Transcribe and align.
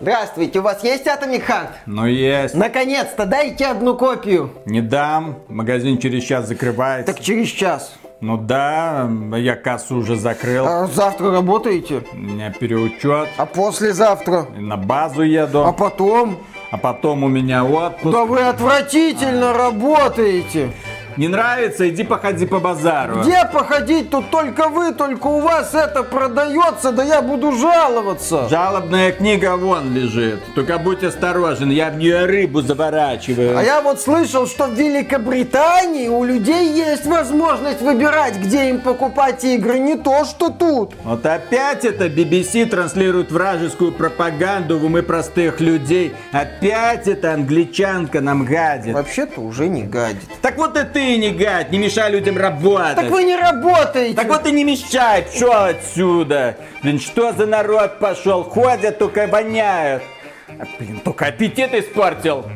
Здравствуйте, 0.00 0.58
у 0.58 0.62
вас 0.62 0.84
есть 0.84 1.06
Atomic 1.06 1.46
Heart? 1.46 1.68
Ну 1.86 2.06
есть. 2.06 2.54
Наконец-то, 2.54 3.24
дайте 3.24 3.66
одну 3.66 3.96
копию. 3.96 4.50
Не 4.66 4.82
дам, 4.82 5.38
магазин 5.48 5.98
через 5.98 6.24
час 6.24 6.48
закрывается. 6.48 7.12
Так 7.12 7.22
через 7.22 7.48
час. 7.48 7.94
Ну 8.20 8.36
да, 8.38 9.10
я 9.36 9.56
кассу 9.56 9.96
уже 9.96 10.16
закрыл. 10.16 10.66
А 10.66 10.86
завтра 10.86 11.30
работаете? 11.30 12.02
У 12.12 12.16
меня 12.16 12.50
переучет. 12.50 13.28
А 13.36 13.46
послезавтра? 13.46 14.46
На 14.56 14.76
базу 14.76 15.22
еду. 15.22 15.64
А 15.64 15.72
потом? 15.72 16.38
А 16.70 16.78
потом 16.78 17.24
у 17.24 17.28
меня 17.28 17.64
отпуск. 17.64 18.14
Да 18.14 18.24
вы 18.24 18.40
отвратительно 18.40 19.52
работаете. 19.52 20.72
Не 21.16 21.28
нравится? 21.28 21.88
Иди 21.88 22.04
походи 22.04 22.44
по 22.44 22.60
базару. 22.60 23.22
Где 23.22 23.48
походить? 23.50 24.10
Тут 24.10 24.30
только 24.30 24.68
вы, 24.68 24.92
только 24.92 25.26
у 25.26 25.40
вас 25.40 25.74
это 25.74 26.02
продается, 26.02 26.92
да 26.92 27.02
я 27.02 27.22
буду 27.22 27.52
жаловаться. 27.52 28.48
Жалобная 28.48 29.12
книга 29.12 29.56
вон 29.56 29.94
лежит. 29.94 30.40
Только 30.54 30.78
будь 30.78 31.02
осторожен, 31.02 31.70
я 31.70 31.90
в 31.90 31.96
нее 31.96 32.26
рыбу 32.26 32.60
заворачиваю. 32.60 33.56
А 33.56 33.62
я 33.62 33.80
вот 33.80 34.00
слышал, 34.00 34.46
что 34.46 34.66
в 34.66 34.74
Великобритании 34.74 36.08
у 36.08 36.22
людей 36.22 36.72
есть 36.72 37.06
возможность 37.06 37.80
выбирать, 37.80 38.36
где 38.36 38.68
им 38.68 38.80
покупать 38.80 39.42
игры, 39.44 39.78
не 39.78 39.96
то, 39.96 40.24
что 40.26 40.50
тут. 40.50 40.94
Вот 41.02 41.24
опять 41.24 41.84
это 41.86 42.08
BBC 42.08 42.66
транслирует 42.66 43.32
вражескую 43.32 43.92
пропаганду 43.92 44.78
в 44.78 44.84
умы 44.84 45.02
простых 45.02 45.60
людей. 45.60 46.14
Опять 46.32 47.08
это 47.08 47.32
англичанка 47.32 48.20
нам 48.20 48.44
гадит. 48.44 48.94
Вообще-то 48.94 49.40
уже 49.40 49.68
не 49.68 49.82
гадит. 49.82 50.28
Так 50.42 50.58
вот 50.58 50.76
и 50.76 50.84
ты 50.84 51.05
не 51.14 51.30
гад, 51.30 51.70
не 51.70 51.78
мешай 51.78 52.10
людям 52.10 52.36
работать. 52.36 52.96
Так 52.96 53.10
вы 53.10 53.24
не 53.24 53.36
работаете. 53.36 54.16
Так 54.16 54.28
вот 54.28 54.46
и 54.46 54.52
не 54.52 54.64
мешай, 54.64 55.26
что 55.34 55.66
отсюда? 55.66 56.56
Блин, 56.82 56.98
что 56.98 57.32
за 57.32 57.46
народ 57.46 57.98
пошел? 57.98 58.42
Ходят, 58.44 58.98
только 58.98 59.26
воняют. 59.26 60.02
А, 60.48 60.64
блин, 60.78 61.00
только 61.04 61.26
аппетит 61.26 61.74
испортил. 61.74 62.46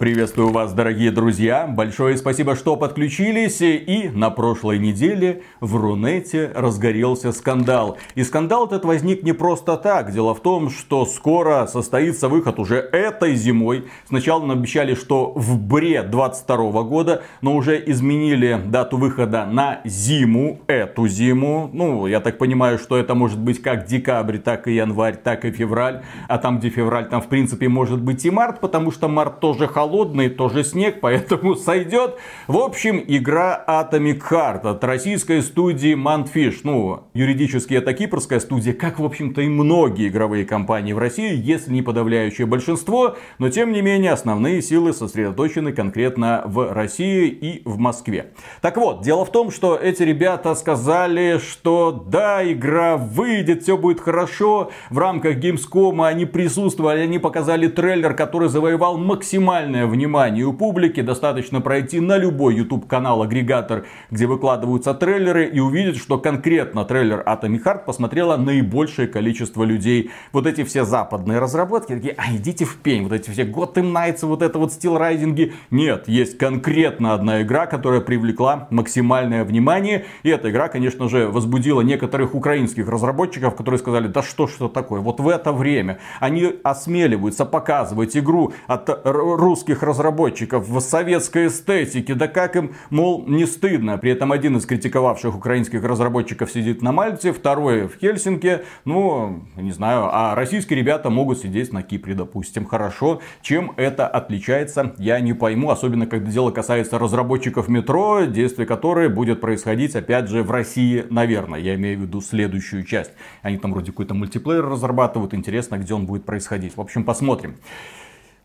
Приветствую 0.00 0.48
вас, 0.48 0.72
дорогие 0.72 1.10
друзья. 1.10 1.66
Большое 1.66 2.16
спасибо, 2.16 2.56
что 2.56 2.74
подключились. 2.74 3.60
И 3.60 4.08
на 4.14 4.30
прошлой 4.30 4.78
неделе 4.78 5.42
в 5.60 5.76
Рунете 5.76 6.50
разгорелся 6.54 7.32
скандал. 7.32 7.98
И 8.14 8.24
скандал 8.24 8.64
этот 8.64 8.86
возник 8.86 9.22
не 9.24 9.34
просто 9.34 9.76
так. 9.76 10.10
Дело 10.10 10.34
в 10.34 10.40
том, 10.40 10.70
что 10.70 11.04
скоро 11.04 11.66
состоится 11.66 12.30
выход 12.30 12.58
уже 12.58 12.76
этой 12.76 13.34
зимой. 13.34 13.88
Сначала 14.06 14.40
нам 14.46 14.60
обещали, 14.60 14.94
что 14.94 15.34
в 15.36 15.60
бре 15.60 16.02
22 16.02 16.82
года, 16.84 17.22
но 17.42 17.54
уже 17.54 17.78
изменили 17.86 18.58
дату 18.64 18.96
выхода 18.96 19.44
на 19.44 19.82
зиму, 19.84 20.60
эту 20.66 21.08
зиму. 21.08 21.68
Ну, 21.74 22.06
я 22.06 22.20
так 22.20 22.38
понимаю, 22.38 22.78
что 22.78 22.96
это 22.96 23.14
может 23.14 23.38
быть 23.38 23.60
как 23.60 23.84
декабрь, 23.84 24.38
так 24.38 24.66
и 24.66 24.76
январь, 24.76 25.18
так 25.22 25.44
и 25.44 25.50
февраль. 25.50 26.00
А 26.26 26.38
там, 26.38 26.58
где 26.58 26.70
февраль, 26.70 27.06
там 27.10 27.20
в 27.20 27.26
принципе 27.26 27.68
может 27.68 28.00
быть 28.00 28.24
и 28.24 28.30
март, 28.30 28.60
потому 28.60 28.92
что 28.92 29.06
март 29.06 29.40
тоже 29.40 29.68
холодный 29.68 29.89
холодный, 29.90 30.28
тоже 30.28 30.62
снег, 30.62 31.00
поэтому 31.00 31.56
сойдет. 31.56 32.16
В 32.46 32.58
общем, 32.58 33.02
игра 33.08 33.64
Atomic 33.66 34.20
Heart 34.30 34.70
от 34.70 34.84
российской 34.84 35.42
студии 35.42 35.94
Mantfish. 35.94 36.60
Ну, 36.62 37.08
юридически 37.12 37.74
это 37.74 37.92
кипрская 37.92 38.38
студия, 38.38 38.72
как, 38.72 39.00
в 39.00 39.04
общем-то, 39.04 39.40
и 39.40 39.48
многие 39.48 40.06
игровые 40.06 40.44
компании 40.44 40.92
в 40.92 40.98
России, 40.98 41.34
если 41.34 41.72
не 41.72 41.82
подавляющее 41.82 42.46
большинство. 42.46 43.16
Но, 43.38 43.48
тем 43.48 43.72
не 43.72 43.82
менее, 43.82 44.12
основные 44.12 44.62
силы 44.62 44.92
сосредоточены 44.92 45.72
конкретно 45.72 46.42
в 46.46 46.72
России 46.72 47.26
и 47.28 47.62
в 47.64 47.78
Москве. 47.78 48.32
Так 48.62 48.76
вот, 48.76 49.02
дело 49.02 49.24
в 49.24 49.32
том, 49.32 49.50
что 49.50 49.74
эти 49.76 50.04
ребята 50.04 50.54
сказали, 50.54 51.38
что 51.38 51.90
да, 51.90 52.48
игра 52.48 52.96
выйдет, 52.96 53.64
все 53.64 53.76
будет 53.76 54.00
хорошо. 54.00 54.70
В 54.88 54.98
рамках 54.98 55.38
Gamescom 55.38 56.06
они 56.06 56.26
присутствовали, 56.26 57.00
они 57.00 57.18
показали 57.18 57.66
трейлер, 57.66 58.14
который 58.14 58.48
завоевал 58.48 58.96
максимальное 58.96 59.79
у 59.84 60.52
публики. 60.52 61.00
Достаточно 61.00 61.60
пройти 61.60 62.00
на 62.00 62.16
любой 62.18 62.56
YouTube 62.56 62.86
канал 62.86 63.22
агрегатор, 63.22 63.86
где 64.10 64.26
выкладываются 64.26 64.94
трейлеры 64.94 65.46
и 65.46 65.60
увидеть, 65.60 65.98
что 65.98 66.18
конкретно 66.18 66.84
трейлер 66.84 67.22
Atomic 67.26 67.62
Heart 67.64 67.84
посмотрело 67.84 68.36
наибольшее 68.36 69.08
количество 69.08 69.64
людей. 69.64 70.10
Вот 70.32 70.46
эти 70.46 70.64
все 70.64 70.84
западные 70.84 71.38
разработки 71.38 71.94
такие, 71.94 72.14
а 72.16 72.34
идите 72.34 72.64
в 72.64 72.76
пень, 72.76 73.04
вот 73.04 73.12
эти 73.12 73.30
все 73.30 73.44
Gotham 73.44 73.92
Knights, 73.92 74.26
вот 74.26 74.42
это 74.42 74.58
вот 74.58 74.72
стил 74.72 74.98
райдинги. 74.98 75.52
Нет, 75.70 76.08
есть 76.08 76.38
конкретно 76.38 77.14
одна 77.14 77.42
игра, 77.42 77.66
которая 77.66 78.00
привлекла 78.00 78.68
максимальное 78.70 79.44
внимание. 79.44 80.04
И 80.22 80.28
эта 80.28 80.50
игра, 80.50 80.68
конечно 80.68 81.08
же, 81.08 81.28
возбудила 81.28 81.80
некоторых 81.80 82.34
украинских 82.34 82.88
разработчиков, 82.88 83.54
которые 83.54 83.78
сказали, 83.78 84.08
да 84.08 84.22
что 84.22 84.46
что 84.46 84.68
такое, 84.68 85.00
вот 85.00 85.20
в 85.20 85.28
это 85.28 85.52
время 85.52 85.98
они 86.18 86.52
осмеливаются 86.62 87.44
показывать 87.44 88.16
игру 88.16 88.52
от 88.66 89.00
русских 89.04 89.69
русских 89.70 89.82
разработчиков 89.82 90.68
в 90.68 90.80
советской 90.80 91.46
эстетике. 91.46 92.14
Да 92.14 92.26
как 92.26 92.56
им, 92.56 92.74
мол, 92.90 93.24
не 93.26 93.46
стыдно. 93.46 93.98
При 93.98 94.10
этом 94.10 94.32
один 94.32 94.56
из 94.56 94.66
критиковавших 94.66 95.36
украинских 95.36 95.84
разработчиков 95.84 96.50
сидит 96.50 96.82
на 96.82 96.92
Мальте, 96.92 97.32
второй 97.32 97.86
в 97.86 97.96
Хельсинки. 98.00 98.60
Ну, 98.84 99.44
не 99.56 99.72
знаю, 99.72 100.08
а 100.12 100.34
российские 100.34 100.78
ребята 100.78 101.10
могут 101.10 101.38
сидеть 101.38 101.72
на 101.72 101.82
Кипре, 101.82 102.14
допустим. 102.14 102.66
Хорошо. 102.66 103.20
Чем 103.42 103.72
это 103.76 104.08
отличается, 104.08 104.94
я 104.98 105.20
не 105.20 105.34
пойму. 105.34 105.70
Особенно, 105.70 106.06
когда 106.06 106.30
дело 106.30 106.50
касается 106.50 106.98
разработчиков 106.98 107.68
метро, 107.68 108.24
действие 108.24 108.66
которое 108.66 109.08
будет 109.08 109.40
происходить, 109.40 109.94
опять 109.94 110.28
же, 110.28 110.42
в 110.42 110.50
России, 110.50 111.04
наверное. 111.10 111.60
Я 111.60 111.74
имею 111.74 111.98
в 111.98 112.02
виду 112.02 112.20
следующую 112.20 112.84
часть. 112.84 113.12
Они 113.42 113.56
там 113.56 113.72
вроде 113.72 113.92
какой-то 113.92 114.14
мультиплеер 114.14 114.64
разрабатывают. 114.64 115.34
Интересно, 115.34 115.78
где 115.78 115.94
он 115.94 116.06
будет 116.06 116.24
происходить. 116.24 116.76
В 116.76 116.80
общем, 116.80 117.04
посмотрим. 117.04 117.54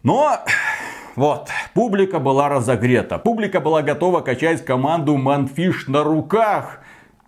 Но 0.06 0.38
вот, 1.16 1.50
публика 1.74 2.20
была 2.20 2.50
разогрета. 2.50 3.18
Публика 3.18 3.60
была 3.62 3.82
готова 3.82 4.22
качать 4.22 4.66
команду 4.66 5.16
Манфиш 5.16 5.88
на 5.88 6.04
руках. 6.04 6.80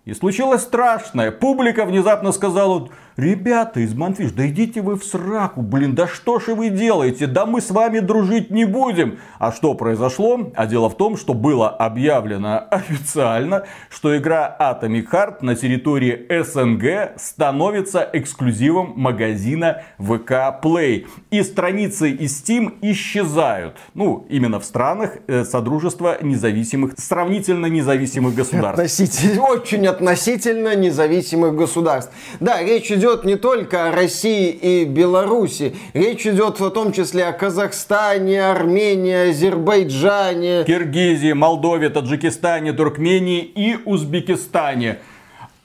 И 0.04 0.12
случилось 0.14 0.62
страшное. 0.62 1.30
Публика 1.30 1.84
внезапно 1.84 2.32
сказала, 2.32 2.88
Ребята 3.18 3.80
из 3.80 3.94
Манфиш, 3.94 4.30
да 4.30 4.46
идите 4.46 4.80
вы 4.80 4.94
в 4.94 5.02
сраку, 5.02 5.60
блин, 5.60 5.96
да 5.96 6.06
что 6.06 6.38
же 6.38 6.54
вы 6.54 6.68
делаете? 6.68 7.26
Да 7.26 7.46
мы 7.46 7.60
с 7.60 7.72
вами 7.72 7.98
дружить 7.98 8.52
не 8.52 8.64
будем. 8.64 9.18
А 9.40 9.50
что 9.50 9.74
произошло? 9.74 10.52
А 10.54 10.66
дело 10.68 10.88
в 10.88 10.96
том, 10.96 11.16
что 11.16 11.34
было 11.34 11.68
объявлено 11.68 12.62
официально, 12.70 13.64
что 13.90 14.16
игра 14.16 14.56
Atomic 14.60 15.10
Heart 15.10 15.38
на 15.40 15.56
территории 15.56 16.28
СНГ 16.44 17.20
становится 17.20 18.08
эксклюзивом 18.12 18.92
магазина 18.94 19.82
VK 19.98 20.62
Play. 20.62 21.08
И 21.32 21.42
страницы 21.42 22.12
из 22.12 22.40
Steam 22.40 22.76
исчезают. 22.82 23.78
Ну, 23.94 24.26
именно 24.28 24.60
в 24.60 24.64
странах 24.64 25.16
э, 25.26 25.42
Содружества 25.42 26.18
независимых, 26.22 26.92
сравнительно 26.96 27.66
независимых 27.66 28.36
государств. 28.36 28.78
Относительно, 28.78 29.42
очень 29.42 29.88
относительно 29.88 30.76
независимых 30.76 31.56
государств. 31.56 32.12
Да, 32.38 32.62
речь 32.62 32.92
идет 32.92 33.07
идет 33.08 33.24
не 33.24 33.36
только 33.36 33.88
о 33.88 33.92
России 33.92 34.50
и 34.50 34.84
Беларуси. 34.84 35.74
Речь 35.94 36.26
идет 36.26 36.60
в 36.60 36.70
том 36.70 36.92
числе 36.92 37.24
о 37.24 37.32
Казахстане, 37.32 38.44
Армении, 38.44 39.30
Азербайджане. 39.30 40.64
Киргизии, 40.64 41.32
Молдове, 41.32 41.88
Таджикистане, 41.88 42.72
Туркмении 42.72 43.40
и 43.40 43.78
Узбекистане. 43.84 44.98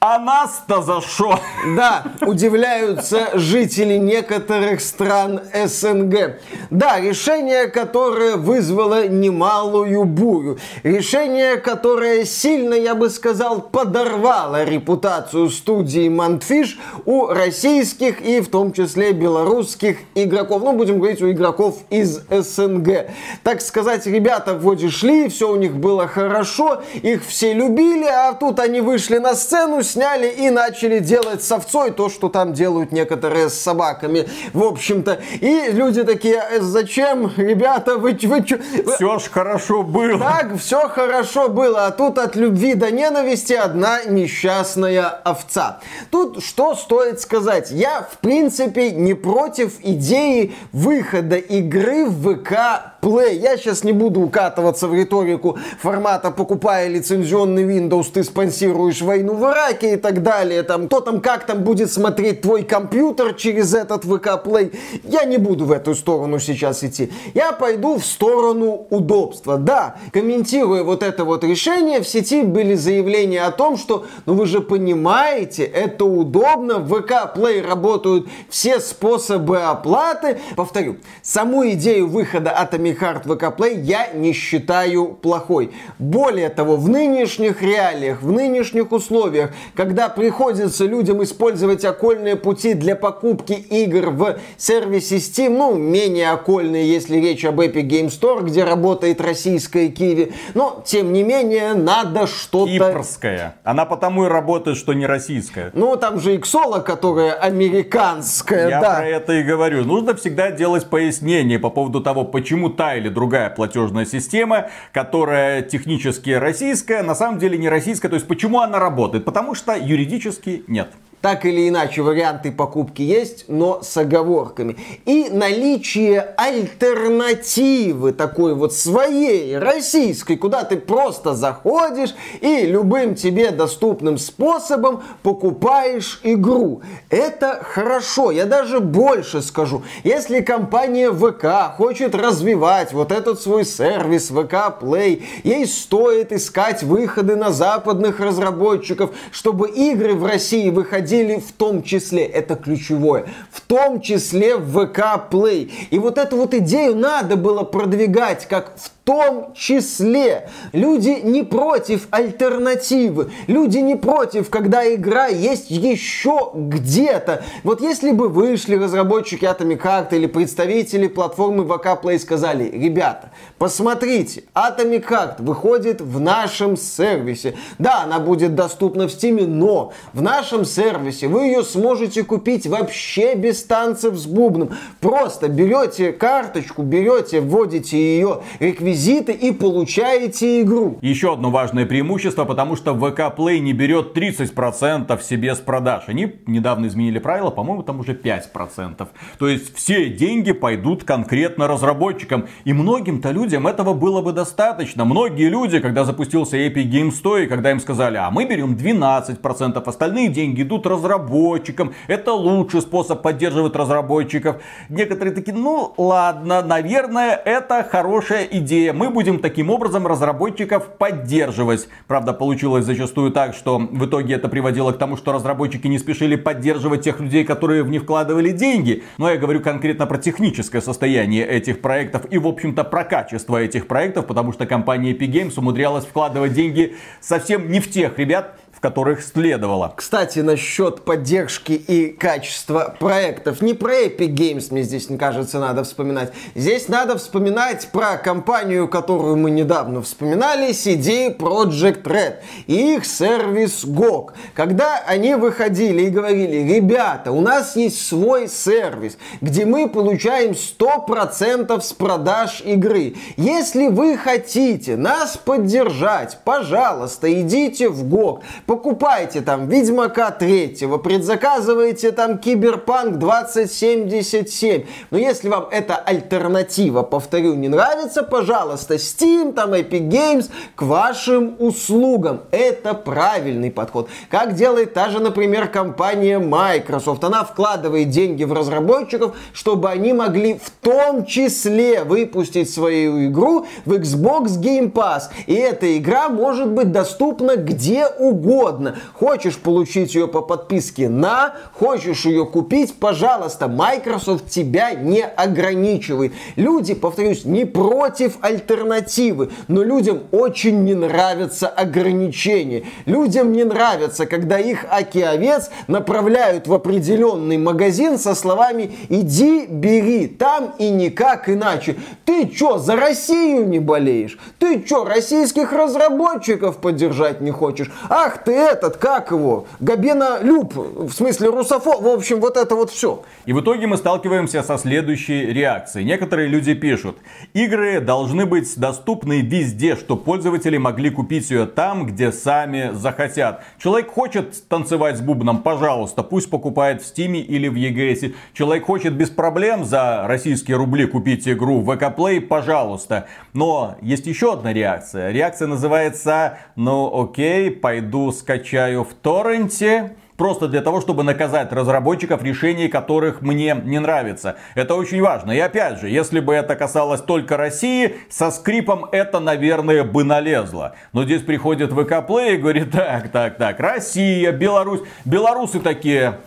А 0.06 0.18
нас-то 0.18 0.82
за 0.82 1.00
что? 1.00 1.40
Да, 1.74 2.04
удивляются 2.20 3.30
жители 3.32 3.94
некоторых 3.94 4.82
стран 4.82 5.40
СНГ. 5.54 6.40
Да, 6.68 7.00
решение, 7.00 7.68
которое 7.68 8.36
вызвало 8.36 9.08
немалую 9.08 10.04
бурю. 10.04 10.58
Решение, 10.82 11.56
которое 11.56 12.26
сильно, 12.26 12.74
я 12.74 12.94
бы 12.94 13.08
сказал, 13.08 13.62
подорвало 13.62 14.64
репутацию 14.64 15.48
студии 15.48 16.10
Мантфиш 16.10 16.78
у 17.06 17.28
российских 17.28 18.20
и 18.20 18.42
в 18.42 18.50
том 18.50 18.74
числе 18.74 19.12
белорусских 19.12 19.96
игроков. 20.14 20.60
Ну, 20.64 20.74
будем 20.74 20.98
говорить, 20.98 21.22
у 21.22 21.30
игроков 21.30 21.78
из 21.88 22.20
СНГ. 22.28 23.06
Так 23.42 23.62
сказать, 23.62 24.06
ребята 24.06 24.52
вроде 24.52 24.90
шли, 24.90 25.30
все 25.30 25.50
у 25.50 25.56
них 25.56 25.74
было 25.74 26.06
хорошо, 26.08 26.82
их 26.92 27.24
все 27.26 27.54
любили, 27.54 28.04
а 28.04 28.34
тут 28.34 28.60
они 28.60 28.82
вышли 28.82 29.16
на 29.16 29.34
сцену, 29.34 29.82
сняли 29.94 30.26
и 30.28 30.50
начали 30.50 30.98
делать 30.98 31.42
с 31.42 31.52
овцой 31.52 31.92
то, 31.92 32.08
что 32.08 32.28
там 32.28 32.52
делают 32.52 32.90
некоторые 32.90 33.48
с 33.48 33.54
собаками. 33.54 34.28
В 34.52 34.64
общем-то. 34.64 35.20
И 35.40 35.70
люди 35.70 36.02
такие, 36.02 36.42
«Э, 36.50 36.60
зачем, 36.60 37.30
ребята, 37.36 37.96
вы, 37.96 38.18
вы 38.22 38.44
что? 38.44 38.58
Все 38.96 39.18
ж 39.18 39.30
хорошо 39.30 39.82
было. 39.82 40.18
Так, 40.18 40.58
все 40.58 40.88
хорошо 40.88 41.48
было, 41.48 41.86
а 41.86 41.90
тут 41.92 42.18
от 42.18 42.34
любви 42.34 42.74
до 42.74 42.90
ненависти 42.90 43.52
одна 43.52 44.04
несчастная 44.04 45.06
овца. 45.08 45.80
Тут 46.10 46.42
что 46.42 46.74
стоит 46.74 47.20
сказать? 47.20 47.70
Я, 47.70 48.02
в 48.02 48.18
принципе, 48.18 48.90
не 48.90 49.14
против 49.14 49.74
идеи 49.80 50.54
выхода 50.72 51.36
игры 51.36 52.06
в 52.06 52.34
ВК 52.34 52.52
Play. 53.00 53.34
Я 53.34 53.56
сейчас 53.56 53.84
не 53.84 53.92
буду 53.92 54.20
укатываться 54.20 54.88
в 54.88 54.94
риторику 54.94 55.58
формата 55.80 56.30
«покупая 56.30 56.88
лицензионный 56.88 57.64
Windows, 57.64 58.10
ты 58.12 58.24
спонсируешь 58.24 59.00
войну 59.02 59.34
в 59.34 59.44
Ираке» 59.44 59.83
и 59.92 59.96
так 59.96 60.22
далее. 60.22 60.62
Там, 60.62 60.86
кто 60.86 61.00
там, 61.00 61.20
как 61.20 61.46
там 61.46 61.62
будет 61.62 61.92
смотреть 61.92 62.40
твой 62.40 62.62
компьютер 62.62 63.34
через 63.34 63.74
этот 63.74 64.04
ВК 64.04 64.40
Play. 64.44 64.76
Я 65.04 65.24
не 65.24 65.38
буду 65.38 65.64
в 65.66 65.72
эту 65.72 65.94
сторону 65.94 66.38
сейчас 66.38 66.82
идти. 66.82 67.12
Я 67.34 67.52
пойду 67.52 67.98
в 67.98 68.04
сторону 68.04 68.86
удобства. 68.90 69.58
Да, 69.58 69.96
комментируя 70.12 70.82
вот 70.82 71.02
это 71.02 71.24
вот 71.24 71.44
решение, 71.44 72.00
в 72.00 72.08
сети 72.08 72.42
были 72.42 72.74
заявления 72.74 73.42
о 73.42 73.50
том, 73.50 73.76
что, 73.76 74.06
ну 74.26 74.34
вы 74.34 74.46
же 74.46 74.60
понимаете, 74.60 75.64
это 75.64 76.04
удобно, 76.04 76.78
в 76.78 76.88
ВК 76.88 77.36
Play 77.36 77.66
работают 77.66 78.28
все 78.48 78.80
способы 78.80 79.62
оплаты. 79.62 80.38
Повторю, 80.56 80.96
саму 81.22 81.68
идею 81.70 82.08
выхода 82.08 82.50
Atomic 82.50 82.98
Heart 82.98 83.24
VK 83.24 83.56
Play 83.56 83.80
я 83.80 84.08
не 84.12 84.32
считаю 84.32 85.06
плохой. 85.08 85.72
Более 85.98 86.48
того, 86.48 86.76
в 86.76 86.88
нынешних 86.88 87.62
реалиях, 87.62 88.22
в 88.22 88.30
нынешних 88.32 88.92
условиях, 88.92 89.50
когда 89.74 90.08
приходится 90.08 90.84
людям 90.84 91.22
использовать 91.22 91.84
окольные 91.84 92.36
пути 92.36 92.74
для 92.74 92.96
покупки 92.96 93.52
игр 93.52 94.10
в 94.10 94.38
сервисе 94.56 95.16
Steam, 95.16 95.56
ну, 95.56 95.74
менее 95.74 96.30
окольные, 96.30 96.88
если 96.88 97.16
речь 97.16 97.44
об 97.44 97.60
Epic 97.60 97.88
Game 97.88 98.08
Store, 98.08 98.42
где 98.42 98.64
работает 98.64 99.20
российская 99.20 99.88
Киви, 99.88 100.32
но, 100.54 100.82
тем 100.84 101.12
не 101.12 101.22
менее, 101.22 101.74
надо 101.74 102.26
что-то... 102.26 102.70
Кипрская. 102.70 103.56
Она 103.64 103.84
потому 103.84 104.26
и 104.26 104.28
работает, 104.28 104.76
что 104.76 104.92
не 104.92 105.06
российская. 105.06 105.70
Ну, 105.74 105.96
там 105.96 106.20
же 106.20 106.36
Иксола, 106.36 106.80
которая 106.80 107.32
американская, 107.32 108.68
Я 108.68 108.80
да. 108.80 108.94
про 108.96 109.06
это 109.06 109.32
и 109.34 109.42
говорю. 109.42 109.84
Нужно 109.84 110.14
всегда 110.14 110.50
делать 110.50 110.86
пояснение 110.86 111.58
по 111.58 111.70
поводу 111.70 112.00
того, 112.00 112.24
почему 112.24 112.70
та 112.70 112.94
или 112.94 113.08
другая 113.08 113.50
платежная 113.50 114.04
система, 114.04 114.68
которая 114.92 115.62
технически 115.62 116.30
российская, 116.30 117.02
на 117.02 117.14
самом 117.14 117.38
деле 117.38 117.58
не 117.58 117.68
российская. 117.68 118.08
То 118.08 118.16
есть 118.16 118.26
почему 118.26 118.60
она 118.60 118.78
работает? 118.78 119.24
Потому 119.24 119.53
что 119.54 119.74
юридически 119.74 120.64
нет. 120.66 120.92
Так 121.24 121.46
или 121.46 121.70
иначе, 121.70 122.02
варианты 122.02 122.52
покупки 122.52 123.00
есть, 123.00 123.46
но 123.48 123.80
с 123.82 123.96
оговорками. 123.96 124.76
И 125.06 125.30
наличие 125.30 126.20
альтернативы 126.20 128.12
такой 128.12 128.54
вот 128.54 128.74
своей, 128.74 129.56
российской, 129.56 130.36
куда 130.36 130.64
ты 130.64 130.76
просто 130.76 131.32
заходишь 131.32 132.14
и 132.42 132.66
любым 132.66 133.14
тебе 133.14 133.52
доступным 133.52 134.18
способом 134.18 135.02
покупаешь 135.22 136.20
игру. 136.24 136.82
Это 137.08 137.58
хорошо. 137.62 138.30
Я 138.30 138.44
даже 138.44 138.80
больше 138.80 139.40
скажу. 139.40 139.82
Если 140.02 140.42
компания 140.42 141.10
ВК 141.10 141.74
хочет 141.74 142.14
развивать 142.14 142.92
вот 142.92 143.10
этот 143.10 143.40
свой 143.40 143.64
сервис 143.64 144.28
ВК 144.28 144.78
Play, 144.78 145.22
ей 145.42 145.66
стоит 145.66 146.32
искать 146.32 146.82
выходы 146.82 147.34
на 147.34 147.50
западных 147.50 148.20
разработчиков, 148.20 149.12
чтобы 149.32 149.70
игры 149.70 150.12
в 150.12 150.26
России 150.26 150.68
выходили 150.68 151.13
в 151.22 151.52
том 151.52 151.82
числе, 151.82 152.24
это 152.24 152.56
ключевое, 152.56 153.26
в 153.50 153.60
том 153.60 154.00
числе 154.00 154.56
в 154.56 154.86
ВК 154.86 155.30
Play. 155.30 155.70
И 155.90 155.98
вот 155.98 156.18
эту 156.18 156.36
вот 156.36 156.54
идею 156.54 156.96
надо 156.96 157.36
было 157.36 157.62
продвигать 157.62 158.46
как 158.46 158.76
в 158.76 158.90
том 159.04 159.52
числе. 159.54 160.48
Люди 160.72 161.20
не 161.22 161.42
против 161.42 162.08
альтернативы. 162.10 163.30
Люди 163.46 163.78
не 163.78 163.96
против, 163.96 164.48
когда 164.48 164.92
игра 164.94 165.26
есть 165.26 165.70
еще 165.70 166.50
где-то. 166.54 167.44
Вот 167.62 167.82
если 167.82 168.12
бы 168.12 168.28
вышли 168.28 168.76
разработчики 168.76 169.44
Atomic 169.44 169.82
Heart 169.82 170.16
или 170.16 170.26
представители 170.26 171.06
платформы 171.06 171.64
VK 171.64 172.02
Play 172.02 172.18
сказали, 172.18 172.64
ребята, 172.70 173.30
посмотрите, 173.58 174.44
Atomic 174.54 175.06
Heart 175.06 175.34
выходит 175.42 176.00
в 176.00 176.18
нашем 176.18 176.76
сервисе. 176.76 177.54
Да, 177.78 178.04
она 178.04 178.18
будет 178.18 178.54
доступна 178.54 179.06
в 179.06 179.10
Steam, 179.10 179.46
но 179.46 179.92
в 180.14 180.22
нашем 180.22 180.64
сервисе 180.64 181.28
вы 181.28 181.44
ее 181.44 181.62
сможете 181.62 182.24
купить 182.24 182.66
вообще 182.66 183.34
без 183.34 183.62
танцев 183.64 184.16
с 184.16 184.26
бубном. 184.26 184.70
Просто 185.00 185.48
берете 185.48 186.12
карточку, 186.12 186.82
берете, 186.82 187.40
вводите 187.40 187.98
ее 187.98 188.40
реквизиты 188.60 188.93
реквизиты 188.94 189.32
и 189.32 189.52
получаете 189.52 190.62
игру. 190.62 190.98
Еще 191.02 191.32
одно 191.32 191.50
важное 191.50 191.86
преимущество, 191.86 192.44
потому 192.44 192.76
что 192.76 192.92
VK 192.92 193.36
Play 193.36 193.58
не 193.58 193.72
берет 193.72 194.16
30% 194.16 195.22
себе 195.22 195.54
с 195.54 195.58
продаж. 195.58 196.04
Они 196.06 196.34
недавно 196.46 196.86
изменили 196.86 197.18
правила, 197.18 197.50
по-моему, 197.50 197.82
там 197.82 198.00
уже 198.00 198.12
5%. 198.12 199.06
То 199.38 199.48
есть 199.48 199.74
все 199.76 200.08
деньги 200.08 200.52
пойдут 200.52 201.04
конкретно 201.04 201.66
разработчикам. 201.66 202.46
И 202.64 202.72
многим-то 202.72 203.30
людям 203.30 203.66
этого 203.66 203.94
было 203.94 204.22
бы 204.22 204.32
достаточно. 204.32 205.04
Многие 205.04 205.48
люди, 205.48 205.80
когда 205.80 206.04
запустился 206.04 206.56
Epic 206.56 206.90
Game 206.90 207.10
Store, 207.10 207.46
когда 207.46 207.70
им 207.70 207.80
сказали, 207.80 208.16
а 208.16 208.30
мы 208.30 208.44
берем 208.46 208.74
12%, 208.74 209.82
остальные 209.84 210.28
деньги 210.28 210.62
идут 210.62 210.86
разработчикам. 210.86 211.94
Это 212.06 212.32
лучший 212.32 212.80
способ 212.80 213.22
поддерживать 213.22 213.74
разработчиков. 213.74 214.56
Некоторые 214.88 215.34
такие, 215.34 215.56
ну 215.56 215.92
ладно, 215.96 216.62
наверное, 216.62 217.34
это 217.44 217.86
хорошая 217.90 218.44
идея 218.44 218.83
мы 218.92 219.10
будем 219.10 219.38
таким 219.38 219.70
образом 219.70 220.06
разработчиков 220.06 220.96
поддерживать. 220.98 221.88
Правда, 222.06 222.32
получилось 222.32 222.84
зачастую 222.84 223.30
так, 223.30 223.54
что 223.54 223.78
в 223.78 224.06
итоге 224.06 224.34
это 224.34 224.48
приводило 224.48 224.92
к 224.92 224.98
тому, 224.98 225.16
что 225.16 225.32
разработчики 225.32 225.86
не 225.86 225.98
спешили 225.98 226.36
поддерживать 226.36 227.02
тех 227.02 227.20
людей, 227.20 227.44
которые 227.44 227.82
в 227.82 227.90
них 227.90 228.02
вкладывали 228.02 228.50
деньги. 228.50 229.04
Но 229.18 229.30
я 229.30 229.36
говорю 229.36 229.60
конкретно 229.60 230.06
про 230.06 230.18
техническое 230.18 230.80
состояние 230.80 231.46
этих 231.46 231.80
проектов 231.80 232.22
и, 232.30 232.38
в 232.38 232.46
общем-то, 232.46 232.84
про 232.84 233.04
качество 233.04 233.56
этих 233.56 233.86
проектов, 233.86 234.26
потому 234.26 234.52
что 234.52 234.66
компания 234.66 235.12
Epic 235.12 235.30
Games 235.30 235.54
умудрялась 235.56 236.04
вкладывать 236.04 236.52
деньги 236.52 236.94
совсем 237.20 237.70
не 237.70 237.80
в 237.80 237.90
тех 237.90 238.18
ребят, 238.18 238.58
которых 238.84 239.24
следовало. 239.24 239.94
Кстати, 239.96 240.40
насчет 240.40 241.06
поддержки 241.06 241.72
и 241.72 242.08
качества 242.08 242.94
проектов. 243.00 243.62
Не 243.62 243.72
про 243.72 243.94
Epic 244.02 244.34
Games 244.34 244.66
мне 244.72 244.82
здесь, 244.82 245.08
не 245.08 245.16
кажется, 245.16 245.58
надо 245.58 245.84
вспоминать. 245.84 246.34
Здесь 246.54 246.88
надо 246.88 247.16
вспоминать 247.16 247.88
про 247.92 248.18
компанию, 248.18 248.86
которую 248.86 249.38
мы 249.38 249.50
недавно 249.50 250.02
вспоминали, 250.02 250.72
CD 250.72 251.34
Project 251.34 252.02
Red 252.02 252.34
и 252.66 252.96
их 252.96 253.06
сервис 253.06 253.86
GOG. 253.86 254.32
Когда 254.52 255.02
они 255.06 255.34
выходили 255.34 256.02
и 256.02 256.10
говорили, 256.10 256.74
ребята, 256.74 257.32
у 257.32 257.40
нас 257.40 257.76
есть 257.76 258.06
свой 258.06 258.48
сервис, 258.48 259.16
где 259.40 259.64
мы 259.64 259.88
получаем 259.88 260.50
100% 260.50 261.80
с 261.80 261.92
продаж 261.94 262.60
игры. 262.66 263.14
Если 263.38 263.88
вы 263.88 264.18
хотите 264.18 264.98
нас 264.98 265.38
поддержать, 265.38 266.36
пожалуйста, 266.44 267.32
идите 267.32 267.88
в 267.88 268.04
GOG, 268.04 268.42
покупайте 268.74 269.40
там 269.40 269.68
Ведьмака 269.68 270.32
3, 270.32 270.78
предзаказываете 271.04 272.10
там 272.10 272.38
Киберпанк 272.38 273.18
2077. 273.18 274.86
Но 275.12 275.18
если 275.18 275.48
вам 275.48 275.68
эта 275.70 275.94
альтернатива, 275.94 277.04
повторю, 277.04 277.54
не 277.54 277.68
нравится, 277.68 278.24
пожалуйста, 278.24 278.96
Steam, 278.96 279.52
там 279.52 279.74
Epic 279.74 280.08
Games 280.08 280.50
к 280.74 280.82
вашим 280.82 281.54
услугам. 281.60 282.40
Это 282.50 282.94
правильный 282.94 283.70
подход. 283.70 284.08
Как 284.28 284.54
делает 284.54 284.92
та 284.92 285.08
же, 285.08 285.20
например, 285.20 285.68
компания 285.68 286.40
Microsoft. 286.40 287.22
Она 287.22 287.44
вкладывает 287.44 288.10
деньги 288.10 288.42
в 288.42 288.52
разработчиков, 288.52 289.36
чтобы 289.52 289.88
они 289.88 290.12
могли 290.12 290.54
в 290.54 290.70
том 290.82 291.26
числе 291.26 292.02
выпустить 292.02 292.68
свою 292.72 293.26
игру 293.26 293.66
в 293.84 293.92
Xbox 293.92 294.58
Game 294.60 294.90
Pass. 294.90 295.24
И 295.46 295.54
эта 295.54 295.96
игра 295.96 296.28
может 296.28 296.68
быть 296.70 296.90
доступна 296.90 297.54
где 297.54 298.08
угодно 298.08 298.53
угодно. 298.54 298.96
Хочешь 299.14 299.58
получить 299.58 300.14
ее 300.14 300.28
по 300.28 300.40
подписке 300.40 301.08
на, 301.08 301.54
хочешь 301.72 302.24
ее 302.24 302.46
купить, 302.46 302.94
пожалуйста, 302.94 303.68
Microsoft 303.68 304.48
тебя 304.48 304.92
не 304.92 305.22
ограничивает. 305.24 306.32
Люди, 306.56 306.94
повторюсь, 306.94 307.44
не 307.44 307.64
против 307.64 308.36
альтернативы, 308.40 309.50
но 309.68 309.82
людям 309.82 310.22
очень 310.32 310.84
не 310.84 310.94
нравятся 310.94 311.68
ограничения. 311.68 312.84
Людям 313.06 313.52
не 313.52 313.64
нравится, 313.64 314.26
когда 314.26 314.58
их 314.58 314.84
аки-овец 314.90 315.70
направляют 315.88 316.66
в 316.66 316.72
определенный 316.72 317.58
магазин 317.58 318.18
со 318.18 318.34
словами 318.34 318.92
«иди, 319.08 319.66
бери, 319.66 320.26
там 320.26 320.74
и 320.78 320.90
никак 320.90 321.48
иначе». 321.48 321.96
Ты 322.24 322.48
чё, 322.48 322.78
за 322.78 322.96
Россию 322.96 323.68
не 323.68 323.78
болеешь? 323.78 324.38
Ты 324.58 324.82
чё, 324.82 325.04
российских 325.04 325.72
разработчиков 325.72 326.78
поддержать 326.78 327.40
не 327.40 327.50
хочешь? 327.50 327.90
Ах 328.08 328.43
ты 328.44 328.52
этот, 328.52 328.96
как 328.96 329.30
его, 329.30 329.66
Габена 329.80 330.38
Люб, 330.40 330.74
в 330.74 331.12
смысле 331.12 331.48
русофоб, 331.48 332.02
в 332.02 332.08
общем, 332.08 332.40
вот 332.40 332.56
это 332.56 332.74
вот 332.74 332.90
все. 332.90 333.22
И 333.46 333.52
в 333.52 333.60
итоге 333.60 333.86
мы 333.86 333.96
сталкиваемся 333.96 334.62
со 334.62 334.78
следующей 334.78 335.46
реакцией. 335.46 336.04
Некоторые 336.04 336.48
люди 336.48 336.74
пишут, 336.74 337.16
игры 337.52 338.00
должны 338.00 338.46
быть 338.46 338.78
доступны 338.78 339.40
везде, 339.40 339.96
чтобы 339.96 340.22
пользователи 340.22 340.76
могли 340.76 341.10
купить 341.10 341.50
ее 341.50 341.66
там, 341.66 342.06
где 342.06 342.32
сами 342.32 342.90
захотят. 342.92 343.62
Человек 343.78 344.10
хочет 344.10 344.68
танцевать 344.68 345.16
с 345.16 345.20
бубном, 345.20 345.62
пожалуйста, 345.62 346.22
пусть 346.22 346.50
покупает 346.50 347.02
в 347.02 347.06
Стиме 347.06 347.40
или 347.40 347.68
в 347.68 347.74
EGS. 347.74 348.34
Человек 348.52 348.86
хочет 348.86 349.14
без 349.14 349.30
проблем 349.30 349.84
за 349.84 350.24
российские 350.26 350.76
рубли 350.76 351.06
купить 351.06 351.48
игру 351.48 351.80
в 351.80 351.90
VK 351.90 352.16
Play, 352.16 352.40
пожалуйста. 352.40 353.26
Но 353.52 353.96
есть 354.00 354.26
еще 354.26 354.52
одна 354.52 354.72
реакция. 354.72 355.30
Реакция 355.30 355.68
называется, 355.68 356.58
ну 356.76 357.22
окей, 357.22 357.70
пойду 357.70 358.32
скачаю 358.38 359.04
в 359.04 359.14
торренте 359.14 360.16
Просто 360.36 360.66
для 360.66 360.80
того, 360.80 361.00
чтобы 361.00 361.22
наказать 361.22 361.72
разработчиков 361.72 362.42
решений, 362.42 362.88
которых 362.88 363.40
мне 363.40 363.80
не 363.84 364.00
нравится. 364.00 364.56
Это 364.74 364.96
очень 364.96 365.22
важно. 365.22 365.52
И 365.52 365.60
опять 365.60 366.00
же, 366.00 366.08
если 366.08 366.40
бы 366.40 366.54
это 366.54 366.74
касалось 366.74 367.20
только 367.20 367.56
России, 367.56 368.16
со 368.30 368.50
скрипом 368.50 369.06
это, 369.12 369.38
наверное, 369.38 370.02
бы 370.02 370.24
налезло. 370.24 370.96
Но 371.12 371.24
здесь 371.24 371.42
приходит 371.42 371.92
ВК 371.92 372.28
Play 372.28 372.54
и 372.54 372.56
говорит, 372.56 372.90
так, 372.90 373.28
так, 373.30 373.56
так, 373.58 373.78
Россия, 373.78 374.50
Беларусь. 374.50 375.02
Белорусы 375.24 375.78
такие, 375.78 376.40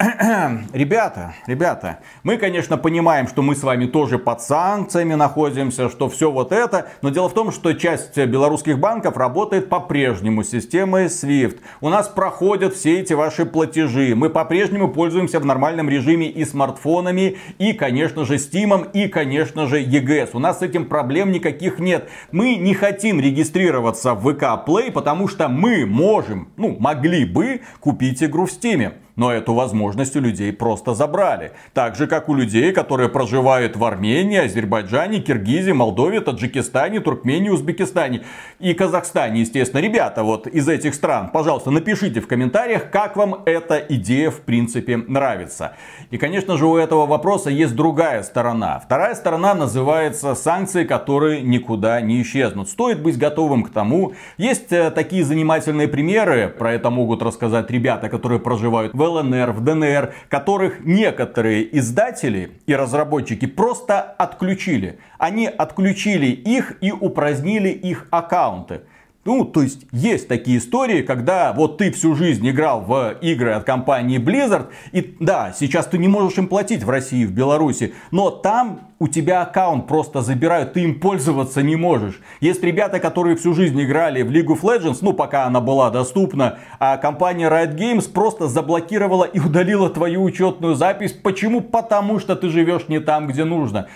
ребята, 0.72 1.34
ребята, 1.46 1.98
мы, 2.22 2.38
конечно, 2.38 2.78
понимаем, 2.78 3.28
что 3.28 3.42
мы 3.42 3.54
с 3.54 3.62
вами 3.62 3.84
тоже 3.84 4.18
под 4.18 4.40
санкциями 4.40 5.12
находимся, 5.12 5.90
что 5.90 6.08
все 6.08 6.30
вот 6.30 6.52
это, 6.52 6.88
но 7.02 7.10
дело 7.10 7.28
в 7.28 7.34
том, 7.34 7.52
что 7.52 7.74
часть 7.74 8.16
белорусских 8.16 8.78
банков 8.78 9.18
работает 9.18 9.68
по-прежнему 9.68 10.42
системой 10.42 11.06
SWIFT. 11.08 11.58
У 11.82 11.90
нас 11.90 12.08
проходят 12.08 12.74
все 12.74 13.00
эти 13.00 13.12
ваши 13.12 13.44
платежи, 13.44 14.14
мы 14.14 14.30
по-прежнему 14.30 14.88
пользуемся 14.88 15.38
в 15.38 15.44
нормальном 15.44 15.90
режиме 15.90 16.30
и 16.30 16.46
смартфонами, 16.46 17.36
и, 17.58 17.74
конечно 17.74 18.24
же, 18.24 18.36
Steam, 18.36 18.90
и, 18.92 19.06
конечно 19.06 19.66
же, 19.66 19.84
EGS. 19.84 20.30
У 20.32 20.38
нас 20.38 20.60
с 20.60 20.62
этим 20.62 20.86
проблем 20.86 21.30
никаких 21.30 21.78
нет. 21.78 22.08
Мы 22.32 22.54
не 22.54 22.72
хотим 22.72 23.20
регистрироваться 23.20 24.14
в 24.14 24.26
VK 24.26 24.64
Play, 24.64 24.90
потому 24.92 25.28
что 25.28 25.48
мы 25.48 25.84
можем, 25.84 26.48
ну, 26.56 26.74
могли 26.80 27.26
бы 27.26 27.60
купить 27.80 28.22
игру 28.22 28.46
в 28.46 28.50
Steam. 28.50 28.94
Но 29.20 29.30
эту 29.30 29.52
возможность 29.52 30.16
у 30.16 30.20
людей 30.20 30.50
просто 30.50 30.94
забрали. 30.94 31.52
Так 31.74 31.94
же, 31.94 32.06
как 32.06 32.30
у 32.30 32.34
людей, 32.34 32.72
которые 32.72 33.10
проживают 33.10 33.76
в 33.76 33.84
Армении, 33.84 34.38
Азербайджане, 34.38 35.20
Киргизии, 35.20 35.72
Молдове, 35.72 36.22
Таджикистане, 36.22 37.00
Туркмении, 37.00 37.50
Узбекистане 37.50 38.22
и 38.60 38.72
Казахстане, 38.72 39.42
естественно. 39.42 39.82
Ребята, 39.82 40.22
вот 40.22 40.46
из 40.46 40.66
этих 40.70 40.94
стран, 40.94 41.28
пожалуйста, 41.34 41.70
напишите 41.70 42.22
в 42.22 42.28
комментариях, 42.28 42.90
как 42.90 43.14
вам 43.18 43.42
эта 43.44 43.76
идея 43.90 44.30
в 44.30 44.40
принципе 44.40 44.96
нравится. 44.96 45.72
И, 46.10 46.16
конечно 46.16 46.56
же, 46.56 46.64
у 46.64 46.78
этого 46.78 47.04
вопроса 47.04 47.50
есть 47.50 47.76
другая 47.76 48.22
сторона. 48.22 48.78
Вторая 48.78 49.14
сторона 49.14 49.52
называется 49.52 50.34
санкции, 50.34 50.84
которые 50.84 51.42
никуда 51.42 52.00
не 52.00 52.22
исчезнут. 52.22 52.70
Стоит 52.70 53.02
быть 53.02 53.18
готовым 53.18 53.64
к 53.64 53.70
тому. 53.70 54.14
Есть 54.38 54.72
э, 54.72 54.90
такие 54.90 55.24
занимательные 55.24 55.88
примеры, 55.88 56.48
про 56.48 56.72
это 56.72 56.88
могут 56.88 57.20
рассказать 57.20 57.70
ребята, 57.70 58.08
которые 58.08 58.40
проживают 58.40 58.94
в 58.94 59.09
ЛНР, 59.10 59.52
в 59.52 59.60
ДНР, 59.62 60.14
которых 60.28 60.80
некоторые 60.84 61.76
издатели 61.78 62.52
и 62.66 62.74
разработчики 62.74 63.46
просто 63.46 64.00
отключили. 64.00 64.98
Они 65.18 65.46
отключили 65.46 66.26
их 66.26 66.76
и 66.80 66.92
упразднили 66.92 67.68
их 67.68 68.06
аккаунты. 68.10 68.82
Ну, 69.26 69.44
то 69.44 69.60
есть, 69.60 69.86
есть 69.92 70.28
такие 70.28 70.56
истории, 70.56 71.02
когда 71.02 71.52
вот 71.52 71.76
ты 71.76 71.92
всю 71.92 72.14
жизнь 72.14 72.48
играл 72.48 72.80
в 72.80 73.16
игры 73.20 73.52
от 73.52 73.64
компании 73.64 74.18
Blizzard, 74.18 74.68
и 74.92 75.14
да, 75.20 75.52
сейчас 75.54 75.86
ты 75.86 75.98
не 75.98 76.08
можешь 76.08 76.38
им 76.38 76.48
платить 76.48 76.84
в 76.84 76.88
России, 76.88 77.26
в 77.26 77.32
Беларуси, 77.32 77.92
но 78.10 78.30
там 78.30 78.80
у 78.98 79.08
тебя 79.08 79.42
аккаунт 79.42 79.86
просто 79.86 80.22
забирают, 80.22 80.72
ты 80.72 80.80
им 80.80 81.00
пользоваться 81.00 81.62
не 81.62 81.76
можешь. 81.76 82.20
Есть 82.40 82.62
ребята, 82.62 82.98
которые 82.98 83.36
всю 83.36 83.52
жизнь 83.52 83.82
играли 83.82 84.22
в 84.22 84.30
League 84.30 84.46
of 84.46 84.62
Legends, 84.62 84.98
ну, 85.02 85.12
пока 85.12 85.44
она 85.44 85.60
была 85.60 85.90
доступна, 85.90 86.58
а 86.78 86.96
компания 86.96 87.48
Riot 87.50 87.76
Games 87.76 88.10
просто 88.10 88.48
заблокировала 88.48 89.24
и 89.24 89.38
удалила 89.38 89.90
твою 89.90 90.22
учетную 90.22 90.76
запись. 90.76 91.12
Почему? 91.12 91.60
Потому 91.60 92.20
что 92.20 92.36
ты 92.36 92.48
живешь 92.48 92.88
не 92.88 93.00
там, 93.00 93.26
где 93.26 93.44
нужно. 93.44 93.88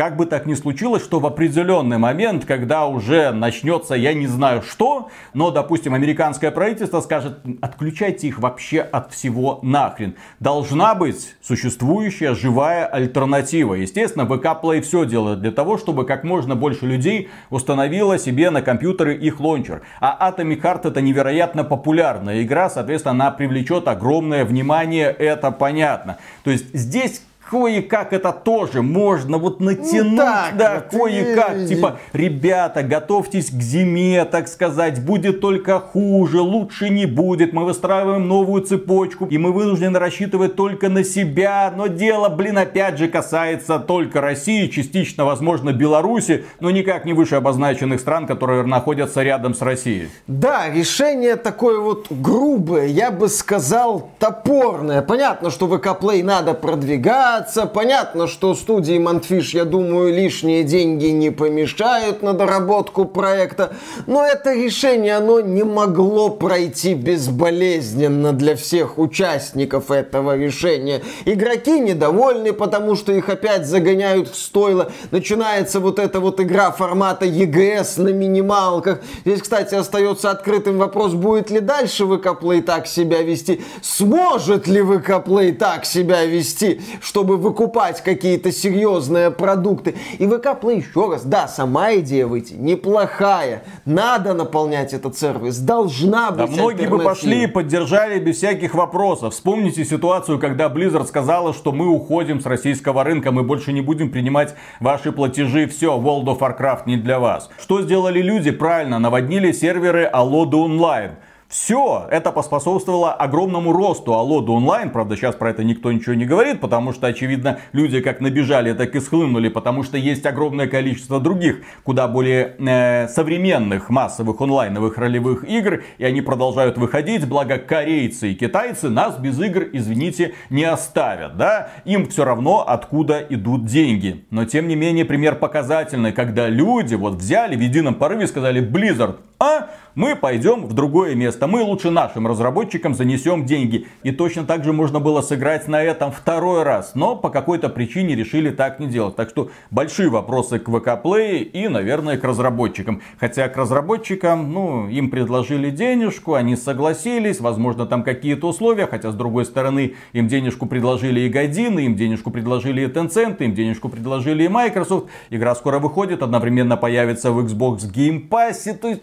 Как 0.00 0.16
бы 0.16 0.24
так 0.24 0.46
ни 0.46 0.54
случилось, 0.54 1.04
что 1.04 1.20
в 1.20 1.26
определенный 1.26 1.98
момент, 1.98 2.46
когда 2.46 2.86
уже 2.86 3.32
начнется 3.32 3.94
я 3.94 4.14
не 4.14 4.26
знаю 4.26 4.62
что, 4.62 5.10
но, 5.34 5.50
допустим, 5.50 5.92
американское 5.92 6.50
правительство 6.50 7.02
скажет, 7.02 7.40
отключайте 7.60 8.26
их 8.26 8.38
вообще 8.38 8.80
от 8.80 9.12
всего 9.12 9.58
нахрен. 9.60 10.14
Должна 10.38 10.94
быть 10.94 11.36
существующая 11.42 12.34
живая 12.34 12.86
альтернатива. 12.86 13.74
Естественно, 13.74 14.22
VK 14.22 14.62
Play 14.62 14.80
все 14.80 15.04
делает 15.04 15.42
для 15.42 15.50
того, 15.50 15.76
чтобы 15.76 16.06
как 16.06 16.24
можно 16.24 16.56
больше 16.56 16.86
людей 16.86 17.28
установило 17.50 18.18
себе 18.18 18.48
на 18.48 18.62
компьютеры 18.62 19.14
их 19.14 19.38
лончер. 19.38 19.82
А 20.00 20.30
Atomic 20.30 20.62
Heart 20.62 20.88
это 20.88 21.02
невероятно 21.02 21.62
популярная 21.62 22.42
игра, 22.42 22.70
соответственно, 22.70 23.10
она 23.10 23.30
привлечет 23.32 23.86
огромное 23.86 24.46
внимание, 24.46 25.10
это 25.10 25.50
понятно. 25.50 26.16
То 26.42 26.50
есть 26.50 26.74
здесь 26.74 27.20
кое-как 27.50 28.12
это 28.12 28.32
тоже 28.32 28.80
можно 28.80 29.38
вот 29.38 29.60
натянуть, 29.60 30.12
ну, 30.12 30.16
так, 30.16 30.56
да, 30.56 30.84
вот 30.90 31.00
кое-как. 31.00 31.56
И... 31.58 31.66
Типа, 31.66 31.98
ребята, 32.12 32.82
готовьтесь 32.82 33.50
к 33.50 33.60
зиме, 33.60 34.24
так 34.24 34.46
сказать, 34.48 35.04
будет 35.04 35.40
только 35.40 35.80
хуже, 35.80 36.40
лучше 36.40 36.90
не 36.90 37.06
будет. 37.06 37.52
Мы 37.52 37.64
выстраиваем 37.64 38.28
новую 38.28 38.62
цепочку, 38.62 39.26
и 39.26 39.38
мы 39.38 39.52
вынуждены 39.52 39.98
рассчитывать 39.98 40.54
только 40.54 40.88
на 40.88 41.02
себя. 41.02 41.72
Но 41.76 41.88
дело, 41.88 42.28
блин, 42.28 42.58
опять 42.58 42.98
же 42.98 43.08
касается 43.08 43.78
только 43.78 44.20
России, 44.20 44.68
частично, 44.68 45.24
возможно, 45.24 45.72
Беларуси, 45.72 46.44
но 46.60 46.70
никак 46.70 47.04
не 47.04 47.12
выше 47.12 47.34
обозначенных 47.36 48.00
стран, 48.00 48.26
которые 48.26 48.62
находятся 48.64 49.22
рядом 49.22 49.54
с 49.54 49.62
Россией. 49.62 50.08
Да, 50.26 50.70
решение 50.70 51.36
такое 51.36 51.80
вот 51.80 52.06
грубое, 52.10 52.86
я 52.86 53.10
бы 53.10 53.28
сказал, 53.28 54.10
топорное. 54.18 55.02
Понятно, 55.02 55.50
что 55.50 55.66
ВК 55.66 55.88
Play 56.00 56.22
надо 56.22 56.54
продвигать, 56.54 57.39
развиваться. 57.40 57.66
Понятно, 57.66 58.26
что 58.26 58.54
студии 58.54 58.98
Mundfish, 58.98 59.54
я 59.54 59.64
думаю, 59.64 60.12
лишние 60.12 60.64
деньги 60.64 61.06
не 61.06 61.30
помешают 61.30 62.22
на 62.22 62.32
доработку 62.32 63.04
проекта. 63.04 63.72
Но 64.06 64.24
это 64.24 64.54
решение, 64.54 65.16
оно 65.16 65.40
не 65.40 65.64
могло 65.64 66.30
пройти 66.30 66.94
безболезненно 66.94 68.32
для 68.32 68.56
всех 68.56 68.98
участников 68.98 69.90
этого 69.90 70.36
решения. 70.36 71.02
Игроки 71.24 71.78
недовольны, 71.80 72.52
потому 72.52 72.96
что 72.96 73.12
их 73.12 73.28
опять 73.28 73.66
загоняют 73.66 74.28
в 74.28 74.36
стойло. 74.36 74.90
Начинается 75.10 75.80
вот 75.80 75.98
эта 75.98 76.20
вот 76.20 76.40
игра 76.40 76.70
формата 76.70 77.26
EGS 77.26 78.02
на 78.02 78.08
минималках. 78.08 79.00
Здесь, 79.24 79.42
кстати, 79.42 79.74
остается 79.74 80.30
открытым 80.30 80.78
вопрос, 80.78 81.12
будет 81.12 81.50
ли 81.50 81.60
дальше 81.60 82.06
ВК 82.06 82.30
так 82.66 82.86
себя 82.86 83.22
вести. 83.22 83.62
Сможет 83.82 84.66
ли 84.66 84.82
ВК 84.82 85.22
так 85.58 85.84
себя 85.84 86.24
вести, 86.24 86.80
чтобы 87.00 87.29
чтобы 87.30 87.36
выкупать 87.36 88.02
какие-то 88.02 88.50
серьезные 88.50 89.30
продукты. 89.30 89.94
И 90.18 90.26
ВК 90.26 90.46
Play, 90.60 90.78
еще 90.78 91.08
раз, 91.12 91.22
да, 91.22 91.46
сама 91.46 91.94
идея 91.96 92.26
выйти 92.26 92.54
неплохая. 92.54 93.62
Надо 93.84 94.34
наполнять 94.34 94.92
этот 94.92 95.16
сервис, 95.16 95.58
должна 95.58 96.32
быть 96.32 96.38
Да 96.38 96.46
многие 96.46 96.88
бы 96.88 96.98
пошли 96.98 97.44
и 97.44 97.46
поддержали 97.46 98.18
без 98.18 98.38
всяких 98.38 98.74
вопросов. 98.74 99.34
Вспомните 99.34 99.84
ситуацию, 99.84 100.40
когда 100.40 100.66
Blizzard 100.66 101.06
сказала, 101.06 101.54
что 101.54 101.70
мы 101.70 101.86
уходим 101.86 102.40
с 102.40 102.46
российского 102.46 103.04
рынка, 103.04 103.30
мы 103.30 103.44
больше 103.44 103.72
не 103.72 103.80
будем 103.80 104.10
принимать 104.10 104.54
ваши 104.80 105.12
платежи, 105.12 105.68
все, 105.68 105.96
World 105.96 106.24
of 106.24 106.40
Warcraft 106.40 106.82
не 106.86 106.96
для 106.96 107.20
вас. 107.20 107.48
Что 107.60 107.80
сделали 107.80 108.20
люди? 108.20 108.50
Правильно, 108.50 108.98
наводнили 108.98 109.52
серверы 109.52 110.10
Allodo 110.12 110.66
Online. 110.66 111.12
Все 111.50 112.06
это 112.12 112.30
поспособствовало 112.30 113.12
огромному 113.12 113.72
росту 113.72 114.14
Алода 114.14 114.52
онлайн. 114.52 114.90
Правда, 114.90 115.16
сейчас 115.16 115.34
про 115.34 115.50
это 115.50 115.64
никто 115.64 115.90
ничего 115.90 116.14
не 116.14 116.24
говорит, 116.24 116.60
потому 116.60 116.92
что, 116.92 117.08
очевидно, 117.08 117.58
люди 117.72 118.00
как 118.00 118.20
набежали, 118.20 118.72
так 118.72 118.94
и 118.94 119.00
схлынули, 119.00 119.48
потому 119.48 119.82
что 119.82 119.98
есть 119.98 120.24
огромное 120.26 120.68
количество 120.68 121.18
других, 121.18 121.62
куда 121.82 122.06
более 122.06 122.54
э, 122.56 123.08
современных 123.08 123.90
массовых 123.90 124.40
онлайновых 124.40 124.96
ролевых 124.96 125.42
игр, 125.42 125.82
и 125.98 126.04
они 126.04 126.20
продолжают 126.20 126.78
выходить, 126.78 127.26
благо 127.26 127.58
корейцы 127.58 128.30
и 128.30 128.34
китайцы 128.36 128.88
нас 128.88 129.18
без 129.18 129.36
игр, 129.40 129.64
извините, 129.72 130.34
не 130.50 130.62
оставят, 130.62 131.36
да? 131.36 131.70
Им 131.84 132.06
все 132.06 132.24
равно, 132.24 132.64
откуда 132.64 133.26
идут 133.28 133.64
деньги. 133.64 134.24
Но, 134.30 134.44
тем 134.44 134.68
не 134.68 134.76
менее, 134.76 135.04
пример 135.04 135.34
показательный, 135.34 136.12
когда 136.12 136.46
люди 136.46 136.94
вот 136.94 137.14
взяли 137.14 137.56
в 137.56 137.60
едином 137.60 137.96
порыве 137.96 138.26
и 138.26 138.28
сказали, 138.28 138.62
Blizzard, 138.62 139.16
а 139.40 139.70
мы 139.94 140.16
пойдем 140.16 140.66
в 140.66 140.72
другое 140.72 141.14
место. 141.14 141.46
Мы 141.46 141.62
лучше 141.62 141.90
нашим 141.90 142.26
разработчикам 142.26 142.94
занесем 142.94 143.44
деньги. 143.44 143.86
И 144.02 144.12
точно 144.12 144.44
так 144.44 144.64
же 144.64 144.72
можно 144.72 145.00
было 145.00 145.20
сыграть 145.20 145.68
на 145.68 145.82
этом 145.82 146.12
второй 146.12 146.62
раз. 146.62 146.94
Но 146.94 147.16
по 147.16 147.30
какой-то 147.30 147.68
причине 147.68 148.14
решили 148.14 148.50
так 148.50 148.78
не 148.80 148.86
делать. 148.86 149.16
Так 149.16 149.30
что 149.30 149.50
большие 149.70 150.08
вопросы 150.08 150.58
к 150.58 150.68
VK 150.68 151.02
Play 151.02 151.38
и, 151.42 151.68
наверное, 151.68 152.18
к 152.18 152.24
разработчикам. 152.24 153.02
Хотя 153.18 153.48
к 153.48 153.56
разработчикам, 153.56 154.52
ну, 154.52 154.88
им 154.88 155.10
предложили 155.10 155.70
денежку, 155.70 156.34
они 156.34 156.56
согласились. 156.56 157.40
Возможно, 157.40 157.86
там 157.86 158.02
какие-то 158.02 158.48
условия. 158.48 158.86
Хотя, 158.86 159.10
с 159.10 159.14
другой 159.14 159.44
стороны, 159.44 159.94
им 160.12 160.28
денежку 160.28 160.66
предложили 160.66 161.20
и 161.20 161.28
Годины, 161.28 161.80
им 161.80 161.96
денежку 161.96 162.30
предложили 162.30 162.82
и 162.82 162.86
Tencent, 162.86 163.36
им 163.42 163.54
денежку 163.54 163.88
предложили 163.88 164.44
и 164.44 164.48
Microsoft. 164.48 165.08
Игра 165.30 165.54
скоро 165.54 165.78
выходит, 165.78 166.22
одновременно 166.22 166.76
появится 166.76 167.32
в 167.32 167.44
Xbox 167.44 167.80
Game 167.92 168.28
Pass. 168.28 168.72
То 168.74 168.88
есть... 168.88 169.02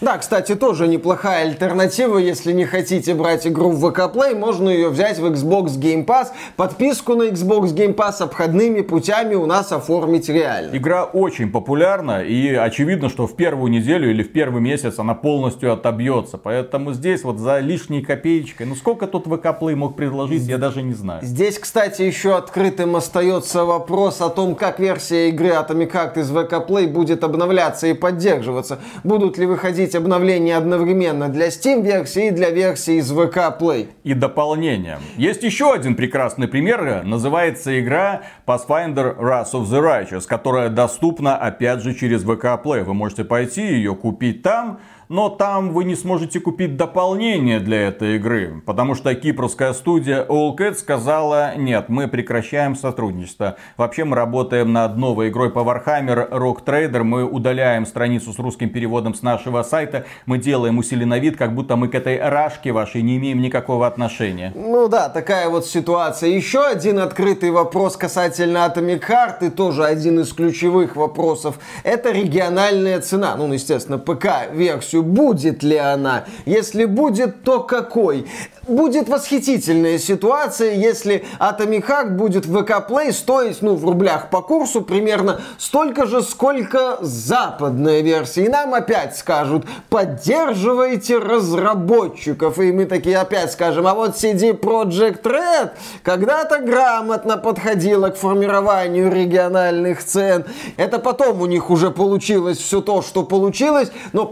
Да, 0.00 0.16
кстати, 0.16 0.54
тоже 0.54 0.88
неплохая 0.88 1.44
альтернатива, 1.44 2.16
если 2.16 2.52
не 2.52 2.64
хотите 2.64 3.14
брать 3.14 3.46
игру 3.46 3.70
в 3.70 3.84
VK 3.84 4.14
Play, 4.14 4.34
можно 4.34 4.70
ее 4.70 4.88
взять 4.88 5.18
в 5.18 5.26
Xbox 5.26 5.78
Game 5.78 6.06
Pass. 6.06 6.28
Подписку 6.56 7.16
на 7.16 7.24
Xbox 7.24 7.74
Game 7.74 7.94
Pass 7.94 8.22
обходными 8.22 8.80
путями 8.80 9.34
у 9.34 9.44
нас 9.44 9.72
оформить 9.72 10.30
реально. 10.30 10.74
Игра 10.74 11.04
очень 11.04 11.52
популярна, 11.52 12.22
и 12.22 12.54
очевидно, 12.54 13.10
что 13.10 13.26
в 13.26 13.36
первую 13.36 13.70
неделю 13.70 14.10
или 14.10 14.22
в 14.22 14.32
первый 14.32 14.62
месяц 14.62 14.98
она 14.98 15.12
полностью 15.12 15.70
отобьется. 15.70 16.38
Поэтому 16.38 16.94
здесь 16.94 17.22
вот 17.22 17.38
за 17.38 17.58
лишней 17.58 18.00
копеечкой, 18.02 18.68
ну 18.68 18.76
сколько 18.76 19.06
тут 19.06 19.26
VK 19.26 19.60
Play 19.60 19.76
мог 19.76 19.96
предложить, 19.96 20.44
я 20.44 20.56
даже 20.56 20.80
не 20.80 20.94
знаю. 20.94 21.22
Здесь, 21.22 21.58
кстати, 21.58 22.00
еще 22.00 22.36
открытым 22.36 22.96
остается 22.96 23.66
вопрос 23.66 24.22
о 24.22 24.30
том, 24.30 24.54
как 24.54 24.80
версия 24.80 25.28
игры 25.28 25.48
Atomic 25.48 25.92
Heart 25.92 26.20
из 26.20 26.30
VK 26.30 26.66
Play 26.66 26.86
будет 26.88 27.22
обновляться 27.22 27.86
и 27.86 27.92
поддерживаться. 27.92 28.78
Будут 29.04 29.36
ли 29.36 29.44
выходить 29.44 29.89
выходить 29.90 29.94
обновления 29.94 30.56
одновременно 30.56 31.28
для 31.28 31.48
Steam 31.48 31.82
версии 31.82 32.28
и 32.28 32.30
для 32.30 32.50
версии 32.50 32.98
из 32.98 33.12
VK 33.12 33.58
Play. 33.58 33.88
И 34.04 34.14
дополнение. 34.14 34.98
Есть 35.16 35.42
еще 35.42 35.72
один 35.72 35.94
прекрасный 35.94 36.48
пример. 36.48 37.02
Называется 37.04 37.78
игра 37.80 38.22
Pathfinder 38.46 39.16
Wrath 39.18 39.52
of 39.52 39.64
the 39.64 39.80
Righteous, 39.80 40.26
которая 40.26 40.68
доступна 40.68 41.36
опять 41.36 41.82
же 41.82 41.94
через 41.94 42.24
VK 42.24 42.62
Play. 42.62 42.84
Вы 42.84 42.94
можете 42.94 43.24
пойти 43.24 43.62
ее 43.62 43.94
купить 43.94 44.42
там 44.42 44.78
но 45.10 45.28
там 45.28 45.72
вы 45.72 45.82
не 45.84 45.96
сможете 45.96 46.38
купить 46.38 46.76
дополнение 46.76 47.58
для 47.58 47.88
этой 47.88 48.14
игры, 48.14 48.62
потому 48.64 48.94
что 48.94 49.12
кипрская 49.12 49.72
студия 49.72 50.24
Allcat 50.24 50.74
сказала, 50.74 51.56
нет, 51.56 51.88
мы 51.88 52.06
прекращаем 52.06 52.76
сотрудничество. 52.76 53.56
Вообще 53.76 54.04
мы 54.04 54.14
работаем 54.14 54.72
над 54.72 54.96
новой 54.96 55.30
игрой 55.30 55.50
по 55.50 55.58
Warhammer 55.58 56.30
Rock 56.30 56.64
Trader, 56.64 57.02
мы 57.02 57.24
удаляем 57.24 57.86
страницу 57.86 58.32
с 58.32 58.38
русским 58.38 58.70
переводом 58.70 59.14
с 59.14 59.22
нашего 59.22 59.64
сайта, 59.64 60.06
мы 60.26 60.38
делаем 60.38 60.78
усиленный 60.78 61.18
вид, 61.18 61.36
как 61.36 61.56
будто 61.56 61.74
мы 61.74 61.88
к 61.88 61.96
этой 61.96 62.20
рашке 62.20 62.70
вашей 62.70 63.02
не 63.02 63.16
имеем 63.16 63.42
никакого 63.42 63.88
отношения. 63.88 64.52
Ну 64.54 64.86
да, 64.86 65.08
такая 65.08 65.48
вот 65.48 65.66
ситуация. 65.66 66.30
Еще 66.30 66.60
один 66.60 67.00
открытый 67.00 67.50
вопрос 67.50 67.96
касательно 67.96 68.58
Atomic 68.58 69.02
Heart, 69.08 69.46
и 69.48 69.50
тоже 69.50 69.84
один 69.84 70.20
из 70.20 70.32
ключевых 70.32 70.94
вопросов, 70.94 71.58
это 71.82 72.12
региональная 72.12 73.00
цена. 73.00 73.34
Ну, 73.34 73.52
естественно, 73.52 73.98
ПК-версию 73.98 74.99
будет 75.02 75.62
ли 75.62 75.76
она. 75.76 76.24
Если 76.46 76.84
будет, 76.84 77.42
то 77.42 77.60
какой 77.60 78.26
будет 78.70 79.08
восхитительная 79.08 79.98
ситуация, 79.98 80.74
если 80.74 81.24
Atomic 81.38 81.86
Heart 81.86 82.10
будет 82.10 82.46
в 82.46 82.56
VK 82.56 82.88
Play 82.88 83.12
стоить, 83.12 83.62
ну, 83.62 83.74
в 83.74 83.84
рублях 83.84 84.30
по 84.30 84.42
курсу 84.42 84.82
примерно 84.82 85.40
столько 85.58 86.06
же, 86.06 86.22
сколько 86.22 86.98
западная 87.00 88.00
версия. 88.00 88.46
И 88.46 88.48
нам 88.48 88.74
опять 88.74 89.16
скажут, 89.16 89.66
поддерживайте 89.88 91.18
разработчиков. 91.18 92.58
И 92.58 92.72
мы 92.72 92.86
такие 92.86 93.18
опять 93.18 93.52
скажем, 93.52 93.86
а 93.86 93.94
вот 93.94 94.16
CD 94.16 94.58
Project 94.58 95.22
Red 95.22 95.70
когда-то 96.02 96.60
грамотно 96.60 97.36
подходила 97.36 98.10
к 98.10 98.16
формированию 98.16 99.12
региональных 99.12 100.04
цен. 100.04 100.44
Это 100.76 100.98
потом 100.98 101.40
у 101.40 101.46
них 101.46 101.70
уже 101.70 101.90
получилось 101.90 102.58
все 102.58 102.80
то, 102.80 103.02
что 103.02 103.24
получилось, 103.24 103.90
но 104.12 104.26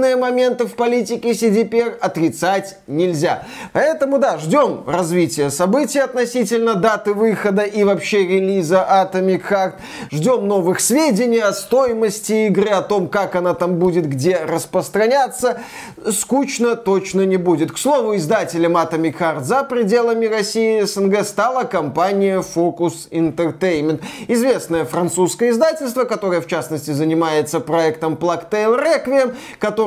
позитивные 0.00 0.16
моменты 0.16 0.66
в 0.66 0.74
политике 0.74 1.32
CDPR 1.32 1.96
отрицать 2.00 2.78
нельзя. 2.86 3.42
Поэтому, 3.72 4.18
да, 4.18 4.38
ждем 4.38 4.84
развития 4.86 5.50
событий 5.50 5.98
относительно 5.98 6.74
даты 6.74 7.12
выхода 7.12 7.62
и 7.62 7.84
вообще 7.84 8.26
релиза 8.26 8.86
Atomic 8.88 9.42
Heart. 9.48 9.72
Ждем 10.10 10.48
новых 10.48 10.80
сведений 10.80 11.40
о 11.40 11.52
стоимости 11.52 12.46
игры, 12.46 12.70
о 12.70 12.82
том, 12.82 13.08
как 13.08 13.36
она 13.36 13.54
там 13.54 13.76
будет, 13.76 14.08
где 14.08 14.38
распространяться. 14.38 15.60
Скучно 16.10 16.76
точно 16.76 17.26
не 17.26 17.36
будет. 17.36 17.72
К 17.72 17.78
слову, 17.78 18.16
издателем 18.16 18.76
Atomic 18.76 19.18
Heart 19.18 19.42
за 19.42 19.64
пределами 19.64 20.26
России 20.26 20.80
и 20.80 20.86
СНГ 20.86 21.24
стала 21.24 21.64
компания 21.64 22.40
Focus 22.40 23.10
Entertainment. 23.10 24.00
Известное 24.28 24.84
французское 24.84 25.50
издательство, 25.50 26.04
которое 26.04 26.40
в 26.40 26.46
частности 26.46 26.92
занимается 26.92 27.60
проектом 27.60 28.14
Plague 28.14 28.48
Tale 28.50 28.78
Requiem, 28.80 29.34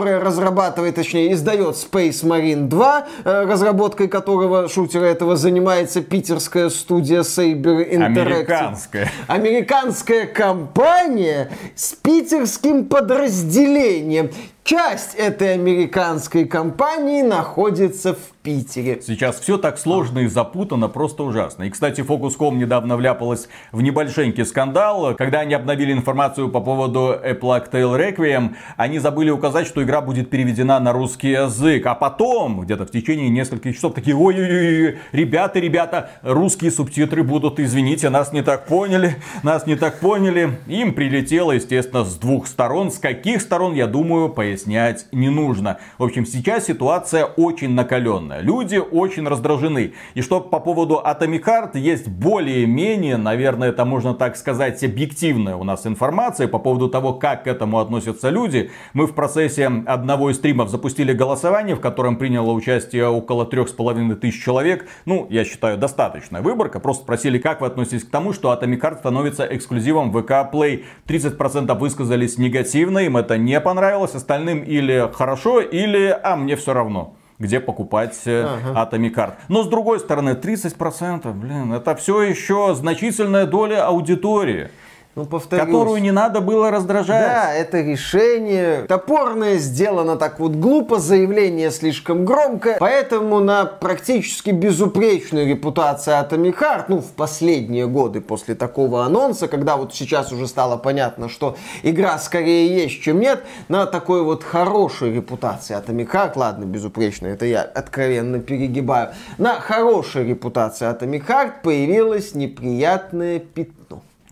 которое 0.03 0.19
разрабатывает, 0.19 0.95
точнее, 0.95 1.31
издает 1.31 1.75
Space 1.75 2.25
Marine 2.25 2.67
2, 2.67 3.07
разрабатывает 3.23 3.45
разработкой 3.45 4.09
которого 4.09 4.67
шутера 4.67 5.05
этого 5.05 5.37
занимается 5.37 6.01
питерская 6.01 6.67
студия 6.69 7.21
Saber 7.21 7.89
Interactive. 7.89 8.21
Американская. 8.21 9.11
Американская 9.27 10.25
компания 10.25 11.49
с 11.73 11.93
питерским 11.93 12.85
подразделением. 12.85 14.29
Часть 14.63 15.15
этой 15.15 15.55
американской 15.55 16.45
компании 16.45 17.21
находится 17.21 18.13
в 18.13 18.31
Питере. 18.43 19.01
Сейчас 19.01 19.39
все 19.41 19.57
так 19.57 19.77
сложно 19.77 20.19
и 20.19 20.27
запутано, 20.27 20.87
просто 20.87 21.23
ужасно. 21.23 21.63
И, 21.63 21.69
кстати, 21.69 21.99
Focus.com 21.99 22.57
недавно 22.57 22.95
вляпалась 22.95 23.49
в 23.73 23.81
небольшенький 23.81 24.45
скандал. 24.45 25.15
Когда 25.15 25.39
они 25.39 25.53
обновили 25.53 25.91
информацию 25.91 26.49
по 26.49 26.61
поводу 26.61 27.09
A 27.09 27.33
Plague 27.33 27.71
Tale 27.71 27.97
Requiem, 27.97 28.55
они 28.77 28.99
забыли 28.99 29.31
указать, 29.31 29.67
что 29.67 29.83
игра 29.83 29.99
будет 29.99 30.29
переведена 30.29 30.79
на 30.79 30.93
русский 30.93 31.31
язык. 31.31 31.85
А 31.85 31.93
потом, 31.93 32.61
где-то 32.61 32.85
в 32.85 32.91
течение 32.91 33.29
нескольких 33.29 33.75
часов, 33.75 33.93
такие, 33.93 34.15
ой-ой-ой, 34.15 34.97
ребята, 35.11 35.59
ребята, 35.59 36.11
русские 36.21 36.71
субтитры 36.71 37.23
будут, 37.23 37.59
извините, 37.59 38.09
нас 38.09 38.31
не 38.31 38.43
так 38.43 38.65
поняли, 38.65 39.17
нас 39.43 39.65
не 39.65 39.75
так 39.75 39.99
поняли. 39.99 40.57
Им 40.67 40.93
прилетело, 40.93 41.51
естественно, 41.51 42.05
с 42.05 42.15
двух 42.15 42.47
сторон. 42.47 42.91
С 42.91 42.97
каких 42.97 43.41
сторон, 43.41 43.73
я 43.73 43.87
думаю, 43.87 44.29
пояснять 44.53 45.07
не 45.11 45.29
нужно. 45.29 45.79
В 45.97 46.03
общем, 46.03 46.25
сейчас 46.25 46.65
ситуация 46.65 47.25
очень 47.25 47.73
накаленная. 47.73 48.41
Люди 48.41 48.77
очень 48.77 49.27
раздражены. 49.27 49.93
И 50.13 50.21
что 50.21 50.41
по 50.41 50.59
поводу 50.59 51.01
Atomic 51.03 51.43
Heart 51.43 51.79
есть 51.79 52.07
более-менее, 52.07 53.17
наверное, 53.17 53.69
это 53.69 53.83
можно 53.85 54.13
так 54.13 54.37
сказать, 54.37 54.83
объективная 54.83 55.55
у 55.55 55.63
нас 55.63 55.87
информация 55.87 56.47
по 56.47 56.59
поводу 56.59 56.87
того, 56.87 57.13
как 57.13 57.45
к 57.45 57.47
этому 57.47 57.79
относятся 57.79 58.29
люди. 58.29 58.69
Мы 58.93 59.07
в 59.07 59.13
процессе 59.13 59.65
одного 59.87 60.29
из 60.29 60.35
стримов 60.35 60.69
запустили 60.69 61.13
голосование, 61.13 61.75
в 61.75 61.79
котором 61.79 62.17
приняло 62.17 62.51
участие 62.51 63.07
около 63.07 63.45
трех 63.45 63.69
с 63.69 63.71
половиной 63.71 64.15
тысяч 64.15 64.43
человек. 64.43 64.87
Ну, 65.05 65.25
я 65.31 65.45
считаю, 65.45 65.77
достаточная 65.77 66.41
выборка. 66.41 66.79
Просто 66.79 67.03
спросили, 67.03 67.39
как 67.39 67.61
вы 67.61 67.67
относитесь 67.67 68.03
к 68.03 68.11
тому, 68.11 68.33
что 68.33 68.53
Atomic 68.53 68.81
Heart 68.81 68.99
становится 68.99 69.47
эксклюзивом 69.49 70.15
VK 70.15 70.51
Play. 70.51 70.83
30% 71.07 71.75
высказались 71.77 72.37
негативно, 72.37 72.99
им 72.99 73.17
это 73.17 73.37
не 73.37 73.59
понравилось, 73.59 74.13
остальным 74.43 74.63
или 74.63 75.09
хорошо, 75.13 75.61
или 75.61 76.17
а 76.23 76.35
мне 76.35 76.55
все 76.55 76.73
равно 76.73 77.15
где 77.39 77.59
покупать 77.59 78.21
э, 78.25 78.45
ага. 78.45 78.89
Atomic. 78.89 79.33
Но 79.49 79.63
с 79.63 79.67
другой 79.67 79.99
стороны, 79.99 80.29
30%, 80.29 81.33
блин, 81.33 81.73
это 81.73 81.93
все 81.95 82.21
еще 82.21 82.73
значительная 82.73 83.45
доля 83.45 83.85
аудитории 83.85 84.69
ну, 85.15 85.25
повторюсь. 85.25 85.65
Которую 85.65 86.01
не 86.01 86.11
надо 86.11 86.41
было 86.41 86.71
раздражать. 86.71 87.27
Да, 87.27 87.53
это 87.53 87.81
решение 87.81 88.85
топорное, 88.87 89.57
сделано 89.57 90.15
так 90.15 90.39
вот 90.39 90.53
глупо, 90.53 90.99
заявление 90.99 91.69
слишком 91.69 92.25
громко. 92.25 92.77
Поэтому 92.79 93.39
на 93.39 93.65
практически 93.65 94.49
безупречную 94.49 95.47
репутацию 95.47 96.15
Atomic 96.15 96.57
Heart, 96.59 96.85
ну, 96.87 96.97
в 96.99 97.11
последние 97.11 97.85
годы 97.85 98.21
после 98.21 98.55
такого 98.55 99.05
анонса, 99.05 99.47
когда 99.47 99.77
вот 99.77 99.93
сейчас 99.93 100.31
уже 100.31 100.47
стало 100.47 100.77
понятно, 100.77 101.29
что 101.29 101.57
игра 101.83 102.17
скорее 102.17 102.75
есть, 102.75 103.01
чем 103.01 103.19
нет, 103.19 103.43
на 103.67 103.85
такой 103.85 104.23
вот 104.23 104.43
хорошей 104.43 105.13
репутации 105.13 105.77
Atomic 105.77 106.11
Heart, 106.11 106.31
ладно, 106.37 106.65
безупречно, 106.65 107.27
это 107.27 107.45
я 107.45 107.61
откровенно 107.61 108.39
перегибаю, 108.39 109.09
на 109.37 109.59
хорошей 109.59 110.27
репутации 110.27 110.87
Atomic 110.87 111.27
Heart 111.27 111.51
появилось 111.61 112.33
неприятное 112.33 113.37
пятно. 113.37 113.82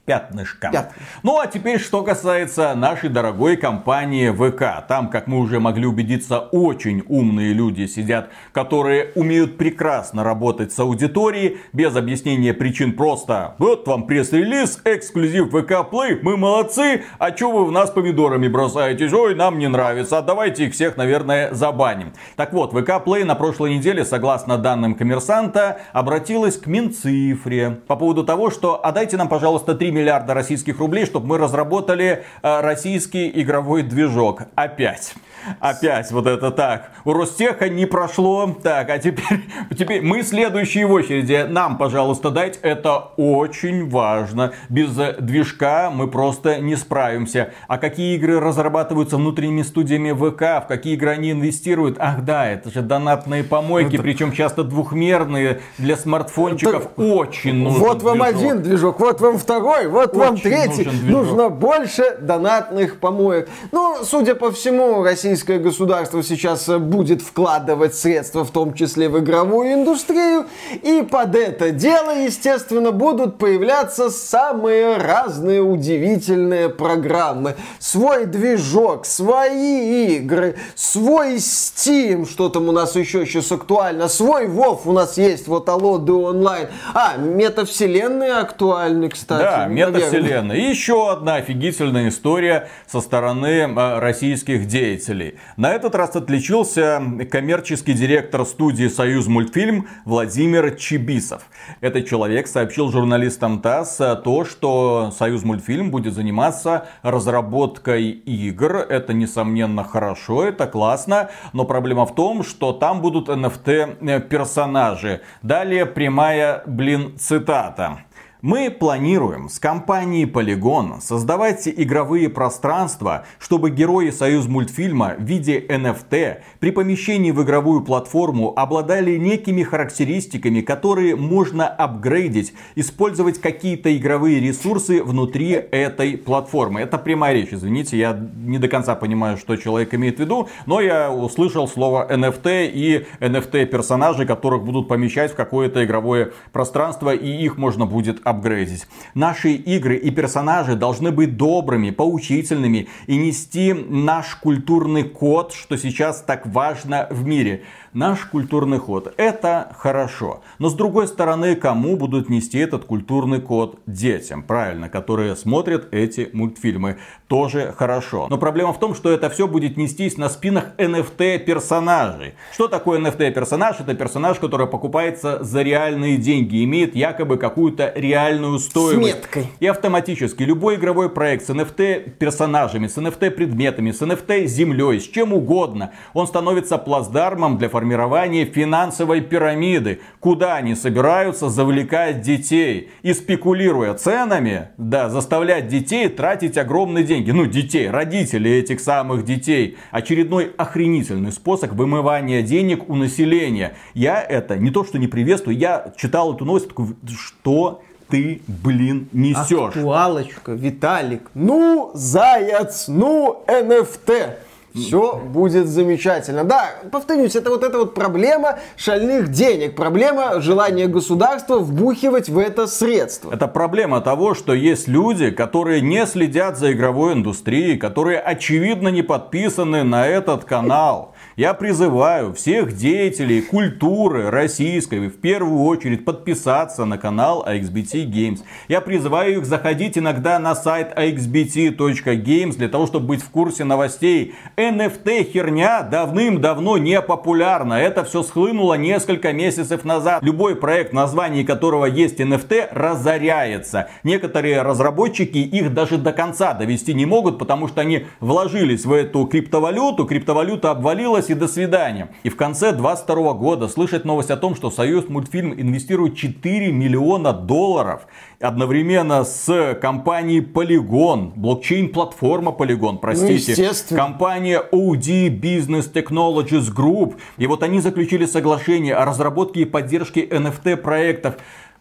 Пятнышко. 0.05 0.69
Пятнышко. 0.71 0.93
Ну 1.23 1.39
а 1.39 1.47
теперь, 1.47 1.79
что 1.79 2.03
касается 2.03 2.73
нашей 2.75 3.09
дорогой 3.09 3.57
компании 3.57 4.29
ВК. 4.31 4.85
Там, 4.87 5.09
как 5.09 5.27
мы 5.27 5.39
уже 5.39 5.59
могли 5.59 5.85
убедиться, 5.85 6.39
очень 6.39 7.03
умные 7.07 7.53
люди 7.53 7.85
сидят, 7.85 8.29
которые 8.51 9.11
умеют 9.15 9.57
прекрасно 9.57 10.23
работать 10.23 10.71
с 10.71 10.79
аудиторией, 10.79 11.57
без 11.73 11.95
объяснения 11.95 12.53
причин 12.53 12.93
просто. 12.93 13.55
Вот 13.57 13.87
вам 13.87 14.07
пресс-релиз, 14.07 14.81
эксклюзив 14.85 15.49
ВК 15.49 15.71
Play, 15.91 16.19
мы 16.21 16.37
молодцы, 16.37 17.03
а 17.19 17.31
чё 17.31 17.51
вы 17.51 17.65
в 17.65 17.71
нас 17.71 17.89
помидорами 17.91 18.47
бросаетесь? 18.47 19.13
Ой, 19.13 19.35
нам 19.35 19.59
не 19.59 19.67
нравится, 19.67 20.17
а 20.17 20.21
давайте 20.21 20.65
их 20.65 20.73
всех, 20.73 20.97
наверное, 20.97 21.53
забаним. 21.53 22.13
Так 22.35 22.53
вот, 22.53 22.71
ВК 22.71 22.89
Play 23.05 23.23
на 23.23 23.35
прошлой 23.35 23.75
неделе, 23.75 24.03
согласно 24.05 24.57
данным 24.57 24.95
коммерсанта, 24.95 25.79
обратилась 25.93 26.57
к 26.57 26.67
Минцифре 26.67 27.81
по 27.87 27.95
поводу 27.95 28.23
того, 28.23 28.49
что, 28.49 28.79
а 28.83 28.91
дайте 28.91 29.17
нам, 29.17 29.27
пожалуйста, 29.27 29.75
3 29.91 29.99
миллиарда 29.99 30.33
российских 30.33 30.79
рублей, 30.79 31.05
чтобы 31.05 31.27
мы 31.27 31.37
разработали 31.37 32.23
э, 32.41 32.61
российский 32.61 33.29
игровой 33.41 33.83
движок. 33.83 34.43
Опять. 34.55 35.13
Опять 35.59 36.11
вот 36.11 36.27
это 36.27 36.51
так. 36.51 36.91
У 37.05 37.13
Ростеха 37.13 37.69
не 37.69 37.85
прошло. 37.85 38.55
Так, 38.61 38.89
а 38.89 38.99
теперь, 38.99 39.45
теперь 39.77 40.01
мы 40.01 40.23
следующие 40.23 40.85
в 40.85 40.91
очереди. 40.91 41.45
Нам, 41.49 41.77
пожалуйста, 41.77 42.29
дать. 42.29 42.59
Это 42.61 42.97
очень 43.17 43.89
важно. 43.89 44.53
Без 44.69 44.91
движка 45.19 45.91
мы 45.91 46.07
просто 46.07 46.59
не 46.59 46.75
справимся. 46.75 47.53
А 47.67 47.77
какие 47.77 48.15
игры 48.15 48.39
разрабатываются 48.39 49.17
внутренними 49.17 49.63
студиями 49.63 50.11
ВК? 50.11 50.63
В 50.63 50.67
какие 50.67 50.93
игры 50.93 51.11
они 51.11 51.31
инвестируют? 51.31 51.97
Ах 51.99 52.23
да, 52.23 52.47
это 52.47 52.71
же 52.71 52.81
донатные 52.81 53.43
помойки, 53.43 53.95
это... 53.95 54.03
причем 54.03 54.31
часто 54.31 54.63
двухмерные 54.63 55.61
для 55.77 55.97
смартфончиков. 55.97 56.85
Это... 56.85 57.01
Очень 57.01 57.55
нужен 57.55 57.79
Вот 57.79 58.03
вам 58.03 58.19
движок. 58.19 58.35
один 58.35 58.61
движок, 58.61 58.99
вот 58.99 59.21
вам 59.21 59.37
второй, 59.37 59.87
вот 59.87 60.11
очень 60.11 60.19
вам 60.19 60.37
третий. 60.37 60.89
Нужно 61.03 61.49
больше 61.49 62.17
донатных 62.19 62.99
помоек. 62.99 63.49
Ну, 63.71 63.99
судя 64.03 64.35
по 64.35 64.51
всему, 64.51 65.03
Россия 65.03 65.30
российское 65.31 65.59
государство 65.59 66.21
сейчас 66.23 66.67
э, 66.67 66.77
будет 66.77 67.21
вкладывать 67.21 67.95
средства, 67.95 68.43
в 68.43 68.51
том 68.51 68.73
числе 68.73 69.07
в 69.07 69.17
игровую 69.19 69.73
индустрию, 69.73 70.45
и 70.83 71.07
под 71.09 71.35
это 71.35 71.71
дело, 71.71 72.11
естественно, 72.11 72.91
будут 72.91 73.37
появляться 73.37 74.09
самые 74.09 74.97
разные 74.97 75.61
удивительные 75.61 76.67
программы. 76.67 77.55
Свой 77.79 78.25
движок, 78.25 79.05
свои 79.05 80.17
игры, 80.17 80.57
свой 80.75 81.35
Steam, 81.35 82.29
что 82.29 82.49
там 82.49 82.67
у 82.67 82.73
нас 82.73 82.97
еще 82.97 83.25
сейчас 83.25 83.53
актуально, 83.53 84.09
свой 84.09 84.47
WoW 84.47 84.81
у 84.83 84.91
нас 84.91 85.17
есть, 85.17 85.47
вот 85.47 85.69
Алоды 85.69 86.11
онлайн. 86.11 86.67
А, 86.93 87.15
метавселенные 87.15 88.33
актуальны, 88.33 89.07
кстати. 89.07 89.43
Да, 89.43 89.67
метавселенная. 89.67 90.57
И 90.57 90.61
еще 90.61 91.09
одна 91.09 91.35
офигительная 91.35 92.09
история 92.09 92.67
со 92.85 92.99
стороны 92.99 93.47
э, 93.47 93.99
российских 93.99 94.67
деятелей 94.67 95.20
зрителей. 95.21 95.39
На 95.57 95.73
этот 95.73 95.95
раз 95.95 96.15
отличился 96.15 97.01
коммерческий 97.29 97.93
директор 97.93 98.45
студии 98.45 98.87
«Союз 98.87 99.27
мультфильм» 99.27 99.87
Владимир 100.05 100.75
Чебисов. 100.75 101.43
Этот 101.81 102.07
человек 102.07 102.47
сообщил 102.47 102.91
журналистам 102.91 103.61
ТАСС 103.61 103.97
то, 104.23 104.45
что 104.45 105.11
«Союз 105.17 105.43
мультфильм» 105.43 105.91
будет 105.91 106.13
заниматься 106.13 106.87
разработкой 107.03 108.09
игр. 108.09 108.77
Это, 108.77 109.13
несомненно, 109.13 109.83
хорошо, 109.83 110.43
это 110.43 110.67
классно, 110.67 111.29
но 111.53 111.65
проблема 111.65 112.05
в 112.05 112.15
том, 112.15 112.43
что 112.43 112.73
там 112.73 113.01
будут 113.01 113.29
NFT-персонажи. 113.29 115.21
Далее 115.41 115.85
прямая, 115.85 116.63
блин, 116.65 117.17
цитата. 117.17 117.99
Мы 118.41 118.71
планируем 118.71 119.49
с 119.49 119.59
компанией 119.59 120.25
Polygon 120.25 120.99
создавать 120.99 121.67
игровые 121.67 122.27
пространства, 122.27 123.25
чтобы 123.37 123.69
герои 123.69 124.09
союз 124.09 124.47
мультфильма 124.47 125.13
в 125.19 125.21
виде 125.21 125.59
NFT 125.59 126.37
при 126.59 126.71
помещении 126.71 127.29
в 127.29 127.43
игровую 127.43 127.81
платформу 127.81 128.51
обладали 128.55 129.15
некими 129.17 129.61
характеристиками, 129.61 130.61
которые 130.61 131.15
можно 131.15 131.67
апгрейдить, 131.67 132.55
использовать 132.73 133.39
какие-то 133.39 133.95
игровые 133.95 134.39
ресурсы 134.39 135.03
внутри 135.03 135.51
этой 135.51 136.17
платформы. 136.17 136.81
Это 136.81 136.97
прямая 136.97 137.35
речь, 137.35 137.49
извините, 137.51 137.99
я 137.99 138.19
не 138.43 138.57
до 138.57 138.67
конца 138.67 138.95
понимаю, 138.95 139.37
что 139.37 139.55
человек 139.55 139.93
имеет 139.93 140.17
в 140.17 140.19
виду, 140.19 140.49
но 140.65 140.81
я 140.81 141.11
услышал 141.11 141.67
слово 141.67 142.07
NFT 142.09 142.71
и 142.73 143.05
NFT 143.19 143.67
персонажи, 143.67 144.25
которых 144.25 144.63
будут 144.63 144.87
помещать 144.87 145.33
в 145.33 145.35
какое-то 145.35 145.85
игровое 145.85 146.31
пространство, 146.51 147.13
и 147.13 147.29
их 147.29 147.59
можно 147.59 147.85
будет 147.85 148.19
апгрейдить. 148.31 148.87
Наши 149.13 149.53
игры 149.53 149.95
и 149.95 150.09
персонажи 150.09 150.75
должны 150.75 151.11
быть 151.11 151.37
добрыми, 151.37 151.91
поучительными 151.91 152.87
и 153.07 153.15
нести 153.17 153.73
наш 153.73 154.35
культурный 154.35 155.03
код, 155.03 155.53
что 155.53 155.77
сейчас 155.77 156.21
так 156.21 156.47
важно 156.47 157.07
в 157.11 157.25
мире 157.25 157.63
наш 157.93 158.25
культурный 158.25 158.79
код. 158.79 159.13
Это 159.17 159.71
хорошо. 159.77 160.41
Но 160.59 160.69
с 160.69 160.73
другой 160.73 161.07
стороны, 161.07 161.55
кому 161.55 161.97
будут 161.97 162.29
нести 162.29 162.57
этот 162.57 162.85
культурный 162.85 163.41
код? 163.41 163.79
Детям, 163.85 164.43
правильно, 164.43 164.89
которые 164.89 165.35
смотрят 165.35 165.93
эти 165.93 166.29
мультфильмы. 166.33 166.97
Тоже 167.27 167.73
хорошо. 167.77 168.27
Но 168.29 168.37
проблема 168.37 168.73
в 168.73 168.79
том, 168.79 168.95
что 168.95 169.11
это 169.11 169.29
все 169.29 169.47
будет 169.47 169.77
нестись 169.77 170.17
на 170.17 170.29
спинах 170.29 170.75
NFT 170.77 171.39
персонажей. 171.39 172.33
Что 172.53 172.67
такое 172.67 172.99
NFT 172.99 173.31
персонаж? 173.31 173.79
Это 173.79 173.93
персонаж, 173.93 174.39
который 174.39 174.67
покупается 174.67 175.43
за 175.43 175.61
реальные 175.61 176.17
деньги, 176.17 176.63
имеет 176.63 176.95
якобы 176.95 177.37
какую-то 177.37 177.91
реальную 177.95 178.59
стоимость. 178.59 179.11
С 179.11 179.15
меткой. 179.15 179.47
И 179.59 179.67
автоматически 179.67 180.43
любой 180.43 180.75
игровой 180.75 181.09
проект 181.09 181.45
с 181.45 181.49
NFT 181.49 182.11
персонажами, 182.11 182.87
с 182.87 182.97
NFT 182.97 183.31
предметами, 183.31 183.91
с 183.91 184.01
NFT 184.01 184.45
землей, 184.45 184.99
с 184.99 185.07
чем 185.07 185.33
угодно, 185.33 185.91
он 186.13 186.27
становится 186.27 186.77
плацдармом 186.77 187.57
для 187.57 187.69
формирования 187.69 187.80
формирование 187.81 188.45
финансовой 188.45 189.21
пирамиды, 189.21 190.01
куда 190.19 190.55
они 190.57 190.75
собираются 190.75 191.49
завлекать 191.49 192.21
детей. 192.21 192.91
И 193.01 193.11
спекулируя 193.11 193.95
ценами, 193.95 194.69
да, 194.77 195.09
заставлять 195.09 195.67
детей 195.67 196.07
тратить 196.07 196.59
огромные 196.59 197.03
деньги. 197.03 197.31
Ну, 197.31 197.47
детей, 197.47 197.89
родителей 197.89 198.59
этих 198.59 198.81
самых 198.81 199.25
детей. 199.25 199.79
Очередной 199.89 200.51
охренительный 200.57 201.31
способ 201.31 201.71
вымывания 201.71 202.43
денег 202.43 202.87
у 202.87 202.95
населения. 202.95 203.73
Я 203.95 204.21
это 204.21 204.57
не 204.57 204.69
то, 204.69 204.83
что 204.83 204.99
не 204.99 205.07
приветствую, 205.07 205.57
я 205.57 205.91
читал 205.97 206.35
эту 206.35 206.45
новость, 206.45 206.67
такой, 206.67 206.85
что 207.17 207.81
ты, 208.09 208.41
блин, 208.45 209.09
несешь? 209.11 209.75
Актуалочка, 209.75 210.51
Виталик. 210.51 211.31
Ну, 211.33 211.89
заяц, 211.95 212.87
ну, 212.87 213.43
NFT 213.47 214.35
все 214.73 215.17
будет 215.17 215.67
замечательно. 215.67 216.43
Да, 216.43 216.69
повторюсь, 216.91 217.35
это 217.35 217.49
вот 217.49 217.63
эта 217.63 217.77
вот 217.79 217.93
проблема 217.93 218.59
шальных 218.77 219.29
денег, 219.29 219.75
проблема 219.75 220.41
желания 220.41 220.87
государства 220.87 221.59
вбухивать 221.59 222.29
в 222.29 222.37
это 222.37 222.67
средства. 222.67 223.31
Это 223.33 223.47
проблема 223.47 224.01
того, 224.01 224.33
что 224.33 224.53
есть 224.53 224.87
люди, 224.87 225.31
которые 225.31 225.81
не 225.81 226.05
следят 226.05 226.57
за 226.57 226.71
игровой 226.73 227.13
индустрией, 227.13 227.77
которые 227.77 228.19
очевидно 228.19 228.89
не 228.89 229.01
подписаны 229.01 229.83
на 229.83 230.07
этот 230.07 230.45
канал. 230.45 231.10
Я 231.37 231.53
призываю 231.53 232.33
всех 232.33 232.75
деятелей 232.75 233.41
культуры 233.41 234.29
российской 234.29 235.07
в 235.07 235.21
первую 235.21 235.63
очередь 235.63 236.03
подписаться 236.03 236.83
на 236.83 236.97
канал 236.97 237.45
AXBT 237.47 238.05
Games. 238.11 238.39
Я 238.67 238.81
призываю 238.81 239.37
их 239.37 239.45
заходить 239.45 239.97
иногда 239.97 240.39
на 240.39 240.55
сайт 240.55 240.91
axbt.games 240.97 242.57
для 242.57 242.67
того, 242.67 242.85
чтобы 242.85 243.07
быть 243.07 243.23
в 243.23 243.29
курсе 243.29 243.63
новостей. 243.63 244.35
NFT 244.57 245.31
херня 245.31 245.83
давным-давно 245.83 246.77
не 246.77 246.99
популярна. 247.01 247.75
Это 247.75 248.03
все 248.03 248.23
схлынуло 248.23 248.73
несколько 248.73 249.31
месяцев 249.31 249.85
назад. 249.85 250.21
Любой 250.23 250.57
проект, 250.57 250.91
название 250.91 251.45
которого 251.45 251.85
есть 251.85 252.19
NFT, 252.19 252.67
разоряется. 252.73 253.89
Некоторые 254.03 254.63
разработчики 254.63 255.37
их 255.37 255.73
даже 255.73 255.97
до 255.97 256.11
конца 256.11 256.53
довести 256.53 256.93
не 256.93 257.05
могут, 257.05 257.39
потому 257.39 257.69
что 257.69 257.79
они 257.79 258.07
вложились 258.19 258.83
в 258.83 258.91
эту 258.91 259.25
криптовалюту, 259.27 260.05
криптовалюта 260.05 260.71
обвалилась, 260.71 261.20
случилось 261.21 261.29
и 261.29 261.33
до 261.33 261.47
свидания. 261.47 262.09
И 262.23 262.29
в 262.29 262.35
конце 262.35 262.71
22 262.71 263.33
года 263.33 263.67
слышать 263.67 264.05
новость 264.05 264.31
о 264.31 264.37
том, 264.37 264.55
что 264.55 264.71
Союз 264.71 265.07
мультфильм 265.09 265.53
инвестирует 265.53 266.15
4 266.15 266.71
миллиона 266.71 267.33
долларов 267.33 268.07
одновременно 268.39 269.23
с 269.23 269.77
компанией 269.81 270.41
Polygon, 270.41 271.33
блокчейн-платформа 271.35 272.51
Polygon, 272.51 272.97
простите, 272.99 273.55
ну, 273.89 273.97
компания 273.97 274.61
OD 274.71 275.39
Business 275.39 275.91
Technologies 275.91 276.73
Group. 276.73 277.15
И 277.37 277.47
вот 277.47 277.63
они 277.63 277.79
заключили 277.79 278.25
соглашение 278.25 278.95
о 278.95 279.05
разработке 279.05 279.61
и 279.61 279.65
поддержке 279.65 280.25
NFT 280.25 280.77
проектов. 280.77 281.35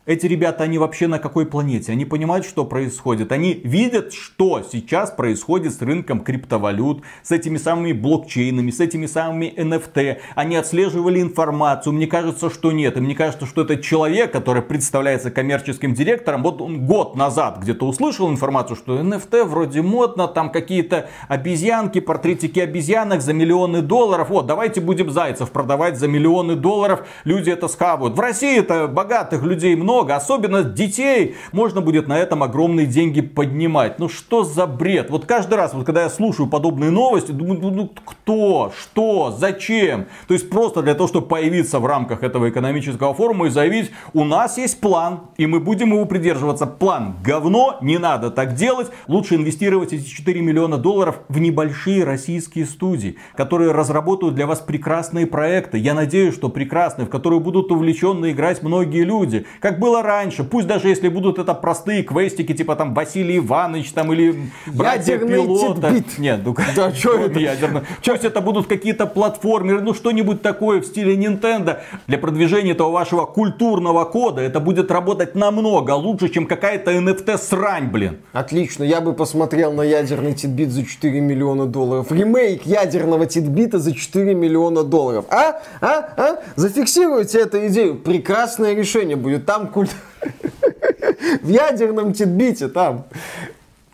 Эти 0.07 0.27
ребята, 0.27 0.65
они 0.65 0.79
вообще 0.79 1.07
на 1.09 1.19
какой 1.19 1.45
планете? 1.45 1.93
Они 1.93 2.07
понимают, 2.07 2.47
что 2.47 2.65
происходит. 2.65 3.33
Они 3.33 3.53
видят, 3.53 4.15
что 4.15 4.63
сейчас 4.63 5.11
происходит 5.11 5.75
с 5.75 5.83
рынком 5.83 6.21
криптовалют, 6.21 7.03
с 7.23 7.31
этими 7.31 7.59
самыми 7.59 7.93
блокчейнами, 7.93 8.71
с 8.71 8.81
этими 8.81 9.05
самыми 9.05 9.53
NFT. 9.55 10.17
Они 10.35 10.57
отслеживали 10.57 11.21
информацию. 11.21 11.93
Мне 11.93 12.07
кажется, 12.07 12.49
что 12.49 12.73
нет. 12.73 12.97
И 12.97 13.01
мне 13.01 13.15
кажется, 13.15 13.45
что 13.45 13.61
этот 13.61 13.83
человек, 13.83 14.33
который 14.33 14.63
представляется 14.63 15.31
коммерческим 15.31 15.93
директором, 15.93 16.45
вот 16.45 16.63
он 16.63 16.87
год 16.87 17.15
назад 17.15 17.59
где-то 17.61 17.87
услышал 17.87 18.31
информацию, 18.31 18.77
что 18.77 18.99
NFT 18.99 19.45
вроде 19.45 19.83
модно, 19.83 20.29
там 20.29 20.51
какие-то 20.51 21.11
обезьянки, 21.29 22.01
портретики 22.01 22.59
обезьянок 22.59 23.21
за 23.21 23.35
миллионы 23.35 23.83
долларов. 23.83 24.31
Вот, 24.31 24.47
давайте 24.47 24.81
будем 24.81 25.11
зайцев 25.11 25.51
продавать 25.51 25.99
за 25.99 26.09
миллионы 26.09 26.57
долларов. 26.57 27.07
Люди 27.25 27.51
это 27.51 27.69
схавают. 27.69 28.17
В 28.17 28.21
России 28.21 28.59
это 28.59 28.89
богатых 28.89 29.43
людей 29.43 29.77
много 29.77 29.90
много, 29.91 30.15
особенно 30.15 30.63
детей, 30.63 31.35
можно 31.51 31.81
будет 31.81 32.07
на 32.07 32.17
этом 32.17 32.45
огромные 32.45 32.87
деньги 32.87 33.21
поднимать. 33.21 33.99
Ну 33.99 34.09
что 34.09 34.45
за 34.45 34.67
бред? 34.69 35.11
Вот 35.11 35.27
каждый 35.27 35.55
раз, 35.55 35.75
вот 35.75 35.85
когда 35.85 36.05
я 36.05 36.11
слушаю 36.11 36.49
подобные 36.49 36.93
новости, 36.93 37.33
думаю, 37.33 37.59
ну, 37.61 37.71
ну 37.71 37.91
кто, 38.05 38.73
что, 38.81 39.35
зачем? 39.37 40.07
То 40.29 40.35
есть 40.35 40.49
просто 40.49 40.83
для 40.83 40.95
того, 40.95 41.09
чтобы 41.09 41.27
появиться 41.27 41.81
в 41.81 41.87
рамках 41.87 42.23
этого 42.23 42.49
экономического 42.49 43.15
форума 43.15 43.49
и 43.49 43.51
заявить, 43.51 43.91
у 44.13 44.23
нас 44.23 44.59
есть 44.59 44.81
план, 44.81 45.23
и 45.37 45.47
мы 45.47 45.59
будем 45.59 45.93
его 45.93 46.05
придерживаться. 46.05 46.67
План 46.67 47.17
говно, 47.25 47.79
не 47.83 47.99
надо 47.99 48.31
так 48.31 48.55
делать. 48.55 48.93
Лучше 49.09 49.35
инвестировать 49.35 49.93
эти 49.93 50.09
4 50.09 50.41
миллиона 50.41 50.79
долларов 50.79 51.19
в 51.29 51.41
небольшие 51.41 52.05
российские 52.05 52.67
студии, 52.67 53.17
которые 53.35 53.73
разработают 53.73 54.37
для 54.37 54.47
вас 54.47 54.61
прекрасные 54.61 55.27
проекты. 55.27 55.79
Я 55.79 55.95
надеюсь, 55.95 56.35
что 56.35 56.49
прекрасные, 56.49 57.07
в 57.07 57.11
которые 57.11 57.41
будут 57.41 57.73
увлеченно 57.73 58.31
играть 58.31 58.63
многие 58.63 59.03
люди. 59.03 59.47
Как 59.59 59.80
было 59.81 60.03
раньше. 60.03 60.45
Пусть 60.45 60.67
даже 60.67 60.89
если 60.89 61.09
будут 61.09 61.39
это 61.39 61.55
простые 61.55 62.03
квестики, 62.05 62.53
типа 62.55 62.77
там 62.77 62.95
Василий 62.95 63.39
Иванович 63.39 63.93
там 63.93 64.13
или 64.13 64.43
братья 64.67 65.15
Ядерный 65.15 65.43
пилота. 65.43 65.91
титбит. 65.91 66.19
Нет, 66.19 66.41
ну 66.45 66.55
Да, 66.77 66.93
ну, 67.05 67.13
это? 67.15 67.39
ядерно. 67.41 67.85
Пусть 68.05 68.25
это 68.25 68.41
будут 68.41 68.67
какие-то 68.67 69.07
платформеры, 69.07 69.81
ну 69.81 69.95
что-нибудь 69.95 70.43
такое 70.43 70.81
в 70.81 70.85
стиле 70.85 71.17
Nintendo. 71.17 71.79
Для 72.07 72.19
продвижения 72.19 72.73
этого 72.73 72.91
вашего 72.91 73.25
культурного 73.25 74.05
кода 74.05 74.43
это 74.43 74.61
будет 74.61 74.91
работать 74.91 75.35
намного 75.35 75.93
лучше, 75.93 76.29
чем 76.29 76.47
какая-то 76.47 76.93
NFT 76.93 77.39
срань, 77.39 77.87
блин. 77.91 78.19
Отлично, 78.33 78.85
я 78.85 79.01
бы 79.01 79.15
посмотрел 79.15 79.73
на 79.73 79.83
ядерный 79.83 80.35
титбит 80.35 80.71
за 80.71 80.85
4 80.85 81.21
миллиона 81.21 81.67
долларов. 81.67 82.13
Ремейк 82.13 82.67
ядерного 82.67 83.25
титбита 83.27 83.79
за 83.79 83.95
4 83.95 84.35
миллиона 84.35 84.85
долларов. 84.85 85.25
А? 85.31 85.63
А? 85.81 86.09
А? 86.17 86.37
Зафиксируйте 86.57 87.41
эту 87.41 87.67
идею. 87.69 87.95
Прекрасное 87.97 88.75
решение 88.75 89.17
будет. 89.17 89.47
Там 89.47 89.69
культ... 89.73 89.91
В 91.43 91.49
ядерном 91.49 92.13
титбите 92.13 92.69
там 92.69 93.07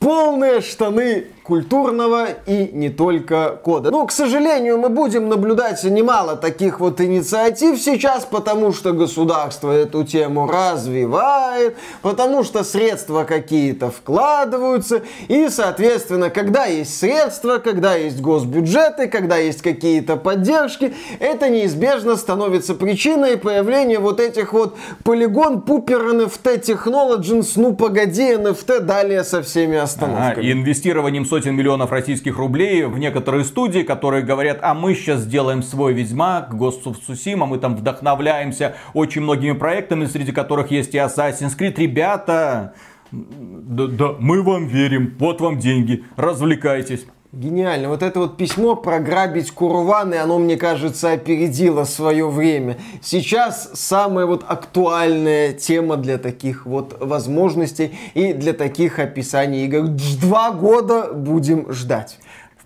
полные 0.06 0.60
штаны 0.60 1.24
культурного 1.42 2.28
и 2.46 2.70
не 2.72 2.90
только 2.90 3.58
кода. 3.62 3.90
Ну, 3.90 4.06
к 4.06 4.12
сожалению, 4.12 4.78
мы 4.78 4.88
будем 4.88 5.28
наблюдать 5.28 5.82
немало 5.82 6.36
таких 6.36 6.78
вот 6.78 7.00
инициатив 7.00 7.80
сейчас, 7.80 8.24
потому 8.24 8.72
что 8.72 8.92
государство 8.92 9.72
эту 9.72 10.04
тему 10.04 10.48
развивает, 10.48 11.76
потому 12.02 12.44
что 12.44 12.62
средства 12.62 13.24
какие-то 13.24 13.90
вкладываются, 13.90 15.02
и, 15.26 15.48
соответственно, 15.48 16.30
когда 16.30 16.66
есть 16.66 16.98
средства, 16.98 17.58
когда 17.58 17.94
есть 17.94 18.20
госбюджеты, 18.20 19.08
когда 19.08 19.36
есть 19.36 19.62
какие-то 19.62 20.16
поддержки, 20.16 20.94
это 21.18 21.48
неизбежно 21.48 22.16
становится 22.16 22.74
причиной 22.74 23.36
появления 23.36 23.98
вот 23.98 24.20
этих 24.20 24.52
вот 24.52 24.76
полигон 25.02 25.62
пупер 25.62 26.00
NFT 26.02 26.62
Technologies, 26.62 27.52
ну 27.56 27.74
погоди, 27.74 28.32
NFT 28.34 28.80
далее 28.80 29.24
со 29.24 29.42
всеми 29.42 29.76
Ага, 29.76 29.95
остановками. 30.04 30.44
и 30.44 30.52
инвестированием 30.52 31.24
сотен 31.24 31.54
миллионов 31.54 31.90
российских 31.92 32.38
рублей 32.38 32.84
в 32.84 32.98
некоторые 32.98 33.44
студии, 33.44 33.80
которые 33.80 34.22
говорят, 34.22 34.58
а 34.62 34.74
мы 34.74 34.94
сейчас 34.94 35.20
сделаем 35.20 35.62
свой 35.62 35.92
Ведьмак, 35.92 36.52
Ghost 36.54 36.84
of 36.84 36.96
Tsushima, 37.06 37.46
мы 37.46 37.58
там 37.58 37.76
вдохновляемся 37.76 38.76
очень 38.94 39.22
многими 39.22 39.52
проектами, 39.52 40.06
среди 40.06 40.32
которых 40.32 40.70
есть 40.70 40.94
и 40.94 40.98
Assassin's 40.98 41.56
Creed. 41.58 41.74
Ребята, 41.76 42.74
да, 43.12 43.86
да, 43.86 44.14
мы 44.18 44.42
вам 44.42 44.66
верим, 44.66 45.14
вот 45.18 45.40
вам 45.40 45.58
деньги, 45.58 46.04
развлекайтесь. 46.16 47.06
Гениально. 47.36 47.90
Вот 47.90 48.02
это 48.02 48.20
вот 48.20 48.38
письмо 48.38 48.76
про 48.76 48.98
грабить 48.98 49.50
курваны, 49.50 50.14
оно, 50.14 50.38
мне 50.38 50.56
кажется, 50.56 51.12
опередило 51.12 51.84
свое 51.84 52.30
время. 52.30 52.78
Сейчас 53.02 53.72
самая 53.74 54.24
вот 54.24 54.42
актуальная 54.48 55.52
тема 55.52 55.98
для 55.98 56.16
таких 56.16 56.64
вот 56.64 56.96
возможностей 56.98 57.94
и 58.14 58.32
для 58.32 58.54
таких 58.54 58.98
описаний 58.98 59.66
игр. 59.66 59.82
Два 60.18 60.50
года 60.50 61.12
будем 61.12 61.70
ждать. 61.70 62.16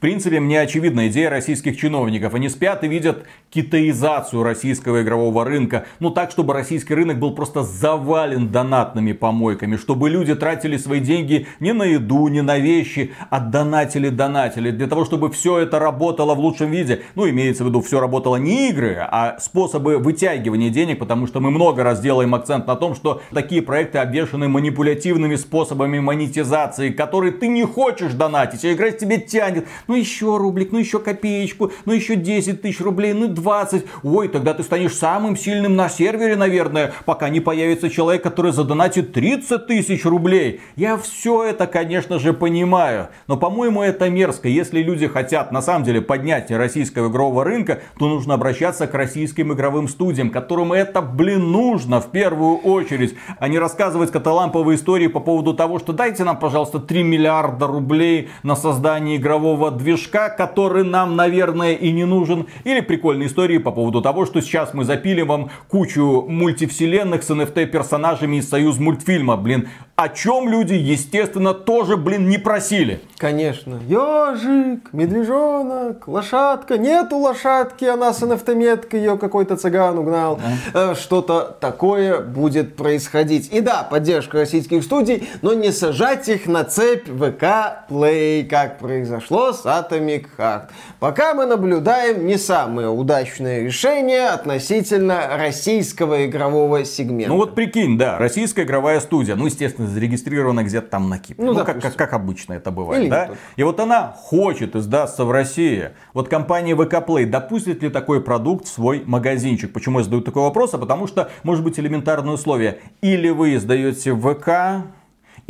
Принципе, 0.01 0.41
мне 0.41 0.63
очевидна 0.63 1.09
идея 1.09 1.29
российских 1.29 1.77
чиновников. 1.77 2.33
Они 2.33 2.49
спят 2.49 2.83
и 2.85 2.89
видят 2.89 3.25
китаизацию 3.51 4.43
российского 4.43 5.03
игрового 5.03 5.45
рынка. 5.45 5.85
Ну 5.99 6.09
так, 6.09 6.31
чтобы 6.31 6.55
российский 6.55 6.95
рынок 6.95 7.19
был 7.19 7.35
просто 7.35 7.63
завален 7.63 8.49
донатными 8.49 9.13
помойками. 9.13 9.77
Чтобы 9.77 10.09
люди 10.09 10.35
тратили 10.35 10.79
свои 10.79 11.01
деньги 11.01 11.47
не 11.61 11.75
на 11.75 11.83
еду, 11.83 12.29
не 12.29 12.41
на 12.41 12.59
вещи, 12.59 13.13
а 13.29 13.41
донатили-донатили. 13.41 14.71
Для 14.71 14.87
того, 14.87 15.05
чтобы 15.05 15.31
все 15.31 15.59
это 15.59 15.79
работало 15.79 16.35
в 16.35 16.39
лучшем 16.39 16.71
виде. 16.71 17.03
Ну, 17.15 17.29
имеется 17.29 17.65
в 17.65 17.67
виду, 17.67 17.83
все 17.83 18.01
работало 18.01 18.37
не 18.37 18.71
игры, 18.71 18.97
а 18.99 19.39
способы 19.39 19.99
вытягивания 19.99 20.71
денег. 20.71 20.99
Потому 20.99 21.27
что 21.27 21.41
мы 21.41 21.51
много 21.51 21.85
раз 21.85 22.01
делаем 22.01 22.35
акцент 22.35 22.67
на 22.67 22.77
том, 22.77 22.95
что 22.95 23.21
такие 23.35 23.61
проекты 23.61 23.99
обвешаны 23.99 24.49
манипулятивными 24.49 25.35
способами 25.35 25.99
монетизации, 25.99 26.89
которые 26.89 27.33
ты 27.33 27.49
не 27.49 27.67
хочешь 27.67 28.15
донатить, 28.15 28.65
а 28.65 28.73
игра 28.73 28.93
тебе 28.93 29.19
тянет. 29.19 29.69
Ну 29.91 29.97
еще 29.97 30.37
рублик, 30.37 30.71
ну 30.71 30.79
еще 30.79 31.01
копеечку, 31.01 31.73
ну 31.85 31.93
еще 31.93 32.15
10 32.15 32.63
тысяч 32.63 32.81
рублей, 32.81 33.13
ну 33.13 33.27
20. 33.27 33.85
Ой, 34.05 34.29
тогда 34.29 34.55
ты 34.55 34.63
станешь 34.63 34.95
самым 34.95 35.37
сильным 35.37 35.75
на 35.75 35.89
сервере, 35.89 36.37
наверное, 36.37 36.93
пока 37.07 37.29
не 37.29 37.41
появится 37.41 37.91
человек, 37.91 38.23
который 38.23 38.53
задонатит 38.53 39.13
30 39.13 39.67
тысяч 39.67 40.05
рублей. 40.05 40.61
Я 40.77 40.97
все 40.97 41.43
это, 41.43 41.67
конечно 41.67 42.21
же, 42.21 42.33
понимаю. 42.33 43.09
Но, 43.27 43.37
по-моему, 43.37 43.83
это 43.83 44.09
мерзко. 44.09 44.49
Если 44.49 44.81
люди 44.81 45.09
хотят, 45.09 45.51
на 45.51 45.61
самом 45.61 45.83
деле, 45.83 46.01
поднятия 46.01 46.57
российского 46.57 47.09
игрового 47.09 47.43
рынка, 47.43 47.81
то 47.99 48.07
нужно 48.07 48.35
обращаться 48.35 48.87
к 48.87 48.95
российским 48.95 49.53
игровым 49.53 49.89
студиям, 49.89 50.31
которым 50.31 50.73
это, 50.73 51.03
блин, 51.03 51.51
нужно 51.51 52.01
в 52.01 52.13
первую 52.13 52.59
очередь, 52.59 53.17
а 53.41 53.49
не 53.49 53.59
рассказывать 53.59 54.13
каталамповые 54.13 54.77
истории 54.77 55.09
по 55.09 55.19
поводу 55.19 55.53
того, 55.53 55.81
что 55.81 55.93
дайте 55.93 56.23
нам, 56.23 56.39
пожалуйста, 56.39 56.79
3 56.79 57.03
миллиарда 57.03 57.67
рублей 57.67 58.29
на 58.45 58.55
создание 58.55 59.17
игрового 59.17 59.80
движка, 59.83 60.29
который 60.29 60.85
нам, 60.85 61.17
наверное, 61.17 61.73
и 61.73 61.91
не 61.93 62.05
нужен. 62.05 62.47
Или 62.65 62.81
прикольные 62.81 63.29
истории 63.29 63.59
по 63.59 63.73
поводу 63.73 64.03
того, 64.03 64.27
что 64.27 64.41
сейчас 64.41 64.75
мы 64.75 64.85
запилим 64.85 65.27
вам 65.27 65.51
кучу 65.69 66.27
мультивселенных 66.29 67.23
с 67.23 67.31
NFT 67.31 67.67
персонажами 67.67 68.37
из 68.37 68.49
союз 68.49 68.79
мультфильма. 68.79 69.37
Блин, 69.37 69.69
о 70.01 70.09
чем 70.09 70.49
люди, 70.49 70.73
естественно, 70.73 71.53
тоже, 71.53 71.99
блин, 71.99 72.27
не 72.31 72.39
просили. 72.39 73.03
Конечно. 73.19 73.79
Ежик, 73.87 74.95
медвежонок, 74.95 76.09
лошадка. 76.09 76.79
Нету 76.79 77.19
лошадки, 77.19 77.85
она 77.85 78.15
с 78.15 78.23
NFT-меткой, 78.23 79.01
ее 79.01 79.19
какой-то 79.19 79.57
цыган 79.57 79.99
угнал. 79.99 80.41
Э, 80.73 80.95
Что-то 80.95 81.55
такое 81.61 82.21
будет 82.21 82.77
происходить. 82.77 83.53
И 83.53 83.61
да, 83.61 83.83
поддержка 83.83 84.39
российских 84.39 84.85
студий, 84.85 85.29
но 85.43 85.53
не 85.53 85.71
сажать 85.71 86.31
их 86.31 86.47
на 86.47 86.65
цепь 86.65 87.07
ВК 87.07 87.85
Play, 87.91 88.45
как 88.49 88.79
произошло 88.79 89.53
с 89.53 89.67
Atomic 89.67 90.29
Heart. 90.39 90.69
Пока 90.99 91.35
мы 91.35 91.45
наблюдаем 91.45 92.27
не 92.27 92.39
самое 92.39 92.89
удачное 92.89 93.65
решение 93.65 94.29
относительно 94.29 95.37
российского 95.37 96.25
игрового 96.25 96.87
сегмента. 96.87 97.29
Ну 97.29 97.37
вот 97.37 97.55
прикинь, 97.55 97.99
да, 97.99 98.17
российская 98.17 98.63
игровая 98.63 99.01
студия, 99.01 99.37
ну, 99.37 99.45
естественно, 99.45 99.90
зарегистрирована 99.91 100.65
где-то 100.65 100.89
там 100.89 101.09
на 101.09 101.19
Кипре. 101.19 101.45
Ну, 101.45 101.53
Ну, 101.53 101.65
как, 101.65 101.81
как, 101.81 101.95
как 101.95 102.13
обычно 102.13 102.55
это 102.55 102.71
бывает, 102.71 103.03
Или 103.03 103.11
да? 103.11 103.31
И 103.57 103.63
вот 103.63 103.81
она 103.81 104.15
хочет 104.17 104.77
издаться 104.77 105.25
в 105.25 105.31
России. 105.31 105.91
Вот 106.15 106.29
компания 106.29 106.75
VK 106.75 107.07
Play 107.07 107.27
допустит 107.27 107.83
ли 107.83 107.91
такой 107.91 108.23
продукт 108.23 108.67
в 108.67 108.69
свой 108.69 109.03
магазинчик? 109.07 109.73
Почему 109.73 109.99
я 109.99 110.05
задаю 110.05 110.23
такой 110.23 110.43
вопрос? 110.43 110.75
А 110.75 110.79
потому 110.79 111.07
что 111.07 111.31
может 111.43 111.65
быть 111.65 111.79
элементарное 111.79 112.35
условие. 112.35 112.79
Или 113.03 113.31
вы 113.31 113.57
издаете 113.57 114.13
в 114.13 114.35
ВК, 114.35 114.87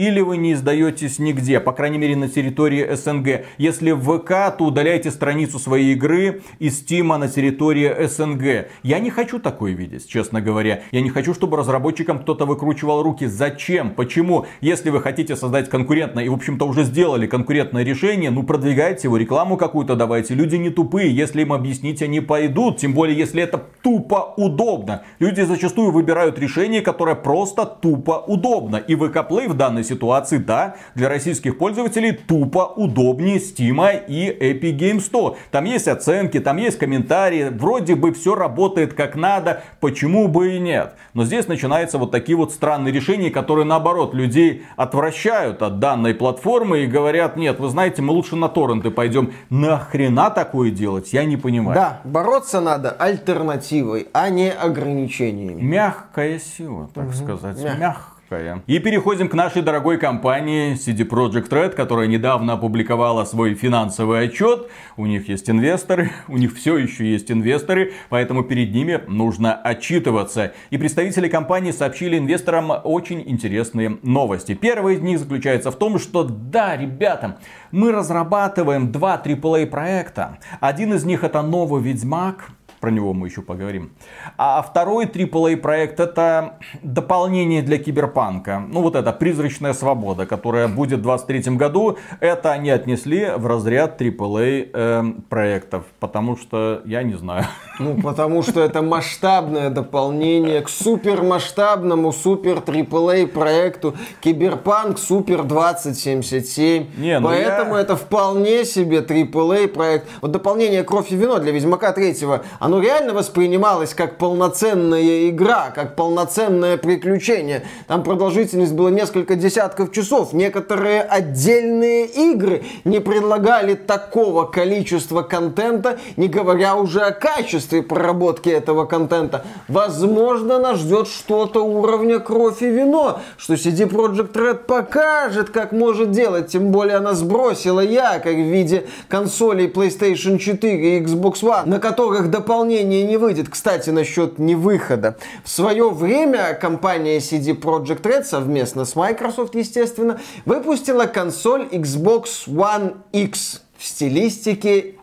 или 0.00 0.20
вы 0.20 0.38
не 0.38 0.54
издаетесь 0.54 1.18
нигде, 1.18 1.60
по 1.60 1.72
крайней 1.72 1.98
мере 1.98 2.16
на 2.16 2.26
территории 2.26 2.94
СНГ. 2.94 3.44
Если 3.58 3.90
в 3.90 4.00
ВК, 4.00 4.56
то 4.56 4.64
удаляйте 4.64 5.10
страницу 5.10 5.58
своей 5.58 5.92
игры 5.92 6.40
из 6.58 6.78
Стима 6.78 7.18
на 7.18 7.28
территории 7.28 8.06
СНГ. 8.06 8.70
Я 8.82 8.98
не 8.98 9.10
хочу 9.10 9.38
такое 9.38 9.72
видеть, 9.72 10.08
честно 10.08 10.40
говоря. 10.40 10.84
Я 10.90 11.02
не 11.02 11.10
хочу, 11.10 11.34
чтобы 11.34 11.58
разработчикам 11.58 12.18
кто-то 12.20 12.46
выкручивал 12.46 13.02
руки. 13.02 13.26
Зачем? 13.26 13.90
Почему? 13.90 14.46
Если 14.62 14.88
вы 14.88 15.02
хотите 15.02 15.36
создать 15.36 15.68
конкурентное, 15.68 16.24
и 16.24 16.30
в 16.30 16.34
общем-то 16.34 16.64
уже 16.64 16.84
сделали 16.84 17.26
конкурентное 17.26 17.84
решение, 17.84 18.30
ну 18.30 18.42
продвигайте 18.42 19.08
его, 19.08 19.18
рекламу 19.18 19.58
какую-то 19.58 19.96
давайте. 19.96 20.32
Люди 20.32 20.56
не 20.56 20.70
тупые, 20.70 21.14
если 21.14 21.42
им 21.42 21.52
объяснить, 21.52 22.00
они 22.00 22.22
пойдут. 22.22 22.78
Тем 22.78 22.94
более, 22.94 23.18
если 23.18 23.42
это 23.42 23.62
тупо 23.82 24.32
удобно. 24.38 25.02
Люди 25.18 25.42
зачастую 25.42 25.90
выбирают 25.90 26.38
решение, 26.38 26.80
которое 26.80 27.16
просто 27.16 27.66
тупо 27.66 28.24
удобно. 28.26 28.76
И 28.76 28.94
VK 28.94 29.28
Play 29.28 29.46
в 29.46 29.54
данной 29.54 29.89
ситуации, 29.90 30.38
да, 30.38 30.76
для 30.94 31.08
российских 31.08 31.58
пользователей 31.58 32.12
тупо 32.12 32.72
удобнее 32.76 33.38
Steam 33.38 34.04
и 34.08 34.28
Epic 34.28 34.78
Games 34.78 35.00
100. 35.00 35.36
Там 35.50 35.64
есть 35.64 35.88
оценки, 35.88 36.40
там 36.40 36.56
есть 36.56 36.78
комментарии, 36.78 37.50
вроде 37.50 37.94
бы 37.94 38.12
все 38.12 38.34
работает 38.34 38.94
как 38.94 39.16
надо, 39.16 39.62
почему 39.80 40.28
бы 40.28 40.56
и 40.56 40.58
нет. 40.58 40.94
Но 41.14 41.24
здесь 41.24 41.48
начинаются 41.48 41.98
вот 41.98 42.10
такие 42.10 42.36
вот 42.36 42.52
странные 42.52 42.92
решения, 42.92 43.30
которые 43.30 43.64
наоборот 43.64 44.14
людей 44.14 44.64
отвращают 44.76 45.62
от 45.62 45.78
данной 45.78 46.14
платформы 46.14 46.80
и 46.80 46.86
говорят, 46.86 47.36
нет, 47.36 47.58
вы 47.58 47.68
знаете, 47.68 48.02
мы 48.02 48.12
лучше 48.12 48.36
на 48.36 48.48
торренты 48.48 48.90
пойдем. 48.90 49.32
Нахрена 49.50 50.30
такое 50.30 50.70
делать, 50.70 51.12
я 51.12 51.24
не 51.24 51.36
понимаю. 51.36 51.74
Да, 51.74 52.00
бороться 52.04 52.60
надо 52.60 52.90
альтернативой, 52.90 54.08
а 54.12 54.28
не 54.28 54.50
ограничениями. 54.50 55.60
Мягкая 55.60 56.38
сила, 56.38 56.88
так 56.94 57.06
угу. 57.06 57.14
сказать. 57.14 57.56
Мягкая 57.78 58.09
Мягкая. 58.30 58.62
И 58.66 58.78
переходим 58.78 59.28
к 59.28 59.34
нашей 59.34 59.62
дорогой 59.62 59.98
компании 59.98 60.74
CD 60.74 61.06
Projekt 61.06 61.48
Red, 61.48 61.70
которая 61.70 62.06
недавно 62.06 62.54
опубликовала 62.54 63.24
свой 63.24 63.54
финансовый 63.54 64.26
отчет. 64.26 64.68
У 64.96 65.06
них 65.06 65.28
есть 65.28 65.50
инвесторы, 65.50 66.10
у 66.28 66.36
них 66.36 66.54
все 66.54 66.76
еще 66.76 67.10
есть 67.10 67.30
инвесторы, 67.30 67.92
поэтому 68.08 68.42
перед 68.42 68.72
ними 68.72 69.00
нужно 69.08 69.54
отчитываться. 69.54 70.52
И 70.70 70.78
представители 70.78 71.28
компании 71.28 71.72
сообщили 71.72 72.18
инвесторам 72.18 72.72
очень 72.84 73.22
интересные 73.26 73.98
новости. 74.02 74.54
Первая 74.54 74.94
из 74.94 75.00
них 75.00 75.18
заключается 75.18 75.70
в 75.70 75.76
том, 75.76 75.98
что 75.98 76.24
да, 76.24 76.76
ребята, 76.76 77.38
мы 77.72 77.92
разрабатываем 77.92 78.92
два 78.92 79.20
AAA 79.22 79.66
проекта. 79.66 80.38
Один 80.60 80.94
из 80.94 81.04
них 81.04 81.24
это 81.24 81.42
новый 81.42 81.82
Ведьмак, 81.82 82.50
про 82.80 82.90
него 82.90 83.12
мы 83.12 83.28
еще 83.28 83.42
поговорим. 83.42 83.92
А 84.38 84.62
второй 84.62 85.04
AAA 85.06 85.58
проект 85.58 86.00
это 86.00 86.58
дополнение 86.82 87.62
для 87.62 87.78
киберпанка. 87.78 88.62
Ну 88.66 88.82
вот 88.82 88.96
это 88.96 89.12
призрачная 89.12 89.74
свобода, 89.74 90.26
которая 90.26 90.66
будет 90.66 91.00
в 91.00 91.02
2023 91.02 91.56
году. 91.56 91.98
Это 92.20 92.52
они 92.52 92.70
отнесли 92.70 93.30
в 93.36 93.46
разряд 93.46 94.00
AAA 94.00 94.70
э, 94.72 95.04
проектов. 95.28 95.84
Потому 96.00 96.36
что 96.36 96.80
я 96.84 97.02
не 97.02 97.14
знаю. 97.14 97.44
Ну 97.78 98.00
потому 98.00 98.42
что 98.42 98.60
это 98.60 98.82
масштабное 98.82 99.70
дополнение 99.70 100.60
к 100.62 100.68
супер 100.68 101.22
масштабному 101.22 102.12
супер 102.12 102.58
AAA 102.58 103.26
проекту 103.26 103.94
Киберпанк 104.20 104.98
Супер 104.98 105.44
2077. 105.44 106.86
Не, 106.98 107.20
ну 107.20 107.28
Поэтому 107.28 107.76
я... 107.76 107.82
это 107.82 107.96
вполне 107.96 108.64
себе 108.64 108.98
AAA 108.98 109.68
проект. 109.68 110.08
Вот 110.20 110.30
дополнение 110.30 110.82
Кровь 110.84 111.12
и 111.12 111.16
вино 111.16 111.38
для 111.38 111.52
Ведьмака 111.52 111.92
3 111.92 112.10
оно 112.58 112.69
реально 112.78 113.14
воспринималось 113.14 113.94
как 113.94 114.18
полноценная 114.18 115.30
игра, 115.30 115.72
как 115.74 115.96
полноценное 115.96 116.76
приключение. 116.76 117.64
Там 117.86 118.02
продолжительность 118.02 118.74
была 118.74 118.90
несколько 118.90 119.34
десятков 119.34 119.92
часов. 119.92 120.32
Некоторые 120.32 121.02
отдельные 121.02 122.06
игры 122.06 122.62
не 122.84 123.00
предлагали 123.00 123.74
такого 123.74 124.44
количества 124.44 125.22
контента, 125.22 125.98
не 126.16 126.28
говоря 126.28 126.76
уже 126.76 127.00
о 127.00 127.12
качестве 127.12 127.82
проработки 127.82 128.48
этого 128.50 128.84
контента. 128.84 129.44
Возможно, 129.66 130.58
нас 130.58 130.78
ждет 130.78 131.08
что-то 131.08 131.64
уровня 131.64 132.18
кровь 132.18 132.62
и 132.62 132.66
вино, 132.66 133.20
что 133.36 133.54
CD 133.54 133.88
Projekt 133.88 134.34
Red 134.34 134.58
покажет, 134.66 135.50
как 135.50 135.72
может 135.72 136.10
делать. 136.10 136.48
Тем 136.48 136.70
более 136.70 136.98
она 136.98 137.14
сбросила 137.14 137.80
я, 137.80 138.18
как 138.18 138.34
в 138.34 138.50
виде 138.52 138.86
консолей 139.08 139.66
PlayStation 139.66 140.38
4 140.38 140.98
и 140.98 141.02
Xbox 141.02 141.42
One, 141.42 141.66
на 141.66 141.78
которых 141.80 142.30
дополнительно 142.30 142.59
дополнение 142.60 143.04
не 143.04 143.16
выйдет. 143.16 143.48
Кстати, 143.48 143.88
насчет 143.90 144.38
невыхода. 144.38 145.16
В 145.44 145.48
свое 145.48 145.88
время 145.88 146.52
компания 146.52 147.16
CD 147.18 147.58
Projekt 147.58 148.02
Red 148.02 148.24
совместно 148.24 148.84
с 148.84 148.94
Microsoft, 148.94 149.54
естественно, 149.54 150.20
выпустила 150.44 151.06
консоль 151.06 151.66
Xbox 151.72 152.46
One 152.46 152.98
X 153.12 153.62
в 153.78 153.84
стилистике 153.86 154.96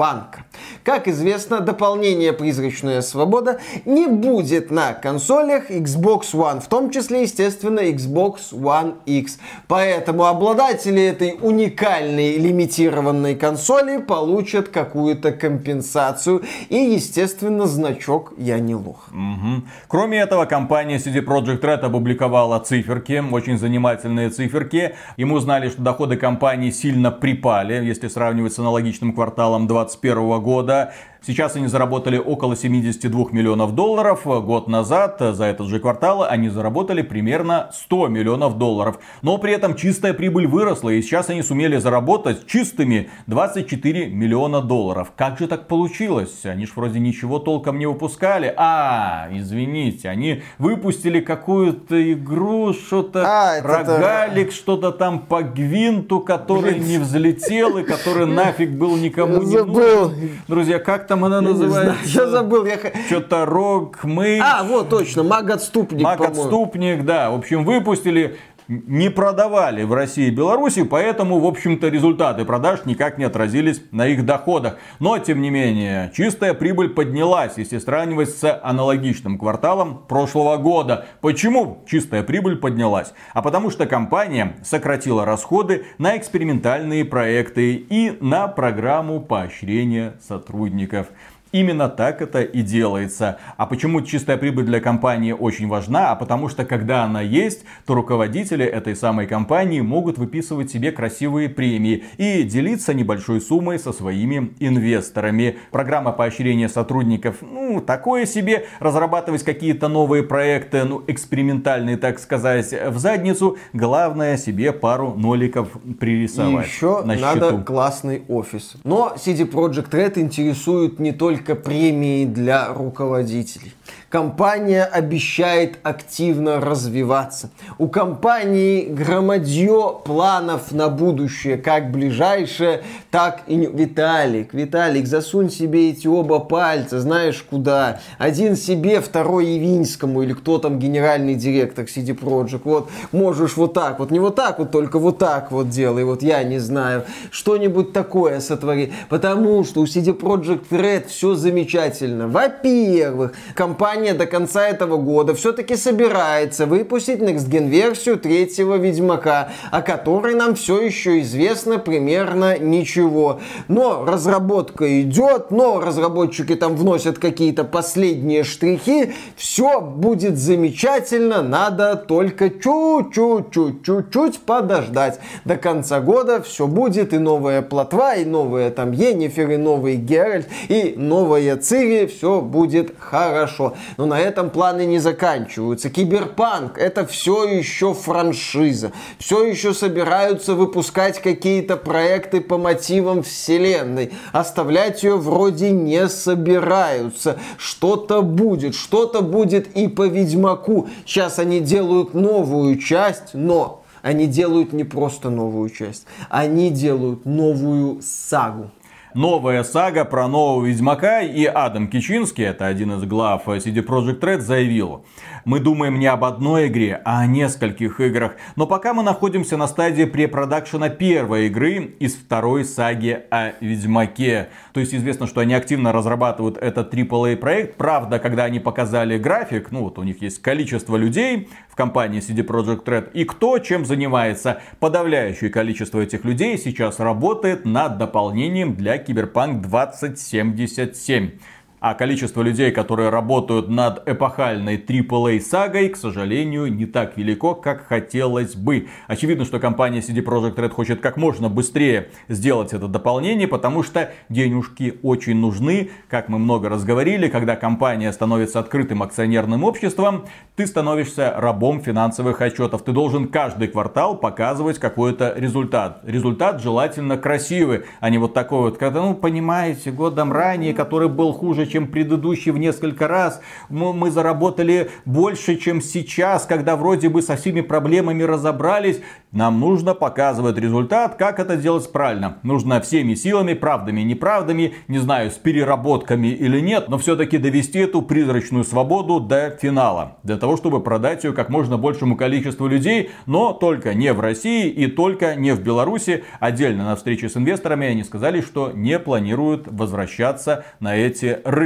киберпанка. 0.00 0.44
Как 0.84 1.08
известно, 1.08 1.60
дополнение 1.60 2.32
«Призрачная 2.32 3.02
свобода» 3.02 3.60
не 3.84 4.06
будет 4.06 4.70
на 4.70 4.92
консолях 4.92 5.70
Xbox 5.70 6.32
One, 6.32 6.60
в 6.60 6.68
том 6.68 6.90
числе, 6.90 7.22
естественно, 7.22 7.80
Xbox 7.80 8.52
One 8.52 8.94
X. 9.06 9.38
Поэтому 9.68 10.24
обладатели 10.24 11.02
этой 11.02 11.36
уникальной 11.40 12.38
лимитированной 12.38 13.34
консоли 13.34 13.98
получат 13.98 14.68
какую-то 14.68 15.32
компенсацию 15.32 16.42
и, 16.68 16.76
естественно, 16.76 17.66
значок 17.66 18.32
«Я 18.38 18.58
не 18.58 18.74
лох». 18.74 19.08
Угу. 19.10 19.62
Кроме 19.88 20.18
этого, 20.18 20.46
компания 20.46 20.96
CD 20.96 21.24
Projekt 21.24 21.60
Red 21.60 21.80
опубликовала 21.80 22.58
циферки, 22.60 23.22
очень 23.30 23.58
занимательные 23.58 24.30
циферки. 24.30 24.94
И 25.16 25.24
мы 25.24 25.36
узнали, 25.36 25.68
что 25.68 25.82
доходы 25.82 26.16
компании 26.16 26.70
сильно 26.70 27.10
припали, 27.10 27.84
если 27.84 28.08
сравнивать 28.08 28.54
с 28.54 28.58
аналогичным 28.58 29.12
кварталом 29.12 29.66
2021 29.96 30.40
года. 30.42 30.92
Сейчас 31.22 31.54
они 31.54 31.66
заработали 31.66 32.16
около 32.16 32.56
72 32.56 33.26
миллионов 33.32 33.74
долларов. 33.74 34.22
Год 34.24 34.68
назад 34.68 35.18
за 35.20 35.44
этот 35.44 35.68
же 35.68 35.78
квартал 35.78 36.22
они 36.22 36.48
заработали 36.48 37.02
примерно 37.02 37.70
100 37.74 38.08
миллионов 38.08 38.56
долларов. 38.56 38.98
Но 39.20 39.36
при 39.36 39.52
этом 39.52 39.76
чистая 39.76 40.14
прибыль 40.14 40.46
выросла. 40.46 40.88
И 40.88 41.02
сейчас 41.02 41.28
они 41.28 41.42
сумели 41.42 41.76
заработать 41.76 42.46
чистыми 42.46 43.10
24 43.26 44.06
миллиона 44.06 44.62
долларов. 44.62 45.12
Как 45.14 45.38
же 45.38 45.46
так 45.46 45.68
получилось? 45.68 46.46
Они 46.46 46.64
ж 46.64 46.70
вроде 46.74 46.98
ничего 47.00 47.38
толком 47.38 47.78
не 47.78 47.84
выпускали. 47.84 48.54
А, 48.56 49.28
извините, 49.30 50.08
они 50.08 50.42
выпустили 50.56 51.20
какую-то 51.20 52.12
игру, 52.14 52.72
что-то 52.72 53.24
а, 53.26 53.60
рогалик, 53.60 54.48
это... 54.48 54.56
что-то 54.56 54.90
там 54.90 55.18
по 55.18 55.42
гвинту, 55.42 56.20
который 56.20 56.72
Блин. 56.72 56.84
не 56.84 56.98
взлетел 56.98 57.76
и 57.76 57.82
который 57.82 58.24
нафиг 58.32 58.70
был 58.70 58.96
никому 58.96 59.42
не 59.42 59.62
нужен. 59.62 60.30
Друзья, 60.48 60.78
как 60.78 61.09
там 61.10 61.24
она 61.24 61.40
называется? 61.40 61.96
Я 62.04 62.26
забыл. 62.28 62.64
Я... 62.64 62.78
Что-то 63.08 63.44
Рок, 63.44 64.04
Мэй. 64.04 64.38
А, 64.40 64.62
вот 64.62 64.90
точно, 64.90 65.24
Маг-отступник. 65.24 66.04
Маг-отступник, 66.04 67.04
да. 67.04 67.30
В 67.30 67.34
общем, 67.34 67.64
выпустили 67.64 68.38
не 68.70 69.10
продавали 69.10 69.82
в 69.82 69.92
России 69.92 70.28
и 70.28 70.30
Беларуси, 70.30 70.84
поэтому, 70.84 71.40
в 71.40 71.46
общем-то, 71.46 71.88
результаты 71.88 72.44
продаж 72.44 72.84
никак 72.84 73.18
не 73.18 73.24
отразились 73.24 73.82
на 73.90 74.06
их 74.06 74.24
доходах. 74.24 74.78
Но, 75.00 75.18
тем 75.18 75.42
не 75.42 75.50
менее, 75.50 76.12
чистая 76.14 76.54
прибыль 76.54 76.90
поднялась, 76.90 77.54
если 77.56 77.78
сравнивать 77.78 78.30
с 78.30 78.60
аналогичным 78.62 79.38
кварталом 79.38 80.04
прошлого 80.08 80.56
года. 80.56 81.06
Почему 81.20 81.84
чистая 81.88 82.22
прибыль 82.22 82.56
поднялась? 82.56 83.12
А 83.34 83.42
потому 83.42 83.70
что 83.70 83.86
компания 83.86 84.56
сократила 84.62 85.24
расходы 85.24 85.84
на 85.98 86.16
экспериментальные 86.16 87.04
проекты 87.04 87.74
и 87.74 88.16
на 88.20 88.46
программу 88.46 89.20
поощрения 89.20 90.14
сотрудников. 90.26 91.08
Именно 91.52 91.88
так 91.88 92.22
это 92.22 92.42
и 92.42 92.62
делается. 92.62 93.38
А 93.56 93.66
почему 93.66 94.02
чистая 94.02 94.36
прибыль 94.36 94.64
для 94.64 94.80
компании 94.80 95.32
очень 95.32 95.66
важна? 95.66 96.12
А 96.12 96.14
потому 96.14 96.48
что 96.48 96.64
когда 96.64 97.02
она 97.02 97.22
есть, 97.22 97.64
то 97.86 97.94
руководители 97.94 98.64
этой 98.64 98.94
самой 98.94 99.26
компании 99.26 99.80
могут 99.80 100.16
выписывать 100.16 100.70
себе 100.70 100.92
красивые 100.92 101.48
премии 101.48 102.04
и 102.18 102.44
делиться 102.44 102.94
небольшой 102.94 103.40
суммой 103.40 103.80
со 103.80 103.92
своими 103.92 104.54
инвесторами. 104.60 105.56
Программа 105.72 106.12
поощрения 106.12 106.68
сотрудников, 106.68 107.38
ну, 107.40 107.80
такое 107.80 108.26
себе. 108.26 108.66
Разрабатывать 108.78 109.42
какие-то 109.42 109.88
новые 109.88 110.22
проекты, 110.22 110.84
ну, 110.84 111.02
экспериментальные, 111.08 111.96
так 111.96 112.20
сказать, 112.20 112.72
в 112.72 112.98
задницу. 112.98 113.58
Главное 113.72 114.36
себе 114.36 114.72
пару 114.72 115.14
ноликов 115.14 115.68
пририсовать. 115.98 116.66
И 116.66 116.68
еще 116.68 117.02
на 117.02 117.16
надо 117.16 117.50
счету. 117.50 117.64
классный 117.64 118.22
офис. 118.28 118.76
Но 118.84 119.14
CD 119.16 119.50
Projekt 119.50 119.90
Red 119.90 120.18
интересует 120.20 121.00
не 121.00 121.10
только 121.10 121.39
только 121.40 121.54
премии 121.54 122.26
для 122.26 122.68
руководителей. 122.72 123.72
Компания 124.10 124.82
обещает 124.82 125.78
активно 125.84 126.58
развиваться. 126.60 127.50
У 127.78 127.86
компании 127.86 128.86
громадье 128.86 130.00
планов 130.04 130.72
на 130.72 130.88
будущее, 130.88 131.56
как 131.56 131.92
ближайшее, 131.92 132.82
так 133.12 133.42
и... 133.46 133.70
Виталик, 133.72 134.52
Виталик, 134.52 135.06
засунь 135.06 135.48
себе 135.48 135.90
эти 135.90 136.08
оба 136.08 136.40
пальца, 136.40 136.98
знаешь 136.98 137.40
куда. 137.48 138.00
Один 138.18 138.56
себе, 138.56 139.00
второй 139.00 139.46
Явинскому, 139.46 140.22
или 140.22 140.32
кто 140.32 140.58
там 140.58 140.80
генеральный 140.80 141.36
директор 141.36 141.84
CD 141.84 142.18
Projekt. 142.18 142.62
Вот, 142.64 142.90
можешь 143.12 143.56
вот 143.56 143.74
так 143.74 144.00
вот, 144.00 144.10
не 144.10 144.18
вот 144.18 144.34
так 144.34 144.58
вот, 144.58 144.72
только 144.72 144.98
вот 144.98 145.18
так 145.18 145.52
вот 145.52 145.68
делай, 145.68 146.02
вот 146.02 146.24
я 146.24 146.42
не 146.42 146.58
знаю. 146.58 147.04
Что-нибудь 147.30 147.92
такое 147.92 148.40
сотвори. 148.40 148.92
Потому 149.08 149.62
что 149.62 149.82
у 149.82 149.84
CD 149.84 150.18
Projekt 150.18 150.70
Red 150.70 151.06
все 151.06 151.36
замечательно. 151.36 152.26
Во-первых, 152.26 153.34
компания 153.54 153.99
компания 154.00 154.14
до 154.14 154.26
конца 154.26 154.66
этого 154.66 154.96
года 154.96 155.34
все-таки 155.34 155.76
собирается 155.76 156.64
выпустить 156.64 157.18
Next 157.20 157.50
Gen 157.50 157.68
версию 157.68 158.18
третьего 158.18 158.76
Ведьмака, 158.76 159.50
о 159.70 159.82
которой 159.82 160.34
нам 160.34 160.54
все 160.54 160.80
еще 160.80 161.20
известно 161.20 161.78
примерно 161.78 162.58
ничего. 162.58 163.40
Но 163.68 164.06
разработка 164.06 165.02
идет, 165.02 165.50
но 165.50 165.80
разработчики 165.80 166.54
там 166.54 166.76
вносят 166.76 167.18
какие-то 167.18 167.64
последние 167.64 168.42
штрихи, 168.42 169.12
все 169.36 169.82
будет 169.82 170.38
замечательно, 170.38 171.42
надо 171.42 171.96
только 171.96 172.48
чуть-чуть-чуть-чуть 172.48 174.40
подождать. 174.40 175.20
До 175.44 175.56
конца 175.56 176.00
года 176.00 176.40
все 176.40 176.66
будет, 176.66 177.12
и 177.12 177.18
новая 177.18 177.60
плотва, 177.60 178.16
и 178.16 178.24
новая 178.24 178.70
там 178.70 178.92
Енифер, 178.92 179.50
и 179.50 179.56
новый 179.58 179.96
Геральт, 179.96 180.48
и 180.68 180.94
новая 180.96 181.56
Цири, 181.56 182.06
все 182.06 182.40
будет 182.40 182.94
хорошо. 182.98 183.74
Но 183.96 184.06
на 184.06 184.18
этом 184.18 184.50
планы 184.50 184.86
не 184.86 184.98
заканчиваются. 184.98 185.90
Киберпанк 185.90 186.78
это 186.78 187.06
все 187.06 187.44
еще 187.44 187.94
франшиза. 187.94 188.92
Все 189.18 189.44
еще 189.44 189.74
собираются 189.74 190.54
выпускать 190.54 191.20
какие-то 191.20 191.76
проекты 191.76 192.40
по 192.40 192.58
мотивам 192.58 193.22
вселенной. 193.22 194.12
Оставлять 194.32 195.02
ее 195.02 195.16
вроде 195.16 195.70
не 195.70 196.08
собираются. 196.08 197.38
Что-то 197.58 198.22
будет, 198.22 198.74
что-то 198.74 199.22
будет 199.22 199.76
и 199.76 199.88
по 199.88 200.06
Ведьмаку. 200.06 200.88
Сейчас 201.04 201.38
они 201.38 201.60
делают 201.60 202.14
новую 202.14 202.78
часть, 202.78 203.34
но 203.34 203.82
они 204.02 204.26
делают 204.26 204.72
не 204.72 204.84
просто 204.84 205.30
новую 205.30 205.68
часть, 205.70 206.06
они 206.28 206.70
делают 206.70 207.26
новую 207.26 208.00
сагу 208.02 208.70
новая 209.14 209.62
сага 209.64 210.04
про 210.04 210.28
нового 210.28 210.66
Ведьмака, 210.66 211.20
и 211.20 211.44
Адам 211.44 211.88
Кичинский, 211.88 212.44
это 212.44 212.66
один 212.66 212.92
из 212.92 213.04
глав 213.04 213.46
CD 213.46 213.84
Projekt 213.84 214.20
Red, 214.20 214.40
заявил, 214.40 215.04
мы 215.44 215.60
думаем 215.60 215.98
не 215.98 216.06
об 216.06 216.24
одной 216.24 216.68
игре, 216.68 217.00
а 217.04 217.20
о 217.20 217.26
нескольких 217.26 218.00
играх. 218.00 218.32
Но 218.56 218.66
пока 218.66 218.94
мы 218.94 219.02
находимся 219.02 219.56
на 219.56 219.66
стадии 219.66 220.04
препродакшена 220.04 220.88
первой 220.88 221.46
игры 221.46 221.94
из 221.98 222.14
второй 222.14 222.64
саги 222.64 223.22
о 223.30 223.52
Ведьмаке. 223.60 224.48
То 224.72 224.80
есть 224.80 224.94
известно, 224.94 225.26
что 225.26 225.40
они 225.40 225.54
активно 225.54 225.92
разрабатывают 225.92 226.56
этот 226.56 226.92
AAA 226.94 227.36
проект. 227.36 227.76
Правда, 227.76 228.18
когда 228.18 228.44
они 228.44 228.60
показали 228.60 229.18
график, 229.18 229.70
ну 229.70 229.84
вот 229.84 229.98
у 229.98 230.02
них 230.02 230.22
есть 230.22 230.40
количество 230.42 230.96
людей 230.96 231.48
в 231.68 231.76
компании 231.76 232.20
CD 232.20 232.46
Projekt 232.46 232.84
Red 232.84 233.12
и 233.12 233.24
кто 233.24 233.58
чем 233.58 233.84
занимается. 233.84 234.60
Подавляющее 234.78 235.50
количество 235.50 236.00
этих 236.00 236.24
людей 236.24 236.58
сейчас 236.58 237.00
работает 237.00 237.64
над 237.64 237.98
дополнением 237.98 238.74
для 238.74 238.96
Cyberpunk 238.96 239.60
2077. 239.60 241.32
А 241.80 241.94
количество 241.94 242.42
людей, 242.42 242.72
которые 242.72 243.08
работают 243.08 243.70
над 243.70 244.06
эпохальной 244.06 244.76
AAA 244.76 245.40
сагой, 245.40 245.88
к 245.88 245.96
сожалению, 245.96 246.70
не 246.70 246.84
так 246.84 247.16
велико, 247.16 247.54
как 247.54 247.86
хотелось 247.86 248.54
бы. 248.54 248.88
Очевидно, 249.06 249.46
что 249.46 249.58
компания 249.58 250.00
CD 250.00 250.22
Projekt 250.22 250.56
Red 250.56 250.72
хочет 250.72 251.00
как 251.00 251.16
можно 251.16 251.48
быстрее 251.48 252.10
сделать 252.28 252.74
это 252.74 252.86
дополнение, 252.86 253.48
потому 253.48 253.82
что 253.82 254.12
денежки 254.28 254.98
очень 255.02 255.36
нужны. 255.36 255.88
Как 256.10 256.28
мы 256.28 256.38
много 256.38 256.68
раз 256.68 256.84
говорили, 256.84 257.28
когда 257.28 257.56
компания 257.56 258.12
становится 258.12 258.60
открытым 258.60 259.02
акционерным 259.02 259.64
обществом, 259.64 260.26
ты 260.56 260.66
становишься 260.66 261.32
рабом 261.34 261.80
финансовых 261.80 262.42
отчетов. 262.42 262.82
Ты 262.82 262.92
должен 262.92 263.28
каждый 263.28 263.68
квартал 263.68 264.18
показывать 264.18 264.78
какой-то 264.78 265.32
результат. 265.34 266.02
Результат 266.04 266.60
желательно 266.60 267.16
красивый, 267.16 267.84
а 268.00 268.10
не 268.10 268.18
вот 268.18 268.34
такой 268.34 268.60
вот, 268.60 268.76
когда, 268.76 269.00
ну, 269.00 269.14
понимаете, 269.14 269.90
годом 269.90 270.30
ранее, 270.30 270.74
который 270.74 271.08
был 271.08 271.32
хуже, 271.32 271.69
чем 271.70 271.86
предыдущий 271.86 272.52
в 272.52 272.58
несколько 272.58 273.08
раз. 273.08 273.40
Мы, 273.68 274.10
заработали 274.10 274.90
больше, 275.04 275.56
чем 275.56 275.80
сейчас, 275.80 276.44
когда 276.44 276.76
вроде 276.76 277.08
бы 277.08 277.22
со 277.22 277.36
всеми 277.36 277.60
проблемами 277.60 278.22
разобрались. 278.22 279.00
Нам 279.32 279.60
нужно 279.60 279.94
показывать 279.94 280.58
результат, 280.58 281.14
как 281.14 281.38
это 281.38 281.56
делать 281.56 281.90
правильно. 281.92 282.38
Нужно 282.42 282.80
всеми 282.80 283.14
силами, 283.14 283.54
правдами, 283.54 284.00
неправдами, 284.00 284.74
не 284.88 284.98
знаю, 284.98 285.30
с 285.30 285.34
переработками 285.34 286.26
или 286.28 286.60
нет, 286.60 286.88
но 286.88 286.98
все-таки 286.98 287.38
довести 287.38 287.78
эту 287.78 288.02
призрачную 288.02 288.64
свободу 288.64 289.20
до 289.20 289.50
финала. 289.50 290.16
Для 290.24 290.36
того, 290.36 290.56
чтобы 290.56 290.82
продать 290.82 291.24
ее 291.24 291.32
как 291.32 291.48
можно 291.48 291.78
большему 291.78 292.16
количеству 292.16 292.66
людей, 292.66 293.10
но 293.26 293.52
только 293.52 293.94
не 293.94 294.12
в 294.12 294.20
России 294.20 294.68
и 294.68 294.88
только 294.88 295.36
не 295.36 295.52
в 295.54 295.62
Беларуси. 295.62 296.24
Отдельно 296.40 296.84
на 296.84 296.96
встрече 296.96 297.28
с 297.28 297.36
инвесторами 297.36 297.86
они 297.86 298.02
сказали, 298.02 298.40
что 298.40 298.72
не 298.74 298.98
планируют 298.98 299.68
возвращаться 299.68 300.64
на 300.80 300.96
эти 300.96 301.38
рынки. 301.44 301.59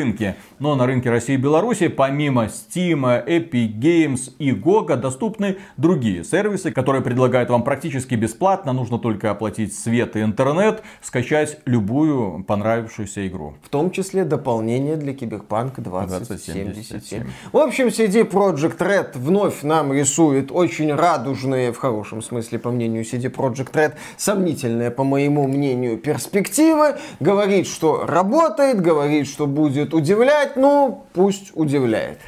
Но 0.59 0.75
на 0.77 0.87
рынке 0.87 1.11
России 1.11 1.35
и 1.35 1.37
Беларуси 1.37 1.89
помимо 1.89 2.45
Steam, 2.47 3.27
Epic 3.27 3.79
Games 3.79 4.33
и 4.39 4.53
GOG 4.53 4.97
доступны 4.97 5.59
другие 5.77 6.25
сервисы, 6.25 6.71
которые 6.71 7.03
предлагают 7.03 7.51
вам 7.51 7.63
практически 7.63 8.15
бесплатно. 8.15 8.73
Нужно 8.73 8.99
только 8.99 9.31
оплатить 9.31 9.77
свет 9.77 10.17
и 10.17 10.23
интернет, 10.23 10.83
скачать 11.03 11.59
любую 11.67 12.45
понравившуюся 12.45 13.27
игру. 13.29 13.55
В 13.63 13.69
том 13.69 13.91
числе 13.91 14.25
дополнение 14.25 14.97
для 14.97 15.13
Киберпанк 15.13 15.79
2077. 15.81 17.25
В 17.53 17.59
общем, 17.59 17.89
CD 17.89 18.29
Project 18.29 18.79
Red 18.79 19.19
вновь 19.19 19.63
нам 19.63 19.93
рисует 19.93 20.51
очень 20.51 20.95
радужные, 20.95 21.73
в 21.73 21.79
хорошем 21.79 22.23
смысле, 22.23 22.59
по 22.59 22.71
мнению 22.71 23.03
CD 23.03 23.31
Project 23.31 23.73
Red, 23.73 23.95
сомнительные, 24.17 24.91
по 24.91 25.05
моему 25.05 25.47
мнению, 25.47 25.99
перспективы. 25.99 26.95
Говорит, 27.21 27.67
что 27.67 28.07
работает, 28.07 28.81
говорит, 28.81 29.27
что 29.27 29.47
будет 29.47 29.84
удивлять, 29.93 30.57
ну, 30.57 31.05
пусть 31.13 31.51
удивляет. 31.55 32.19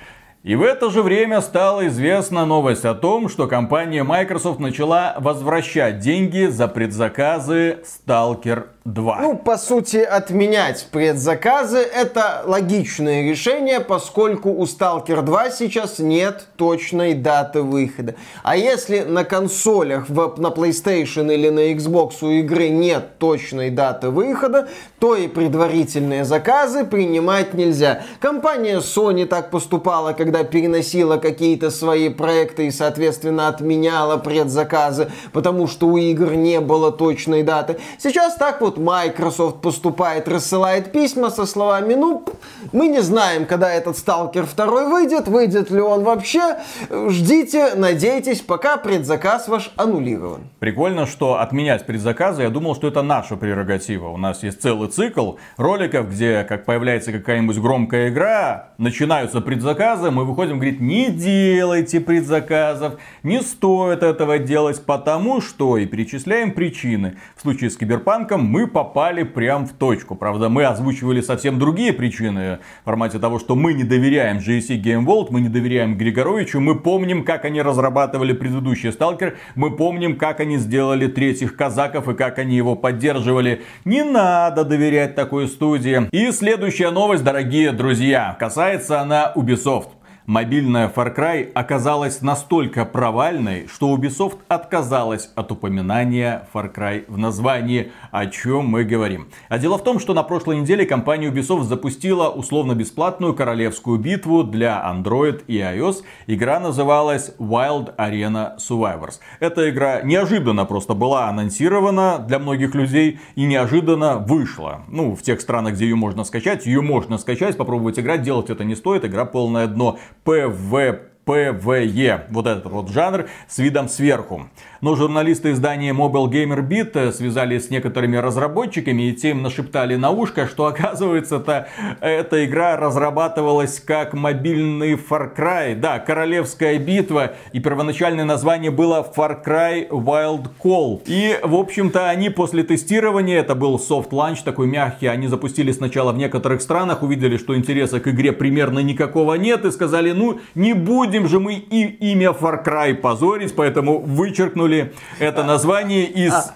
И 0.47 0.55
в 0.55 0.63
это 0.63 0.91
же 0.91 1.03
время 1.03 1.41
стала 1.41 1.89
известна 1.89 2.47
новость 2.47 2.85
о 2.85 2.95
том, 2.95 3.29
что 3.29 3.49
компания 3.49 4.05
Microsoft 4.05 4.61
начала 4.61 5.17
возвращать 5.19 5.99
деньги 5.99 6.47
за 6.47 6.69
предзаказы 6.69 7.79
Stalker 7.83 8.67
2. 8.87 9.19
Ну, 9.23 9.37
по 9.37 9.59
сути, 9.59 9.97
отменять 9.97 10.87
предзаказы 10.93 11.79
это 11.79 12.43
логичное 12.47 13.29
решение, 13.29 13.81
поскольку 13.81 14.51
у 14.51 14.63
Stalker 14.63 15.23
2 15.23 15.51
сейчас 15.51 15.99
нет 15.99 16.47
точной 16.57 17.15
даты 17.15 17.63
выхода. 17.63 18.15
А 18.45 18.57
если 18.57 19.01
на 19.01 19.25
консолях, 19.25 20.09
в, 20.09 20.41
на 20.41 20.49
PlayStation 20.49 21.33
или 21.35 21.49
на 21.49 21.73
Xbox 21.73 22.19
у 22.23 22.31
игры 22.31 22.69
нет 22.69 23.19
точной 23.19 23.71
даты 23.71 24.11
выхода, 24.11 24.69
то 25.01 25.17
и 25.17 25.27
предварительные 25.27 26.25
заказы 26.25 26.85
принимать 26.85 27.55
нельзя. 27.55 28.03
Компания 28.21 28.79
Sony 28.79 29.27
так 29.27 29.51
поступала, 29.51 30.13
когда 30.13 30.36
переносила 30.45 31.17
какие-то 31.17 31.71
свои 31.71 32.09
проекты 32.09 32.67
и, 32.67 32.71
соответственно, 32.71 33.49
отменяла 33.49 34.17
предзаказы, 34.17 35.11
потому 35.33 35.67
что 35.67 35.89
у 35.89 35.97
игр 35.97 36.35
не 36.35 36.61
было 36.61 36.93
точной 36.93 37.43
даты. 37.43 37.79
Сейчас 37.99 38.35
так 38.35 38.61
вот 38.61 38.79
Microsoft 38.79 39.61
поступает, 39.61 40.29
рассылает 40.29 40.93
письма 40.93 41.31
со 41.31 41.47
словами, 41.47 41.95
ну, 41.95 42.25
мы 42.73 42.89
не 42.89 43.01
знаем, 43.01 43.47
когда 43.47 43.73
этот 43.73 43.97
Сталкер 43.97 44.47
2 44.47 44.89
выйдет, 44.89 45.29
выйдет 45.29 45.71
ли 45.71 45.81
он 45.81 46.05
вообще, 46.05 46.59
ждите, 46.91 47.75
надейтесь, 47.75 48.41
пока 48.41 48.77
предзаказ 48.77 49.49
ваш 49.49 49.73
аннулирован. 49.77 50.43
Прикольно, 50.59 51.07
что 51.07 51.41
отменять 51.41 51.87
предзаказы, 51.87 52.43
я 52.43 52.51
думал, 52.51 52.75
что 52.75 52.89
это 52.89 53.03
наша 53.03 53.37
прерогатива. 53.37 54.09
У 54.09 54.17
нас 54.17 54.43
есть 54.43 54.61
целый 54.61 54.89
цикл 54.89 55.35
роликов, 55.57 56.11
где, 56.11 56.45
как 56.45 56.65
появляется 56.65 57.13
какая-нибудь 57.13 57.59
громкая 57.59 58.09
игра, 58.09 58.71
начинаются 58.79 59.41
предзаказы, 59.41 60.11
мы 60.11 60.26
выходим, 60.27 60.57
говорит, 60.57 60.81
не 60.81 61.11
делайте 61.11 62.01
предзаказов, 62.01 62.99
не 63.23 63.41
стоит 63.41 64.03
этого 64.03 64.39
делать, 64.39 64.85
потому 64.85 65.41
что, 65.41 65.79
и 65.79 65.87
перечисляем 65.87 66.53
причины. 66.53 67.17
В 67.37 67.43
случае 67.43 67.71
с 67.71 67.77
Киберпанком 67.77 68.45
мы 68.45 68.67
попали 68.67 69.23
прям 69.23 69.67
в 69.67 69.73
точку. 69.73 70.15
Правда, 70.15 70.49
мы 70.49 70.65
озвучивали 70.65 71.21
совсем 71.21 71.59
другие 71.59 71.93
причины 71.93 72.59
в 72.83 72.85
формате 72.85 73.19
того, 73.19 73.39
что 73.39 73.55
мы 73.55 73.73
не 73.73 73.85
доверяем 73.85 74.39
GSC 74.39 74.83
Game 74.83 75.05
World, 75.05 75.29
мы 75.31 75.41
не 75.41 75.49
доверяем 75.49 75.97
Григоровичу, 75.97 76.61
мы 76.61 76.79
помним, 76.79 77.25
как 77.25 77.45
они 77.45 77.63
разрабатывали 77.63 78.33
предыдущий 78.33 78.93
Сталкер, 78.93 79.39
мы 79.55 79.75
помним, 79.75 80.17
как 80.17 80.41
они 80.41 80.59
сделали 80.59 81.07
третьих 81.07 81.57
казаков 81.57 82.09
и 82.09 82.15
как 82.15 82.39
они 82.39 82.57
его 82.57 82.77
поддерживали. 82.77 83.63
Не 83.85 84.03
надо 84.03 84.65
доверять 84.65 85.15
такой 85.15 85.49
студии. 85.49 86.09
И 86.13 86.31
следующая 86.33 86.91
новость, 86.91 87.25
дорогие 87.25 87.73
друзья, 87.73 88.37
касается 88.39 89.01
она 89.01 89.33
Ubisoft 89.35 89.89
мобильная 90.27 90.93
Far 90.95 91.17
Cry 91.17 91.51
оказалась 91.55 92.21
настолько 92.21 92.85
провальной, 92.85 93.69
что 93.69 93.95
Ubisoft 93.97 94.39
отказалась 94.49 95.31
от 95.35 95.53
упоминания 95.53 96.49
Far 96.53 96.75
Cry 96.75 97.05
в 97.09 97.17
названии, 97.17 97.93
о 98.11 98.27
чем 98.27 98.67
мы 98.67 98.85
говорим. 98.85 99.29
А 99.49 99.59
дело 99.59 99.79
в 99.79 99.85
том, 99.85 99.99
что 99.99 100.15
на 100.15 100.23
прошлой 100.23 100.59
неделе 100.61 100.85
компания 100.85 101.29
Ubisoft 101.29 101.65
запустила 101.65 102.29
условно-бесплатную 102.29 103.35
королевскую 103.35 103.99
битву 103.99 104.43
для 104.43 104.83
Android 104.85 105.45
и 105.47 105.59
iOS. 105.59 106.03
Игра 106.27 106.61
называлась 106.61 107.33
Wild 107.39 107.95
Arena 107.97 108.57
Survivors. 108.59 109.21
Эта 109.41 109.71
игра 109.71 110.03
неожиданно 110.03 110.65
просто 110.65 110.95
была 110.95 111.29
анонсирована 111.29 112.19
для 112.19 112.39
многих 112.39 112.75
людей 112.75 113.21
и 113.37 113.45
неожиданно 113.45 114.19
вышла. 114.19 114.83
Ну, 114.89 115.15
в 115.15 115.23
тех 115.23 115.41
странах, 115.41 115.75
где 115.75 115.85
ее 115.87 115.97
можно 115.97 116.25
скачать, 116.25 116.67
ее 116.67 116.81
можно 116.81 117.19
скачать, 117.19 117.57
попробовать 117.57 117.99
играть, 117.99 118.23
делать 118.23 118.51
это 118.51 118.65
не 118.65 118.75
стоит, 118.75 119.05
игра 119.05 119.25
полное 119.25 119.67
дно. 119.67 119.99
PvP, 120.27 121.16
PvPvE. 121.27 122.27
Вот 122.31 122.47
этот 122.47 122.67
вот 122.67 122.89
жанр 122.91 123.27
с 123.49 123.59
видом 123.59 123.89
сверху. 123.89 124.49
Но 124.81 124.95
журналисты 124.95 125.51
издания 125.51 125.93
Mobile 125.93 126.31
Gamer 126.31 126.61
Biz 126.67 127.13
связались 127.13 127.67
с 127.67 127.71
некоторыми 127.71 128.17
разработчиками 128.17 129.09
и 129.09 129.13
тем 129.13 129.43
нашептали 129.43 129.97
на 129.97 130.11
ушко, 130.11 130.47
что 130.47 130.67
оказывается-то 130.67 131.67
эта 132.01 132.45
игра 132.45 132.77
разрабатывалась 132.77 133.81
как 133.81 134.15
мобильный 134.15 134.95
Far 134.95 135.35
Cry. 135.35 135.75
Да, 135.75 135.99
королевская 135.99 136.79
битва. 136.79 137.33
И 137.53 137.59
первоначальное 137.59 138.25
название 138.25 138.71
было 138.71 139.05
Far 139.17 139.45
Cry 139.45 139.89
Wild 139.89 140.51
Call. 140.63 141.03
И, 141.07 141.41
в 141.43 141.57
общем-то, 141.57 142.09
они 142.09 142.31
после 142.31 142.63
тестирования, 142.63 143.41
это 143.41 143.57
был 143.57 143.77
soft 143.77 144.11
launch 144.11 144.45
такой 144.45 144.69
мягкий, 144.69 145.09
они 145.09 145.27
запустили 145.27 145.73
сначала 145.73 146.13
в 146.13 146.19
некоторых 146.19 146.63
странах, 146.63 147.03
увидели, 147.03 147.37
что 147.37 147.57
интереса 147.57 147.99
к 147.99 148.07
игре 148.07 148.31
примерно 148.33 148.79
никакого 148.79 149.35
нет, 149.35 149.65
и 149.65 149.73
сказали, 149.73 150.13
ну, 150.13 150.39
не 150.55 150.73
будем 150.73 151.16
же 151.25 151.41
мы 151.41 151.55
и 151.55 151.85
имя 152.13 152.31
Far 152.31 152.65
Cry 152.65 152.95
позорить, 152.95 153.57
поэтому 153.57 153.99
вычеркнули 153.99 154.93
это 155.19 155.43
название 155.45 156.05
из... 156.05 156.33
А, 156.33 156.55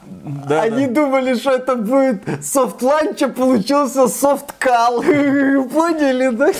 да, 0.48 0.62
они 0.62 0.86
да. 0.86 0.94
думали, 0.94 1.34
что 1.34 1.52
это 1.52 1.76
будет 1.76 2.22
софт 2.44 2.82
ланч, 2.82 3.22
а 3.22 3.28
получился 3.28 4.08
софт 4.08 4.52
кал. 4.58 5.00
Поняли, 5.02 6.28
да? 6.34 6.52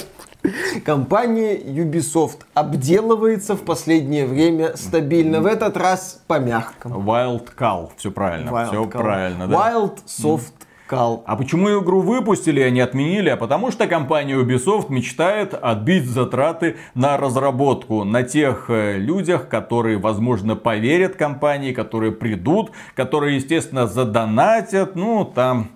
Компания 0.84 1.56
Ubisoft 1.56 2.40
обделывается 2.54 3.56
в 3.56 3.62
последнее 3.62 4.26
время 4.26 4.76
стабильно. 4.76 5.40
В 5.40 5.46
этот 5.46 5.76
раз 5.76 6.20
по 6.26 6.38
мягкому. 6.38 7.00
Wild 7.00 7.48
Call, 7.58 7.90
все 7.96 8.10
правильно. 8.10 8.48
Wild 8.48 8.68
все 8.68 8.84
Call. 8.84 8.90
правильно, 8.90 9.46
да. 9.46 9.54
Wild 9.54 9.98
Soft 10.06 10.52
Кал. 10.90 11.22
А 11.24 11.36
почему 11.36 11.68
игру 11.80 12.00
выпустили, 12.00 12.60
а 12.60 12.68
не 12.68 12.80
отменили? 12.80 13.28
А 13.28 13.36
потому 13.36 13.70
что 13.70 13.86
компания 13.86 14.34
Ubisoft 14.34 14.86
мечтает 14.88 15.54
отбить 15.54 16.04
затраты 16.06 16.78
на 16.94 17.16
разработку. 17.16 18.02
На 18.02 18.24
тех 18.24 18.64
э, 18.66 18.96
людях, 18.98 19.48
которые, 19.48 19.98
возможно, 19.98 20.56
поверят 20.56 21.14
компании, 21.14 21.72
которые 21.72 22.10
придут, 22.10 22.72
которые, 22.96 23.36
естественно, 23.36 23.86
задонатят. 23.86 24.96
Ну, 24.96 25.24
там 25.24 25.68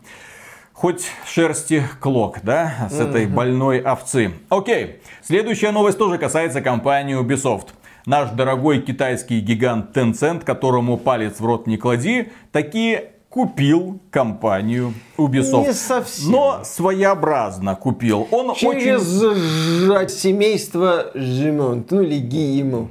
хоть 0.73 1.07
шерсти 1.25 1.85
клок, 2.01 2.41
да, 2.43 2.89
с 2.91 2.99
этой 2.99 3.27
больной 3.27 3.79
овцы. 3.79 4.33
Окей, 4.49 5.01
следующая 5.23 5.71
новость 5.71 5.97
тоже 5.97 6.19
касается 6.19 6.61
компании 6.61 7.17
Ubisoft. 7.17 7.69
Наш 8.05 8.31
дорогой 8.31 8.83
китайский 8.83 9.39
гигант 9.39 9.97
Tencent, 9.97 10.45
которому 10.45 10.99
палец 10.99 11.39
в 11.39 11.47
рот 11.47 11.69
не 11.69 11.77
клади, 11.77 12.33
такие 12.51 13.14
купил 13.35 13.99
компанию 14.13 14.95
Ubisoft. 15.19 15.67
Не 15.67 15.73
совсем. 15.73 16.31
Но 16.31 16.61
своеобразно 16.63 17.75
купил. 17.75 18.29
Он 18.31 18.55
Через 18.55 19.21
очень... 19.21 20.09
семейство 20.09 21.11
Жимонт, 21.15 21.91
ну 21.91 22.03
или 22.03 22.21
Гиему. 22.21 22.91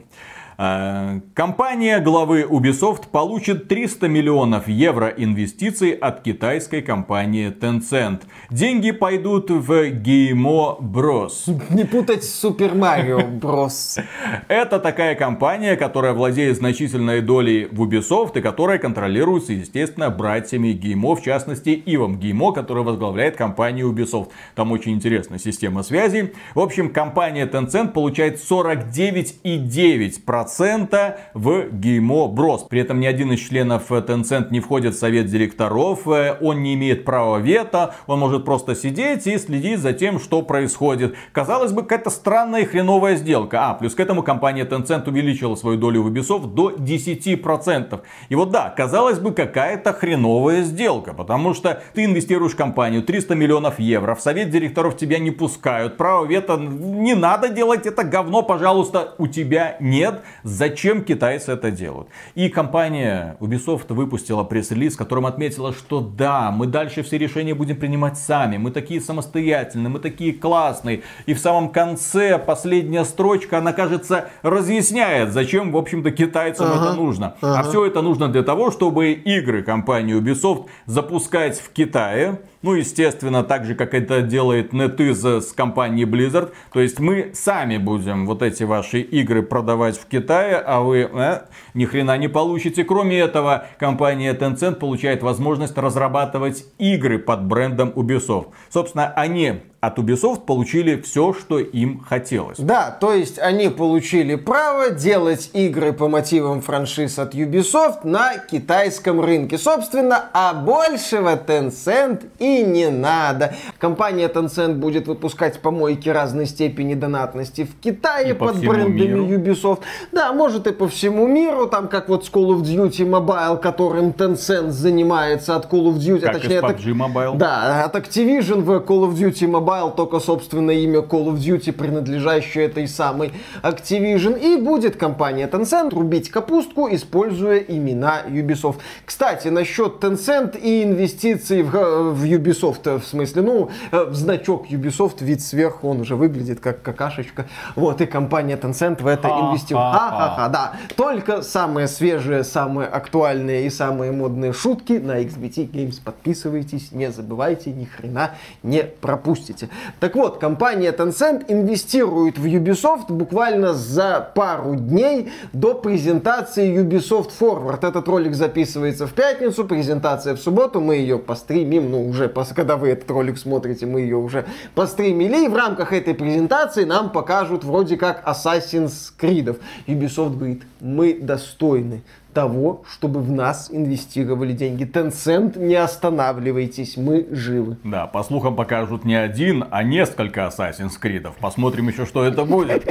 Э, 0.58 1.22
компания 1.34 2.00
главы 2.00 2.44
Ubisoft 2.44 3.10
получит 3.12 3.68
300 3.68 4.08
миллионов 4.08 4.68
евро 4.68 5.08
инвестиций 5.08 5.92
от 5.92 6.22
китайской 6.22 6.82
компании 6.82 7.52
Tencent. 7.52 8.22
Деньги 8.50 8.92
пойдут 8.92 9.50
в 9.50 9.72
GMO 9.72 10.80
Bros. 10.80 11.60
Не 11.74 11.86
путать 11.86 12.24
с 12.24 12.44
Super 12.44 12.76
Mario 12.76 13.40
Bros. 13.40 14.02
Это 14.48 14.80
такая 14.80 15.16
компания, 15.16 15.76
которая 15.76 16.14
владеет 16.14 16.58
значительной 16.58 17.22
долей 17.22 17.68
в 17.72 17.84
Ubisoft 17.84 18.38
и 18.38 18.42
которая 18.42 18.78
контролируется, 18.78 19.54
естественно, 19.54 20.10
братьями 20.10 20.70
GMO, 20.70 21.16
в 21.16 21.24
частности, 21.24 21.70
Ивом 21.70 22.20
GMO, 22.20 22.54
который 22.54 22.84
возглавляет 22.84 23.36
компанию 23.36 23.92
Ubisoft. 23.92 24.30
Там 24.56 24.72
очень 24.72 24.94
интересная 24.94 25.40
система 25.40 25.84
связи. 25.84 26.34
В 26.54 26.60
общем, 26.60 26.92
компания 26.92 27.48
Tencent 27.48 27.94
получает 27.94 28.40
49,9% 28.40 30.43
процента 30.44 31.20
в 31.34 31.68
GMO 31.70 32.34
Bros. 32.34 32.68
При 32.70 32.82
этом 32.82 33.00
ни 33.00 33.06
один 33.06 33.32
из 33.32 33.40
членов 33.40 33.90
Tencent 33.90 34.48
не 34.52 34.60
входит 34.60 34.94
в 34.94 35.00
совет 35.00 35.28
директоров, 35.28 36.06
э, 36.08 36.38
он 36.42 36.64
не 36.64 36.74
имеет 36.74 37.06
права 37.06 37.38
вето, 37.38 37.96
он 38.08 38.20
может 38.20 38.44
просто 38.44 38.76
сидеть 38.76 39.26
и 39.26 39.38
следить 39.38 39.80
за 39.80 39.94
тем, 39.94 40.20
что 40.20 40.42
происходит. 40.42 41.16
Казалось 41.32 41.72
бы, 41.72 41.84
какая-то 41.84 42.10
странная 42.10 42.64
и 42.64 42.66
хреновая 42.66 43.16
сделка. 43.16 43.70
А, 43.70 43.74
плюс 43.74 43.96
к 43.96 44.02
этому 44.02 44.22
компания 44.22 44.66
Tencent 44.66 45.08
увеличила 45.08 45.56
свою 45.56 45.78
долю 45.78 46.04
в 46.04 46.12
Ubisoft 46.12 46.54
до 46.54 46.72
10%. 46.72 48.02
И 48.28 48.36
вот 48.36 48.52
да, 48.52 48.74
казалось 48.76 49.20
бы, 49.20 49.32
какая-то 49.32 49.94
хреновая 49.94 50.64
сделка, 50.64 51.14
потому 51.14 51.54
что 51.54 51.82
ты 51.94 52.04
инвестируешь 52.04 52.52
в 52.52 52.58
компанию 52.58 53.02
300 53.02 53.36
миллионов 53.36 53.80
евро, 53.80 54.14
в 54.14 54.20
совет 54.20 54.50
директоров 54.50 54.98
тебя 54.98 55.20
не 55.20 55.32
пускают, 55.32 55.96
право 55.96 56.26
вето, 56.26 56.58
не 56.58 57.16
надо 57.16 57.48
делать 57.48 57.86
это 57.86 58.04
говно, 58.04 58.44
пожалуйста, 58.44 59.16
у 59.18 59.28
тебя 59.28 59.78
нет, 59.80 60.22
Зачем 60.44 61.04
китайцы 61.04 61.54
это 61.54 61.72
делают? 61.72 62.10
И 62.36 62.50
компания 62.50 63.38
Ubisoft 63.40 63.94
выпустила 63.94 64.44
пресс-релиз, 64.44 64.96
в 64.96 64.98
котором 64.98 65.26
отметила, 65.26 65.74
что 65.74 66.02
да, 66.02 66.52
мы 66.52 66.68
дальше 66.68 67.02
все 67.04 67.18
решения 67.18 67.54
будем 67.54 67.78
принимать 67.78 68.18
сами. 68.18 68.58
Мы 68.58 68.72
такие 68.72 69.00
самостоятельные, 69.00 69.90
мы 69.90 70.00
такие 70.00 70.34
классные. 70.34 71.04
И 71.26 71.34
в 71.34 71.40
самом 71.40 71.70
конце 71.70 72.38
последняя 72.38 73.06
строчка, 73.06 73.60
она, 73.60 73.72
кажется, 73.72 74.30
разъясняет, 74.42 75.32
зачем, 75.32 75.72
в 75.72 75.78
общем-то, 75.78 76.12
китайцам 76.12 76.68
ага, 76.68 76.90
это 76.90 76.94
нужно. 76.94 77.36
А 77.42 77.54
ага. 77.54 77.60
А 77.60 77.64
все 77.64 77.86
это 77.86 78.02
нужно 78.02 78.28
для 78.28 78.44
того, 78.44 78.72
чтобы 78.72 79.14
игры 79.14 79.64
компании 79.64 80.20
Ubisoft 80.20 80.66
запускать 80.86 81.60
в 81.60 81.72
Китае, 81.72 82.40
ну, 82.64 82.74
естественно, 82.74 83.44
так 83.44 83.66
же, 83.66 83.76
как 83.76 83.94
это 83.94 84.22
делает 84.22 84.74
NetEase 84.74 85.42
с 85.42 85.52
компанией 85.52 86.06
Blizzard. 86.06 86.54
То 86.72 86.80
есть 86.80 87.00
мы 87.00 87.32
сами 87.34 87.78
будем 87.78 88.26
вот 88.26 88.42
эти 88.42 88.64
ваши 88.64 89.02
игры 89.02 89.44
продавать 89.44 89.98
в 89.98 90.08
Китае, 90.08 90.56
а 90.56 90.80
вы 90.80 91.10
э, 91.14 91.42
ни 91.74 91.86
хрена 91.86 92.18
не 92.18 92.30
получите. 92.30 92.86
Кроме 92.86 93.20
этого, 93.20 93.68
компания 93.78 94.34
Tencent 94.34 94.76
получает 94.76 95.22
возможность 95.24 95.78
разрабатывать 95.78 96.66
игры 96.78 97.20
под 97.20 97.44
брендом 97.44 97.90
Ubisoft. 97.90 98.48
Собственно, 98.70 99.14
они 99.14 99.62
от 99.84 100.00
Ubisoft 100.00 100.46
получили 100.46 101.02
все, 101.02 101.34
что 101.34 101.60
им 101.60 102.00
хотелось. 102.08 102.58
Да, 102.58 102.90
то 102.90 103.12
есть 103.14 103.38
они 103.38 103.68
получили 103.68 104.36
право 104.36 104.92
делать 104.92 105.50
игры 105.52 105.92
по 105.92 106.08
мотивам 106.08 106.62
франшиз 106.62 107.20
от 107.20 107.36
Ubisoft 107.36 108.00
на 108.06 108.38
китайском 108.38 109.20
рынке. 109.20 109.58
Собственно, 109.58 110.30
а 110.32 110.54
большего 110.54 111.36
Tencent 111.36 112.24
и 112.40 112.64
не 112.64 112.90
надо. 112.90 113.56
Компания 113.78 114.30
Tencent 114.30 114.76
будет 114.76 115.08
выпускать 115.08 115.60
помойки 115.60 116.08
разной 116.08 116.46
степени 116.46 116.94
донатности 116.94 117.66
в 117.66 117.78
Китае 117.82 118.30
и 118.30 118.34
под 118.34 118.60
брендами 118.60 118.92
миру. 118.92 119.26
Ubisoft. 119.26 119.80
Да, 120.14 120.32
может 120.32 120.66
и 120.66 120.72
по 120.72 120.88
всему 120.88 121.28
миру, 121.28 121.68
там 121.68 121.90
как 121.90 122.08
вот 122.08 122.24
с 122.24 122.32
Call 122.32 122.58
of 122.58 122.62
Duty 122.62 123.06
Mobile, 123.06 123.60
которым 123.60 124.12
Tencent 124.12 124.70
занимается 124.70 125.58
от 125.58 125.66
Call 125.66 125.94
of 125.94 125.96
Duty. 125.96 126.22
Как 126.22 126.40
точнее, 126.40 126.60
из 126.60 126.64
PUBG 126.64 126.94
Mobile. 126.94 127.36
Да, 127.36 127.84
от 127.84 127.98
Activision 127.98 128.62
в 128.62 128.72
Call 128.78 129.10
of 129.10 129.14
Duty 129.16 129.46
Mobile 129.46 129.73
Mobile 129.74 129.96
только 129.96 130.20
собственное 130.20 130.76
имя 130.76 131.00
Call 131.00 131.28
of 131.28 131.36
Duty, 131.36 131.72
принадлежащее 131.72 132.66
этой 132.66 132.88
самой 132.88 133.32
Activision. 133.62 134.40
И 134.40 134.62
будет 134.62 134.96
компания 134.96 135.48
Tencent 135.48 135.94
рубить 135.94 136.30
капустку, 136.30 136.88
используя 136.92 137.60
имена 137.60 138.22
Ubisoft. 138.28 138.78
Кстати, 139.06 139.48
насчет 139.48 140.04
Tencent 140.04 140.60
и 140.60 140.84
инвестиций 140.84 141.64
в, 141.64 141.72
в 141.72 142.24
Ubisoft, 142.24 143.00
в 143.00 143.06
смысле, 143.06 143.42
ну, 143.42 143.70
э, 143.92 144.06
в 144.06 144.16
значок 144.16 144.70
Ubisoft, 144.70 145.24
вид 145.24 145.42
сверху, 145.42 145.90
он 145.90 146.02
уже 146.02 146.16
выглядит 146.16 146.60
как 146.60 146.82
какашечка. 146.82 147.48
Вот, 147.76 148.02
и 148.02 148.06
компания 148.06 148.56
Tencent 148.58 149.02
в 149.02 149.08
это 149.08 149.28
инвестирует. 149.28 149.94
Ха-ха-ха, 149.94 150.50
да. 150.50 150.74
Только 150.96 151.42
самые 151.42 151.88
свежие, 151.88 152.44
самые 152.44 152.88
актуальные 152.88 153.68
и 153.68 153.70
самые 153.70 154.12
модные 154.12 154.54
шутки 154.54 154.94
на 154.94 155.22
XBT 155.22 155.72
Games. 155.72 156.02
Подписывайтесь, 156.04 156.92
не 156.92 157.12
забывайте, 157.12 157.72
ни 157.72 157.86
хрена 157.86 158.32
не 158.64 158.84
пропустите. 158.84 159.63
Ubisoft. 159.64 159.70
Так 160.00 160.16
вот, 160.16 160.38
компания 160.38 160.92
Tencent 160.92 161.46
инвестирует 161.48 162.38
в 162.38 162.46
Ubisoft 162.46 163.12
буквально 163.12 163.74
за 163.74 164.32
пару 164.36 164.76
дней 164.76 165.32
до 165.54 165.74
презентации 165.74 166.82
Ubisoft 166.82 167.32
Forward. 167.40 167.88
Этот 167.88 168.08
ролик 168.08 168.36
записывается 168.36 169.08
в 169.08 169.14
пятницу, 169.14 169.66
презентация 169.66 170.36
в 170.36 170.40
субботу, 170.40 170.82
мы 170.82 170.96
ее 170.96 171.18
постримим, 171.18 171.92
ну 171.92 172.08
уже, 172.08 172.32
когда 172.56 172.78
вы 172.78 172.90
этот 172.90 173.10
ролик 173.12 173.38
смотрите, 173.38 173.86
мы 173.86 174.02
ее 174.02 174.18
уже 174.18 174.46
постримили, 174.76 175.46
и 175.46 175.48
в 175.48 175.56
рамках 175.56 175.94
этой 175.94 176.14
презентации 176.14 176.84
нам 176.84 177.12
покажут 177.12 177.64
вроде 177.64 177.98
как 177.98 178.28
Assassin's 178.28 179.12
Creed. 179.20 179.60
Ubisoft 179.88 180.38
говорит, 180.38 180.64
мы 180.80 181.14
достойны 181.14 182.04
того, 182.34 182.84
чтобы 182.90 183.22
в 183.22 183.32
нас 183.32 183.70
инвестировали 183.72 184.54
деньги. 184.54 184.84
Tencent, 184.84 185.58
не 185.58 185.76
останавливайтесь, 185.76 186.98
мы 186.98 187.28
живы. 187.32 187.78
Да, 187.84 188.08
по 188.08 188.24
слухам 188.24 188.56
покажут 188.56 189.06
не 189.06 189.16
один, 189.16 189.66
а 189.72 189.84
несколько 189.84 190.42
Assassin's 190.42 190.94
Creed. 191.02 191.30
Посмотрим 191.40 191.88
еще, 191.88 192.06
что 192.06 192.24
это 192.24 192.46
будет. 192.46 192.84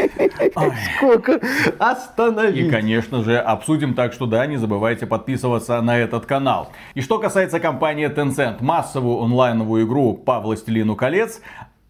Сколько 0.96 1.40
остановить. 1.78 2.66
И, 2.66 2.70
конечно 2.70 3.22
же, 3.22 3.38
обсудим 3.38 3.94
так, 3.94 4.12
что 4.12 4.26
да, 4.26 4.46
не 4.46 4.56
забывайте 4.56 5.06
подписываться 5.06 5.80
на 5.80 5.98
этот 5.98 6.26
канал. 6.26 6.70
И 6.94 7.00
что 7.00 7.18
касается 7.18 7.60
компании 7.60 8.08
Tencent, 8.08 8.62
массовую 8.62 9.22
онлайновую 9.22 9.86
игру 9.86 10.14
по 10.14 10.40
Властелину 10.40 10.96
колец 10.96 11.40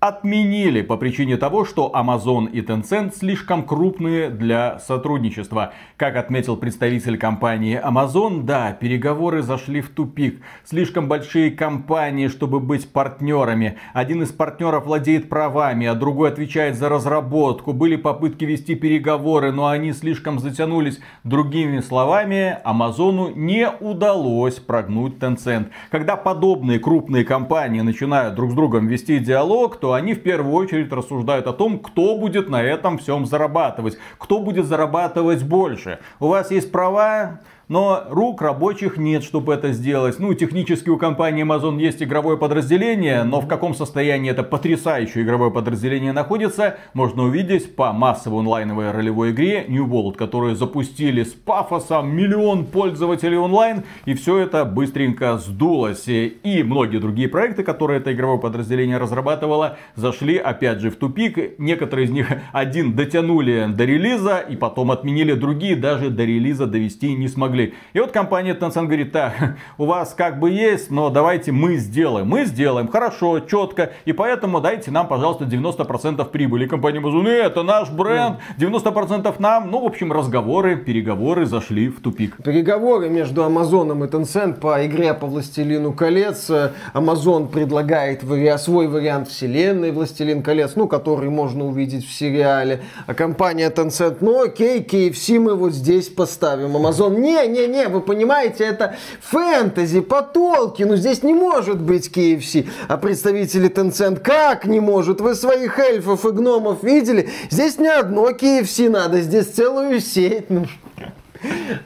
отменили 0.03 0.83
по 0.83 0.97
причине 0.97 1.37
того, 1.37 1.65
что 1.65 1.93
Amazon 1.95 2.51
и 2.51 2.61
Tencent 2.61 3.15
слишком 3.17 3.63
крупные 3.63 4.31
для 4.31 4.81
сотрудничества. 4.81 5.75
Как 5.97 6.17
отметил 6.17 6.57
представитель 6.57 7.17
компании 7.17 7.81
Amazon, 7.81 8.43
да, 8.43 8.73
переговоры 8.73 9.43
зашли 9.43 9.81
в 9.81 9.91
тупик. 9.91 10.43
Слишком 10.65 11.07
большие 11.07 11.53
компании, 11.53 12.27
чтобы 12.27 12.59
быть 12.59 12.93
партнерами. 12.93 13.79
Один 13.95 14.25
из 14.25 14.33
партнеров 14.33 14.87
владеет 14.87 15.29
правами, 15.29 15.87
а 15.87 15.95
другой 15.95 16.31
отвечает 16.31 16.75
за 16.75 16.89
разработку. 16.89 17.73
Были 17.73 17.95
попытки 17.95 18.45
вести 18.45 18.75
переговоры, 18.75 19.53
но 19.53 19.69
они 19.69 19.93
слишком 19.93 20.41
затянулись. 20.41 20.99
Другими 21.23 21.79
словами, 21.79 22.59
Амазону 22.65 23.31
не 23.37 23.71
удалось 23.71 24.57
прогнуть 24.57 25.19
Tencent. 25.19 25.69
Когда 25.93 26.17
подобные 26.17 26.81
крупные 26.81 27.25
компании 27.25 27.83
начинают 27.83 28.35
друг 28.35 28.51
с 28.51 28.55
другом 28.55 28.89
вести 28.89 29.21
диалог, 29.21 29.77
то 29.77 29.92
они 29.95 30.15
в 30.15 30.23
первую 30.23 30.55
очередь 30.55 30.93
рассуждают 30.93 31.47
о 31.47 31.53
том, 31.53 31.79
кто 31.79 32.17
будет 32.17 32.49
на 32.49 32.63
этом 32.63 32.99
всем 32.99 33.27
зарабатывать, 33.27 33.99
кто 34.19 34.41
будет 34.41 34.67
зарабатывать 34.67 35.43
больше. 35.43 35.99
У 36.21 36.29
вас 36.29 36.51
есть 36.51 36.71
права, 36.73 37.41
но 37.73 38.05
рук 38.11 38.43
рабочих 38.43 38.99
нет, 38.99 39.25
чтобы 39.25 39.55
это 39.55 39.73
сделать. 39.73 40.19
Ну, 40.19 40.35
технически 40.35 40.91
у 40.91 40.99
компании 40.99 41.43
Amazon 41.43 41.81
есть 41.81 42.03
игровое 42.03 42.37
подразделение, 42.37 43.23
но 43.23 43.41
в 43.41 43.49
каком 43.49 43.75
состоянии 43.75 44.31
это 44.31 44.43
потрясающее 44.43 45.25
игровое 45.25 45.51
подразделение 45.51 46.13
находится, 46.13 46.77
можно 46.93 47.23
увидеть 47.23 47.75
по 47.75 47.95
массовой 47.95 48.41
онлайновой 48.41 48.91
ролевой 48.91 49.31
игре 49.31 49.65
New 49.69 49.87
World, 49.87 50.17
которую 50.17 50.55
запустили 50.55 51.23
с 51.23 51.33
пафосом 51.33 52.15
миллион 52.15 52.67
пользователей 52.67 53.39
онлайн, 53.39 53.85
и 54.05 54.13
все 54.13 54.37
это 54.37 54.67
быстренько 54.67 55.39
сдулось. 55.39 56.09
И 56.09 56.63
многие 56.67 56.99
другие 56.99 57.31
проекты, 57.31 57.63
которые 57.63 58.01
это 58.01 58.13
игровое 58.13 58.39
подразделение 58.39 58.99
разрабатывало, 58.99 59.79
зашли 59.95 60.37
опять 60.37 60.81
же 60.81 60.91
в 60.91 60.97
тупик. 60.97 61.59
Некоторые 61.59 62.05
из 62.05 62.11
них 62.11 62.31
один 62.53 62.95
дотянули 62.95 63.69
до 63.75 63.87
релиза, 63.87 64.41
и 64.41 64.57
потом 64.57 64.91
отменили 64.91 65.33
другие, 65.33 65.75
даже 65.75 66.11
до 66.11 66.27
релиза 66.27 66.67
довести 66.67 67.15
не 67.15 67.29
смогли 67.29 67.62
смогли. 67.63 67.75
И 67.93 68.01
вот 68.01 68.13
компания 68.13 68.55
Tencent 68.55 68.87
говорит, 68.87 69.13
так, 69.13 69.57
у 69.79 69.85
вас 69.85 70.15
как 70.17 70.39
бы 70.39 70.51
есть, 70.51 70.91
но 70.91 71.11
давайте 71.11 71.53
мы 71.53 71.77
сделаем. 71.77 72.29
Мы 72.29 72.45
сделаем 72.45 72.89
хорошо, 72.89 73.41
четко, 73.41 73.93
и 74.05 74.13
поэтому 74.13 74.61
дайте 74.61 74.91
нам, 74.91 75.09
пожалуйста, 75.09 75.45
90% 75.45 76.25
прибыли. 76.31 76.65
И 76.65 76.69
компания 76.69 77.01
Amazon, 77.01 77.29
это 77.29 77.63
наш 77.63 77.91
бренд, 77.91 78.39
90% 78.59 79.35
нам. 79.39 79.71
Ну, 79.71 79.81
в 79.81 79.87
общем, 79.87 80.13
разговоры, 80.13 80.77
переговоры 80.77 81.47
зашли 81.47 81.89
в 81.89 82.01
тупик. 82.01 82.37
Переговоры 82.43 83.09
между 83.09 83.43
Amazon 83.43 83.93
и 83.93 84.09
Tencent 84.09 84.61
по 84.61 84.85
игре 84.87 85.15
по 85.15 85.27
Властелину 85.27 85.93
колец. 85.93 86.51
Amazon 86.95 87.49
предлагает 87.49 88.23
свой 88.59 88.89
вариант 88.89 89.29
вселенной 89.29 89.93
Властелин 89.93 90.43
колец, 90.43 90.73
ну, 90.77 90.89
который 90.89 91.31
можно 91.31 91.67
увидеть 91.67 92.07
в 92.07 92.13
сериале. 92.13 92.81
А 93.07 93.15
компания 93.15 93.71
Tencent, 93.71 94.19
ну 94.21 94.43
окей, 94.43 94.81
KFC 94.83 95.39
мы 95.39 95.55
вот 95.55 95.73
здесь 95.73 96.09
поставим. 96.09 96.77
Amazon, 96.77 97.19
не, 97.19 97.47
не-не-не, 97.53 97.89
вы 97.89 98.01
понимаете, 98.01 98.65
это 98.65 98.97
фэнтези 99.21 100.01
по 100.01 100.23
Толкину, 100.23 100.97
здесь 100.97 101.23
не 101.23 101.35
может 101.35 101.81
быть 101.81 102.09
KFC. 102.09 102.69
А 102.89 102.97
представители 102.97 103.71
Tencent 103.71 104.21
как 104.21 104.67
не 104.67 104.81
может? 104.81 105.21
Вы 105.21 105.35
своих 105.35 105.79
эльфов 105.79 106.25
и 106.25 106.31
гномов 106.31 106.83
видели? 106.83 107.31
Здесь 107.51 107.79
не 107.79 107.89
одно 107.89 108.31
KFC 108.31 108.89
надо, 108.89 109.21
здесь 109.21 109.47
целую 109.47 110.01
сеть. 110.01 110.47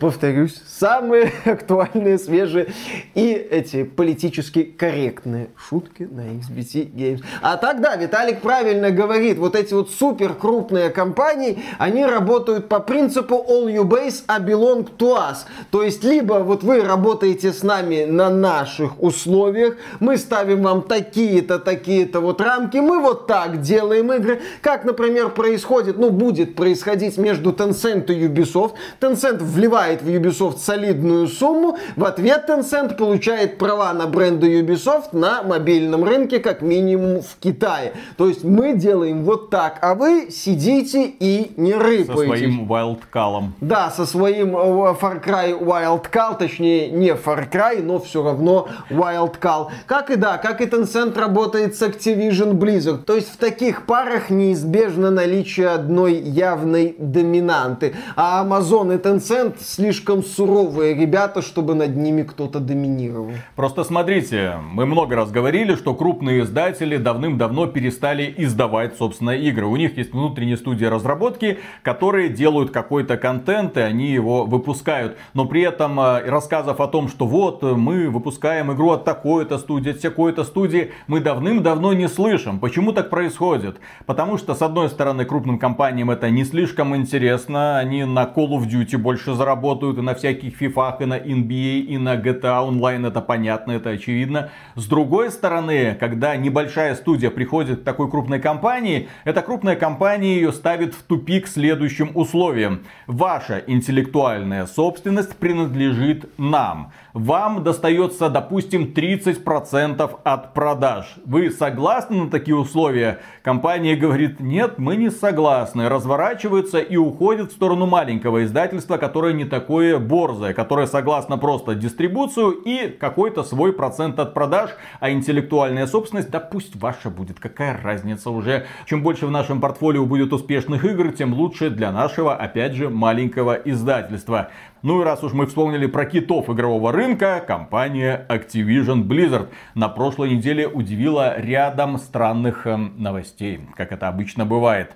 Повторюсь, 0.01 0.61
самые 0.67 1.33
актуальные, 1.45 2.19
свежие 2.19 2.69
и 3.15 3.33
эти 3.33 3.85
политически 3.85 4.63
корректные 4.63 5.49
шутки 5.57 6.09
на 6.11 6.21
XBT 6.21 6.93
Games. 6.93 7.25
А 7.41 7.57
тогда 7.57 7.97
Виталик 7.97 8.41
правильно 8.41 8.91
говорит, 8.91 9.39
вот 9.39 9.57
эти 9.57 9.75
вот 9.75 9.91
супер 9.91 10.35
крупные 10.35 10.91
компании, 10.91 11.63
они 11.79 12.05
работают 12.05 12.69
по 12.69 12.81
принципу 12.81 13.45
all 13.49 13.67
you 13.67 13.85
base, 13.85 14.25
I 14.27 14.41
belong 14.41 14.89
to 14.99 15.17
us. 15.17 15.39
То 15.71 15.83
есть, 15.83 16.05
либо 16.05 16.35
вот 16.35 16.63
вы 16.63 16.83
работаете 16.83 17.53
с 17.53 17.63
нами 17.63 18.05
на 18.05 18.31
наших 18.31 19.03
условиях, 19.03 19.77
мы 20.01 20.17
ставим 20.17 20.63
вам 20.63 20.83
такие-то, 20.83 21.59
такие-то 21.59 22.21
вот 22.21 22.41
рамки, 22.41 22.77
мы 22.79 23.01
вот 23.01 23.27
так 23.27 23.61
делаем 23.61 24.13
игры, 24.13 24.41
как, 24.61 24.85
например, 24.85 25.31
происходит, 25.31 25.99
ну, 25.99 26.11
будет 26.11 26.55
происходить 26.55 27.17
между 27.19 27.53
Tencent 27.53 28.13
и 28.13 28.27
Ubisoft. 28.27 28.73
Tencent 29.01 29.46
вливает 29.47 30.03
в 30.03 30.09
Ubisoft 30.09 30.59
солидную 30.59 31.27
сумму, 31.29 31.79
в 31.97 32.05
ответ 32.05 32.49
Tencent 32.49 32.97
получает 32.97 33.59
права 33.59 33.93
на 33.93 34.07
бренды 34.07 34.61
Ubisoft 34.61 35.09
на 35.13 35.43
мобильном 35.43 36.05
рынке, 36.05 36.39
как 36.39 36.63
минимум 36.63 37.23
в 37.23 37.37
Китае. 37.41 37.93
То 38.17 38.29
есть 38.29 38.45
мы 38.45 38.75
делаем 38.75 39.25
вот 39.25 39.51
так, 39.51 39.79
а 39.83 39.95
вы 39.95 40.29
сидите 40.31 41.07
и 41.07 41.53
не 41.57 41.75
рыпаетесь. 41.75 42.07
Со 42.07 42.25
своим 42.25 42.73
Wildcall. 42.73 43.45
Да, 43.61 43.91
со 43.91 44.07
своим 44.07 44.57
э, 44.57 44.95
Far 45.01 45.25
Cry 45.25 45.59
Wildcall, 45.59 46.39
точнее 46.39 46.91
не 46.91 47.11
Far 47.11 47.51
Cry, 47.51 47.83
но 47.83 47.99
все 47.99 48.23
равно 48.23 48.69
Wildcall. 48.91 49.69
Как 49.87 50.11
и 50.11 50.17
да, 50.17 50.39
как 50.39 50.61
и 50.61 50.65
Tencent 50.65 51.19
работает 51.19 51.77
с 51.77 51.83
Activision 51.83 52.53
Blizzard. 52.53 53.05
То 53.05 53.15
есть 53.15 53.33
в 53.33 53.37
таких 53.37 53.87
парах 53.87 54.31
неизбежно 54.31 55.11
наличие 55.11 55.69
одной 55.69 56.15
явной 56.15 56.97
доминанты. 56.99 57.95
А 58.17 58.45
Amazon 58.45 58.95
и 58.95 58.99
Tencent 58.99 59.36
слишком 59.61 60.23
суровые 60.23 60.95
ребята, 60.95 61.43
чтобы 61.43 61.75
над 61.75 61.97
ними 61.97 62.23
кто-то 62.23 62.61
доминировал. 62.61 63.33
Просто 63.55 63.85
смотрите, 63.85 64.55
мы 64.73 64.87
много 64.87 65.17
раз 65.17 65.31
говорили, 65.31 65.75
что 65.75 65.95
крупные 65.95 66.43
издатели 66.43 66.97
давным-давно 66.97 67.67
перестали 67.67 68.35
издавать, 68.37 68.97
собственно, 68.97 69.31
игры. 69.31 69.67
У 69.67 69.77
них 69.77 69.97
есть 69.97 70.13
внутренние 70.13 70.57
студии 70.57 70.85
разработки, 70.85 71.59
которые 71.83 72.29
делают 72.29 72.71
какой-то 72.71 73.17
контент, 73.17 73.77
и 73.77 73.81
они 73.81 74.11
его 74.11 74.45
выпускают. 74.45 75.17
Но 75.35 75.45
при 75.45 75.63
этом 75.63 75.99
э, 76.01 76.29
рассказов 76.29 76.81
о 76.81 76.87
том, 76.87 77.09
что 77.09 77.27
вот 77.27 77.63
мы 77.63 78.09
выпускаем 78.09 78.73
игру 78.73 78.91
от 78.91 79.05
такой-то 79.05 79.59
студии, 79.59 79.91
от 79.91 80.01
такой-то 80.01 80.45
студии, 80.45 80.93
мы 81.07 81.21
давным-давно 81.21 81.93
не 81.93 82.09
слышим. 82.09 82.59
Почему 82.59 82.93
так 82.93 83.11
происходит? 83.11 83.79
Потому 84.07 84.39
что, 84.39 84.55
с 84.55 84.63
одной 84.63 84.89
стороны, 84.89 85.25
крупным 85.25 85.59
компаниям 85.59 86.11
это 86.11 86.31
не 86.31 86.45
слишком 86.45 86.97
интересно, 86.97 87.79
они 87.79 88.05
на 88.05 88.25
Call 88.25 88.51
of 88.51 88.69
Duty 88.69 88.97
больше 88.97 89.26
заработают 89.35 89.99
и 89.99 90.03
на 90.03 90.15
всяких 90.15 90.61
FIFA, 90.61 90.97
и 91.01 91.05
на 91.05 91.19
NBA, 91.19 91.81
и 91.81 91.99
на 91.99 92.17
GTA 92.17 92.69
Online, 92.69 93.09
это 93.09 93.21
понятно, 93.21 93.73
это 93.73 93.91
очевидно. 93.91 94.51
С 94.75 94.87
другой 94.87 95.31
стороны, 95.31 95.97
когда 95.99 96.37
небольшая 96.37 96.95
студия 96.95 97.31
приходит 97.31 97.81
к 97.81 97.85
такой 97.85 98.11
крупной 98.11 98.41
компании, 98.41 99.09
эта 99.25 99.43
крупная 99.43 99.77
компания 99.77 100.37
ее 100.37 100.53
ставит 100.53 100.95
в 100.95 101.03
тупик 101.03 101.47
следующим 101.47 102.11
условием. 102.15 102.85
Ваша 103.07 103.63
интеллектуальная 103.67 104.67
собственность 104.67 105.37
принадлежит 105.37 106.31
нам 106.39 106.93
вам 107.17 107.65
достается, 107.65 108.29
допустим, 108.29 108.93
30% 108.95 110.21
от 110.23 110.53
продаж. 110.53 111.15
Вы 111.25 111.51
согласны 111.51 112.25
на 112.25 112.31
такие 112.31 112.55
условия? 112.55 113.21
Компания 113.43 113.97
говорит, 113.97 114.39
нет, 114.39 114.75
мы 114.77 114.97
не 114.97 115.11
согласны. 115.11 115.89
Разворачивается 115.89 116.79
и 116.79 116.97
уходит 116.97 117.53
в 117.53 117.55
сторону 117.55 117.87
маленького 117.87 118.45
издательства, 118.45 118.99
которое 118.99 119.33
не 119.33 119.47
такое 119.47 119.99
борзое, 119.99 120.53
которое 120.53 120.87
согласно 120.87 121.39
просто 121.39 121.75
дистрибуцию 121.75 122.51
и 122.51 122.89
какой-то 122.89 123.45
свой 123.45 123.73
процент 123.73 124.19
от 124.19 124.35
продаж, 124.35 124.73
а 125.01 125.11
интеллектуальная 125.11 125.87
собственность, 125.87 126.31
да 126.31 126.39
пусть 126.39 126.77
ваша 126.77 127.09
будет, 127.09 127.41
какая 127.41 127.81
разница 127.83 128.29
уже. 128.29 128.67
Чем 128.85 129.03
больше 129.03 129.27
в 129.27 129.31
нашем 129.31 129.63
портфолио 129.63 130.05
будет 130.05 130.35
успешных 130.35 130.85
игр, 130.85 131.13
тем 131.13 131.33
лучше 131.33 131.71
для 131.71 131.93
нашего, 131.93 132.35
опять 132.35 132.75
же, 132.75 132.91
маленького 132.91 133.55
издательства. 133.55 134.51
Ну 134.87 135.01
и 135.01 135.05
раз 135.05 135.25
уж 135.25 135.33
мы 135.33 135.47
вспомнили 135.47 135.87
про 135.87 136.05
китов 136.07 136.49
игрового 136.49 136.93
рынка, 136.93 137.43
компания 137.45 138.25
Activision 138.29 139.03
Blizzard 139.03 139.49
на 139.75 139.89
прошлой 139.89 140.37
неделе 140.37 140.69
удивила 140.69 141.41
рядом 141.41 141.99
странных 141.99 142.69
э, 142.69 142.77
новостей, 142.77 143.63
как 143.77 143.91
это 143.91 144.07
обычно 144.07 144.47
бывает. 144.47 144.95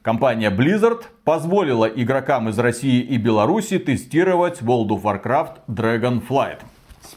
Компания 0.00 0.50
Blizzard 0.50 1.02
позволила 1.22 1.84
игрокам 1.84 2.48
из 2.48 2.58
России 2.58 3.02
и 3.02 3.18
Беларуси 3.18 3.78
тестировать 3.78 4.62
World 4.62 4.88
of 4.88 5.02
Warcraft 5.02 5.56
Dragonflight. 5.68 6.60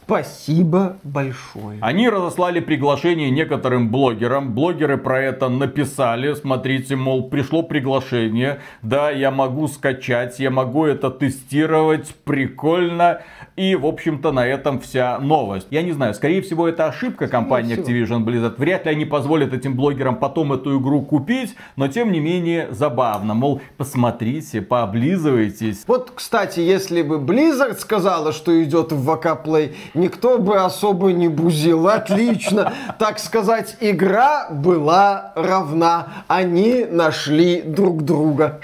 Спасибо 0.09 0.97
большое. 1.03 1.77
Они 1.81 2.09
разослали 2.09 2.61
приглашение 2.61 3.29
некоторым 3.29 3.91
блогерам. 3.91 4.55
Блогеры 4.55 4.97
про 4.97 5.21
это 5.21 5.49
написали. 5.49 6.33
Смотрите, 6.33 6.95
мол, 6.95 7.29
пришло 7.29 7.61
приглашение. 7.61 8.59
Да, 8.81 9.11
я 9.11 9.29
могу 9.29 9.67
скачать, 9.67 10.39
я 10.39 10.49
могу 10.49 10.85
это 10.85 11.11
тестировать. 11.11 12.15
Прикольно. 12.23 13.21
И, 13.55 13.75
в 13.75 13.85
общем-то, 13.85 14.31
на 14.31 14.47
этом 14.47 14.79
вся 14.79 15.19
новость. 15.19 15.67
Я 15.69 15.83
не 15.83 15.91
знаю, 15.91 16.15
скорее 16.15 16.41
всего, 16.41 16.67
это 16.67 16.87
ошибка 16.87 17.27
компании 17.27 17.77
Activision 17.77 18.25
Blizzard. 18.25 18.55
Вряд 18.57 18.85
ли 18.85 18.91
они 18.93 19.05
позволят 19.05 19.53
этим 19.53 19.75
блогерам 19.75 20.15
потом 20.15 20.53
эту 20.53 20.79
игру 20.79 21.03
купить. 21.03 21.53
Но, 21.75 21.87
тем 21.87 22.11
не 22.11 22.19
менее, 22.19 22.69
забавно. 22.71 23.35
Мол, 23.35 23.61
посмотрите, 23.77 24.63
пооблизывайтесь. 24.63 25.83
Вот, 25.85 26.11
кстати, 26.15 26.61
если 26.61 27.03
бы 27.03 27.17
Blizzard 27.17 27.77
сказала, 27.77 28.31
что 28.31 28.63
идет 28.63 28.91
в 28.91 29.03
ВК 29.03 29.45
Play, 29.45 29.75
никто 29.99 30.39
бы 30.39 30.57
особо 30.57 31.11
не 31.11 31.27
бузил. 31.27 31.87
Отлично. 31.87 32.73
Так 32.97 33.19
сказать, 33.19 33.77
игра 33.79 34.49
была 34.49 35.33
равна. 35.35 36.23
Они 36.27 36.85
нашли 36.89 37.61
друг 37.61 38.03
друга. 38.03 38.59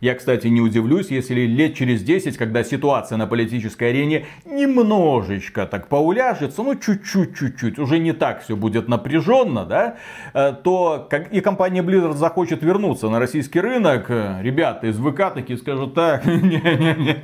Я, 0.00 0.14
кстати, 0.14 0.46
не 0.48 0.60
удивлюсь, 0.60 1.08
если 1.10 1.42
лет 1.42 1.74
через 1.74 2.02
10, 2.02 2.36
когда 2.36 2.64
ситуация 2.64 3.18
на 3.18 3.26
политической 3.26 3.90
арене 3.90 4.26
немножечко 4.44 5.66
так 5.66 5.88
поуляжется, 5.88 6.62
ну 6.62 6.74
чуть-чуть, 6.74 7.36
чуть-чуть, 7.36 7.78
уже 7.78 7.98
не 7.98 8.12
так 8.12 8.42
все 8.42 8.56
будет 8.56 8.88
напряженно, 8.88 9.64
да, 9.64 9.96
э, 10.34 10.52
то 10.62 11.06
как 11.10 11.32
и 11.32 11.40
компания 11.40 11.82
Blizzard 11.82 12.14
захочет 12.14 12.62
вернуться 12.62 13.08
на 13.08 13.18
российский 13.18 13.60
рынок, 13.60 14.06
э, 14.08 14.38
ребята 14.42 14.86
из 14.86 14.98
ВК 14.98 15.34
такие 15.34 15.58
скажут, 15.58 15.94
так, 15.94 16.24
не-не-не, 16.26 17.16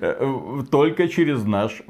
э, 0.00 0.62
только 0.70 1.08
через 1.08 1.44
наш 1.44 1.82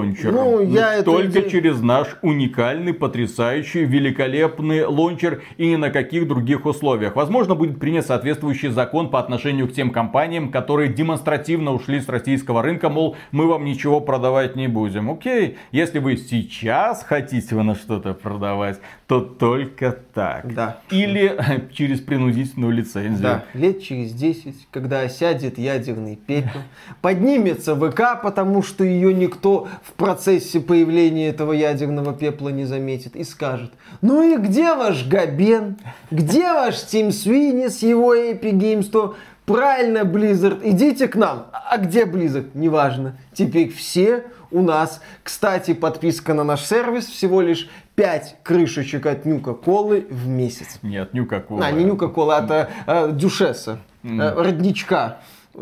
лончер. 0.00 0.32
Ну, 0.32 0.62
я 0.62 1.02
Только 1.02 1.40
это... 1.40 1.50
через 1.50 1.80
наш 1.80 2.16
уникальный, 2.22 2.94
потрясающий, 2.94 3.84
великолепный 3.84 4.84
лончер 4.84 5.42
и 5.56 5.68
ни 5.68 5.76
на 5.76 5.90
каких 5.90 6.26
других 6.26 6.66
условиях. 6.66 7.16
Возможно, 7.16 7.54
будет 7.54 7.78
принят 7.78 8.06
соответствующий 8.06 8.68
закон 8.68 9.10
по 9.10 9.18
отношению 9.18 9.68
к 9.68 9.72
тем 9.72 9.90
компаниям, 9.90 10.50
которые 10.50 10.92
демонстративно 10.92 11.72
ушли 11.72 12.00
с 12.00 12.08
российского 12.08 12.62
рынка, 12.62 12.88
мол, 12.88 13.16
мы 13.32 13.46
вам 13.46 13.64
ничего 13.64 14.00
продавать 14.00 14.56
не 14.56 14.68
будем. 14.68 15.10
Окей, 15.10 15.56
если 15.72 15.98
вы 15.98 16.16
сейчас 16.16 17.02
хотите 17.02 17.54
вы 17.54 17.62
на 17.62 17.74
что-то 17.74 18.14
продавать, 18.14 18.80
то 19.10 19.20
только 19.22 19.90
так. 20.14 20.54
Да. 20.54 20.78
Или 20.88 21.36
через 21.72 22.00
принудительную 22.00 22.72
лицензию. 22.72 23.20
Да, 23.20 23.44
лет 23.54 23.82
через 23.82 24.12
10, 24.12 24.68
когда 24.70 25.00
осядет 25.00 25.58
ядерный 25.58 26.14
пепел, 26.14 26.60
поднимется 27.02 27.74
ВК, 27.74 28.22
потому 28.22 28.62
что 28.62 28.84
ее 28.84 29.12
никто 29.12 29.66
в 29.82 29.94
процессе 29.94 30.60
появления 30.60 31.26
этого 31.26 31.52
ядерного 31.52 32.12
пепла 32.12 32.50
не 32.50 32.66
заметит 32.66 33.16
и 33.16 33.24
скажет, 33.24 33.72
ну 34.00 34.22
и 34.22 34.36
где 34.36 34.76
ваш 34.76 35.04
Габен? 35.08 35.78
Где 36.12 36.52
ваш 36.52 36.80
Тим 36.84 37.10
Свини 37.10 37.66
с 37.66 37.82
его 37.82 38.14
Epic 38.14 38.52
Games 38.52 38.92
Store? 38.92 39.16
Правильно, 39.44 40.04
Blizzard, 40.04 40.60
идите 40.62 41.08
к 41.08 41.16
нам. 41.16 41.46
А 41.52 41.78
где 41.78 42.04
Blizzard? 42.04 42.50
Неважно. 42.54 43.16
Теперь 43.32 43.72
все 43.72 44.26
у 44.52 44.62
нас. 44.62 45.00
Кстати, 45.22 45.74
подписка 45.74 46.34
на 46.34 46.44
наш 46.44 46.64
сервис 46.64 47.06
всего 47.06 47.40
лишь 47.40 47.68
5 48.00 48.36
крышечек 48.42 49.04
от 49.04 49.26
Нюка-Колы 49.26 50.06
в 50.08 50.26
месяц. 50.26 50.78
Нет, 50.80 51.12
Нюка-Кола. 51.12 51.66
А, 51.66 51.70
не 51.70 51.84
Нюка-Кола, 51.84 52.38
а 52.38 52.68
э, 52.86 53.12
Дюшеса, 53.12 53.80
э, 54.02 54.34
родничка. 54.34 55.18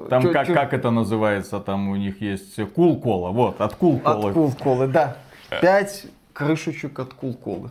Там 0.08 0.22
чё, 0.22 0.32
как, 0.32 0.46
чё... 0.46 0.54
как 0.54 0.72
это 0.72 0.90
называется? 0.90 1.58
Там 1.58 1.88
у 1.88 1.96
них 1.96 2.20
есть 2.20 2.54
кул-кола. 2.74 3.30
Вот, 3.30 3.60
от 3.60 3.74
кул-колы. 3.74 4.28
От 4.28 4.34
кул-колы, 4.34 4.86
да. 4.86 5.16
5 5.60 6.06
крышечек 6.38 6.96
от 7.00 7.14
кул-колы. 7.14 7.70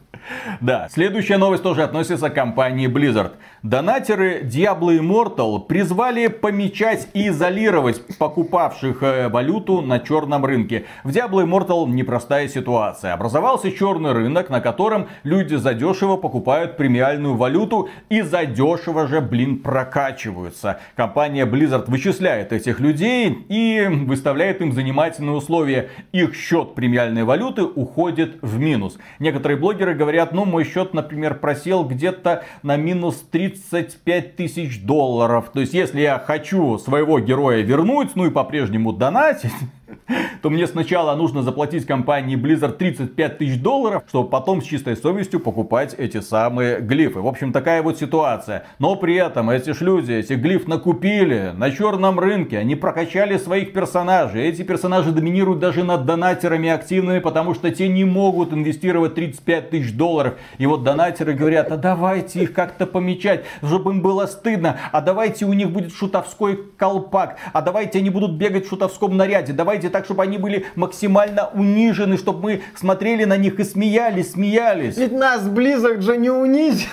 Да, 0.59 0.89
следующая 0.91 1.37
новость 1.37 1.63
тоже 1.63 1.83
относится 1.83 2.29
к 2.29 2.33
компании 2.33 2.89
Blizzard. 2.89 3.31
Донатеры 3.63 4.41
Diablo 4.43 4.99
Immortal 4.99 5.65
призвали 5.65 6.27
помечать 6.27 7.07
и 7.13 7.29
изолировать 7.29 8.01
покупавших 8.17 9.03
э, 9.03 9.29
валюту 9.29 9.81
на 9.81 9.99
черном 9.99 10.43
рынке. 10.43 10.85
В 11.05 11.11
Diablo 11.11 11.45
Immortal 11.45 11.87
непростая 11.87 12.49
ситуация. 12.49 13.13
Образовался 13.13 13.71
черный 13.71 14.11
рынок, 14.11 14.49
на 14.49 14.59
котором 14.59 15.07
люди 15.23 15.55
задешево 15.55 16.17
покупают 16.17 16.75
премиальную 16.75 17.37
валюту 17.37 17.87
и 18.09 18.21
задешево 18.21 19.07
же, 19.07 19.21
блин, 19.21 19.59
прокачиваются. 19.59 20.81
Компания 20.97 21.45
Blizzard 21.45 21.85
вычисляет 21.87 22.51
этих 22.51 22.81
людей 22.81 23.45
и 23.47 23.87
выставляет 23.89 24.59
им 24.59 24.73
занимательные 24.73 25.37
условия. 25.37 25.89
Их 26.11 26.35
счет 26.35 26.75
премиальной 26.75 27.23
валюты 27.23 27.63
уходит 27.63 28.39
в 28.41 28.56
минус. 28.57 28.97
Некоторые 29.19 29.57
блогеры 29.57 29.93
говорят, 29.93 30.31
ну 30.31 30.45
мой 30.45 30.63
счет, 30.63 30.93
например, 30.93 31.39
просел 31.39 31.83
где-то 31.83 32.43
на 32.61 32.75
минус 32.77 33.25
3 33.31 33.47
35 33.47 34.35
тысяч 34.35 34.81
долларов. 34.83 35.49
То 35.53 35.61
есть, 35.61 35.73
если 35.73 36.01
я 36.01 36.19
хочу 36.19 36.77
своего 36.77 37.19
героя 37.19 37.61
вернуть, 37.61 38.15
ну 38.15 38.25
и 38.25 38.29
по-прежнему 38.29 38.93
донатить, 38.93 39.51
то 40.41 40.49
мне 40.49 40.67
сначала 40.67 41.15
нужно 41.15 41.43
заплатить 41.43 41.85
компании 41.85 42.37
Blizzard 42.37 42.77
35 42.77 43.37
тысяч 43.37 43.61
долларов, 43.61 44.03
чтобы 44.07 44.29
потом 44.29 44.61
с 44.61 44.65
чистой 44.65 44.97
совестью 44.97 45.39
покупать 45.39 45.95
эти 45.97 46.19
самые 46.19 46.79
глифы. 46.79 47.19
В 47.19 47.27
общем, 47.27 47.51
такая 47.51 47.81
вот 47.81 47.97
ситуация. 47.97 48.65
Но 48.79 48.95
при 48.95 49.15
этом 49.15 49.49
эти 49.49 49.73
ж 49.73 49.81
люди, 49.81 50.11
эти 50.11 50.33
глиф 50.33 50.67
накупили 50.67 51.53
на 51.55 51.71
черном 51.71 52.19
рынке, 52.19 52.57
они 52.57 52.75
прокачали 52.75 53.37
своих 53.37 53.73
персонажей. 53.73 54.43
Эти 54.43 54.63
персонажи 54.63 55.11
доминируют 55.11 55.59
даже 55.59 55.83
над 55.83 56.05
донатерами 56.05 56.69
активными, 56.69 57.19
потому 57.19 57.53
что 57.53 57.71
те 57.71 57.87
не 57.87 58.05
могут 58.05 58.53
инвестировать 58.53 59.15
35 59.15 59.69
тысяч 59.69 59.93
долларов. 59.93 60.35
И 60.57 60.65
вот 60.65 60.83
донатеры 60.83 61.33
говорят, 61.33 61.71
а 61.71 61.77
давайте 61.77 62.43
их 62.43 62.53
как-то 62.53 62.85
помечать, 62.85 63.45
чтобы 63.63 63.91
им 63.91 64.01
было 64.01 64.25
стыдно. 64.25 64.77
А 64.91 65.01
давайте 65.01 65.45
у 65.45 65.53
них 65.53 65.71
будет 65.71 65.93
шутовской 65.93 66.59
колпак. 66.77 67.37
А 67.53 67.61
давайте 67.61 67.99
они 67.99 68.09
будут 68.09 68.33
бегать 68.33 68.65
в 68.65 68.69
шутовском 68.69 69.15
наряде. 69.15 69.53
Давайте 69.53 69.76
давайте 69.77 69.89
так, 69.89 70.05
чтобы 70.05 70.23
они 70.23 70.37
были 70.37 70.65
максимально 70.75 71.49
унижены, 71.53 72.17
чтобы 72.17 72.41
мы 72.41 72.61
смотрели 72.75 73.25
на 73.25 73.37
них 73.37 73.59
и 73.59 73.63
смеялись, 73.63 74.31
смеялись. 74.31 74.97
Ведь 74.97 75.11
нас 75.11 75.43
Blizzard 75.43 76.01
же 76.01 76.17
не 76.17 76.29
унизил. 76.29 76.89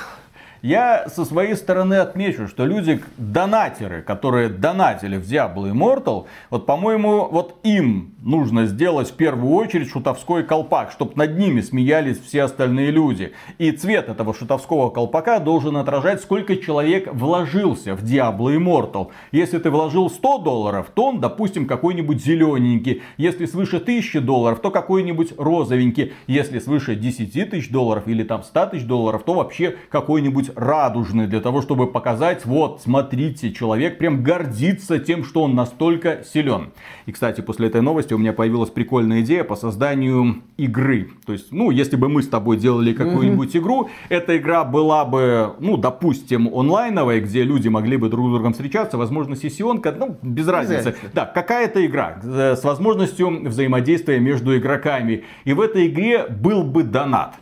Я 0.65 1.11
со 1.11 1.27
своей 1.27 1.57
стороны 1.57 1.93
отмечу, 1.97 2.49
что 2.49 2.65
люди, 2.65 3.03
донатеры, 3.19 4.01
которые 4.01 4.49
донатили 4.49 5.19
в 5.19 5.31
Diablo 5.31 5.71
Immortal, 5.71 6.25
вот 6.49 6.65
по-моему, 6.65 7.29
вот 7.31 7.57
им 7.65 8.15
нужно 8.23 8.65
сделать 8.65 9.11
в 9.11 9.15
первую 9.15 9.53
очередь 9.57 9.91
шутовской 9.91 10.43
колпак, 10.43 10.91
чтобы 10.91 11.13
над 11.17 11.37
ними 11.37 11.61
смеялись 11.61 12.19
все 12.19 12.45
остальные 12.45 12.93
люди. 12.93 13.35
И 13.59 13.73
цвет 13.73 14.09
этого 14.09 14.33
шутовского 14.33 14.89
колпака 14.89 15.39
должен 15.39 15.77
отражать, 15.77 16.23
сколько 16.23 16.57
человек 16.57 17.13
вложился 17.13 17.95
в 17.95 18.03
Diablo 18.03 18.57
Immortal. 18.57 19.11
Если 19.33 19.59
ты 19.59 19.71
вложил 19.71 20.09
100 20.09 20.39
долларов, 20.39 20.87
то 20.95 21.09
он, 21.09 21.21
допустим, 21.21 21.67
какой-нибудь 21.67 22.25
зелененький. 22.25 23.03
Если 23.19 23.45
свыше 23.45 23.77
1000 23.77 24.23
долларов, 24.23 24.61
то 24.61 24.71
какой-нибудь 24.71 25.35
розовенький. 25.37 26.15
Если 26.27 26.59
свыше 26.59 26.95
10 26.95 27.51
тысяч 27.51 27.69
долларов 27.69 28.05
или 28.09 28.23
там 28.23 28.43
100 28.43 28.67
тысяч 28.69 28.87
долларов, 28.87 29.25
то 29.25 29.35
вообще 29.35 29.77
какой-нибудь 29.91 30.54
радужный 30.57 31.27
для 31.27 31.41
того, 31.41 31.63
чтобы 31.63 31.87
показать, 31.87 32.45
вот, 32.45 32.81
смотрите, 32.83 33.53
человек 33.53 33.99
прям 33.99 34.23
гордится 34.23 34.99
тем, 34.99 35.25
что 35.25 35.43
он 35.43 35.55
настолько 35.55 36.25
силен. 36.25 36.73
И, 37.07 37.13
кстати, 37.13 37.41
после 37.41 37.69
этой 37.69 37.81
новости 37.81 38.15
у 38.15 38.19
меня 38.19 38.33
появилась 38.33 38.71
прикольная 38.71 39.21
идея 39.21 39.45
по 39.45 39.57
созданию 39.57 40.43
игры. 40.57 41.11
То 41.27 41.33
есть, 41.33 41.53
ну, 41.53 41.71
если 41.71 41.97
бы 41.97 42.09
мы 42.09 42.23
с 42.23 42.29
тобой 42.29 42.57
делали 42.57 42.93
какую-нибудь 42.93 43.55
mm-hmm. 43.55 43.59
игру, 43.59 43.91
эта 44.09 44.37
игра 44.37 44.65
была 44.65 45.05
бы, 45.05 45.55
ну, 45.59 45.77
допустим, 45.77 46.49
онлайновая, 46.53 47.21
где 47.21 47.43
люди 47.43 47.69
могли 47.69 47.97
бы 47.97 48.09
друг 48.09 48.29
с 48.29 48.33
другом 48.33 48.53
встречаться, 48.53 48.97
возможно, 48.97 49.37
сессионка, 49.37 49.93
ну, 49.93 50.17
без 50.23 50.49
разницы. 50.49 50.97
Да, 51.13 51.27
какая-то 51.27 51.85
игра 51.85 52.21
э, 52.23 52.57
с 52.57 52.65
возможностью 52.65 53.49
взаимодействия 53.49 54.19
между 54.21 54.57
игроками. 54.57 55.25
И 55.45 55.53
в 55.53 55.61
этой 55.61 55.89
игре 55.89 56.27
был 56.29 56.63
бы 56.63 56.83
донат. 56.83 57.35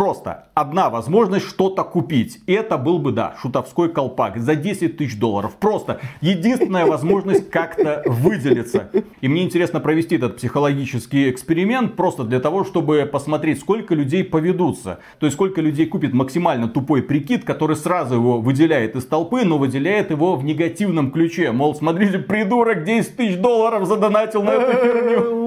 Просто 0.00 0.46
одна 0.54 0.88
возможность 0.88 1.46
что-то 1.46 1.84
купить. 1.84 2.38
И 2.46 2.54
это 2.54 2.78
был 2.78 2.98
бы, 2.98 3.12
да, 3.12 3.34
шутовской 3.42 3.90
колпак 3.90 4.38
за 4.38 4.54
10 4.54 4.96
тысяч 4.96 5.18
долларов. 5.18 5.56
Просто 5.60 6.00
единственная 6.22 6.86
возможность 6.86 7.50
как-то 7.50 8.02
выделиться. 8.06 8.88
И 9.20 9.28
мне 9.28 9.42
интересно 9.42 9.78
провести 9.78 10.16
этот 10.16 10.38
психологический 10.38 11.28
эксперимент 11.28 11.96
просто 11.96 12.24
для 12.24 12.40
того, 12.40 12.64
чтобы 12.64 13.06
посмотреть, 13.12 13.60
сколько 13.60 13.94
людей 13.94 14.24
поведутся. 14.24 15.00
То 15.18 15.26
есть, 15.26 15.34
сколько 15.34 15.60
людей 15.60 15.84
купит 15.84 16.14
максимально 16.14 16.66
тупой 16.66 17.02
прикид, 17.02 17.44
который 17.44 17.76
сразу 17.76 18.14
его 18.14 18.40
выделяет 18.40 18.96
из 18.96 19.04
толпы, 19.04 19.44
но 19.44 19.58
выделяет 19.58 20.10
его 20.10 20.34
в 20.36 20.44
негативном 20.44 21.10
ключе. 21.10 21.52
Мол, 21.52 21.74
смотрите, 21.74 22.20
придурок 22.20 22.84
10 22.84 23.16
тысяч 23.16 23.36
долларов 23.36 23.86
задонатил 23.86 24.42
на 24.44 24.52
эту 24.52 24.72
херню. 24.82 25.39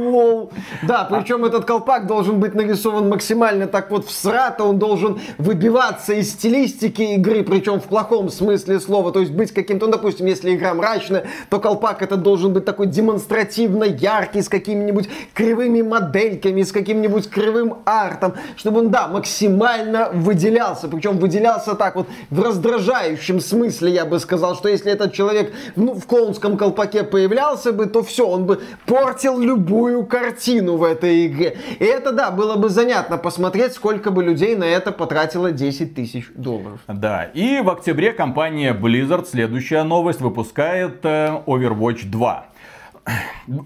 Да, 0.83 1.07
причем 1.09 1.45
этот 1.45 1.65
колпак 1.65 2.07
должен 2.07 2.39
быть 2.39 2.53
нарисован 2.53 3.09
максимально 3.09 3.67
так 3.67 3.91
вот 3.91 4.05
в 4.05 4.11
срата, 4.11 4.63
он 4.63 4.79
должен 4.79 5.19
выбиваться 5.37 6.13
из 6.13 6.31
стилистики 6.31 7.01
игры, 7.01 7.43
причем 7.43 7.79
в 7.79 7.85
плохом 7.85 8.29
смысле 8.29 8.79
слова, 8.79 9.11
то 9.11 9.19
есть 9.19 9.31
быть 9.31 9.51
каким-то, 9.51 9.87
ну, 9.87 9.91
допустим, 9.91 10.25
если 10.25 10.55
игра 10.55 10.73
мрачная, 10.73 11.25
то 11.49 11.59
колпак 11.59 12.01
это 12.01 12.15
должен 12.15 12.53
быть 12.53 12.65
такой 12.65 12.87
демонстративно 12.87 13.83
яркий, 13.83 14.41
с 14.41 14.49
какими-нибудь 14.49 15.09
кривыми 15.33 15.81
модельками, 15.81 16.63
с 16.63 16.71
каким-нибудь 16.71 17.29
кривым 17.29 17.77
артом, 17.85 18.33
чтобы 18.55 18.79
он, 18.79 18.89
да, 18.89 19.07
максимально 19.07 20.09
выделялся, 20.13 20.87
причем 20.87 21.17
выделялся 21.17 21.75
так 21.75 21.95
вот 21.95 22.07
в 22.29 22.41
раздражающем 22.41 23.39
смысле, 23.39 23.91
я 23.91 24.05
бы 24.05 24.19
сказал, 24.19 24.55
что 24.55 24.69
если 24.69 24.91
этот 24.91 25.13
человек 25.13 25.53
ну, 25.75 25.93
в 25.93 26.05
клоунском 26.05 26.57
колпаке 26.57 27.03
появлялся 27.03 27.71
бы, 27.71 27.85
то 27.85 28.03
все, 28.03 28.27
он 28.27 28.45
бы 28.45 28.61
портил 28.85 29.39
любую 29.39 30.02
картину 30.05 30.77
в 30.77 30.83
этой 30.83 31.27
игре. 31.27 31.57
И 31.79 31.83
это, 31.83 32.11
да, 32.11 32.31
было 32.31 32.55
бы 32.55 32.69
занятно 32.69 33.17
посмотреть, 33.17 33.73
сколько 33.73 34.11
бы 34.11 34.23
людей 34.23 34.55
на 34.55 34.65
это 34.65 34.91
потратило 34.91 35.51
10 35.51 35.95
тысяч 35.95 36.29
долларов. 36.35 36.79
Да, 36.87 37.23
и 37.23 37.61
в 37.61 37.69
октябре 37.69 38.13
компания 38.13 38.73
Blizzard, 38.73 39.25
следующая 39.25 39.83
новость, 39.83 40.21
выпускает 40.21 40.99
э, 41.03 41.41
Overwatch 41.45 42.05
2 42.05 42.52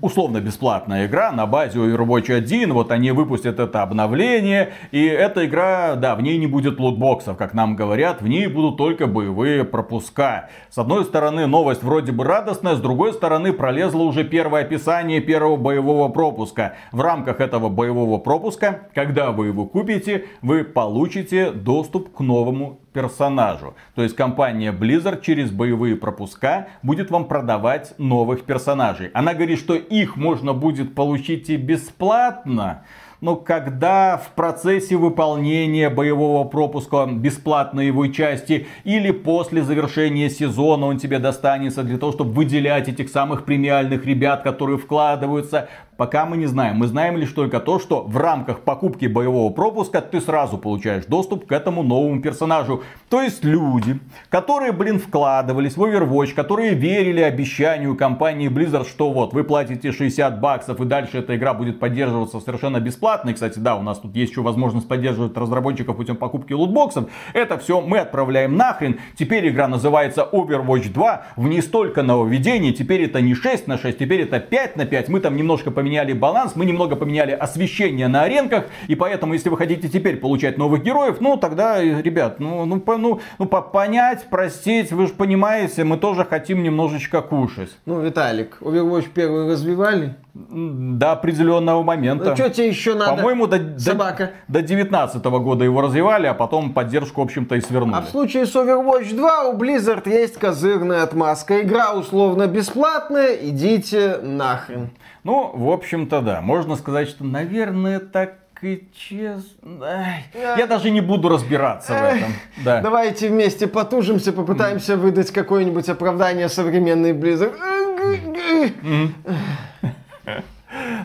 условно 0.02 0.42
бесплатная 0.42 1.06
игра 1.06 1.32
на 1.32 1.46
базе 1.46 1.80
Overwatch 1.80 2.34
1. 2.34 2.74
Вот 2.74 2.92
они 2.92 3.12
выпустят 3.12 3.60
это 3.60 3.84
обновление. 3.84 4.74
И 4.92 5.06
эта 5.06 5.46
игра, 5.46 5.96
да, 5.96 6.16
в 6.16 6.22
ней 6.22 6.38
не 6.38 6.48
будет 6.48 6.80
лутбоксов, 6.80 7.38
как 7.38 7.54
нам 7.54 7.76
говорят. 7.76 8.22
В 8.22 8.28
ней 8.28 8.48
будут 8.48 8.78
только 8.78 9.08
боевые 9.08 9.64
пропуска. 9.64 10.50
С 10.70 10.78
одной 10.78 11.06
стороны, 11.06 11.48
новость 11.48 11.84
вроде 11.84 12.12
бы 12.12 12.24
радостная. 12.24 12.76
С 12.76 12.80
другой 12.80 13.14
стороны, 13.14 13.54
пролезло 13.54 14.04
уже 14.04 14.24
первое 14.24 14.62
описание 14.62 15.22
первого 15.22 15.58
боевого 15.58 16.10
пропуска. 16.10 16.76
В 16.92 17.02
рамках 17.02 17.40
этого 17.40 17.70
боевого 17.70 18.18
пропуска, 18.18 18.88
когда 18.94 19.32
вы 19.32 19.48
его 19.48 19.66
купите, 19.66 20.26
вы 20.42 20.64
получите 20.64 21.52
доступ 21.52 22.14
к 22.16 22.20
новому 22.22 22.80
персонажу. 22.98 23.76
То 23.94 24.02
есть 24.02 24.16
компания 24.16 24.72
Blizzard 24.72 25.22
через 25.22 25.52
боевые 25.52 25.96
пропуска 25.96 26.70
будет 26.82 27.12
вам 27.12 27.26
продавать 27.26 27.94
новых 28.00 28.42
персонажей. 28.42 29.12
Она 29.14 29.36
говорит, 29.36 29.60
что 29.60 29.76
их 29.76 30.16
можно 30.16 30.54
будет 30.54 30.96
получить 30.96 31.52
и 31.52 31.58
бесплатно. 31.58 32.82
Но 33.22 33.36
когда 33.36 34.18
в 34.18 34.30
процессе 34.34 34.96
выполнения 34.96 35.90
боевого 35.90 36.48
пропуска 36.48 37.06
бесплатной 37.08 37.88
его 37.88 38.08
части 38.08 38.68
или 38.84 39.12
после 39.12 39.64
завершения 39.64 40.30
сезона 40.30 40.86
он 40.88 40.98
тебе 40.98 41.20
достанется 41.20 41.84
для 41.84 41.98
того, 41.98 42.12
чтобы 42.12 42.32
выделять 42.32 42.88
этих 42.90 43.10
самых 43.10 43.46
премиальных 43.46 44.06
ребят, 44.06 44.44
которые 44.44 44.78
вкладываются 44.78 45.68
пока 45.98 46.26
мы 46.26 46.38
не 46.38 46.46
знаем. 46.46 46.78
Мы 46.78 46.88
знаем 46.88 47.18
лишь 47.18 47.32
только 47.32 47.60
то, 47.60 47.80
что 47.80 48.04
в 48.04 48.16
рамках 48.18 48.62
покупки 48.62 49.08
боевого 49.08 49.52
пропуска 49.52 50.00
ты 50.00 50.22
сразу 50.22 50.58
получаешь 50.58 51.06
доступ 51.06 51.48
к 51.48 51.52
этому 51.52 51.84
новому 51.84 52.22
персонажу. 52.22 52.84
То 53.10 53.22
есть 53.22 53.44
люди, 53.44 54.00
которые, 54.30 54.72
блин, 54.72 55.00
вкладывались 55.00 55.76
в 55.76 55.84
Overwatch, 55.84 56.34
которые 56.34 56.76
верили 56.76 57.22
обещанию 57.22 57.96
компании 57.96 58.50
Blizzard, 58.50 58.88
что 58.88 59.12
вот 59.12 59.34
вы 59.34 59.44
платите 59.44 59.92
60 59.92 60.40
баксов 60.40 60.80
и 60.80 60.86
дальше 60.86 61.18
эта 61.18 61.36
игра 61.36 61.54
будет 61.54 61.80
поддерживаться 61.80 62.40
совершенно 62.40 62.80
бесплатно. 62.80 63.32
И, 63.32 63.34
кстати, 63.34 63.60
да, 63.60 63.76
у 63.76 63.82
нас 63.82 64.00
тут 64.00 64.16
есть 64.16 64.32
еще 64.32 64.42
возможность 64.42 64.88
поддерживать 64.88 65.36
разработчиков 65.36 65.98
путем 65.98 66.16
покупки 66.16 66.54
лутбоксов. 66.54 67.10
Это 67.34 67.58
все 67.58 67.82
мы 67.82 68.00
отправляем 68.00 68.56
нахрен. 68.56 69.00
Теперь 69.18 69.50
игра 69.50 69.68
называется 69.68 70.28
Overwatch 70.32 70.92
2. 70.92 71.26
В 71.36 71.48
ней 71.48 71.62
столько 71.62 72.04
нововведений. 72.04 72.72
Теперь 72.72 73.04
это 73.04 73.20
не 73.22 73.34
6 73.34 73.68
на 73.68 73.78
6, 73.78 73.98
теперь 73.98 74.22
это 74.22 74.40
5 74.40 74.76
на 74.76 74.86
5. 74.86 75.10
Мы 75.10 75.20
там 75.20 75.36
немножко 75.36 75.72
поменяли 75.72 75.87
поменяли 75.88 76.12
баланс, 76.12 76.54
мы 76.56 76.66
немного 76.66 76.98
поменяли 76.98 77.32
освещение 77.32 78.10
на 78.10 78.24
аренках, 78.24 78.66
и 78.88 78.96
поэтому, 78.96 79.34
если 79.34 79.48
вы 79.48 79.56
хотите 79.56 79.88
теперь 79.88 80.18
получать 80.18 80.58
новых 80.58 80.84
героев, 80.84 81.18
ну, 81.22 81.38
тогда, 81.38 81.82
ребят, 81.82 82.40
ну, 82.40 82.66
ну, 82.66 82.82
по, 82.82 82.98
ну, 82.98 83.22
ну 83.40 83.46
по, 83.46 83.62
понять, 83.62 84.26
простить, 84.30 84.92
вы 84.92 85.08
же 85.08 85.14
понимаете, 85.14 85.86
мы 85.86 85.98
тоже 85.98 86.26
хотим 86.26 86.62
немножечко 86.62 87.22
кушать. 87.22 87.70
Ну, 87.86 88.02
Виталик, 88.02 88.58
Overwatch 88.60 89.08
первый 89.14 89.50
развивали? 89.50 90.16
До 90.34 91.14
определенного 91.14 91.82
момента. 91.82 92.32
Ну, 92.32 92.36
что 92.36 92.50
тебе 92.50 92.68
еще 92.68 92.94
надо? 92.94 93.16
По-моему, 93.16 93.48
до, 93.48 93.80
Собака. 93.80 94.32
до, 94.48 94.60
до 94.60 94.68
19 94.68 95.24
года 95.24 95.64
его 95.64 95.82
развивали, 95.82 96.28
а 96.28 96.34
потом 96.34 96.74
поддержку, 96.74 97.22
в 97.22 97.24
общем-то, 97.24 97.56
и 97.56 97.62
свернули. 97.62 97.96
А 97.96 98.02
в 98.02 98.10
случае 98.10 98.46
с 98.46 98.56
Overwatch 98.56 99.16
2 99.16 99.44
у 99.50 99.58
Blizzard 99.58 100.08
есть 100.08 100.38
козырная 100.38 101.04
отмазка. 101.04 101.62
Игра 101.62 101.94
условно 101.94 102.46
бесплатная, 102.46 103.36
идите 103.36 104.18
нахрен. 104.22 104.92
Ну, 105.28 105.52
в 105.54 105.70
общем-то, 105.70 106.22
да. 106.22 106.40
Можно 106.40 106.78
сказать, 106.78 107.10
что, 107.10 107.26
наверное, 107.26 108.00
так 108.00 108.36
и 108.62 108.88
честно. 108.96 110.22
Я 110.34 110.66
даже 110.68 110.90
не 110.90 111.02
буду 111.02 111.28
разбираться 111.28 111.92
в 111.92 112.02
этом. 112.02 112.32
Да. 112.64 112.80
Давайте 112.80 113.28
вместе 113.28 113.68
потужимся, 113.68 114.32
попытаемся 114.32 114.96
выдать 114.96 115.32
какое-нибудь 115.32 115.90
оправдание 115.90 116.48
современной 116.48 117.12
Blizzard. 117.12 117.56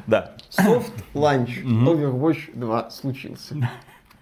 Да. 0.06 0.32
Soft 0.50 0.92
Launch 1.14 1.64
Overwatch 1.64 2.50
2 2.54 2.90
случился. 2.90 3.56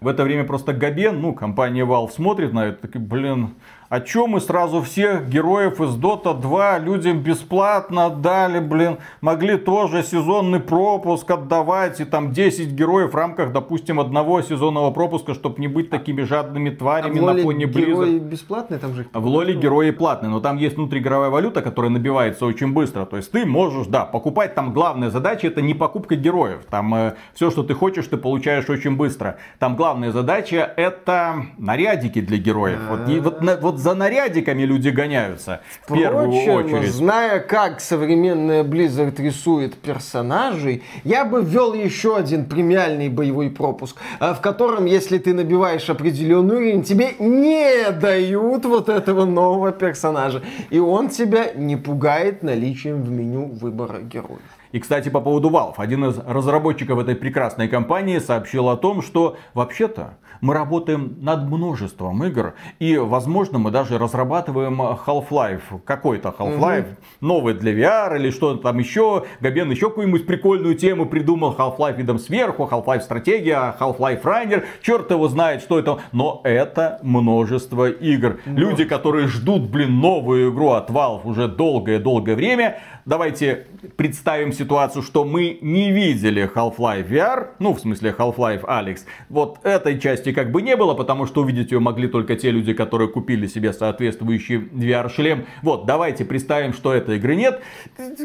В 0.01 0.09
это 0.09 0.23
время 0.25 0.45
просто 0.45 0.73
Габен, 0.73 1.21
ну, 1.21 1.35
компания 1.35 1.85
Valve 1.85 2.11
смотрит 2.11 2.53
на 2.53 2.67
это, 2.69 2.83
такой, 2.83 3.01
блин, 3.01 3.55
а 3.91 4.01
чё 4.01 4.29
мы 4.29 4.41
сразу 4.41 4.83
всех 4.83 5.29
героев 5.29 5.81
из 5.81 5.97
Dota 5.97 6.41
2 6.41 6.79
людям 6.79 7.19
бесплатно 7.19 8.07
отдали, 8.07 8.61
блин, 8.61 8.99
могли 9.21 9.57
тоже 9.57 10.05
сезонный 10.05 10.61
пропуск 10.61 11.29
отдавать, 11.29 11.99
и 11.99 12.05
там 12.05 12.31
10 12.31 12.69
героев 12.71 13.13
в 13.13 13.17
рамках, 13.17 13.53
допустим, 13.53 13.99
одного 13.99 14.43
сезонного 14.43 14.93
пропуска, 14.93 15.35
чтобы 15.35 15.61
не 15.61 15.67
быть 15.67 15.91
такими 15.91 16.23
жадными 16.23 16.71
тварями 16.71 17.19
а 17.19 17.35
на 17.35 17.43
фоне 17.43 17.65
Blizzard. 17.65 17.87
герои 17.87 18.19
бесплатные 18.21 18.79
там 18.79 18.95
же? 18.95 19.07
В 19.13 19.27
Лоле 19.27 19.55
герои 19.55 19.91
платные, 19.91 20.31
но 20.31 20.39
там 20.39 20.57
есть 20.57 20.77
внутриигровая 20.77 21.31
валюта, 21.31 21.61
которая 21.61 21.91
набивается 21.91 22.47
очень 22.47 22.73
быстро, 22.73 23.07
то 23.07 23.17
есть 23.17 23.33
ты 23.33 23.45
можешь, 23.45 23.89
да, 23.89 24.05
покупать, 24.05 24.55
там 24.55 24.73
главная 24.73 25.11
задача 25.11 25.49
это 25.49 25.63
не 25.63 25.75
покупка 25.75 26.15
героев, 26.15 26.61
там 26.71 26.95
э, 26.95 27.15
все, 27.35 27.51
что 27.51 27.65
ты 27.65 27.75
хочешь, 27.75 28.07
ты 28.07 28.17
получаешь 28.17 28.71
очень 28.71 28.97
быстро. 28.97 29.39
Там 29.59 29.75
главная 29.75 30.13
задача 30.13 30.73
это 30.77 31.47
нарядики 31.59 32.21
для 32.21 32.39
героев. 32.39 32.79
Вот, 32.89 33.09
и, 33.09 33.19
вот, 33.19 33.43
вот 33.61 33.80
за 33.81 33.95
нарядиками 33.95 34.63
люди 34.63 34.91
гоняются. 34.91 35.61
В 35.87 35.95
первую 35.95 36.29
очередь. 36.29 36.93
зная, 36.93 37.41
как 37.41 37.81
современная 37.81 38.63
Blizzard 38.63 39.21
рисует 39.21 39.75
персонажей, 39.75 40.83
я 41.05 41.25
бы 41.25 41.43
ввел 41.43 41.75
еще 41.75 42.17
один 42.17 42.45
премиальный 42.45 43.09
боевой 43.09 43.51
пропуск, 43.51 43.97
а, 44.19 44.35
в 44.35 44.41
котором, 44.41 44.85
если 44.85 45.19
ты 45.19 45.35
набиваешь 45.35 45.89
определенный 45.89 46.57
уровень, 46.57 46.83
тебе 46.83 47.15
не 47.19 47.91
дают 47.91 48.65
вот 48.65 48.89
этого 48.89 49.25
нового 49.25 49.73
персонажа. 49.73 50.43
И 50.71 50.79
он 50.79 51.09
тебя 51.09 51.53
не 51.55 51.77
пугает 51.77 52.43
наличием 52.43 53.03
в 53.03 53.11
меню 53.11 53.47
выбора 53.47 54.01
героев. 54.01 54.60
И, 54.73 54.79
кстати, 54.79 55.09
по 55.09 55.21
поводу 55.21 55.51
Valve. 55.51 55.75
Один 55.79 56.05
из 56.05 56.19
разработчиков 56.19 56.99
этой 56.99 57.17
прекрасной 57.17 57.69
компании 57.69 58.19
сообщил 58.19 58.69
о 58.69 58.77
том, 58.77 59.03
что 59.03 59.37
вообще-то 59.55 60.19
мы 60.41 60.55
работаем 60.55 61.17
над 61.21 61.49
множеством 61.49 62.25
игр. 62.25 62.55
И, 62.79 62.97
возможно, 62.97 63.59
мы 63.59 63.71
даже 63.71 63.99
разрабатываем 63.99 64.81
Half-Life. 64.81 65.81
Какой-то 65.85 66.35
Half-Life. 66.37 66.93
Угу. 66.93 66.97
Новый 67.27 67.55
для 67.55 67.73
VR 67.73 68.17
или 68.17 68.31
что-то 68.31 68.63
там 68.63 68.79
еще. 68.79 69.25
Габен 69.41 69.71
еще 69.71 69.89
какую-нибудь 69.89 70.27
прикольную 70.27 70.75
тему 70.77 71.07
придумал. 71.07 71.55
Half-Life 71.59 71.97
видом 71.97 72.19
сверху, 72.19 72.69
Half-Life 72.71 73.01
стратегия, 73.01 73.75
Half-Life 73.79 74.23
Runner. 74.23 74.65
Черт 74.83 75.11
его 75.11 75.29
знает, 75.29 75.63
что 75.63 75.79
это. 75.79 75.99
Но 76.13 76.41
это 76.45 77.01
множество 77.03 77.91
игр. 77.91 78.39
Но... 78.47 78.59
Люди, 78.59 78.85
которые 78.85 79.27
ждут, 79.29 79.69
блин, 79.71 80.01
новую 80.01 80.53
игру 80.53 80.71
от 80.71 80.91
Valve 80.91 81.23
уже 81.25 81.49
долгое-долгое 81.49 82.35
время. 82.35 82.81
Давайте 83.07 83.67
представим 83.97 84.53
ситуацию, 84.53 85.03
что 85.03 85.25
мы 85.25 85.59
не 85.63 85.91
видели 85.91 86.51
Half-Life 86.55 87.09
VR, 87.09 87.49
ну, 87.59 87.75
в 87.75 87.81
смысле 87.81 88.15
Half-Life 88.17 88.65
Alex. 88.65 89.01
Вот 89.29 89.59
этой 89.63 89.99
части 89.99 90.33
как 90.33 90.51
бы 90.51 90.61
не 90.63 90.77
было, 90.77 90.95
потому 90.95 91.27
что 91.27 91.43
увидеть 91.43 91.73
ее 91.73 91.81
могли 91.81 92.09
только 92.09 92.37
те 92.37 92.51
люди, 92.51 92.73
которые 92.75 93.09
купили 93.09 93.47
себе 93.47 93.73
соответствующий 93.73 94.57
VR-шлем. 94.57 95.47
Вот, 95.63 95.87
давайте 95.87 96.25
представим, 96.25 96.73
что 96.73 96.93
этой 96.93 97.17
игры 97.17 97.37
нет. 97.37 97.63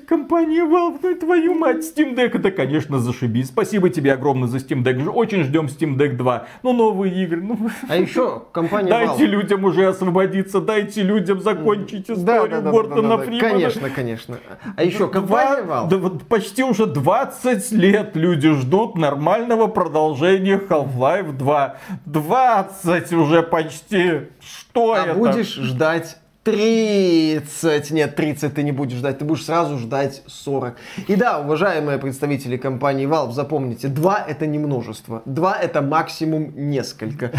Компания 0.08 0.64
Valve, 0.64 1.00
ну 1.02 1.16
твою 1.16 1.54
мать, 1.54 1.78
Steam 1.78 2.16
Deck, 2.16 2.38
это, 2.38 2.52
конечно, 2.52 3.00
зашибись. 3.00 3.48
Спасибо 3.48 3.90
тебе 3.90 4.14
огромное 4.14 4.48
за 4.48 4.58
Steam 4.58 4.84
Deck. 4.84 5.08
Очень 5.08 5.44
ждем 5.44 5.68
Steam 5.68 5.96
Deck 5.96 6.16
2. 6.18 6.48
Ну, 6.64 6.74
новые 6.74 7.24
игры. 7.24 7.42
Ну... 7.42 7.58
А 7.88 7.96
еще 7.96 8.44
компания 8.52 8.90
Дайте 8.90 9.26
Valve. 9.26 9.28
людям 9.28 9.64
уже 9.64 9.88
освободиться, 9.88 10.60
дайте 10.60 11.02
людям 11.02 11.40
закончить 11.40 12.10
историю 12.10 12.26
да, 12.26 12.48
да, 12.48 12.62
да, 12.62 12.72
Гортона 12.72 13.02
да, 13.02 13.10
да, 13.10 13.18
да, 13.18 13.24
Фримана. 13.24 13.50
Конечно, 13.50 13.90
конечно. 13.90 14.38
А 14.76 14.84
еще 14.84 15.06
Valve. 15.06 15.90
Да, 15.90 15.98
вот 15.98 16.28
почти 16.28 16.64
уже 16.64 16.86
20 16.86 17.72
лет 17.72 18.16
люди 18.16 18.52
ждут 18.52 18.98
нормального 18.98 19.68
продолжения 19.68 20.58
Half-Life 20.58 21.34
2. 21.34 21.76
20 22.06 23.14
уже 23.14 23.44
почти. 23.44 24.22
Что 24.40 24.94
а 24.94 25.06
это? 25.06 25.14
будешь 25.14 25.54
ждать 25.56 26.18
30. 26.44 27.92
Нет, 27.92 28.16
30 28.16 28.54
ты 28.54 28.64
не 28.64 28.72
будешь 28.72 28.98
ждать, 28.98 29.18
ты 29.18 29.26
будешь 29.26 29.44
сразу 29.44 29.78
ждать 29.78 30.22
40. 30.28 30.76
И 31.08 31.16
да, 31.16 31.40
уважаемые 31.40 31.98
представители 31.98 32.58
компании 32.58 33.08
Valve, 33.08 33.32
запомните, 33.32 33.88
2 33.88 34.26
это 34.28 34.46
не 34.46 34.60
множество. 34.60 35.24
2 35.26 35.58
это 35.58 35.82
максимум 35.82 36.54
несколько. 36.56 37.32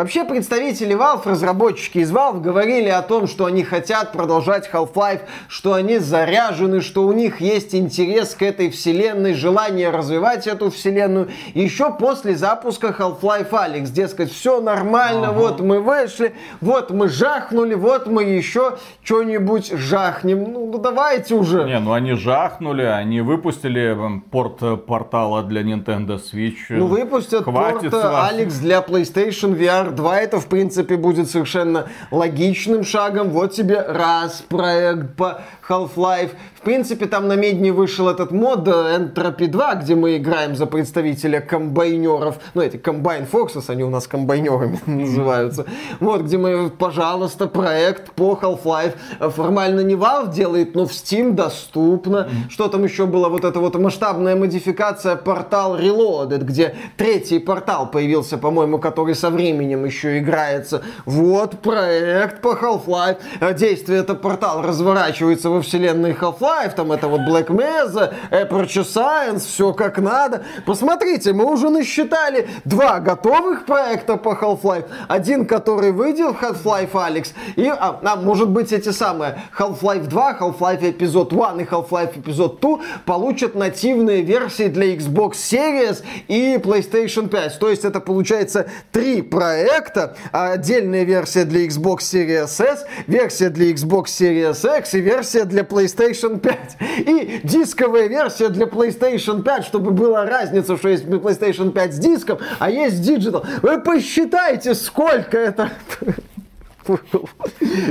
Вообще 0.00 0.24
представители 0.24 0.96
Valve, 0.96 1.28
разработчики 1.28 1.98
из 1.98 2.10
Valve 2.10 2.40
говорили 2.40 2.88
о 2.88 3.02
том, 3.02 3.26
что 3.26 3.44
они 3.44 3.64
хотят 3.64 4.12
продолжать 4.12 4.66
Half-Life, 4.72 5.20
что 5.46 5.74
они 5.74 5.98
заряжены, 5.98 6.80
что 6.80 7.06
у 7.06 7.12
них 7.12 7.42
есть 7.42 7.74
интерес 7.74 8.34
к 8.34 8.40
этой 8.40 8.70
вселенной, 8.70 9.34
желание 9.34 9.90
развивать 9.90 10.46
эту 10.46 10.70
вселенную. 10.70 11.28
Еще 11.52 11.92
после 11.92 12.34
запуска 12.34 12.96
Half-Life 12.98 13.50
Alex, 13.50 13.90
дескать, 13.90 14.32
все 14.32 14.62
нормально, 14.62 15.28
ага. 15.28 15.38
вот 15.38 15.60
мы 15.60 15.80
вышли, 15.80 16.34
вот 16.62 16.90
мы 16.90 17.10
жахнули, 17.10 17.74
вот 17.74 18.06
мы 18.06 18.24
еще 18.24 18.78
что-нибудь 19.04 19.70
жахнем. 19.70 20.50
Ну, 20.50 20.70
ну 20.72 20.78
давайте 20.78 21.34
уже. 21.34 21.64
Не, 21.64 21.78
ну 21.78 21.92
они 21.92 22.14
жахнули, 22.14 22.84
они 22.84 23.20
выпустили 23.20 23.94
порт 24.30 24.86
портала 24.86 25.42
для 25.42 25.60
Nintendo 25.60 26.18
Switch. 26.18 26.70
Ну 26.70 26.86
выпустят 26.86 27.44
Хватит 27.44 27.90
порт 27.90 28.04
Alex 28.06 28.60
для 28.60 28.78
PlayStation 28.78 29.54
VR 29.54 29.89
VR 29.90 29.94
2 29.94 30.20
это, 30.20 30.40
в 30.40 30.46
принципе, 30.46 30.96
будет 30.96 31.30
совершенно 31.30 31.88
логичным 32.10 32.84
шагом. 32.84 33.30
Вот 33.30 33.52
тебе 33.52 33.80
раз 33.80 34.42
проект 34.48 35.16
по 35.16 35.42
Half-Life. 35.70 36.30
В 36.54 36.62
принципе, 36.62 37.06
там 37.06 37.28
на 37.28 37.36
медне 37.36 37.72
вышел 37.72 38.08
этот 38.08 38.32
мод 38.32 38.68
Entropy 38.68 39.46
2, 39.46 39.76
где 39.76 39.94
мы 39.94 40.16
играем 40.16 40.56
за 40.56 40.66
представителя 40.66 41.40
комбайнеров. 41.40 42.38
Ну, 42.54 42.60
эти 42.60 42.76
Combine 42.76 43.26
Forces, 43.30 43.64
они 43.68 43.84
у 43.84 43.88
нас 43.88 44.06
комбайнерами 44.06 44.78
называются. 44.86 45.64
Вот, 46.00 46.22
где 46.22 46.36
мы, 46.36 46.68
пожалуйста, 46.68 47.46
проект 47.46 48.12
по 48.12 48.38
Half-Life. 48.40 48.94
Формально 49.30 49.80
не 49.80 49.94
Valve 49.94 50.34
делает, 50.34 50.74
но 50.74 50.86
в 50.86 50.90
Steam 50.90 51.32
доступно. 51.32 52.28
Что 52.50 52.68
там 52.68 52.84
еще 52.84 53.06
было? 53.06 53.28
Вот 53.28 53.44
эта 53.44 53.60
вот 53.60 53.76
масштабная 53.76 54.36
модификация 54.36 55.16
портал 55.16 55.78
Reloaded, 55.78 56.44
где 56.44 56.74
третий 56.96 57.38
портал 57.38 57.90
появился, 57.90 58.36
по-моему, 58.36 58.78
который 58.78 59.14
со 59.14 59.30
временем 59.30 59.84
еще 59.84 60.18
играется. 60.18 60.82
Вот 61.06 61.60
проект 61.60 62.42
по 62.42 62.48
Half-Life. 62.48 63.18
Действие 63.54 64.00
это 64.00 64.14
портал 64.14 64.62
разворачивается 64.62 65.48
во 65.48 65.59
вселенной 65.62 66.12
Half-Life, 66.12 66.74
там 66.74 66.92
это 66.92 67.08
вот 67.08 67.20
Black 67.20 67.48
Mesa, 67.48 68.14
Aperture 68.30 68.84
Science, 68.84 69.40
все 69.40 69.72
как 69.72 69.98
надо. 69.98 70.44
Посмотрите, 70.66 71.32
мы 71.32 71.44
уже 71.44 71.70
насчитали 71.70 72.48
два 72.64 73.00
готовых 73.00 73.66
проекта 73.66 74.16
по 74.16 74.30
Half-Life, 74.30 74.86
один, 75.08 75.46
который 75.46 75.92
выйдет 75.92 76.34
в 76.34 76.42
Half-Life 76.42 76.92
Alex, 76.92 77.28
и, 77.56 77.66
а, 77.66 78.00
а, 78.02 78.16
может 78.16 78.48
быть, 78.48 78.72
эти 78.72 78.90
самые 78.90 79.40
Half-Life 79.56 80.06
2, 80.06 80.38
Half-Life 80.40 80.80
Episode 80.80 81.34
1 81.34 81.60
и 81.60 81.64
Half-Life 81.64 82.22
Episode 82.22 82.60
2 82.60 82.80
получат 83.04 83.54
нативные 83.54 84.22
версии 84.22 84.68
для 84.68 84.94
Xbox 84.94 85.32
Series 85.32 86.02
и 86.28 86.56
PlayStation 86.56 87.28
5. 87.28 87.58
То 87.58 87.68
есть 87.68 87.84
это 87.84 88.00
получается 88.00 88.66
три 88.92 89.22
проекта, 89.22 90.16
отдельная 90.32 91.04
версия 91.04 91.44
для 91.44 91.66
Xbox 91.66 91.98
Series 91.98 92.62
S, 92.62 92.86
версия 93.06 93.50
для 93.50 93.70
Xbox 93.72 94.06
Series 94.06 94.78
X 94.78 94.94
и 94.94 95.00
версия 95.00 95.44
для 95.50 95.62
PlayStation 95.62 96.38
5. 96.38 96.76
И 97.06 97.40
дисковая 97.44 98.08
версия 98.08 98.48
для 98.48 98.66
PlayStation 98.66 99.42
5, 99.42 99.64
чтобы 99.64 99.90
была 99.90 100.24
разница, 100.24 100.76
что 100.76 100.88
есть 100.88 101.04
PlayStation 101.04 101.70
5 101.72 101.94
с 101.94 101.98
диском, 101.98 102.38
а 102.58 102.70
есть 102.70 103.08
Digital. 103.08 103.44
Вы 103.62 103.80
посчитайте, 103.80 104.74
сколько 104.74 105.36
это... 105.36 105.70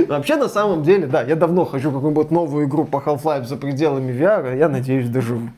Вообще, 0.08 0.36
на 0.36 0.48
самом 0.48 0.82
деле, 0.82 1.06
да, 1.06 1.22
я 1.22 1.36
давно 1.36 1.64
хочу 1.64 1.92
какую-нибудь 1.92 2.30
новую 2.30 2.66
игру 2.66 2.84
по 2.84 2.96
Half-Life 2.96 3.44
за 3.44 3.56
пределами 3.56 4.12
VR, 4.12 4.58
я 4.58 4.68
надеюсь, 4.68 5.08
доживу. 5.08 5.48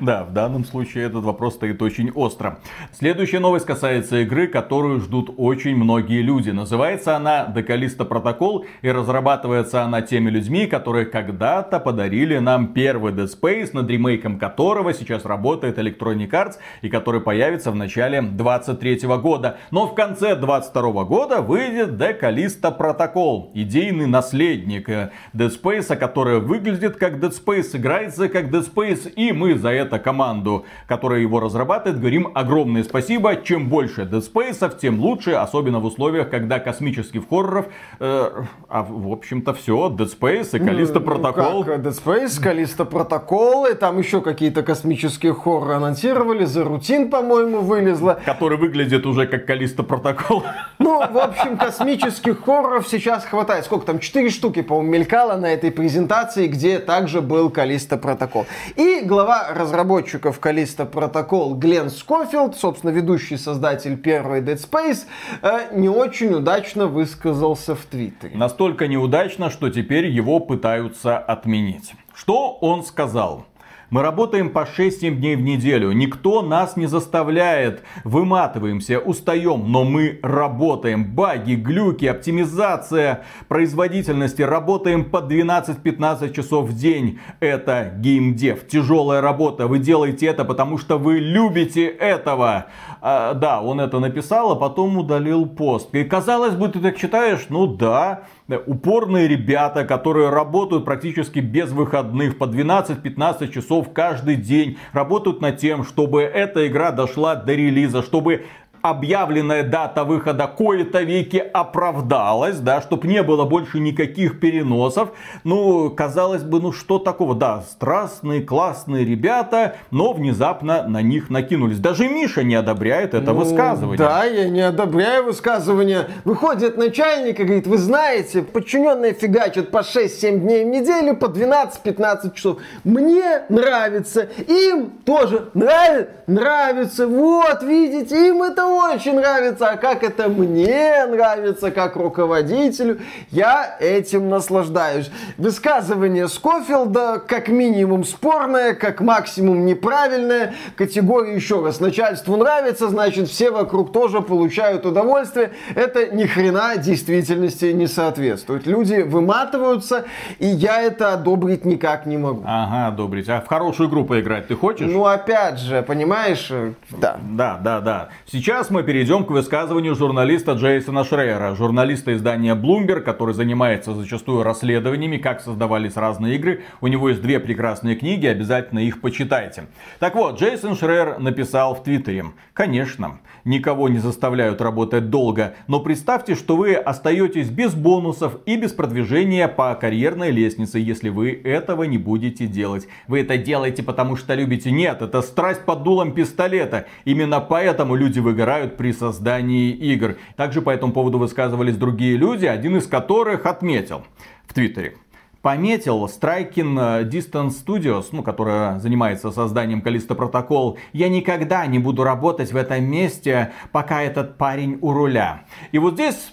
Да, 0.00 0.24
в 0.24 0.32
данном 0.32 0.64
случае 0.64 1.04
этот 1.04 1.24
вопрос 1.24 1.54
стоит 1.54 1.80
очень 1.82 2.10
остро. 2.10 2.58
Следующая 2.92 3.38
новость 3.38 3.66
касается 3.66 4.20
игры, 4.20 4.46
которую 4.46 5.00
ждут 5.00 5.32
очень 5.36 5.76
многие 5.76 6.22
люди. 6.22 6.50
Называется 6.50 7.16
она 7.16 7.46
Декалиста 7.46 8.04
Протокол 8.04 8.66
и 8.82 8.90
разрабатывается 8.90 9.82
она 9.82 10.02
теми 10.02 10.30
людьми, 10.30 10.66
которые 10.66 11.06
когда-то 11.06 11.80
подарили 11.80 12.38
нам 12.38 12.72
первый 12.72 13.12
Dead 13.12 13.28
Space, 13.28 13.70
над 13.72 13.88
ремейком 13.88 14.38
которого 14.38 14.92
сейчас 14.94 15.24
работает 15.24 15.78
Electronic 15.78 16.30
Arts 16.30 16.54
и 16.82 16.88
который 16.88 17.20
появится 17.20 17.70
в 17.70 17.76
начале 17.76 18.22
23 18.22 19.00
года. 19.18 19.58
Но 19.70 19.86
в 19.86 19.94
конце 19.94 20.36
22 20.36 21.04
года 21.04 21.40
выйдет 21.40 21.96
Декалиста 21.98 22.70
Протокол, 22.70 23.50
идейный 23.54 24.06
наследник 24.06 24.88
Dead 24.88 25.10
Space, 25.34 25.94
который 25.96 26.40
выглядит 26.40 26.96
как 26.96 27.14
Dead 27.14 27.32
Space, 27.32 27.76
играется 27.76 28.28
как 28.28 28.46
Dead 28.46 28.66
Space 28.74 29.10
и 29.12 29.32
мы 29.32 29.54
за 29.54 29.73
это 29.74 29.98
команду, 29.98 30.64
которая 30.86 31.20
его 31.20 31.40
разрабатывает, 31.40 32.00
говорим 32.00 32.30
огромное 32.34 32.84
спасибо. 32.84 33.36
Чем 33.36 33.68
больше 33.68 34.02
Dead 34.02 34.22
Space, 34.22 34.78
тем 34.78 35.00
лучше, 35.00 35.32
особенно 35.32 35.80
в 35.80 35.84
условиях, 35.84 36.30
когда 36.30 36.58
космических 36.58 37.28
хорроров, 37.28 37.66
э, 38.00 38.30
а 38.68 38.82
в 38.82 39.12
общем-то 39.12 39.54
все, 39.54 39.88
Dead 39.88 40.08
Space 40.18 40.56
и 40.56 40.64
Callisto 40.64 41.00
ну, 41.00 41.06
Протокол. 41.06 41.64
Как? 41.64 41.80
Dead 41.80 42.04
Space, 42.04 42.42
Callisto 42.42 42.84
Protocol, 42.84 43.66
и 43.66 43.74
там 43.74 43.98
еще 43.98 44.20
какие-то 44.20 44.62
космические 44.62 45.34
хорроры 45.34 45.74
анонсировали, 45.74 46.44
The 46.44 46.64
Routine, 46.64 47.10
по-моему, 47.10 47.60
вылезла. 47.60 48.20
Который 48.24 48.58
выглядит 48.58 49.06
уже 49.06 49.26
как 49.26 49.46
Callisto 49.46 49.82
Protocol. 49.82 50.44
Ну, 50.78 50.98
в 50.98 51.18
общем, 51.18 51.56
космических 51.56 52.44
хорроров 52.44 52.86
сейчас 52.88 53.24
хватает. 53.24 53.64
Сколько 53.64 53.86
там? 53.86 53.98
Четыре 53.98 54.30
штуки, 54.30 54.62
по-моему, 54.62 54.90
мелькало 54.90 55.36
на 55.36 55.46
этой 55.46 55.70
презентации, 55.70 56.46
где 56.46 56.78
также 56.78 57.20
был 57.20 57.50
Callisto 57.50 57.96
Protocol. 57.96 58.46
И 58.76 59.02
глава 59.04 59.48
разработчиков 59.64 60.38
Callisto 60.40 60.84
Protocol 60.84 61.54
Глен 61.54 61.90
Скофилд, 61.90 62.56
собственно, 62.56 62.90
ведущий 62.90 63.36
создатель 63.36 63.96
первой 63.96 64.40
Dead 64.40 64.56
Space, 64.56 65.06
э, 65.42 65.76
не 65.76 65.88
очень 65.88 66.34
удачно 66.34 66.86
высказался 66.86 67.74
в 67.74 67.84
Твиттере. 67.86 68.36
Настолько 68.36 68.86
неудачно, 68.86 69.50
что 69.50 69.70
теперь 69.70 70.06
его 70.06 70.38
пытаются 70.38 71.18
отменить. 71.18 71.94
Что 72.14 72.52
он 72.60 72.84
сказал? 72.84 73.46
Мы 73.90 74.02
работаем 74.02 74.50
по 74.50 74.60
6-7 74.60 75.16
дней 75.16 75.36
в 75.36 75.42
неделю. 75.42 75.92
Никто 75.92 76.42
нас 76.42 76.76
не 76.76 76.86
заставляет. 76.86 77.82
Выматываемся, 78.04 78.98
устаем, 78.98 79.70
но 79.70 79.84
мы 79.84 80.18
работаем. 80.22 81.04
Баги, 81.04 81.54
глюки, 81.54 82.06
оптимизация 82.06 83.24
производительности. 83.48 84.42
Работаем 84.42 85.04
по 85.04 85.18
12-15 85.18 86.32
часов 86.32 86.68
в 86.68 86.76
день. 86.76 87.18
Это 87.40 87.92
геймдев. 87.98 88.66
Тяжелая 88.66 89.20
работа. 89.20 89.66
Вы 89.66 89.78
делаете 89.78 90.26
это, 90.26 90.44
потому 90.44 90.78
что 90.78 90.98
вы 90.98 91.18
любите 91.18 91.86
этого. 91.86 92.66
А, 93.00 93.34
да, 93.34 93.60
он 93.60 93.80
это 93.80 94.00
написал, 94.00 94.52
а 94.52 94.56
потом 94.56 94.96
удалил 94.96 95.46
пост. 95.46 95.94
И 95.94 96.04
казалось 96.04 96.54
бы, 96.54 96.68
ты 96.68 96.80
так 96.80 96.96
читаешь, 96.96 97.46
ну 97.48 97.66
да, 97.66 98.24
упорные 98.66 99.26
ребята, 99.26 99.84
которые 99.84 100.28
работают 100.28 100.84
практически 100.84 101.38
без 101.38 101.70
выходных 101.70 102.38
по 102.38 102.44
12-15 102.44 103.50
часов 103.50 103.92
каждый 103.92 104.36
день, 104.36 104.78
работают 104.92 105.40
над 105.40 105.58
тем, 105.58 105.84
чтобы 105.84 106.22
эта 106.22 106.66
игра 106.66 106.92
дошла 106.92 107.36
до 107.36 107.54
релиза, 107.54 108.02
чтобы 108.02 108.44
объявленная 108.84 109.62
дата 109.62 110.04
выхода 110.04 110.46
кое-то 110.46 111.00
веки 111.00 111.38
оправдалась, 111.38 112.58
да, 112.58 112.82
чтобы 112.82 113.08
не 113.08 113.22
было 113.22 113.46
больше 113.46 113.80
никаких 113.80 114.40
переносов. 114.40 115.08
Ну, 115.42 115.88
казалось 115.88 116.42
бы, 116.42 116.60
ну 116.60 116.70
что 116.70 116.98
такого? 116.98 117.34
Да, 117.34 117.62
страстные, 117.62 118.42
классные 118.42 119.06
ребята, 119.06 119.76
но 119.90 120.12
внезапно 120.12 120.86
на 120.86 121.00
них 121.00 121.30
накинулись. 121.30 121.78
Даже 121.78 122.10
Миша 122.10 122.42
не 122.42 122.56
одобряет 122.56 123.14
это 123.14 123.32
ну, 123.32 123.38
высказывание. 123.38 123.96
Да, 123.96 124.24
я 124.24 124.50
не 124.50 124.60
одобряю 124.60 125.24
высказывание. 125.24 126.08
Выходит 126.26 126.76
начальник 126.76 127.40
и 127.40 127.44
говорит, 127.44 127.66
вы 127.66 127.78
знаете, 127.78 128.42
подчиненные 128.42 129.14
фигачат 129.14 129.70
по 129.70 129.78
6-7 129.78 130.40
дней 130.40 130.62
в 130.62 130.68
неделю, 130.68 131.16
по 131.16 131.24
12-15 131.24 132.34
часов. 132.34 132.58
Мне 132.84 133.44
нравится, 133.48 134.28
им 134.46 134.90
тоже 135.06 135.48
нравится, 135.54 136.10
нравится. 136.26 137.06
Вот, 137.06 137.62
видите, 137.62 138.28
им 138.28 138.42
это 138.42 138.73
очень 138.74 139.14
нравится. 139.14 139.70
А 139.70 139.76
как 139.76 140.02
это 140.02 140.28
мне 140.28 141.06
нравится, 141.06 141.70
как 141.70 141.96
руководителю, 141.96 143.00
я 143.30 143.76
этим 143.80 144.28
наслаждаюсь. 144.28 145.10
Высказывание 145.38 146.28
Скофилда 146.28 147.22
как 147.26 147.48
минимум 147.48 148.04
спорное, 148.04 148.74
как 148.74 149.00
максимум 149.00 149.64
неправильное. 149.66 150.54
Категория 150.76 151.34
еще 151.34 151.64
раз, 151.64 151.80
начальству 151.80 152.36
нравится, 152.36 152.88
значит 152.88 153.28
все 153.28 153.50
вокруг 153.50 153.92
тоже 153.92 154.20
получают 154.20 154.86
удовольствие. 154.86 155.52
Это 155.74 156.14
ни 156.14 156.24
хрена 156.24 156.76
действительности 156.76 157.66
не 157.66 157.86
соответствует. 157.86 158.66
Люди 158.66 159.02
выматываются, 159.02 160.04
и 160.38 160.46
я 160.46 160.82
это 160.82 161.12
одобрить 161.14 161.64
никак 161.64 162.06
не 162.06 162.16
могу. 162.16 162.42
Ага, 162.46 162.88
одобрить. 162.88 163.28
А 163.28 163.40
в 163.40 163.46
хорошую 163.46 163.88
игру 163.88 164.04
поиграть 164.04 164.48
ты 164.48 164.56
хочешь? 164.56 164.90
Ну, 164.90 165.04
опять 165.04 165.58
же, 165.58 165.82
понимаешь, 165.82 166.50
да. 166.90 167.16
Да, 167.22 167.58
да, 167.62 167.80
да. 167.80 168.08
Сейчас 168.26 168.63
мы 168.70 168.82
перейдем 168.82 169.24
к 169.24 169.30
высказыванию 169.30 169.94
журналиста 169.94 170.52
Джейсона 170.52 171.04
Шрейера, 171.04 171.54
журналиста 171.54 172.14
издания 172.14 172.54
Bloomberg, 172.54 173.00
который 173.00 173.34
занимается 173.34 173.94
зачастую 173.94 174.42
расследованиями, 174.42 175.16
как 175.16 175.40
создавались 175.40 175.96
разные 175.96 176.36
игры. 176.36 176.62
У 176.80 176.86
него 176.86 177.08
есть 177.08 177.22
две 177.22 177.40
прекрасные 177.40 177.96
книги, 177.96 178.26
обязательно 178.26 178.80
их 178.80 179.00
почитайте. 179.00 179.66
Так 179.98 180.14
вот, 180.14 180.38
Джейсон 180.38 180.76
Шрейер 180.76 181.18
написал 181.18 181.74
в 181.74 181.82
Твиттере. 181.82 182.26
Конечно, 182.52 183.20
никого 183.44 183.88
не 183.88 183.98
заставляют 183.98 184.60
работать 184.60 185.10
долго, 185.10 185.54
но 185.66 185.80
представьте, 185.80 186.34
что 186.34 186.56
вы 186.56 186.74
остаетесь 186.74 187.48
без 187.48 187.74
бонусов 187.74 188.38
и 188.46 188.56
без 188.56 188.72
продвижения 188.72 189.48
по 189.48 189.74
карьерной 189.74 190.30
лестнице, 190.30 190.78
если 190.78 191.08
вы 191.08 191.32
этого 191.32 191.84
не 191.84 191.98
будете 191.98 192.46
делать. 192.46 192.88
Вы 193.08 193.20
это 193.20 193.38
делаете 193.38 193.82
потому 193.82 194.16
что 194.16 194.34
любите. 194.34 194.70
Нет, 194.70 195.02
это 195.02 195.22
страсть 195.22 195.64
под 195.64 195.82
дулом 195.82 196.12
пистолета. 196.12 196.86
Именно 197.04 197.40
поэтому 197.40 197.94
люди 197.94 198.18
выгорают 198.18 198.76
при 198.76 198.92
создании 198.92 199.70
игр. 199.70 200.16
Также 200.36 200.62
по 200.62 200.70
этому 200.70 200.92
поводу 200.92 201.18
высказывались 201.18 201.76
другие 201.76 202.16
люди, 202.16 202.46
один 202.46 202.76
из 202.76 202.86
которых 202.86 203.46
отметил 203.46 204.04
в 204.46 204.54
Твиттере 204.54 204.96
пометил 205.44 206.06
Striking 206.06 207.06
Distance 207.10 207.62
Studios, 207.62 208.06
ну, 208.12 208.22
которая 208.22 208.78
занимается 208.78 209.30
созданием 209.30 209.82
Callisto 209.82 210.16
Protocol, 210.16 210.78
я 210.94 211.10
никогда 211.10 211.66
не 211.66 211.78
буду 211.78 212.02
работать 212.02 212.50
в 212.50 212.56
этом 212.56 212.84
месте, 212.84 213.52
пока 213.70 214.02
этот 214.02 214.38
парень 214.38 214.78
у 214.80 214.92
руля. 214.94 215.42
И 215.70 215.76
вот 215.76 215.94
здесь 215.94 216.32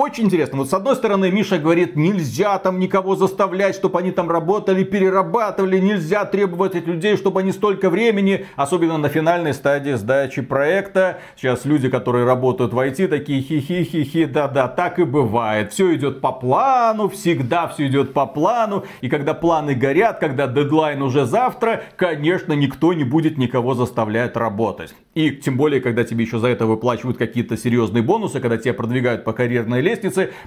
очень 0.00 0.24
интересно. 0.24 0.58
Вот 0.58 0.70
с 0.70 0.72
одной 0.72 0.96
стороны, 0.96 1.30
Миша 1.30 1.58
говорит, 1.58 1.94
нельзя 1.94 2.58
там 2.58 2.78
никого 2.78 3.16
заставлять, 3.16 3.74
чтобы 3.74 3.98
они 3.98 4.12
там 4.12 4.30
работали, 4.30 4.82
перерабатывали, 4.82 5.78
нельзя 5.78 6.24
требовать 6.24 6.74
от 6.74 6.86
людей, 6.86 7.16
чтобы 7.18 7.40
они 7.40 7.52
столько 7.52 7.90
времени, 7.90 8.46
особенно 8.56 8.96
на 8.96 9.10
финальной 9.10 9.52
стадии 9.52 9.92
сдачи 9.92 10.40
проекта. 10.40 11.18
Сейчас 11.36 11.66
люди, 11.66 11.90
которые 11.90 12.24
работают 12.24 12.72
в 12.72 12.78
IT, 12.78 13.08
такие 13.08 13.42
хи-хи-хи-хи, 13.42 14.24
да-да, 14.24 14.68
так 14.68 14.98
и 14.98 15.04
бывает. 15.04 15.72
Все 15.72 15.94
идет 15.94 16.22
по 16.22 16.32
плану, 16.32 17.10
всегда 17.10 17.68
все 17.68 17.86
идет 17.86 18.14
по 18.14 18.24
плану. 18.26 18.84
И 19.02 19.10
когда 19.10 19.34
планы 19.34 19.74
горят, 19.74 20.18
когда 20.18 20.46
дедлайн 20.46 21.02
уже 21.02 21.26
завтра, 21.26 21.82
конечно, 21.96 22.54
никто 22.54 22.94
не 22.94 23.04
будет 23.04 23.36
никого 23.36 23.74
заставлять 23.74 24.34
работать. 24.34 24.94
И 25.14 25.30
тем 25.30 25.58
более, 25.58 25.82
когда 25.82 26.04
тебе 26.04 26.24
еще 26.24 26.38
за 26.38 26.48
это 26.48 26.64
выплачивают 26.64 27.18
какие-то 27.18 27.58
серьезные 27.58 28.02
бонусы, 28.02 28.40
когда 28.40 28.56
тебя 28.56 28.72
продвигают 28.72 29.24
по 29.24 29.34
карьерной 29.34 29.80
лестнице, 29.82 29.89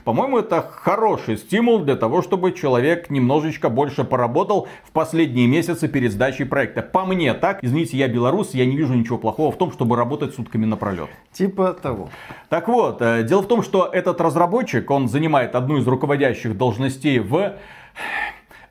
по-моему, 0.03 0.39
это 0.39 0.61
хороший 0.61 1.37
стимул 1.37 1.79
для 1.79 1.95
того, 1.95 2.21
чтобы 2.21 2.51
человек 2.51 3.09
немножечко 3.09 3.69
больше 3.69 4.03
поработал 4.03 4.67
в 4.83 4.91
последние 4.91 5.47
месяцы 5.47 5.87
перед 5.87 6.11
сдачей 6.11 6.45
проекта. 6.45 6.81
По 6.81 7.05
мне 7.05 7.33
так, 7.33 7.59
извините, 7.63 7.97
я 7.97 8.07
белорус, 8.07 8.53
я 8.53 8.65
не 8.65 8.75
вижу 8.75 8.93
ничего 8.93 9.17
плохого 9.17 9.51
в 9.51 9.57
том, 9.57 9.71
чтобы 9.71 9.95
работать 9.95 10.35
сутками 10.35 10.65
напролет. 10.65 11.09
Типа 11.31 11.73
того. 11.73 12.09
Так 12.49 12.67
вот, 12.67 13.01
э, 13.01 13.23
дело 13.23 13.41
в 13.41 13.47
том, 13.47 13.63
что 13.63 13.89
этот 13.91 14.21
разработчик, 14.21 14.89
он 14.89 15.07
занимает 15.07 15.55
одну 15.55 15.77
из 15.77 15.87
руководящих 15.87 16.57
должностей 16.57 17.19
в 17.19 17.57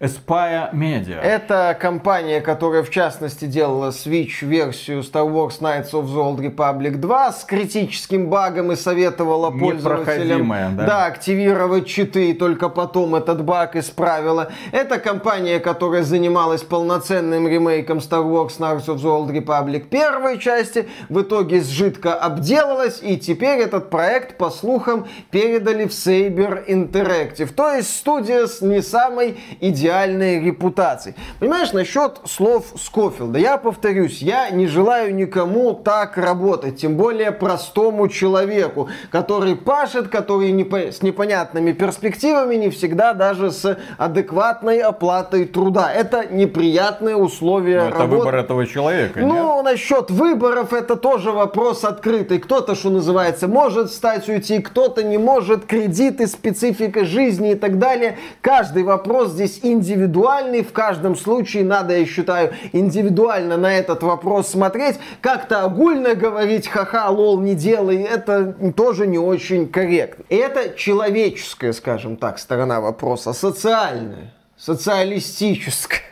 Aspire 0.03 0.73
Media. 0.73 1.21
Это 1.23 1.77
компания, 1.81 2.41
которая 2.41 2.83
в 2.83 2.91
частности 2.91 3.45
делала 3.45 3.91
Switch-версию 3.91 5.03
Star 5.03 5.31
Wars 5.31 5.61
Knights 5.61 5.93
of 5.93 6.07
the 6.07 6.17
Old 6.17 6.41
Republic 6.41 6.97
2 6.97 7.33
с 7.33 7.45
критическим 7.45 8.29
багом 8.29 8.73
и 8.73 8.77
советовала 8.77 9.53
пользователям 9.53 10.49
да? 10.77 10.87
Да, 10.87 11.07
активировать 11.07 11.87
читы, 11.87 12.31
и 12.31 12.33
только 12.33 12.69
потом 12.69 13.15
этот 13.15 13.45
баг 13.45 13.77
исправила. 13.77 14.51
Это 14.73 14.99
компания, 14.99 15.61
которая 15.61 16.03
занималась 16.03 16.63
полноценным 16.63 17.47
ремейком 17.47 17.99
Star 17.99 18.25
Wars 18.25 18.59
Knights 18.59 18.87
of 18.87 18.97
the 18.97 19.05
Old 19.05 19.31
Republic 19.31 19.87
первой 19.89 20.41
части, 20.41 20.89
в 21.11 21.23
итоге 21.23 21.61
сжитко 21.61 22.15
обделалась, 22.15 22.99
и 23.01 23.17
теперь 23.17 23.61
этот 23.61 23.89
проект, 23.89 24.37
по 24.37 24.51
слухам, 24.51 25.07
передали 25.31 25.85
в 25.85 25.91
Saber 25.91 26.67
Interactive. 26.67 27.55
То 27.55 27.73
есть 27.75 27.97
студия 27.97 28.49
с 28.49 28.63
не 28.63 28.83
самой 28.83 29.39
идеальной 29.61 29.92
идеальной 29.93 30.43
репутации. 30.43 31.15
Понимаешь, 31.39 31.73
насчет 31.73 32.21
слов 32.25 32.67
Скофилда, 32.77 33.39
я 33.39 33.59
повторюсь, 33.59 34.23
я 34.23 34.51
не 34.51 34.67
желаю 34.67 35.15
никому 35.15 35.75
так 35.75 36.17
работать, 36.17 36.81
тем 36.81 36.97
более 36.97 37.31
простому 37.33 38.09
человеку, 38.09 38.89
который 39.11 39.55
пашет, 39.55 40.09
который 40.09 40.53
не 40.53 40.65
по... 40.65 40.79
с 40.79 41.03
непонятными 41.03 41.73
перспективами, 41.73 42.57
не 42.57 42.71
всегда 42.71 43.13
даже 43.13 43.51
с 43.51 43.79
адекватной 43.99 44.79
оплатой 44.79 45.45
труда. 45.45 45.93
Это 45.93 46.27
неприятные 46.31 47.17
условия 47.17 47.83
Но 47.83 47.89
это 47.89 47.99
работы. 47.99 48.17
выбор 48.19 48.35
этого 48.37 48.67
человека, 48.67 49.21
Ну, 49.21 49.57
нет? 49.57 49.65
насчет 49.65 50.11
выборов, 50.11 50.73
это 50.73 50.97
тоже 50.97 51.33
вопрос 51.33 51.85
открытый. 51.85 52.39
Кто-то, 52.39 52.75
что 52.75 52.91
называется, 52.91 53.49
может 53.49 53.91
встать 53.91 54.29
уйти, 54.29 54.61
кто-то 54.61 55.03
не 55.03 55.19
может, 55.19 55.67
кредиты, 55.67 56.27
специфика 56.27 57.05
жизни 57.05 57.53
и 57.53 57.55
так 57.55 57.79
далее. 57.79 58.17
Каждый 58.41 58.83
вопрос 58.85 59.31
здесь 59.33 59.61
индивидуальный 59.63 59.72
индивидуальный. 59.73 60.63
В 60.63 60.73
каждом 60.73 61.17
случае 61.17 61.65
надо, 61.65 61.97
я 61.97 62.07
считаю, 62.07 62.55
индивидуально 62.73 63.57
на 63.57 63.75
этот 63.75 64.03
вопрос 64.03 64.49
смотреть. 64.49 64.97
Как-то 65.21 65.65
огульно 65.65 66.15
говорить, 66.15 66.69
ха-ха, 66.69 67.09
лол, 67.11 67.41
не 67.41 67.55
делай, 67.55 68.03
это 68.03 68.55
тоже 68.77 69.07
не 69.07 69.19
очень 69.19 69.69
корректно. 69.69 70.25
Это 70.29 70.77
человеческая, 70.77 71.73
скажем 71.73 72.17
так, 72.17 72.39
сторона 72.39 72.81
вопроса, 72.81 73.33
социальная, 73.33 74.33
социалистическая. 74.57 76.12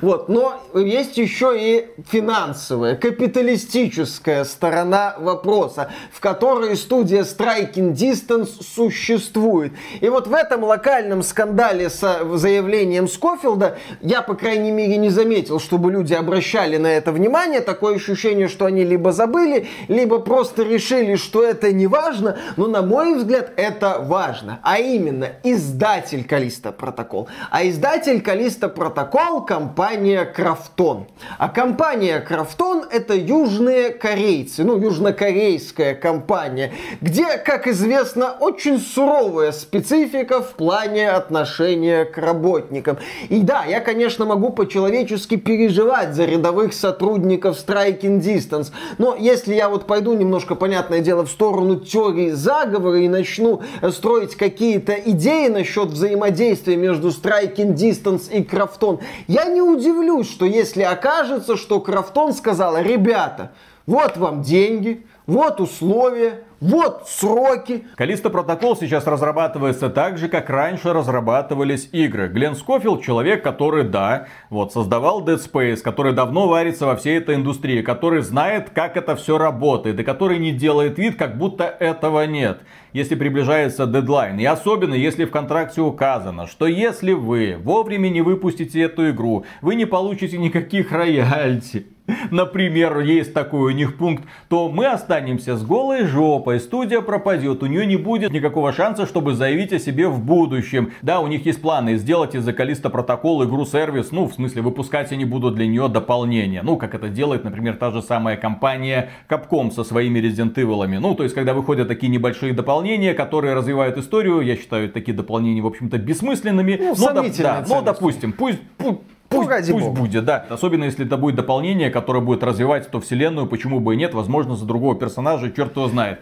Вот, 0.00 0.28
но 0.28 0.60
есть 0.74 1.16
еще 1.18 1.54
и 1.56 1.88
финансовая, 2.10 2.96
капиталистическая 2.96 4.44
сторона 4.44 5.14
вопроса, 5.18 5.90
в 6.12 6.20
которой 6.20 6.76
студия 6.76 7.22
Striking 7.22 7.92
Distance 7.92 8.62
существует. 8.62 9.72
И 10.00 10.08
вот 10.08 10.26
в 10.26 10.34
этом 10.34 10.64
локальном 10.64 11.22
скандале 11.22 11.90
с 11.90 12.00
заявлением 12.34 13.08
Скофилда 13.08 13.78
я, 14.00 14.22
по 14.22 14.34
крайней 14.34 14.70
мере, 14.70 14.96
не 14.96 15.10
заметил, 15.10 15.60
чтобы 15.60 15.92
люди 15.92 16.14
обращали 16.14 16.76
на 16.76 16.88
это 16.88 17.12
внимание. 17.12 17.60
Такое 17.60 17.96
ощущение, 17.96 18.48
что 18.48 18.66
они 18.66 18.84
либо 18.84 19.12
забыли, 19.12 19.68
либо 19.88 20.18
просто 20.18 20.62
решили, 20.62 21.16
что 21.16 21.42
это 21.42 21.72
не 21.72 21.86
важно. 21.86 22.36
Но, 22.56 22.66
на 22.66 22.82
мой 22.82 23.14
взгляд, 23.16 23.52
это 23.56 23.98
важно. 24.00 24.58
А 24.62 24.78
именно, 24.78 25.28
издатель 25.44 26.24
Калиста 26.24 26.72
Протокол. 26.72 27.28
А 27.50 27.66
издатель 27.66 28.20
Калиста 28.20 28.68
Протокол 28.68 29.44
компания 29.52 30.24
Крафтон. 30.24 31.08
А 31.36 31.50
компания 31.50 32.20
Крафтон 32.20 32.86
это 32.90 33.14
южные 33.14 33.90
корейцы, 33.90 34.64
ну, 34.64 34.78
южнокорейская 34.78 35.94
компания, 35.94 36.72
где, 37.02 37.36
как 37.36 37.66
известно, 37.66 38.34
очень 38.40 38.78
суровая 38.80 39.52
специфика 39.52 40.40
в 40.40 40.54
плане 40.54 41.10
отношения 41.10 42.06
к 42.06 42.16
работникам. 42.16 42.96
И 43.28 43.40
да, 43.40 43.64
я, 43.66 43.80
конечно, 43.80 44.24
могу 44.24 44.48
по-человечески 44.54 45.36
переживать 45.36 46.14
за 46.14 46.24
рядовых 46.24 46.72
сотрудников 46.72 47.58
Striking 47.58 48.20
Distance, 48.20 48.72
но 48.96 49.14
если 49.14 49.54
я 49.54 49.68
вот 49.68 49.86
пойду 49.86 50.14
немножко, 50.14 50.54
понятное 50.54 51.00
дело, 51.00 51.26
в 51.26 51.30
сторону 51.30 51.76
теории 51.76 52.30
заговора 52.30 53.00
и 53.00 53.08
начну 53.08 53.60
строить 53.90 54.34
какие-то 54.34 54.94
идеи 54.94 55.48
насчет 55.48 55.88
взаимодействия 55.88 56.76
между 56.76 57.08
Striking 57.08 57.74
Distance 57.74 58.32
и 58.32 58.42
Крафтон, 58.42 59.00
я 59.28 59.41
я 59.44 59.48
не 59.50 59.60
удивлюсь, 59.60 60.30
что 60.30 60.44
если 60.44 60.82
окажется, 60.82 61.56
что 61.56 61.80
Крафтон 61.80 62.32
сказала, 62.32 62.80
ребята, 62.82 63.52
вот 63.86 64.16
вам 64.16 64.42
деньги, 64.42 65.06
вот 65.26 65.60
условия, 65.60 66.44
вот 66.62 67.08
сроки. 67.08 67.86
Калиста 67.96 68.30
Протокол 68.30 68.76
сейчас 68.76 69.04
разрабатывается 69.08 69.90
так 69.90 70.16
же, 70.16 70.28
как 70.28 70.48
раньше 70.48 70.92
разрабатывались 70.92 71.88
игры. 71.90 72.28
Глен 72.28 72.54
Скофилд 72.54 73.02
человек, 73.02 73.42
который, 73.42 73.82
да, 73.82 74.28
вот, 74.48 74.72
создавал 74.72 75.24
Dead 75.24 75.40
Space, 75.40 75.82
который 75.82 76.12
давно 76.12 76.46
варится 76.46 76.86
во 76.86 76.94
всей 76.94 77.18
этой 77.18 77.34
индустрии, 77.34 77.82
который 77.82 78.22
знает, 78.22 78.70
как 78.70 78.96
это 78.96 79.16
все 79.16 79.38
работает, 79.38 79.98
и 79.98 80.04
который 80.04 80.38
не 80.38 80.52
делает 80.52 80.98
вид, 80.98 81.16
как 81.16 81.36
будто 81.36 81.64
этого 81.64 82.26
нет 82.26 82.60
если 82.92 83.14
приближается 83.14 83.86
дедлайн. 83.86 84.38
И 84.38 84.44
особенно, 84.44 84.92
если 84.92 85.24
в 85.24 85.30
контракте 85.30 85.80
указано, 85.80 86.46
что 86.46 86.66
если 86.66 87.12
вы 87.12 87.56
вовремя 87.58 88.10
не 88.10 88.20
выпустите 88.20 88.82
эту 88.82 89.10
игру, 89.10 89.44
вы 89.62 89.76
не 89.76 89.86
получите 89.86 90.36
никаких 90.36 90.92
роялти 90.92 91.86
например, 92.30 93.00
есть 93.00 93.34
такой 93.34 93.72
у 93.72 93.76
них 93.76 93.96
пункт, 93.96 94.24
то 94.48 94.68
мы 94.68 94.86
останемся 94.86 95.56
с 95.56 95.64
голой 95.64 96.06
жопой, 96.06 96.60
студия 96.60 97.00
пропадет, 97.00 97.62
у 97.62 97.66
нее 97.66 97.86
не 97.86 97.96
будет 97.96 98.32
никакого 98.32 98.72
шанса, 98.72 99.06
чтобы 99.06 99.34
заявить 99.34 99.72
о 99.72 99.78
себе 99.78 100.08
в 100.08 100.22
будущем. 100.22 100.92
Да, 101.02 101.20
у 101.20 101.26
них 101.26 101.46
есть 101.46 101.60
планы 101.60 101.96
сделать 101.96 102.34
из 102.34 102.44
Калиста 102.54 102.90
протокол 102.90 103.44
игру-сервис, 103.44 104.12
ну, 104.12 104.26
в 104.26 104.34
смысле, 104.34 104.62
выпускать 104.62 105.12
они 105.12 105.24
будут 105.24 105.54
для 105.54 105.66
нее 105.66 105.88
дополнение. 105.88 106.62
Ну, 106.62 106.76
как 106.76 106.94
это 106.94 107.08
делает, 107.08 107.44
например, 107.44 107.76
та 107.76 107.90
же 107.90 108.02
самая 108.02 108.36
компания 108.36 109.10
Capcom 109.28 109.70
со 109.70 109.84
своими 109.84 110.18
Resident 110.20 110.54
Evil. 110.54 110.82
Ну, 110.98 111.14
то 111.14 111.22
есть, 111.22 111.34
когда 111.34 111.54
выходят 111.54 111.88
такие 111.88 112.08
небольшие 112.08 112.52
дополнения, 112.52 113.14
которые 113.14 113.54
развивают 113.54 113.96
историю, 113.98 114.40
я 114.40 114.56
считаю 114.56 114.90
такие 114.90 115.16
дополнения, 115.16 115.62
в 115.62 115.66
общем-то, 115.66 115.98
бессмысленными. 115.98 116.78
Ну, 116.80 116.94
но, 116.98 117.12
да, 117.12 117.22
да, 117.38 117.64
но, 117.68 117.82
допустим, 117.82 118.32
пусть, 118.32 118.60
пусть 118.76 119.00
Пусть, 119.32 119.68
ну, 119.68 119.78
пусть 119.78 120.00
будет, 120.00 120.24
да. 120.24 120.44
Особенно 120.48 120.84
если 120.84 121.06
это 121.06 121.16
будет 121.16 121.36
дополнение, 121.36 121.90
которое 121.90 122.20
будет 122.20 122.42
развивать 122.42 122.86
эту 122.86 123.00
вселенную, 123.00 123.46
почему 123.46 123.80
бы 123.80 123.94
и 123.94 123.96
нет, 123.96 124.14
возможно, 124.14 124.56
за 124.56 124.64
другого 124.64 124.94
персонажа, 124.94 125.50
черт 125.50 125.76
его 125.76 125.88
знает. 125.88 126.20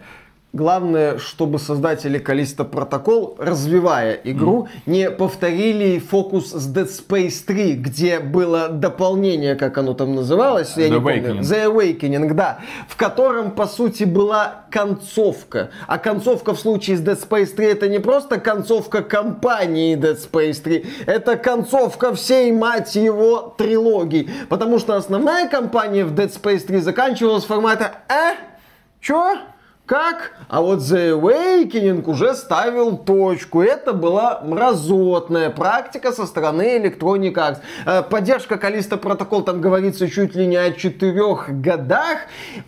Главное, 0.53 1.17
чтобы 1.17 1.59
создатели 1.59 2.17
Калиста 2.17 2.65
Протокол, 2.65 3.37
развивая 3.39 4.19
игру, 4.25 4.63
mm. 4.63 4.91
не 4.91 5.09
повторили 5.09 5.97
фокус 5.97 6.51
с 6.51 6.69
Dead 6.69 6.89
Space 6.89 7.45
3, 7.45 7.73
где 7.75 8.19
было 8.19 8.67
дополнение, 8.67 9.55
как 9.55 9.77
оно 9.77 9.93
там 9.93 10.13
называлось, 10.13 10.73
я 10.75 10.87
The 10.87 10.89
не 10.89 10.95
Awakening. 10.97 11.27
помню. 11.27 11.41
The 11.41 11.73
Awakening, 11.73 12.33
да. 12.33 12.59
В 12.89 12.97
котором, 12.97 13.51
по 13.51 13.65
сути, 13.65 14.03
была 14.03 14.65
концовка. 14.69 15.71
А 15.87 15.97
концовка 15.97 16.53
в 16.53 16.59
случае 16.59 16.97
с 16.97 17.01
Dead 17.01 17.17
Space 17.17 17.55
3 17.55 17.65
это 17.67 17.87
не 17.87 17.99
просто 17.99 18.37
концовка 18.37 19.03
кампании 19.03 19.95
Dead 19.95 20.19
Space 20.19 20.61
3, 20.61 20.85
это 21.05 21.37
концовка 21.37 22.13
всей, 22.13 22.51
мать 22.51 22.93
его, 22.95 23.55
трилогии. 23.57 24.29
Потому 24.49 24.79
что 24.79 24.97
основная 24.97 25.47
кампания 25.47 26.03
в 26.03 26.13
Dead 26.13 26.29
Space 26.29 26.65
3 26.65 26.79
заканчивалась 26.79 27.45
формата 27.45 28.01
«Э? 28.09 28.35
Чё? 28.99 29.37
Как, 29.91 30.31
а 30.47 30.61
вот 30.61 30.79
The 30.79 31.19
Awakening 31.19 32.09
уже 32.09 32.33
ставил 32.33 32.97
точку. 32.97 33.61
Это 33.61 33.91
была 33.91 34.39
мразотная 34.41 35.49
практика 35.49 36.13
со 36.13 36.25
стороны 36.25 36.77
Electronic 36.77 37.33
Arts. 37.33 37.57
Э, 37.85 38.01
поддержка 38.01 38.55
Калиста 38.55 38.95
протокол, 38.95 39.41
там 39.41 39.59
говорится 39.59 40.09
чуть 40.09 40.33
ли 40.33 40.47
не 40.47 40.55
о 40.55 40.71
четырех 40.71 41.49
годах. 41.49 42.19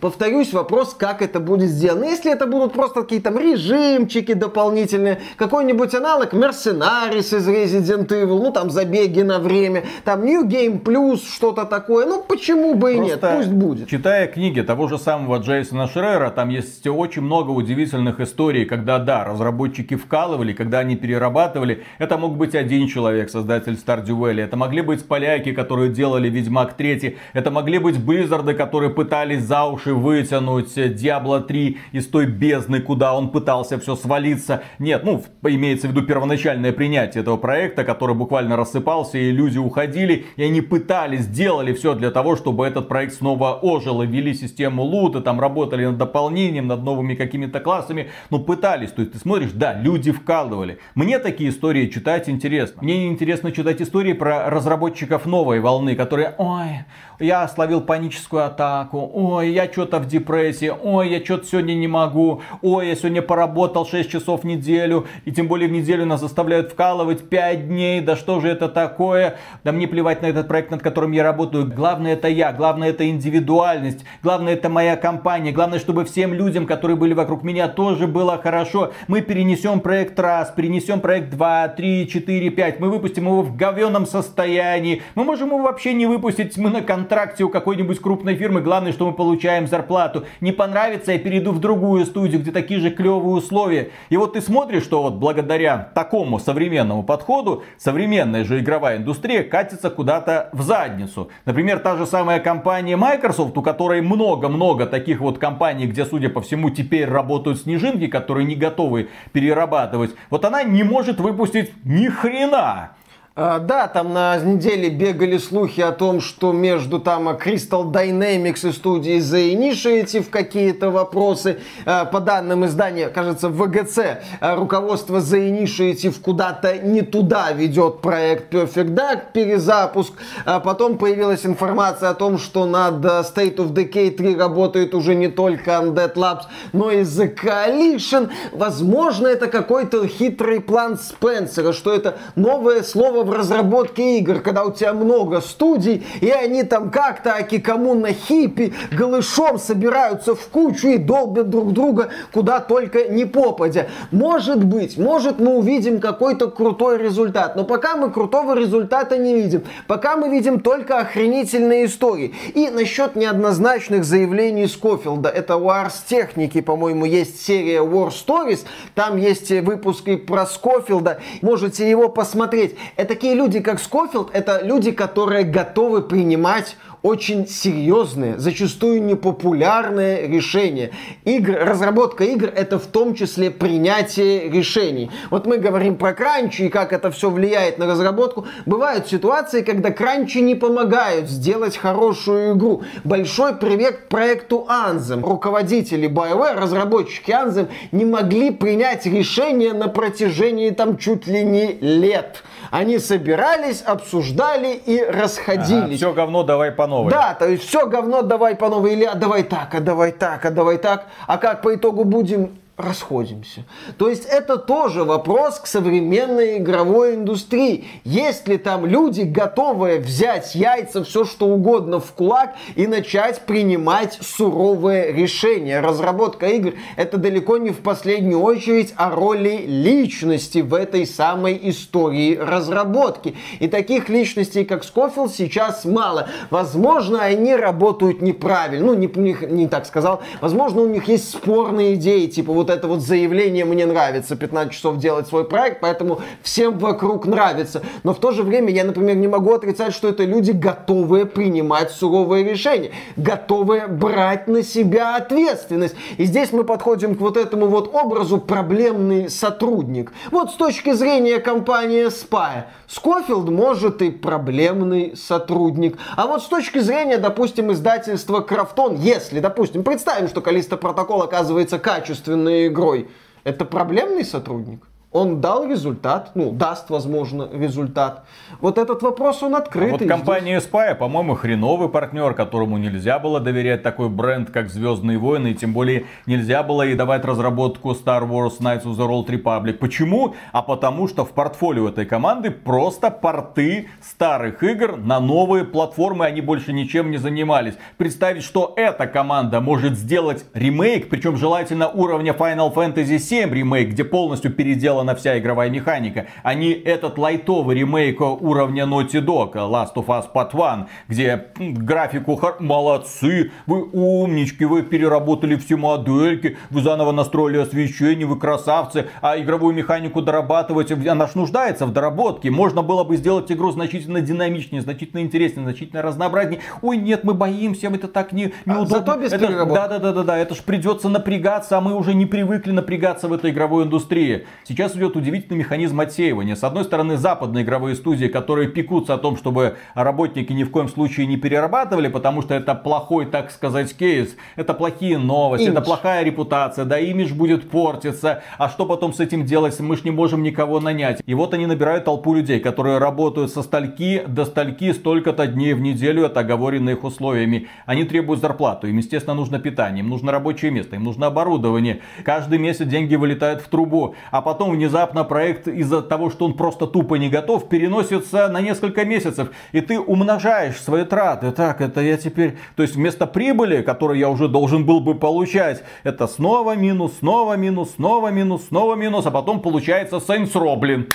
Повторюсь, 0.02 0.52
вопрос, 0.52 0.92
как 0.92 1.22
это 1.22 1.40
будет 1.40 1.70
сделано. 1.70 2.04
Если 2.04 2.30
это 2.30 2.46
будут 2.46 2.74
просто 2.74 3.00
какие-то 3.00 3.30
там 3.30 3.38
режимчики 3.38 4.34
дополнительные, 4.34 5.18
какой-нибудь 5.36 5.94
аналог 5.94 6.34
Mercenaries 6.34 7.34
из 7.34 7.48
Resident 7.48 8.08
Evil, 8.08 8.38
ну 8.38 8.52
там 8.52 8.68
забеги 8.68 9.22
на 9.22 9.38
время, 9.38 9.84
там 10.04 10.26
New 10.26 10.44
Game 10.44 10.78
Plus, 10.82 11.20
что-то 11.34 11.64
такое, 11.64 12.04
ну 12.04 12.22
почему 12.22 12.74
бы 12.74 12.92
и 12.92 12.96
просто 12.98 13.28
нет, 13.28 13.36
пусть 13.38 13.50
будет. 13.50 13.88
Читая 13.88 14.26
книги 14.26 14.60
того 14.60 14.88
же 14.88 14.98
самого 14.98 15.38
Джейсона 15.38 15.88
Шрера, 15.88 16.28
там 16.28 16.50
есть 16.50 16.86
очень 16.86 17.13
очень 17.14 17.22
много 17.22 17.50
удивительных 17.50 18.18
историй, 18.18 18.64
когда, 18.64 18.98
да, 18.98 19.22
разработчики 19.22 19.94
вкалывали, 19.94 20.52
когда 20.52 20.80
они 20.80 20.96
перерабатывали. 20.96 21.84
Это 21.98 22.18
мог 22.18 22.36
быть 22.36 22.56
один 22.56 22.88
человек, 22.88 23.30
создатель 23.30 23.74
Stardew 23.74 24.18
Valley. 24.18 24.42
Это 24.42 24.56
могли 24.56 24.82
быть 24.82 25.06
поляки, 25.06 25.52
которые 25.52 25.92
делали 25.92 26.28
Ведьмак 26.28 26.74
3. 26.74 27.16
Это 27.32 27.50
могли 27.52 27.78
быть 27.78 27.98
Blizzard, 27.98 28.52
которые 28.54 28.90
пытались 28.90 29.42
за 29.42 29.64
уши 29.64 29.94
вытянуть 29.94 30.76
Diablo 30.76 31.40
3 31.40 31.78
из 31.92 32.08
той 32.08 32.26
бездны, 32.26 32.80
куда 32.80 33.14
он 33.14 33.28
пытался 33.28 33.78
все 33.78 33.94
свалиться. 33.94 34.64
Нет, 34.80 35.04
ну, 35.04 35.22
имеется 35.44 35.86
в 35.86 35.90
виду 35.92 36.02
первоначальное 36.02 36.72
принятие 36.72 37.22
этого 37.22 37.36
проекта, 37.36 37.84
который 37.84 38.16
буквально 38.16 38.56
рассыпался, 38.56 39.18
и 39.18 39.30
люди 39.30 39.58
уходили, 39.58 40.26
и 40.34 40.42
они 40.42 40.62
пытались, 40.62 41.28
делали 41.28 41.74
все 41.74 41.94
для 41.94 42.10
того, 42.10 42.34
чтобы 42.34 42.66
этот 42.66 42.88
проект 42.88 43.14
снова 43.14 43.52
ожил, 43.54 44.02
и 44.02 44.06
ввели 44.06 44.34
систему 44.34 44.82
лута, 44.82 45.20
там 45.20 45.38
работали 45.38 45.86
над 45.86 45.96
дополнением, 45.96 46.66
над 46.66 46.82
новым 46.82 46.93
новыми 46.94 47.14
какими-то 47.14 47.60
классами, 47.60 48.10
но 48.30 48.38
пытались. 48.38 48.92
То 48.92 49.02
есть 49.02 49.12
ты 49.12 49.18
смотришь, 49.18 49.50
да, 49.52 49.74
люди 49.74 50.12
вкалывали. 50.12 50.78
Мне 50.94 51.18
такие 51.18 51.50
истории 51.50 51.88
читать 51.88 52.28
интересно. 52.28 52.82
Мне 52.82 53.08
интересно 53.08 53.52
читать 53.52 53.82
истории 53.82 54.12
про 54.12 54.48
разработчиков 54.50 55.26
новой 55.26 55.60
волны, 55.60 55.96
которые, 55.96 56.34
ой, 56.38 56.84
я 57.18 57.46
словил 57.48 57.80
паническую 57.80 58.44
атаку, 58.44 59.10
ой, 59.12 59.50
я 59.50 59.70
что-то 59.70 59.98
в 59.98 60.06
депрессии, 60.06 60.72
ой, 60.82 61.10
я 61.10 61.24
что-то 61.24 61.46
сегодня 61.46 61.74
не 61.74 61.88
могу, 61.88 62.42
ой, 62.62 62.88
я 62.88 62.96
сегодня 62.96 63.22
поработал 63.22 63.86
6 63.86 64.10
часов 64.10 64.42
в 64.42 64.44
неделю, 64.44 65.06
и 65.24 65.32
тем 65.32 65.48
более 65.48 65.68
в 65.68 65.72
неделю 65.72 66.06
нас 66.06 66.20
заставляют 66.20 66.72
вкалывать 66.72 67.28
5 67.28 67.68
дней, 67.68 68.00
да 68.00 68.16
что 68.16 68.40
же 68.40 68.48
это 68.48 68.68
такое, 68.68 69.36
да 69.64 69.72
мне 69.72 69.88
плевать 69.88 70.22
на 70.22 70.26
этот 70.26 70.48
проект, 70.48 70.70
над 70.70 70.82
которым 70.82 71.12
я 71.12 71.22
работаю, 71.22 71.66
главное 71.66 72.14
это 72.14 72.28
я, 72.28 72.52
главное 72.52 72.90
это 72.90 73.08
индивидуальность, 73.08 74.04
главное 74.22 74.54
это 74.54 74.68
моя 74.68 74.96
компания, 74.96 75.52
главное, 75.52 75.78
чтобы 75.78 76.04
всем 76.04 76.34
людям, 76.34 76.66
которые 76.66 76.83
были 76.92 77.14
вокруг 77.14 77.42
меня, 77.42 77.68
тоже 77.68 78.06
было 78.06 78.38
хорошо, 78.38 78.92
мы 79.08 79.22
перенесем 79.22 79.80
проект 79.80 80.18
раз, 80.20 80.50
перенесем 80.50 81.00
проект 81.00 81.30
2, 81.30 81.68
3, 81.68 82.08
4, 82.08 82.50
5, 82.50 82.80
мы 82.80 82.90
выпустим 82.90 83.24
его 83.24 83.42
в 83.42 83.56
говенном 83.56 84.06
состоянии, 84.06 85.02
мы 85.14 85.24
можем 85.24 85.48
его 85.48 85.62
вообще 85.62 85.94
не 85.94 86.06
выпустить, 86.06 86.58
мы 86.58 86.70
на 86.70 86.82
контракте 86.82 87.44
у 87.44 87.48
какой-нибудь 87.48 87.98
крупной 88.00 88.34
фирмы, 88.36 88.60
главное, 88.60 88.92
что 88.92 89.06
мы 89.06 89.12
получаем 89.12 89.66
зарплату. 89.66 90.24
Не 90.40 90.52
понравится, 90.52 91.12
я 91.12 91.18
перейду 91.18 91.52
в 91.52 91.60
другую 91.60 92.04
студию, 92.04 92.40
где 92.40 92.50
такие 92.50 92.80
же 92.80 92.90
клевые 92.90 93.36
условия. 93.36 93.90
И 94.10 94.16
вот 94.16 94.34
ты 94.34 94.40
смотришь, 94.40 94.82
что 94.82 95.02
вот 95.02 95.14
благодаря 95.14 95.90
такому 95.94 96.38
современному 96.38 97.02
подходу, 97.02 97.64
современная 97.78 98.44
же 98.44 98.60
игровая 98.60 98.98
индустрия 98.98 99.42
катится 99.42 99.90
куда-то 99.90 100.50
в 100.52 100.62
задницу. 100.62 101.30
Например, 101.44 101.78
та 101.78 101.96
же 101.96 102.06
самая 102.06 102.40
компания 102.40 102.96
Microsoft, 102.96 103.56
у 103.56 103.62
которой 103.62 104.00
много-много 104.02 104.86
таких 104.86 105.20
вот 105.20 105.38
компаний, 105.38 105.86
где, 105.86 106.04
судя 106.04 106.28
по 106.28 106.40
всему, 106.40 106.70
теперь 106.74 107.06
работают 107.06 107.60
снежинки, 107.60 108.06
которые 108.06 108.46
не 108.46 108.54
готовы 108.54 109.08
перерабатывать. 109.32 110.14
Вот 110.30 110.44
она 110.44 110.62
не 110.62 110.82
может 110.82 111.20
выпустить 111.20 111.72
ни 111.84 112.08
хрена. 112.08 112.92
А, 113.36 113.58
да, 113.58 113.88
там 113.88 114.12
на 114.12 114.36
неделе 114.36 114.88
бегали 114.90 115.38
слухи 115.38 115.80
о 115.80 115.90
том, 115.90 116.20
что 116.20 116.52
между 116.52 117.00
там 117.00 117.28
Crystal 117.30 117.90
Dynamics 117.90 118.68
и 118.68 118.70
студией 118.70 119.18
The 119.18 119.52
Initiative 119.56 120.30
какие-то 120.30 120.90
вопросы. 120.90 121.58
А, 121.84 122.04
по 122.04 122.20
данным 122.20 122.64
издания, 122.64 123.08
кажется, 123.08 123.48
ВГЦ, 123.48 123.98
а, 124.40 124.54
руководство 124.54 125.16
The 125.16 125.50
Initiative 125.50 126.14
куда-то 126.22 126.78
не 126.78 127.02
туда 127.02 127.50
ведет 127.50 128.02
проект 128.02 128.54
Perfect 128.54 128.94
Dark, 128.94 129.22
перезапуск. 129.32 130.12
Потом 130.44 130.96
появилась 130.96 131.44
информация 131.44 132.10
о 132.10 132.14
том, 132.14 132.38
что 132.38 132.66
над 132.66 133.04
State 133.04 133.56
of 133.56 133.72
Decay 133.72 134.12
3 134.12 134.36
работает 134.36 134.94
уже 134.94 135.16
не 135.16 135.26
только 135.26 135.72
Undead 135.72 136.14
Labs, 136.14 136.42
но 136.72 136.92
и 136.92 137.00
The 137.00 137.34
Coalition. 137.34 138.30
Возможно, 138.52 139.26
это 139.26 139.48
какой-то 139.48 140.06
хитрый 140.06 140.60
план 140.60 140.96
Спенсера, 140.98 141.72
что 141.72 141.92
это 141.92 142.18
новое 142.36 142.84
слово 142.84 143.23
в 143.24 143.32
разработке 143.32 144.18
игр, 144.18 144.40
когда 144.40 144.64
у 144.64 144.72
тебя 144.72 144.92
много 144.92 145.40
студий, 145.40 146.06
и 146.20 146.30
они 146.30 146.62
там 146.62 146.90
как-то 146.90 147.34
аки 147.34 147.58
кому 147.58 147.94
хиппи 148.06 148.74
голышом 148.92 149.58
собираются 149.58 150.34
в 150.34 150.46
кучу 150.48 150.88
и 150.88 150.98
долбят 150.98 151.50
друг 151.50 151.72
друга 151.72 152.10
куда 152.32 152.60
только 152.60 153.08
не 153.08 153.24
попадя. 153.24 153.88
Может 154.10 154.64
быть, 154.64 154.96
может 154.98 155.38
мы 155.38 155.56
увидим 155.56 156.00
какой-то 156.00 156.50
крутой 156.50 156.98
результат, 156.98 157.56
но 157.56 157.64
пока 157.64 157.96
мы 157.96 158.10
крутого 158.10 158.54
результата 158.58 159.16
не 159.16 159.34
видим. 159.34 159.64
Пока 159.86 160.16
мы 160.16 160.28
видим 160.28 160.60
только 160.60 160.98
охренительные 160.98 161.86
истории. 161.86 162.34
И 162.54 162.68
насчет 162.70 163.16
неоднозначных 163.16 164.04
заявлений 164.04 164.66
Скофилда, 164.66 165.28
это 165.28 165.56
у 165.56 165.70
Техники, 166.06 166.60
по-моему, 166.60 167.04
есть 167.04 167.44
серия 167.44 167.78
War 167.78 168.10
Stories, 168.10 168.60
там 168.94 169.16
есть 169.16 169.50
выпуски 169.50 170.16
про 170.16 170.46
Скофилда, 170.46 171.20
можете 171.42 171.88
его 171.88 172.08
посмотреть. 172.08 172.76
Это 172.96 173.13
такие 173.14 173.34
люди, 173.34 173.60
как 173.60 173.78
Скофилд, 173.78 174.30
это 174.32 174.60
люди, 174.64 174.90
которые 174.90 175.44
готовы 175.44 176.02
принимать 176.02 176.76
очень 177.04 177.46
серьезные, 177.46 178.38
зачастую 178.38 179.02
непопулярные 179.04 180.26
решения. 180.26 180.90
Игр, 181.24 181.58
разработка 181.60 182.24
игр 182.24 182.46
это 182.46 182.78
в 182.78 182.86
том 182.86 183.14
числе 183.14 183.50
принятие 183.50 184.48
решений. 184.48 185.10
Вот 185.30 185.44
мы 185.46 185.58
говорим 185.58 185.96
про 185.96 186.14
кранчи 186.14 186.62
и 186.62 186.68
как 186.70 186.94
это 186.94 187.10
все 187.10 187.28
влияет 187.28 187.76
на 187.76 187.86
разработку. 187.86 188.46
Бывают 188.64 189.06
ситуации, 189.06 189.60
когда 189.60 189.90
кранчи 189.90 190.38
не 190.38 190.54
помогают 190.54 191.28
сделать 191.28 191.76
хорошую 191.76 192.56
игру. 192.56 192.84
Большой 193.04 193.54
привет 193.54 194.08
проекту 194.08 194.66
Anthem. 194.70 195.20
Руководители 195.20 196.08
BioWare, 196.08 196.58
разработчики 196.58 197.32
Anthem 197.32 197.68
не 197.92 198.06
могли 198.06 198.50
принять 198.50 199.04
решение 199.04 199.74
на 199.74 199.88
протяжении 199.88 200.70
там 200.70 200.96
чуть 200.96 201.26
ли 201.26 201.44
не 201.44 201.74
лет. 201.74 202.42
Они 202.74 202.98
собирались, 202.98 203.82
обсуждали 203.82 204.74
и 204.74 205.00
расходились. 205.00 205.84
Ага, 205.84 205.96
все 205.96 206.12
говно 206.12 206.42
давай 206.42 206.72
по 206.72 206.88
новой. 206.88 207.12
Да, 207.12 207.34
то 207.34 207.46
есть 207.46 207.68
все 207.68 207.86
говно 207.86 208.22
давай 208.22 208.56
по 208.56 208.68
новой. 208.68 208.94
Или 208.94 209.04
а 209.04 209.14
давай 209.14 209.44
так, 209.44 209.72
а 209.76 209.80
давай 209.80 210.10
так, 210.10 210.44
а 210.44 210.50
давай 210.50 210.78
так. 210.78 211.06
А 211.28 211.38
как 211.38 211.62
по 211.62 211.72
итогу 211.72 212.02
будем 212.02 212.58
расходимся. 212.76 213.64
То 213.98 214.08
есть 214.08 214.24
это 214.24 214.56
тоже 214.56 215.04
вопрос 215.04 215.60
к 215.60 215.66
современной 215.66 216.58
игровой 216.58 217.14
индустрии. 217.14 217.84
Есть 218.02 218.48
ли 218.48 218.58
там 218.58 218.84
люди, 218.84 219.22
готовые 219.22 220.00
взять 220.00 220.56
яйца, 220.56 221.04
все 221.04 221.24
что 221.24 221.46
угодно 221.46 222.00
в 222.00 222.12
кулак 222.12 222.54
и 222.74 222.88
начать 222.88 223.42
принимать 223.42 224.18
суровые 224.20 225.12
решения? 225.12 225.80
Разработка 225.80 226.46
игр 226.46 226.74
это 226.96 227.16
далеко 227.16 227.58
не 227.58 227.70
в 227.70 227.78
последнюю 227.78 228.40
очередь 228.40 228.92
о 228.96 229.10
роли 229.10 229.64
личности 229.66 230.58
в 230.58 230.74
этой 230.74 231.06
самой 231.06 231.58
истории 231.62 232.36
разработки. 232.36 233.36
И 233.60 233.68
таких 233.68 234.08
личностей, 234.08 234.64
как 234.64 234.82
Скофилд, 234.82 235.32
сейчас 235.32 235.84
мало. 235.84 236.28
Возможно, 236.50 237.22
они 237.22 237.54
работают 237.54 238.20
неправильно. 238.20 238.86
Ну, 238.86 238.94
не, 238.94 239.06
не, 239.06 239.36
не 239.48 239.68
так 239.68 239.86
сказал. 239.86 240.22
Возможно, 240.40 240.82
у 240.82 240.88
них 240.88 241.06
есть 241.06 241.30
спорные 241.30 241.94
идеи, 241.94 242.26
типа 242.26 242.52
вот 242.52 242.63
вот 242.64 242.70
это 242.70 242.88
вот 242.88 243.02
заявление 243.02 243.66
«мне 243.66 243.84
нравится 243.84 244.36
15 244.36 244.72
часов 244.72 244.96
делать 244.96 245.28
свой 245.28 245.44
проект, 245.44 245.80
поэтому 245.80 246.20
всем 246.42 246.78
вокруг 246.78 247.26
нравится». 247.26 247.82
Но 248.04 248.14
в 248.14 248.18
то 248.18 248.32
же 248.32 248.42
время 248.42 248.70
я, 248.70 248.84
например, 248.84 249.16
не 249.16 249.28
могу 249.28 249.52
отрицать, 249.52 249.92
что 249.92 250.08
это 250.08 250.24
люди, 250.24 250.52
готовые 250.52 251.26
принимать 251.26 251.90
суровые 251.90 252.42
решения, 252.42 252.90
готовые 253.16 253.86
брать 253.86 254.48
на 254.48 254.62
себя 254.62 255.16
ответственность. 255.16 255.94
И 256.16 256.24
здесь 256.24 256.52
мы 256.52 256.64
подходим 256.64 257.14
к 257.14 257.20
вот 257.20 257.36
этому 257.36 257.66
вот 257.66 257.94
образу 257.94 258.38
проблемный 258.38 259.28
сотрудник. 259.28 260.12
Вот 260.30 260.50
с 260.50 260.54
точки 260.54 260.92
зрения 260.92 261.40
компании 261.40 262.06
Spy, 262.06 262.64
Скофилд 262.88 263.50
может 263.50 264.00
и 264.00 264.10
проблемный 264.10 265.16
сотрудник. 265.16 265.98
А 266.16 266.26
вот 266.26 266.42
с 266.42 266.46
точки 266.46 266.78
зрения, 266.78 267.18
допустим, 267.18 267.72
издательства 267.72 268.40
Крафтон, 268.40 268.96
если, 268.96 269.40
допустим, 269.40 269.84
представим, 269.84 270.28
что 270.28 270.40
Калиста 270.40 270.76
Протокол 270.76 271.22
оказывается 271.22 271.78
качественной 271.78 272.53
игрой, 272.66 273.08
это 273.44 273.64
проблемный 273.64 274.24
сотрудник? 274.24 274.86
Он 275.14 275.40
дал 275.40 275.64
результат, 275.64 276.32
ну, 276.34 276.50
даст, 276.50 276.90
возможно, 276.90 277.48
результат. 277.52 278.24
Вот 278.60 278.78
этот 278.78 279.00
вопрос, 279.02 279.44
он 279.44 279.54
открытый. 279.54 279.90
А 279.90 279.92
вот 279.92 280.08
компания 280.08 280.58
Spy, 280.58 280.96
по-моему, 280.96 281.36
хреновый 281.36 281.88
партнер, 281.88 282.34
которому 282.34 282.78
нельзя 282.78 283.20
было 283.20 283.38
доверять 283.38 283.84
такой 283.84 284.08
бренд, 284.08 284.50
как 284.50 284.70
Звездные 284.70 285.16
войны, 285.18 285.52
и 285.52 285.54
тем 285.54 285.72
более 285.72 286.06
нельзя 286.26 286.64
было 286.64 286.82
и 286.82 286.94
давать 286.96 287.24
разработку 287.24 287.92
Star 287.92 288.28
Wars 288.28 288.58
Knights 288.60 288.86
of 288.86 288.96
the 288.96 289.08
Old 289.08 289.28
Republic. 289.28 289.74
Почему? 289.74 290.34
А 290.50 290.62
потому 290.62 291.06
что 291.06 291.24
в 291.24 291.30
портфолио 291.30 291.90
этой 291.90 292.06
команды 292.06 292.50
просто 292.50 293.12
порты 293.12 293.90
старых 294.02 294.64
игр 294.64 294.96
на 294.96 295.20
новые 295.20 295.64
платформы, 295.64 296.24
они 296.24 296.40
больше 296.40 296.72
ничем 296.72 297.12
не 297.12 297.18
занимались. 297.18 297.74
Представить, 297.98 298.42
что 298.42 298.72
эта 298.76 299.06
команда 299.06 299.60
может 299.60 299.96
сделать 299.96 300.44
ремейк, 300.54 301.08
причем 301.08 301.36
желательно 301.36 301.88
уровня 301.88 302.32
Final 302.32 302.74
Fantasy 302.74 303.18
VII 303.18 303.54
ремейк, 303.54 303.90
где 303.90 304.02
полностью 304.02 304.52
переделан 304.52 305.03
сделана 305.04 305.14
вся 305.14 305.38
игровая 305.38 305.70
механика, 305.70 306.26
не 306.54 306.72
этот 306.72 307.18
лайтовый 307.18 307.76
ремейк 307.76 308.20
уровня 308.20 308.84
Naughty 308.84 309.24
Dog, 309.24 309.54
Last 309.54 309.94
of 309.96 310.06
Us 310.06 310.26
Part 310.34 310.50
1, 310.52 310.86
где 311.08 311.46
графику 311.58 312.40
молодцы, 312.60 313.50
вы 313.66 313.84
умнички, 313.92 314.64
вы 314.64 314.82
переработали 314.82 315.56
все 315.56 315.76
модельки, 315.76 316.56
вы 316.70 316.82
заново 316.82 317.12
настроили 317.12 317.58
освещение, 317.58 318.26
вы 318.26 318.38
красавцы, 318.38 319.06
а 319.20 319.38
игровую 319.38 319.74
механику 319.74 320.22
дорабатывать, 320.22 320.90
она 320.90 321.26
ж 321.26 321.34
нуждается 321.34 321.86
в 321.86 321.92
доработке. 321.92 322.50
Можно 322.50 322.82
было 322.82 323.04
бы 323.04 323.16
сделать 323.16 323.50
игру 323.52 323.70
значительно 323.70 324.20
динамичнее, 324.20 324.82
значительно 324.82 325.20
интереснее, 325.20 325.64
значительно 325.64 326.02
разнообразнее. 326.02 326.60
Ой, 326.82 326.96
нет, 326.96 327.24
мы 327.24 327.34
боимся, 327.34 327.88
это 327.88 328.08
так 328.08 328.32
не, 328.32 328.52
а 328.66 328.70
неудобно. 328.70 328.82
А 328.82 328.86
зато 328.86 329.16
без 329.16 329.32
это, 329.32 329.66
да, 329.66 329.88
да, 329.88 329.98
да, 329.98 330.12
да, 330.12 330.22
да, 330.22 330.38
это 330.38 330.54
ж 330.54 330.58
придется 330.58 331.08
напрягаться, 331.08 331.78
а 331.78 331.80
мы 331.80 331.94
уже 331.94 332.14
не 332.14 332.26
привыкли 332.26 332.70
напрягаться 332.70 333.28
в 333.28 333.32
этой 333.32 333.50
игровой 333.50 333.84
индустрии. 333.84 334.46
Сейчас 334.64 334.93
идет 334.96 335.16
удивительный 335.16 335.58
механизм 335.58 336.00
отсеивания. 336.00 336.54
С 336.54 336.64
одной 336.64 336.84
стороны, 336.84 337.16
западные 337.16 337.64
игровые 337.64 337.96
студии, 337.96 338.26
которые 338.26 338.68
пекутся 338.68 339.14
о 339.14 339.18
том, 339.18 339.36
чтобы 339.36 339.76
работники 339.94 340.52
ни 340.52 340.64
в 340.64 340.70
коем 340.70 340.88
случае 340.88 341.26
не 341.26 341.36
перерабатывали, 341.36 342.08
потому 342.08 342.42
что 342.42 342.54
это 342.54 342.74
плохой, 342.74 343.26
так 343.26 343.50
сказать, 343.50 343.96
кейс. 343.96 344.36
Это 344.56 344.74
плохие 344.74 345.18
новости, 345.18 345.64
имидж. 345.64 345.76
это 345.76 345.82
плохая 345.82 346.24
репутация, 346.24 346.84
да, 346.84 346.98
имидж 346.98 347.32
будет 347.32 347.70
портиться. 347.70 348.42
А 348.58 348.68
что 348.68 348.86
потом 348.86 349.12
с 349.12 349.20
этим 349.20 349.44
делать? 349.44 349.78
Мы 349.80 349.96
ж 349.96 350.04
не 350.04 350.10
можем 350.10 350.42
никого 350.42 350.80
нанять. 350.80 351.22
И 351.26 351.34
вот 351.34 351.54
они 351.54 351.66
набирают 351.66 352.04
толпу 352.04 352.34
людей, 352.34 352.60
которые 352.60 352.98
работают 352.98 353.50
со 353.50 353.62
стальки 353.62 354.22
до 354.26 354.44
стальки 354.44 354.92
столько-то 354.92 355.46
дней 355.46 355.74
в 355.74 355.80
неделю, 355.80 356.24
это 356.24 356.40
оговорено 356.40 356.90
их 356.90 357.04
условиями. 357.04 357.68
Они 357.86 358.04
требуют 358.04 358.40
зарплату, 358.40 358.86
им, 358.86 358.98
естественно, 358.98 359.34
нужно 359.34 359.58
питание, 359.58 360.02
им 360.02 360.10
нужно 360.10 360.32
рабочее 360.32 360.70
место, 360.70 360.96
им 360.96 361.04
нужно 361.04 361.26
оборудование. 361.26 362.00
Каждый 362.24 362.58
месяц 362.58 362.86
деньги 362.86 363.14
вылетают 363.14 363.60
в 363.60 363.68
трубу, 363.68 364.14
а 364.30 364.42
потом 364.42 364.72
внезапно 364.84 365.24
проект 365.24 365.66
из-за 365.66 366.02
того, 366.02 366.30
что 366.30 366.44
он 366.44 366.54
просто 366.54 366.86
тупо 366.86 367.14
не 367.14 367.30
готов, 367.30 367.68
переносится 367.68 368.48
на 368.48 368.60
несколько 368.60 369.04
месяцев. 369.04 369.50
И 369.72 369.80
ты 369.80 369.98
умножаешь 369.98 370.80
свои 370.80 371.04
траты. 371.04 371.52
Так, 371.52 371.80
это 371.80 372.02
я 372.02 372.18
теперь... 372.18 372.58
То 372.76 372.82
есть 372.82 372.96
вместо 372.96 373.26
прибыли, 373.26 373.80
которую 373.80 374.18
я 374.18 374.28
уже 374.28 374.48
должен 374.48 374.84
был 374.84 375.00
бы 375.00 375.14
получать, 375.14 375.82
это 376.02 376.26
снова 376.26 376.76
минус, 376.76 377.18
снова 377.20 377.56
минус, 377.56 377.94
снова 377.96 378.28
минус, 378.28 378.66
снова 378.68 378.94
минус, 378.94 379.24
а 379.24 379.30
потом 379.30 379.60
получается 379.60 380.16
Saints 380.16 380.52
Row, 380.52 380.76
блин. 380.76 381.08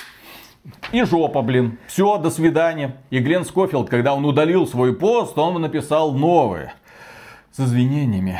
И 0.92 1.04
жопа, 1.04 1.42
блин. 1.42 1.78
Все, 1.86 2.18
до 2.18 2.30
свидания. 2.30 2.96
И 3.10 3.20
Глен 3.20 3.44
Скофилд, 3.44 3.88
когда 3.88 4.14
он 4.14 4.24
удалил 4.24 4.66
свой 4.66 4.94
пост, 4.94 5.38
он 5.38 5.60
написал 5.62 6.12
новый. 6.12 6.70
С 7.52 7.60
извинениями. 7.60 8.38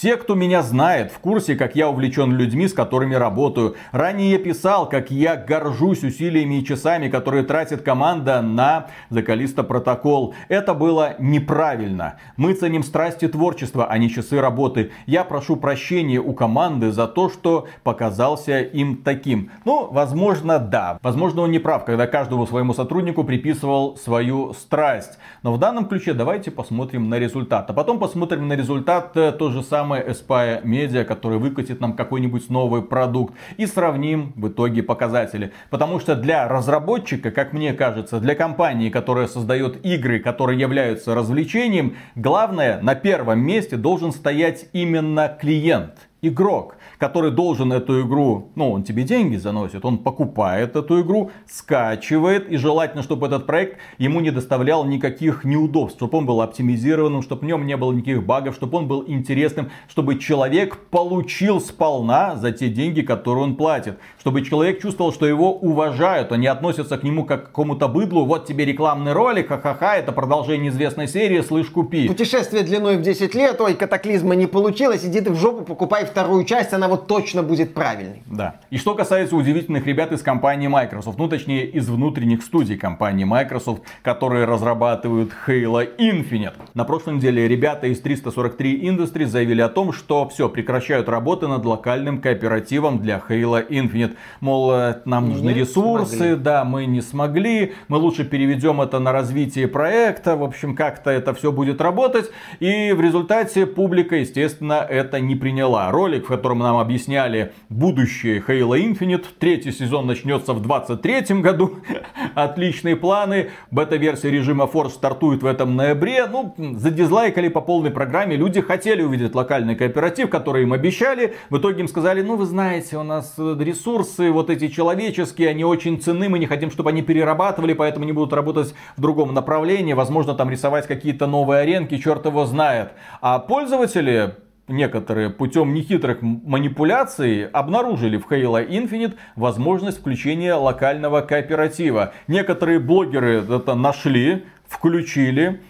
Все, 0.00 0.16
кто 0.16 0.34
меня 0.34 0.62
знает, 0.62 1.12
в 1.12 1.18
курсе, 1.18 1.56
как 1.56 1.76
я 1.76 1.90
увлечен 1.90 2.32
людьми, 2.32 2.66
с 2.68 2.72
которыми 2.72 3.16
работаю. 3.16 3.76
Ранее 3.92 4.30
я 4.30 4.38
писал, 4.38 4.88
как 4.88 5.10
я 5.10 5.36
горжусь 5.36 6.02
усилиями 6.02 6.54
и 6.54 6.64
часами, 6.64 7.10
которые 7.10 7.42
тратит 7.42 7.82
команда 7.82 8.40
на 8.40 8.86
Закалиста 9.10 9.62
Протокол. 9.62 10.34
Это 10.48 10.72
было 10.72 11.16
неправильно. 11.18 12.14
Мы 12.38 12.54
ценим 12.54 12.82
страсти 12.82 13.28
творчества, 13.28 13.88
а 13.90 13.98
не 13.98 14.08
часы 14.08 14.40
работы. 14.40 14.90
Я 15.04 15.22
прошу 15.22 15.56
прощения 15.56 16.18
у 16.18 16.32
команды 16.32 16.92
за 16.92 17.06
то, 17.06 17.28
что 17.28 17.68
показался 17.82 18.60
им 18.60 19.02
таким. 19.04 19.50
Ну, 19.66 19.86
возможно, 19.90 20.58
да. 20.58 20.98
Возможно, 21.02 21.42
он 21.42 21.50
не 21.50 21.58
прав, 21.58 21.84
когда 21.84 22.06
каждому 22.06 22.46
своему 22.46 22.72
сотруднику 22.72 23.22
приписывал 23.22 23.98
свою 23.98 24.54
страсть. 24.54 25.18
Но 25.42 25.52
в 25.52 25.58
данном 25.58 25.84
ключе 25.84 26.14
давайте 26.14 26.50
посмотрим 26.50 27.10
на 27.10 27.18
результат. 27.18 27.68
А 27.68 27.74
потом 27.74 27.98
посмотрим 27.98 28.48
на 28.48 28.54
результат 28.54 29.14
э, 29.14 29.32
то 29.32 29.50
же 29.50 29.62
самое 29.62 29.89
самая 29.90 30.04
Aspire 30.04 30.62
Media, 30.62 31.04
который 31.04 31.38
выкатит 31.38 31.80
нам 31.80 31.94
какой-нибудь 31.94 32.48
новый 32.48 32.80
продукт 32.80 33.34
и 33.56 33.66
сравним 33.66 34.32
в 34.36 34.46
итоге 34.46 34.84
показатели. 34.84 35.52
Потому 35.68 35.98
что 35.98 36.14
для 36.14 36.46
разработчика, 36.46 37.32
как 37.32 37.52
мне 37.52 37.72
кажется, 37.72 38.20
для 38.20 38.36
компании, 38.36 38.88
которая 38.88 39.26
создает 39.26 39.84
игры, 39.84 40.20
которые 40.20 40.60
являются 40.60 41.12
развлечением, 41.12 41.96
главное 42.14 42.80
на 42.80 42.94
первом 42.94 43.40
месте 43.40 43.76
должен 43.76 44.12
стоять 44.12 44.66
именно 44.72 45.36
клиент, 45.40 46.08
игрок 46.22 46.76
который 47.00 47.30
должен 47.30 47.72
эту 47.72 48.02
игру, 48.02 48.50
ну, 48.54 48.72
он 48.72 48.82
тебе 48.82 49.04
деньги 49.04 49.36
заносит, 49.36 49.86
он 49.86 49.96
покупает 49.98 50.76
эту 50.76 51.00
игру, 51.00 51.30
скачивает, 51.48 52.52
и 52.52 52.58
желательно, 52.58 53.02
чтобы 53.02 53.26
этот 53.26 53.46
проект 53.46 53.78
ему 53.96 54.20
не 54.20 54.30
доставлял 54.30 54.84
никаких 54.84 55.44
неудобств, 55.44 55.96
чтобы 55.96 56.18
он 56.18 56.26
был 56.26 56.42
оптимизированным, 56.42 57.22
чтобы 57.22 57.40
в 57.40 57.44
нем 57.46 57.66
не 57.66 57.78
было 57.78 57.92
никаких 57.92 58.22
багов, 58.24 58.54
чтобы 58.54 58.76
он 58.76 58.86
был 58.86 59.02
интересным, 59.06 59.70
чтобы 59.88 60.18
человек 60.18 60.76
получил 60.90 61.58
сполна 61.62 62.36
за 62.36 62.52
те 62.52 62.68
деньги, 62.68 63.00
которые 63.00 63.44
он 63.44 63.56
платит, 63.56 63.98
чтобы 64.20 64.42
человек 64.42 64.82
чувствовал, 64.82 65.10
что 65.10 65.26
его 65.26 65.54
уважают, 65.54 66.36
не 66.36 66.48
относятся 66.48 66.98
к 66.98 67.02
нему 67.02 67.24
как 67.24 67.44
к 67.44 67.46
какому-то 67.46 67.88
быдлу, 67.88 68.26
вот 68.26 68.44
тебе 68.44 68.66
рекламный 68.66 69.14
ролик, 69.14 69.48
ха-ха-ха, 69.48 69.96
это 69.96 70.12
продолжение 70.12 70.70
известной 70.70 71.08
серии, 71.08 71.40
слышь, 71.40 71.68
купи. 71.68 72.08
Путешествие 72.08 72.62
длиной 72.62 72.98
в 72.98 73.02
10 73.02 73.34
лет, 73.34 73.58
ой, 73.58 73.74
катаклизма 73.74 74.34
не 74.34 74.46
получилось, 74.46 75.02
иди 75.02 75.22
ты 75.22 75.30
в 75.30 75.36
жопу, 75.36 75.64
покупай 75.64 76.04
вторую 76.04 76.44
часть, 76.44 76.74
она 76.74 76.89
вот 76.90 77.06
точно 77.06 77.42
будет 77.42 77.72
правильной. 77.72 78.22
Да. 78.26 78.56
И 78.70 78.76
что 78.76 78.94
касается 78.94 79.36
удивительных 79.36 79.86
ребят 79.86 80.12
из 80.12 80.22
компании 80.22 80.68
Microsoft, 80.68 81.18
ну 81.18 81.28
точнее 81.28 81.66
из 81.66 81.88
внутренних 81.88 82.42
студий 82.42 82.76
компании 82.76 83.24
Microsoft, 83.24 83.82
которые 84.02 84.44
разрабатывают 84.44 85.30
Halo 85.46 85.88
Infinite. 85.96 86.54
На 86.74 86.84
прошлой 86.84 87.14
неделе 87.14 87.48
ребята 87.48 87.86
из 87.86 88.00
343 88.00 88.88
Industries 88.88 89.26
заявили 89.26 89.60
о 89.60 89.68
том, 89.68 89.92
что 89.92 90.28
все, 90.28 90.48
прекращают 90.48 91.08
работы 91.08 91.46
над 91.46 91.64
локальным 91.64 92.20
кооперативом 92.20 92.98
для 92.98 93.22
Halo 93.28 93.66
Infinite. 93.68 94.16
Мол, 94.40 94.72
э, 94.72 95.02
нам 95.04 95.28
нужны 95.28 95.50
не 95.50 95.54
ресурсы, 95.54 96.16
смогли. 96.16 96.34
да, 96.36 96.64
мы 96.64 96.86
не 96.86 97.00
смогли, 97.00 97.74
мы 97.88 97.98
лучше 97.98 98.24
переведем 98.24 98.80
это 98.80 98.98
на 98.98 99.12
развитие 99.12 99.68
проекта, 99.68 100.36
в 100.36 100.42
общем, 100.42 100.74
как-то 100.74 101.10
это 101.10 101.34
все 101.34 101.52
будет 101.52 101.80
работать. 101.80 102.30
И 102.58 102.92
в 102.92 103.00
результате 103.00 103.66
публика, 103.66 104.16
естественно, 104.16 104.84
это 104.88 105.20
не 105.20 105.36
приняла. 105.36 105.90
Ролик, 105.90 106.24
в 106.24 106.28
котором 106.28 106.58
нам 106.58 106.79
объясняли 106.80 107.52
будущее 107.68 108.42
Halo 108.46 108.78
Infinite, 108.78 109.26
третий 109.38 109.72
сезон 109.72 110.06
начнется 110.06 110.52
в 110.52 110.62
23 110.62 111.40
году, 111.40 111.76
отличные 112.34 112.96
планы, 112.96 113.50
бета-версия 113.70 114.30
режима 114.30 114.64
Force 114.64 114.90
стартует 114.90 115.42
в 115.42 115.46
этом 115.46 115.76
ноябре, 115.76 116.26
ну, 116.26 116.54
задизлайкали 116.76 117.48
по 117.48 117.60
полной 117.60 117.90
программе, 117.90 118.36
люди 118.36 118.60
хотели 118.60 119.02
увидеть 119.02 119.34
локальный 119.34 119.76
кооператив, 119.76 120.30
который 120.30 120.62
им 120.64 120.72
обещали, 120.72 121.34
в 121.50 121.58
итоге 121.58 121.80
им 121.80 121.88
сказали, 121.88 122.22
ну, 122.22 122.36
вы 122.36 122.46
знаете, 122.46 122.96
у 122.96 123.02
нас 123.02 123.34
ресурсы 123.38 124.30
вот 124.30 124.50
эти 124.50 124.68
человеческие, 124.68 125.50
они 125.50 125.64
очень 125.64 126.00
ценны, 126.00 126.28
мы 126.28 126.38
не 126.38 126.46
хотим, 126.46 126.70
чтобы 126.70 126.90
они 126.90 127.02
перерабатывали, 127.02 127.72
поэтому 127.74 128.04
не 128.04 128.12
будут 128.12 128.32
работать 128.32 128.74
в 128.96 129.00
другом 129.00 129.34
направлении, 129.34 129.92
возможно, 129.92 130.34
там 130.34 130.50
рисовать 130.50 130.86
какие-то 130.86 131.26
новые 131.26 131.60
аренки, 131.62 131.98
черт 131.98 132.26
его 132.26 132.46
знает. 132.46 132.92
А 133.20 133.38
пользователи 133.38 134.34
некоторые 134.70 135.30
путем 135.30 135.74
нехитрых 135.74 136.22
манипуляций 136.22 137.46
обнаружили 137.46 138.16
в 138.16 138.30
Halo 138.30 138.66
Infinite 138.66 139.14
возможность 139.36 139.98
включения 139.98 140.54
локального 140.54 141.20
кооператива. 141.20 142.12
Некоторые 142.28 142.78
блогеры 142.78 143.42
это 143.42 143.74
нашли, 143.74 144.44
включили, 144.68 145.60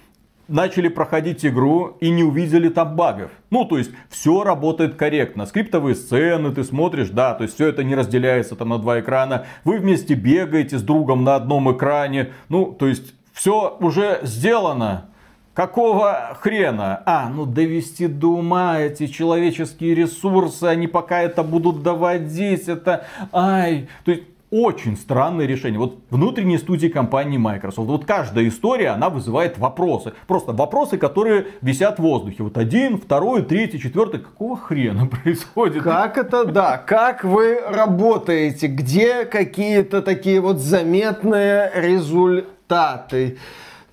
начали 0.50 0.88
проходить 0.88 1.46
игру 1.46 1.96
и 2.00 2.10
не 2.10 2.22
увидели 2.22 2.68
там 2.68 2.96
багов. 2.96 3.30
Ну, 3.50 3.64
то 3.64 3.78
есть, 3.78 3.92
все 4.08 4.42
работает 4.42 4.96
корректно. 4.96 5.46
Скриптовые 5.46 5.94
сцены 5.94 6.52
ты 6.52 6.64
смотришь, 6.64 7.10
да, 7.10 7.34
то 7.34 7.44
есть, 7.44 7.54
все 7.54 7.68
это 7.68 7.84
не 7.84 7.94
разделяется 7.94 8.56
там 8.56 8.70
на 8.70 8.78
два 8.78 9.00
экрана. 9.00 9.46
Вы 9.64 9.78
вместе 9.78 10.14
бегаете 10.14 10.78
с 10.78 10.82
другом 10.82 11.24
на 11.24 11.36
одном 11.36 11.74
экране. 11.74 12.32
Ну, 12.48 12.72
то 12.72 12.86
есть, 12.86 13.14
все 13.32 13.76
уже 13.80 14.20
сделано. 14.22 15.09
Какого 15.54 16.36
хрена? 16.40 17.02
А, 17.06 17.28
ну 17.28 17.44
довести 17.44 18.06
до 18.06 18.28
ума 18.28 18.78
эти 18.78 19.08
человеческие 19.08 19.94
ресурсы, 19.94 20.64
они 20.64 20.86
пока 20.86 21.20
это 21.22 21.42
будут 21.42 21.82
доводить, 21.82 22.68
это... 22.68 23.04
Ай, 23.32 23.88
то 24.04 24.12
есть 24.12 24.22
очень 24.50 24.96
странное 24.96 25.46
решение. 25.46 25.78
Вот 25.78 25.98
внутренние 26.10 26.58
студии 26.58 26.88
компании 26.88 27.38
Microsoft. 27.38 27.88
Вот 27.88 28.04
каждая 28.04 28.48
история, 28.48 28.88
она 28.88 29.08
вызывает 29.08 29.58
вопросы. 29.58 30.12
Просто 30.26 30.52
вопросы, 30.52 30.98
которые 30.98 31.46
висят 31.62 31.98
в 31.98 32.02
воздухе. 32.02 32.42
Вот 32.42 32.58
один, 32.58 32.98
второй, 32.98 33.42
третий, 33.42 33.78
четвертый. 33.78 34.20
Какого 34.20 34.56
хрена 34.56 35.06
происходит? 35.24 35.84
Как 35.84 36.18
это, 36.18 36.44
да. 36.44 36.78
Как 36.78 37.22
вы 37.22 37.60
работаете? 37.60 38.66
Где 38.66 39.24
какие-то 39.24 40.02
такие 40.02 40.40
вот 40.40 40.58
заметные 40.58 41.70
результаты? 41.74 43.38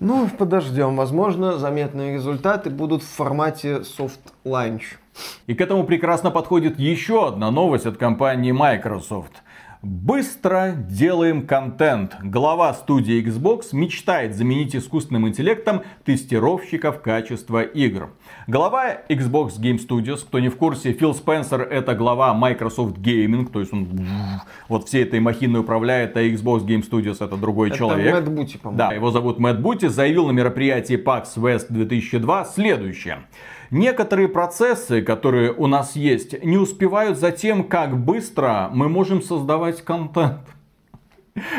Ну, 0.00 0.28
подождем. 0.38 0.96
Возможно, 0.96 1.58
заметные 1.58 2.14
результаты 2.14 2.70
будут 2.70 3.02
в 3.02 3.08
формате 3.08 3.78
soft 3.78 4.20
launch. 4.44 4.82
И 5.46 5.54
к 5.54 5.60
этому 5.60 5.84
прекрасно 5.84 6.30
подходит 6.30 6.78
еще 6.78 7.26
одна 7.28 7.50
новость 7.50 7.86
от 7.86 7.96
компании 7.96 8.52
Microsoft– 8.52 9.32
Быстро 9.82 10.74
делаем 10.76 11.46
контент. 11.46 12.16
Глава 12.20 12.74
студии 12.74 13.24
Xbox 13.24 13.66
мечтает 13.70 14.34
заменить 14.34 14.74
искусственным 14.74 15.28
интеллектом 15.28 15.82
тестировщиков 16.04 17.00
качества 17.00 17.62
игр. 17.62 18.10
Глава 18.48 19.02
Xbox 19.10 19.60
Game 19.60 19.76
Studios, 19.76 20.24
кто 20.26 20.38
не 20.38 20.48
в 20.48 20.56
курсе, 20.56 20.94
Фил 20.94 21.12
Спенсер 21.12 21.60
это 21.60 21.94
глава 21.94 22.32
Microsoft 22.32 22.96
Gaming, 22.96 23.52
то 23.52 23.60
есть 23.60 23.74
он 23.74 23.86
вот 24.70 24.88
всей 24.88 25.02
этой 25.02 25.20
махиной 25.20 25.60
управляет, 25.60 26.16
а 26.16 26.22
Xbox 26.22 26.64
Game 26.64 26.82
Studios 26.82 27.22
это 27.22 27.36
другой 27.36 27.68
это 27.68 27.76
человек. 27.76 28.14
Мэтт 28.14 28.28
Бути, 28.30 28.56
по-моему. 28.56 28.78
Да, 28.78 28.94
его 28.94 29.10
зовут 29.10 29.38
Мэтт 29.38 29.60
Бути, 29.60 29.88
заявил 29.88 30.28
на 30.28 30.30
мероприятии 30.30 30.96
PAX 30.96 31.36
West 31.36 31.66
2002 31.68 32.46
следующее. 32.46 33.18
Некоторые 33.70 34.28
процессы, 34.28 35.02
которые 35.02 35.52
у 35.52 35.66
нас 35.66 35.94
есть, 35.94 36.42
не 36.42 36.56
успевают 36.56 37.18
за 37.18 37.32
тем, 37.32 37.64
как 37.64 38.02
быстро 38.02 38.70
мы 38.72 38.88
можем 38.88 39.20
создавать 39.20 39.82
контент. 39.82 40.40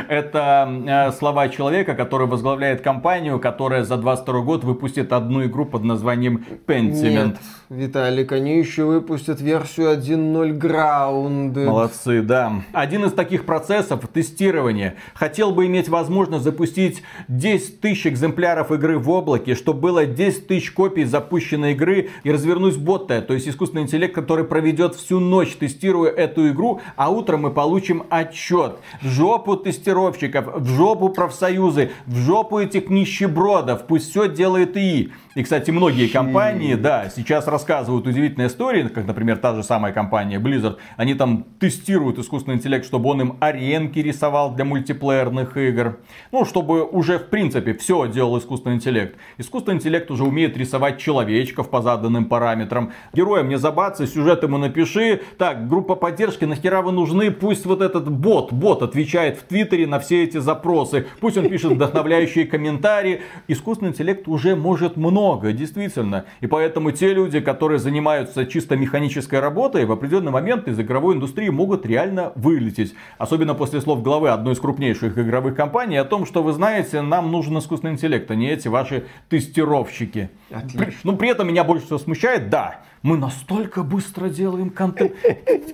Это 0.08 0.70
э, 0.86 1.12
слова 1.12 1.50
человека, 1.50 1.96
который 1.96 2.28
возглавляет 2.28 2.82
компанию, 2.82 3.40
которая 3.40 3.84
за 3.84 3.98
22 3.98 4.42
год 4.42 4.64
выпустит 4.64 5.14
одну 5.14 5.46
игру 5.46 5.66
под 5.66 5.84
названием 5.84 6.46
Pentiment. 6.66 7.28
Нет, 7.28 7.38
Виталик, 7.70 8.32
они 8.32 8.58
еще 8.58 8.86
выпустят 8.86 9.42
версию 9.42 9.92
1.0 9.92 10.58
Ground. 10.58 11.66
Молодцы, 11.66 12.22
да. 12.22 12.64
Один 12.74 13.06
из 13.06 13.14
таких 13.14 13.46
процессов 13.46 14.08
тестирования. 14.12 14.96
Хотел 15.14 15.52
бы 15.52 15.68
иметь 15.68 15.90
возможность 15.90 16.44
запустить 16.44 17.04
10 17.28 17.82
тысяч 17.82 18.08
экземпляров 18.08 18.72
игры 18.72 18.98
в 18.98 19.10
облаке, 19.10 19.56
чтобы 19.56 19.82
было 19.82 20.06
10 20.06 20.48
тысяч 20.48 20.72
копий 20.72 21.04
запущенной 21.04 21.74
игры 21.74 22.10
и 22.24 22.32
развернуть 22.32 22.78
бота, 22.78 23.22
то 23.22 23.34
есть 23.34 23.48
искусственный 23.48 23.84
интеллект, 23.84 24.16
который 24.16 24.46
проведет 24.46 24.96
всю 24.96 25.20
ночь 25.20 25.56
тестируя 25.56 26.12
эту 26.12 26.50
игру, 26.50 26.82
а 26.96 27.10
утром 27.10 27.42
мы 27.42 27.52
получим 27.52 28.04
отчет. 28.10 28.78
Жопу 29.02 29.56
ты 29.56 29.69
тестировщиков, 29.70 30.48
в 30.56 30.68
жопу 30.68 31.10
профсоюзы, 31.10 31.92
в 32.06 32.18
жопу 32.18 32.60
этих 32.60 32.90
нищебродов. 32.90 33.86
Пусть 33.88 34.10
все 34.10 34.28
делает 34.28 34.76
ИИ. 34.76 35.12
И, 35.36 35.44
кстати, 35.44 35.70
многие 35.70 36.08
компании, 36.08 36.74
да, 36.74 37.08
сейчас 37.16 37.46
рассказывают 37.46 38.08
удивительные 38.08 38.48
истории, 38.48 38.88
как, 38.88 39.06
например, 39.06 39.38
та 39.38 39.54
же 39.54 39.62
самая 39.62 39.94
компания 39.94 40.40
Blizzard. 40.40 40.78
Они 40.98 41.14
там 41.14 41.46
тестируют 41.60 42.18
искусственный 42.18 42.58
интеллект, 42.58 42.84
чтобы 42.84 43.10
он 43.10 43.22
им 43.22 43.38
аренки 43.40 44.00
рисовал 44.00 44.56
для 44.56 44.66
мультиплеерных 44.66 45.56
игр. 45.56 46.00
Ну, 46.32 46.46
чтобы 46.46 46.84
уже, 46.84 47.20
в 47.20 47.28
принципе, 47.28 47.76
все 47.76 48.08
делал 48.08 48.40
искусственный 48.40 48.78
интеллект. 48.78 49.18
Искусственный 49.38 49.78
интеллект 49.78 50.10
уже 50.10 50.24
умеет 50.24 50.58
рисовать 50.58 50.98
человечков 50.98 51.70
по 51.70 51.84
заданным 51.84 52.26
параметрам. 52.26 52.92
Героя 53.14 53.44
мне 53.44 53.60
забаться, 53.60 54.08
сюжет 54.08 54.42
ему 54.42 54.58
напиши. 54.58 55.22
Так, 55.38 55.68
группа 55.68 55.94
поддержки, 55.94 56.46
нахера 56.46 56.82
вы 56.82 56.92
нужны? 56.92 57.30
Пусть 57.30 57.68
вот 57.68 57.84
этот 57.84 58.10
бот, 58.10 58.52
бот 58.52 58.82
отвечает 58.82 59.38
в 59.38 59.44
Твиттере 59.44 59.86
на 59.86 60.00
все 60.00 60.24
эти 60.24 60.38
запросы. 60.38 61.06
Пусть 61.20 61.38
он 61.38 61.50
пишет 61.50 61.74
вдохновляющие 61.74 62.48
комментарии. 62.48 63.22
Искусственный 63.48 63.92
интеллект 63.92 64.28
уже 64.28 64.56
может 64.56 64.98
много 64.98 65.20
много, 65.30 65.54
действительно. 65.54 66.26
И 66.42 66.48
поэтому 66.48 66.92
те 66.92 67.14
люди, 67.14 67.40
которые 67.40 67.78
занимаются 67.80 68.46
чисто 68.46 68.76
механической 68.76 69.40
работой, 69.40 69.86
в 69.86 69.92
определенный 69.92 70.32
момент 70.32 70.68
из 70.68 70.80
игровой 70.80 71.16
индустрии 71.16 71.50
могут 71.50 71.86
реально 71.86 72.32
вылететь. 72.36 72.96
Особенно 73.20 73.54
после 73.54 73.82
слов 73.82 74.02
главы 74.02 74.30
одной 74.30 74.54
из 74.54 74.60
крупнейших 74.60 75.18
игровых 75.18 75.56
компаний 75.56 75.98
о 75.98 76.06
том, 76.06 76.26
что 76.26 76.42
вы 76.42 76.54
знаете, 76.54 77.02
нам 77.02 77.32
нужен 77.32 77.58
искусственный 77.60 77.94
интеллект, 77.94 78.30
а 78.32 78.36
не 78.36 78.50
эти 78.50 78.68
ваши 78.68 79.06
тестировщики. 79.30 80.30
Отлично. 80.50 80.94
Ну, 81.04 81.16
при 81.16 81.30
этом 81.30 81.48
меня 81.48 81.64
больше 81.64 81.86
всего 81.86 82.00
смущает, 82.00 82.50
да, 82.50 82.82
мы 83.04 83.18
настолько 83.18 83.84
быстро 83.84 84.30
делаем 84.30 84.72
контент. 84.72 85.14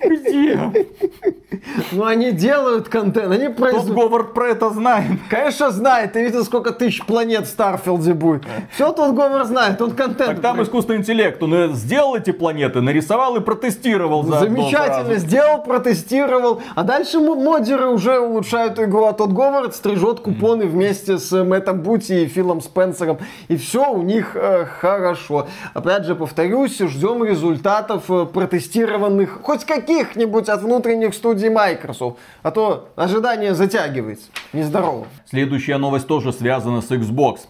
Где? 0.04 0.86
Ну, 1.92 2.04
они 2.04 2.32
делают 2.32 2.88
контент, 2.88 3.32
они 3.32 3.48
производят... 3.48 3.88
Тот 3.88 3.96
Говард 3.96 4.34
про 4.34 4.48
это 4.48 4.70
знает. 4.70 5.10
Конечно, 5.30 5.70
знает. 5.70 6.12
Ты 6.12 6.24
видел, 6.24 6.44
сколько 6.44 6.72
тысяч 6.72 7.04
планет 7.04 7.46
в 7.46 7.48
Старфилде 7.48 8.14
будет. 8.14 8.44
Все 8.72 8.92
тот 8.92 9.14
Говард 9.14 9.48
знает, 9.48 9.80
он 9.80 9.92
контент... 9.92 10.30
Так 10.30 10.40
там 10.40 10.62
искусственный 10.62 10.98
интеллект, 11.00 11.42
он 11.42 11.54
э, 11.54 11.68
сделал 11.72 12.14
эти 12.16 12.30
планеты, 12.30 12.80
нарисовал 12.80 13.36
и 13.36 13.40
протестировал 13.40 14.22
Замечательно, 14.24 15.16
сделал, 15.16 15.62
протестировал. 15.62 16.62
А 16.74 16.82
дальше 16.82 17.18
модеры 17.18 17.88
уже 17.88 18.18
улучшают 18.20 18.78
игру, 18.78 19.06
а 19.06 19.12
тот 19.12 19.32
Говард 19.32 19.74
стрижет 19.74 20.20
купоны 20.20 20.66
вместе 20.66 21.18
с 21.18 21.32
Мэттом 21.44 21.80
Бути 21.80 22.24
и 22.24 22.26
Филом 22.26 22.60
Спенсером. 22.60 23.18
И 23.48 23.56
все 23.56 23.90
у 23.90 24.02
них 24.02 24.32
э, 24.34 24.66
хорошо. 24.66 25.46
Опять 25.74 26.04
же, 26.04 26.14
повторюсь, 26.14 26.78
ждем 26.78 27.16
ждем 27.16 27.24
результатов 27.24 28.10
э, 28.10 28.26
протестированных 28.26 29.40
хоть 29.42 29.64
каких-нибудь 29.64 30.48
от 30.48 30.62
внутренних 30.62 31.14
студий 31.14 31.45
Microsoft. 31.48 32.18
А 32.42 32.50
то 32.50 32.90
ожидание 32.96 33.54
затягивается. 33.54 34.26
Нездорово. 34.52 35.06
Следующая 35.28 35.78
новость 35.78 36.06
тоже 36.06 36.32
связана 36.32 36.80
с 36.82 36.90
Xbox. 36.90 37.40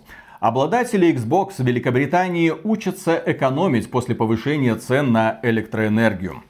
Обладатели 0.41 1.13
Xbox 1.15 1.55
в 1.59 1.67
Великобритании 1.67 2.53
учатся 2.63 3.21
экономить 3.25 3.91
после 3.91 4.15
повышения 4.15 4.75
цен 4.77 5.13
на 5.13 5.41
электроэнергию. 5.43 6.43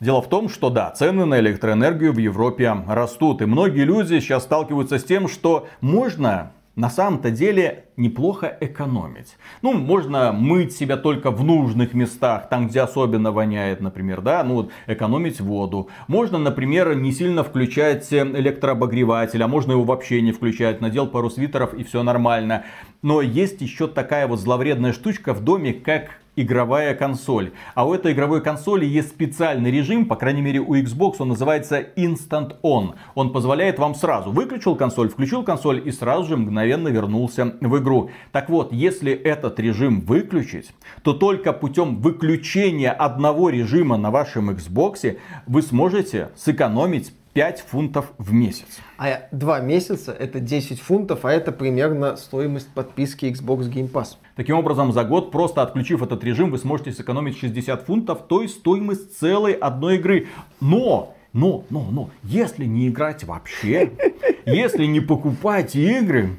Дело 0.00 0.20
в 0.20 0.28
том, 0.28 0.48
что 0.48 0.70
да, 0.70 0.90
цены 0.90 1.26
на 1.26 1.38
электроэнергию 1.38 2.12
в 2.12 2.18
Европе 2.18 2.76
растут. 2.88 3.40
И 3.42 3.46
многие 3.46 3.84
люди 3.84 4.18
сейчас 4.20 4.42
сталкиваются 4.42 4.98
с 4.98 5.04
тем, 5.04 5.28
что 5.28 5.68
можно 5.80 6.52
на 6.74 6.88
самом-то 6.88 7.30
деле 7.30 7.84
неплохо 7.96 8.56
экономить. 8.60 9.36
Ну, 9.60 9.74
можно 9.74 10.32
мыть 10.32 10.74
себя 10.74 10.96
только 10.96 11.30
в 11.30 11.44
нужных 11.44 11.92
местах, 11.92 12.48
там, 12.48 12.68
где 12.68 12.80
особенно 12.80 13.30
воняет, 13.30 13.80
например, 13.80 14.22
да, 14.22 14.42
ну, 14.42 14.54
вот, 14.54 14.70
экономить 14.86 15.40
воду. 15.40 15.90
Можно, 16.08 16.38
например, 16.38 16.94
не 16.94 17.12
сильно 17.12 17.44
включать 17.44 18.10
электрообогреватель, 18.12 19.42
а 19.42 19.48
можно 19.48 19.72
его 19.72 19.84
вообще 19.84 20.22
не 20.22 20.32
включать, 20.32 20.80
надел 20.80 21.06
пару 21.06 21.28
свитеров 21.28 21.74
и 21.74 21.84
все 21.84 22.02
нормально. 22.02 22.64
Но 23.02 23.20
есть 23.20 23.60
еще 23.60 23.86
такая 23.86 24.26
вот 24.26 24.40
зловредная 24.40 24.92
штучка 24.92 25.34
в 25.34 25.44
доме, 25.44 25.74
как 25.74 26.21
игровая 26.36 26.94
консоль. 26.94 27.52
А 27.74 27.86
у 27.86 27.94
этой 27.94 28.12
игровой 28.12 28.40
консоли 28.42 28.86
есть 28.86 29.10
специальный 29.10 29.70
режим, 29.70 30.06
по 30.06 30.16
крайней 30.16 30.42
мере 30.42 30.60
у 30.60 30.74
Xbox 30.74 31.16
он 31.18 31.28
называется 31.28 31.80
Instant 31.96 32.56
On. 32.62 32.94
Он 33.14 33.32
позволяет 33.32 33.78
вам 33.78 33.94
сразу 33.94 34.30
выключил 34.30 34.76
консоль, 34.76 35.08
включил 35.08 35.42
консоль 35.42 35.82
и 35.86 35.92
сразу 35.92 36.24
же 36.24 36.36
мгновенно 36.36 36.88
вернулся 36.88 37.56
в 37.60 37.78
игру. 37.78 38.10
Так 38.32 38.48
вот, 38.48 38.72
если 38.72 39.12
этот 39.12 39.60
режим 39.60 40.00
выключить, 40.00 40.72
то 41.02 41.12
только 41.12 41.52
путем 41.52 42.00
выключения 42.00 42.92
одного 42.92 43.50
режима 43.50 43.96
на 43.96 44.10
вашем 44.10 44.50
Xbox 44.50 45.18
вы 45.46 45.62
сможете 45.62 46.30
сэкономить 46.36 47.12
5 47.34 47.60
фунтов 47.60 48.12
в 48.18 48.32
месяц. 48.32 48.80
А 48.98 49.22
2 49.32 49.60
месяца 49.60 50.12
это 50.12 50.40
10 50.40 50.80
фунтов, 50.80 51.24
а 51.24 51.32
это 51.32 51.50
примерно 51.52 52.16
стоимость 52.16 52.68
подписки 52.68 53.26
Xbox 53.26 53.72
Game 53.72 53.90
Pass. 53.90 54.16
Таким 54.36 54.56
образом, 54.56 54.92
за 54.92 55.04
год, 55.04 55.30
просто 55.30 55.62
отключив 55.62 56.02
этот 56.02 56.22
режим, 56.24 56.50
вы 56.50 56.58
сможете 56.58 56.92
сэкономить 56.92 57.38
60 57.38 57.82
фунтов, 57.82 58.26
то 58.28 58.42
есть 58.42 58.58
стоимость 58.58 59.18
целой 59.18 59.52
одной 59.52 59.96
игры. 59.96 60.28
Но 60.60 61.14
но, 61.32 61.64
но, 61.70 61.88
но, 61.90 62.10
если 62.22 62.66
не 62.66 62.88
играть 62.88 63.24
вообще, 63.24 63.92
если 64.44 64.84
не 64.84 65.00
покупать 65.00 65.74
игры, 65.74 66.38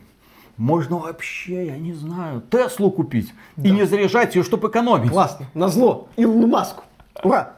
можно 0.56 1.00
вообще, 1.00 1.66
я 1.66 1.78
не 1.78 1.94
знаю, 1.94 2.44
Теслу 2.52 2.92
купить 2.92 3.34
да. 3.56 3.68
и 3.68 3.72
не 3.72 3.86
заряжать 3.88 4.36
ее, 4.36 4.44
чтобы 4.44 4.68
экономить. 4.68 5.10
Классно, 5.10 5.48
на 5.56 5.68
зло 5.68 6.10
Илону 6.16 6.46
Маску. 6.46 6.84
Ура! 7.24 7.54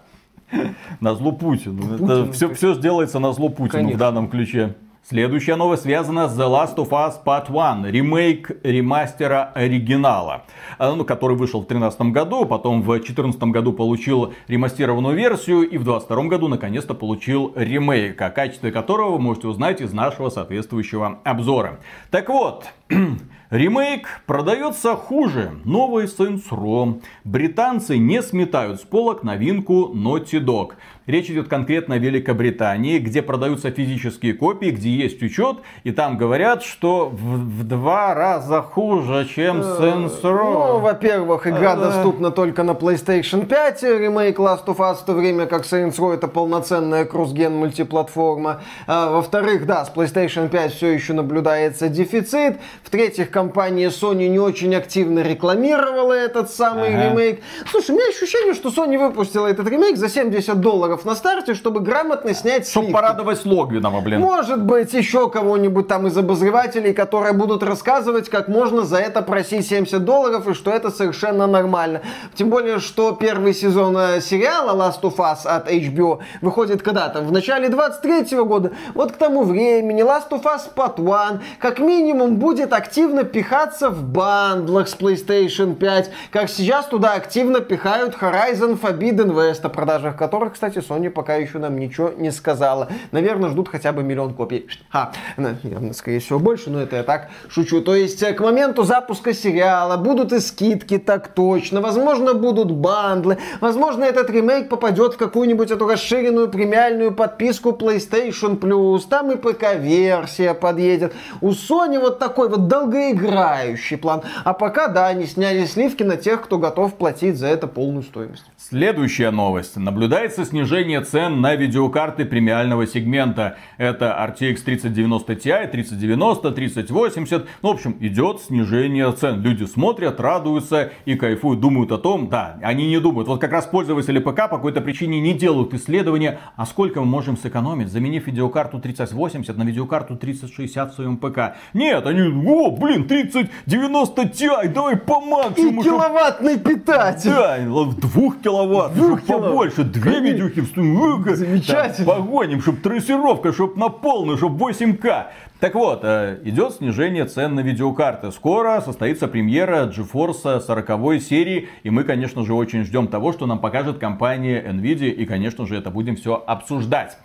На 0.99 1.15
зло 1.15 1.31
Путину. 1.31 1.95
Это 1.95 2.31
все, 2.31 2.53
все 2.53 2.73
сделается 2.73 3.19
на 3.19 3.33
зло 3.33 3.49
Путину 3.49 3.69
Конечно. 3.69 3.95
в 3.95 3.99
данном 3.99 4.29
ключе. 4.29 4.75
Следующая 5.07 5.55
новость 5.55 5.83
связана 5.83 6.27
с 6.27 6.35
The 6.35 6.49
Last 6.49 6.77
of 6.77 6.89
Us 6.89 7.13
Part 7.23 7.49
1, 7.49 7.85
ремейк 7.85 8.49
ремастера 8.63 9.51
оригинала, 9.53 10.45
э, 10.79 10.93
ну, 10.95 11.05
который 11.05 11.37
вышел 11.37 11.59
в 11.59 11.67
2013 11.67 12.11
году, 12.11 12.45
потом 12.45 12.81
в 12.81 12.85
2014 12.85 13.39
году 13.51 13.71
получил 13.71 14.33
ремастированную 14.47 15.15
версию 15.15 15.69
и 15.69 15.77
в 15.77 15.83
2022 15.83 16.23
году 16.23 16.47
наконец-то 16.47 16.95
получил 16.95 17.53
ремейк, 17.55 18.19
о 18.19 18.31
качестве 18.31 18.71
которого 18.71 19.11
вы 19.11 19.19
можете 19.19 19.47
узнать 19.47 19.79
из 19.79 19.93
нашего 19.93 20.31
соответствующего 20.31 21.19
обзора. 21.23 21.81
Так 22.09 22.29
вот, 22.29 22.65
Ремейк 23.49 24.07
продается 24.25 24.95
хуже. 24.95 25.51
Новый 25.63 26.05
Saints 26.05 26.49
Row. 26.49 27.01
Британцы 27.23 27.97
не 27.97 28.21
сметают 28.21 28.81
с 28.81 28.83
полок 28.83 29.23
новинку 29.23 29.91
Naughty 29.93 30.39
Dog. 30.43 30.73
Речь 31.05 31.29
идет 31.29 31.47
конкретно 31.47 31.95
о 31.95 31.97
Великобритании, 31.99 32.97
где 32.97 33.21
продаются 33.21 33.69
физические 33.69 34.33
копии, 34.33 34.71
где 34.71 34.89
есть 34.89 35.21
учет, 35.21 35.57
и 35.83 35.91
там 35.91 36.17
говорят, 36.17 36.63
что 36.63 37.09
в, 37.09 37.59
в 37.59 37.63
два 37.63 38.15
раза 38.15 38.63
хуже, 38.63 39.27
чем 39.33 39.61
э, 39.61 39.63
Saints 39.63 40.21
Row. 40.23 40.73
Ну, 40.73 40.79
во-первых, 40.79 41.45
игра 41.45 41.75
э. 41.75 41.77
доступна 41.79 42.31
только 42.31 42.63
на 42.63 42.71
PlayStation 42.71 43.45
5, 43.45 43.83
ремейк 43.83 44.39
Last 44.39 44.65
of 44.65 44.77
Us, 44.77 44.95
в 44.95 45.05
то 45.05 45.13
время 45.13 45.45
как 45.45 45.63
Saints 45.63 45.99
Row 45.99 46.11
это 46.11 46.27
полноценная 46.27 47.05
крузген 47.05 47.55
мультиплатформа. 47.55 48.61
А, 48.87 49.11
во-вторых, 49.11 49.67
да, 49.67 49.85
с 49.85 49.91
PlayStation 49.93 50.49
5 50.49 50.73
все 50.73 50.87
еще 50.87 51.13
наблюдается 51.13 51.87
дефицит. 51.87 52.57
В-третьих, 52.85 53.31
компания 53.31 53.89
Sony 53.89 54.27
не 54.27 54.37
очень 54.37 54.75
активно 54.75 55.21
рекламировала 55.21 56.13
этот 56.13 56.51
самый 56.51 56.89
ага. 56.89 57.09
ремейк. 57.09 57.41
Слушай, 57.71 57.91
у 57.91 57.93
меня 57.95 58.07
ощущение, 58.09 58.53
что 58.53 58.69
Sony 58.69 58.99
выпустила 58.99 59.47
этот 59.47 59.67
ремейк 59.67 59.97
за 59.97 60.07
70 60.07 60.59
долларов 60.61 61.03
на 61.03 61.15
старте, 61.15 61.55
чтобы 61.55 61.79
грамотно 61.79 62.35
снять 62.35 62.69
Чтобы 62.69 62.91
порадовать 62.91 63.43
Логвинова, 63.43 64.01
блин. 64.01 64.21
Может 64.21 64.61
быть, 64.61 64.93
еще 64.93 65.31
кого-нибудь 65.31 65.87
там 65.87 66.05
из 66.05 66.15
обозревателей, 66.15 66.93
которые 66.93 67.33
будут 67.33 67.63
рассказывать, 67.63 68.29
как 68.29 68.49
можно 68.49 68.83
за 68.83 68.97
это 68.97 69.23
просить 69.23 69.67
70 69.67 70.05
долларов, 70.05 70.47
и 70.47 70.53
что 70.53 70.69
это 70.69 70.91
совершенно 70.91 71.47
нормально. 71.47 72.01
Тем 72.35 72.51
более, 72.51 72.79
что 72.79 73.13
первый 73.13 73.55
сезон 73.55 73.97
э, 73.97 74.21
сериала 74.21 74.77
Last 74.79 75.01
of 75.01 75.15
Us 75.15 75.47
от 75.47 75.71
HBO 75.71 76.19
выходит 76.41 76.83
когда 76.83 77.09
там? 77.09 77.25
В 77.25 77.31
начале 77.31 77.67
23 77.69 78.37
года. 78.43 78.73
Вот 78.93 79.11
к 79.11 79.15
тому 79.15 79.43
времени 79.43 80.03
Last 80.03 80.29
of 80.29 80.43
Us 80.43 80.61
Part 80.75 80.99
1 80.99 81.41
как 81.57 81.79
минимум 81.79 82.35
будет 82.35 82.74
активно 82.75 83.23
пихаться 83.23 83.89
в 83.89 84.03
бандлах 84.03 84.87
с 84.87 84.95
PlayStation 84.95 85.75
5, 85.75 86.11
как 86.31 86.49
сейчас 86.49 86.87
туда 86.87 87.13
активно 87.13 87.61
пихают 87.61 88.15
Horizon 88.15 88.79
Forbidden 88.79 89.33
West, 89.33 89.61
о 89.63 89.69
продажах 89.69 90.17
которых, 90.17 90.53
кстати, 90.53 90.79
Sony 90.79 91.09
пока 91.09 91.35
еще 91.35 91.57
нам 91.59 91.79
ничего 91.79 92.11
не 92.17 92.31
сказала. 92.31 92.89
Наверное, 93.11 93.49
ждут 93.49 93.69
хотя 93.69 93.93
бы 93.93 94.03
миллион 94.03 94.33
копий. 94.33 94.67
Ха, 94.89 95.13
наверное, 95.37 95.93
скорее 95.93 96.19
всего 96.19 96.39
больше, 96.39 96.69
но 96.69 96.81
это 96.81 96.97
я 96.97 97.03
так 97.03 97.29
шучу. 97.47 97.81
То 97.81 97.95
есть 97.95 98.21
э, 98.23 98.33
к 98.33 98.41
моменту 98.41 98.83
запуска 98.83 99.33
сериала 99.33 99.95
будут 99.97 100.33
и 100.33 100.39
скидки, 100.39 100.97
так 100.97 101.29
точно. 101.29 101.79
Возможно, 101.79 102.33
будут 102.33 102.71
бандлы. 102.71 103.37
Возможно, 103.61 104.03
этот 104.03 104.29
ремейк 104.29 104.67
попадет 104.69 105.13
в 105.13 105.17
какую-нибудь 105.17 105.71
эту 105.71 105.87
расширенную 105.87 106.49
премиальную 106.49 107.13
подписку 107.13 107.71
PlayStation 107.71 108.59
Plus. 108.59 109.03
Там 109.09 109.31
и 109.31 109.37
ПК-версия 109.37 110.53
подъедет. 110.53 111.13
У 111.39 111.51
Sony 111.51 111.99
вот 111.99 112.19
такой 112.19 112.49
вот 112.49 112.64
долгоиграющий 112.67 113.97
план. 113.97 114.21
А 114.43 114.53
пока, 114.53 114.87
да, 114.87 115.07
они 115.07 115.25
сняли 115.25 115.65
сливки 115.65 116.03
на 116.03 116.17
тех, 116.17 116.41
кто 116.41 116.57
готов 116.57 116.95
платить 116.95 117.37
за 117.37 117.47
это 117.47 117.67
полную 117.67 118.03
стоимость. 118.03 118.45
Следующая 118.57 119.31
новость. 119.31 119.77
Наблюдается 119.77 120.45
снижение 120.45 121.01
цен 121.01 121.41
на 121.41 121.55
видеокарты 121.55 122.25
премиального 122.25 122.87
сегмента. 122.87 123.57
Это 123.77 124.15
RTX 124.27 124.57
3090 124.63 125.33
Ti, 125.33 125.67
3090, 125.67 126.51
3080. 126.51 127.45
Ну, 127.61 127.69
в 127.69 127.71
общем, 127.73 127.97
идет 127.99 128.41
снижение 128.41 129.11
цен. 129.11 129.41
Люди 129.41 129.65
смотрят, 129.65 130.19
радуются 130.19 130.91
и 131.05 131.15
кайфуют, 131.15 131.59
думают 131.59 131.91
о 131.91 131.97
том, 131.97 132.29
да, 132.29 132.57
они 132.61 132.87
не 132.87 132.99
думают. 132.99 133.27
Вот 133.27 133.39
как 133.41 133.51
раз 133.51 133.65
пользователи 133.65 134.19
ПК 134.19 134.49
по 134.49 134.57
какой-то 134.57 134.81
причине 134.81 135.21
не 135.21 135.33
делают 135.33 135.73
исследования, 135.73 136.39
а 136.55 136.65
сколько 136.65 137.01
мы 137.01 137.05
можем 137.05 137.37
сэкономить, 137.37 137.89
заменив 137.89 138.27
видеокарту 138.27 138.79
3080 138.79 139.57
на 139.57 139.63
видеокарту 139.63 140.15
3060 140.15 140.91
в 140.91 140.95
своем 140.95 141.17
ПК. 141.17 141.55
Нет, 141.73 142.05
они, 142.07 142.29
о, 142.55 142.71
блин, 142.71 143.07
3090 143.07 144.21
Ti, 144.23 144.67
давай 144.69 144.97
по 144.97 145.19
максимуму. 145.19 145.81
И 145.81 145.83
киловаттный 145.83 146.59
питатель. 146.59 147.29
Да, 147.29 147.57
двух 147.59 148.41
киловатт 148.41 148.65
киловатт, 148.65 148.93
Двух 148.93 149.19
чтобы 149.21 149.47
побольше, 149.47 149.83
две 149.83 150.19
видюхи 150.19 150.61
в 150.61 150.67
студию. 150.67 151.35
Замечательно. 151.35 152.05
Погоним, 152.05 152.61
чтобы 152.61 152.79
трассировка, 152.79 153.53
чтобы 153.53 153.79
на 153.79 153.89
полную, 153.89 154.37
чтобы 154.37 154.71
8К. 154.71 155.27
Так 155.59 155.75
вот, 155.75 156.01
э, 156.03 156.39
идет 156.43 156.73
снижение 156.73 157.25
цен 157.25 157.55
на 157.55 157.61
видеокарты. 157.61 158.31
Скоро 158.31 158.81
состоится 158.81 159.27
премьера 159.27 159.87
GeForce 159.87 160.59
40 160.59 161.21
серии. 161.21 161.69
И 161.83 161.89
мы, 161.89 162.03
конечно 162.03 162.45
же, 162.45 162.53
очень 162.53 162.83
ждем 162.83 163.07
того, 163.07 163.31
что 163.31 163.45
нам 163.45 163.59
покажет 163.59 163.97
компания 163.97 164.61
Nvidia. 164.61 165.09
И, 165.09 165.25
конечно 165.25 165.65
же, 165.65 165.77
это 165.77 165.89
будем 165.89 166.17
все 166.17 166.43
обсуждать. 166.45 167.17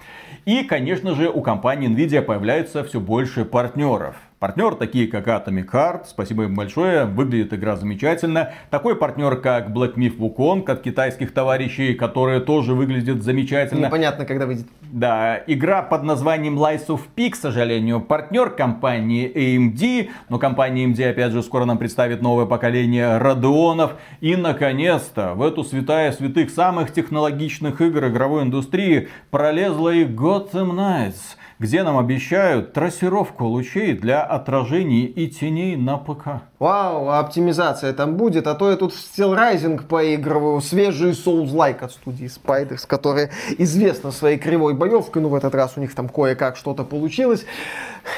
И, 0.44 0.62
конечно 0.62 1.14
же, 1.14 1.28
у 1.28 1.42
компании 1.42 1.90
Nvidia 1.90 2.22
появляется 2.22 2.84
все 2.84 3.00
больше 3.00 3.44
партнеров. 3.44 4.16
Партнер 4.40 4.74
такие 4.74 5.06
как 5.06 5.28
Atomic 5.28 5.70
Heart, 5.70 6.04
спасибо 6.08 6.44
им 6.44 6.54
большое, 6.54 7.04
выглядит 7.04 7.52
игра 7.52 7.76
замечательно. 7.76 8.52
Такой 8.70 8.96
партнер 8.96 9.36
как 9.36 9.68
Black 9.68 9.96
Myth 9.96 10.16
Wukong 10.16 10.64
от 10.70 10.80
китайских 10.80 11.34
товарищей, 11.34 11.92
которые 11.92 12.40
тоже 12.40 12.72
выглядят 12.72 13.22
замечательно. 13.22 13.88
Непонятно, 13.88 14.24
когда 14.24 14.46
выйдет. 14.46 14.66
Да, 14.80 15.42
игра 15.46 15.82
под 15.82 16.04
названием 16.04 16.58
Lies 16.58 16.86
of 16.86 17.02
P, 17.14 17.28
к 17.28 17.36
сожалению, 17.36 18.00
партнер 18.00 18.48
компании 18.48 19.30
AMD, 19.30 20.08
но 20.30 20.38
компания 20.38 20.86
AMD 20.86 21.10
опять 21.10 21.32
же 21.32 21.42
скоро 21.42 21.66
нам 21.66 21.76
представит 21.76 22.22
новое 22.22 22.46
поколение 22.46 23.18
Radeonов. 23.18 23.90
И 24.22 24.36
наконец-то 24.36 25.34
в 25.34 25.42
эту 25.42 25.64
святая 25.64 26.12
святых 26.12 26.48
самых 26.48 26.94
технологичных 26.94 27.82
игр 27.82 28.06
игровой 28.06 28.44
индустрии 28.44 29.10
пролезла 29.30 29.90
и 29.90 30.06
Gotham 30.06 30.70
Knights 30.70 31.36
где 31.60 31.82
нам 31.82 31.98
обещают 31.98 32.72
трассировку 32.72 33.44
лучей 33.44 33.92
для 33.92 34.22
отражений 34.22 35.04
и 35.04 35.28
теней 35.28 35.76
на 35.76 35.98
ПК. 35.98 36.40
Вау, 36.58 37.10
оптимизация 37.10 37.92
там 37.92 38.16
будет, 38.16 38.46
а 38.46 38.54
то 38.54 38.70
я 38.70 38.76
тут 38.76 38.94
в 38.94 38.96
Steel 38.96 39.36
Rising 39.36 39.86
поигрываю, 39.86 40.62
свежий 40.62 41.10
Souls-like 41.10 41.84
от 41.84 41.92
студии 41.92 42.28
Spiders, 42.28 42.86
которая 42.86 43.30
известна 43.58 44.10
своей 44.10 44.38
кривой 44.38 44.72
боевкой, 44.72 45.20
ну 45.20 45.28
в 45.28 45.34
этот 45.34 45.54
раз 45.54 45.74
у 45.76 45.80
них 45.80 45.94
там 45.94 46.08
кое-как 46.08 46.56
что-то 46.56 46.82
получилось. 46.82 47.44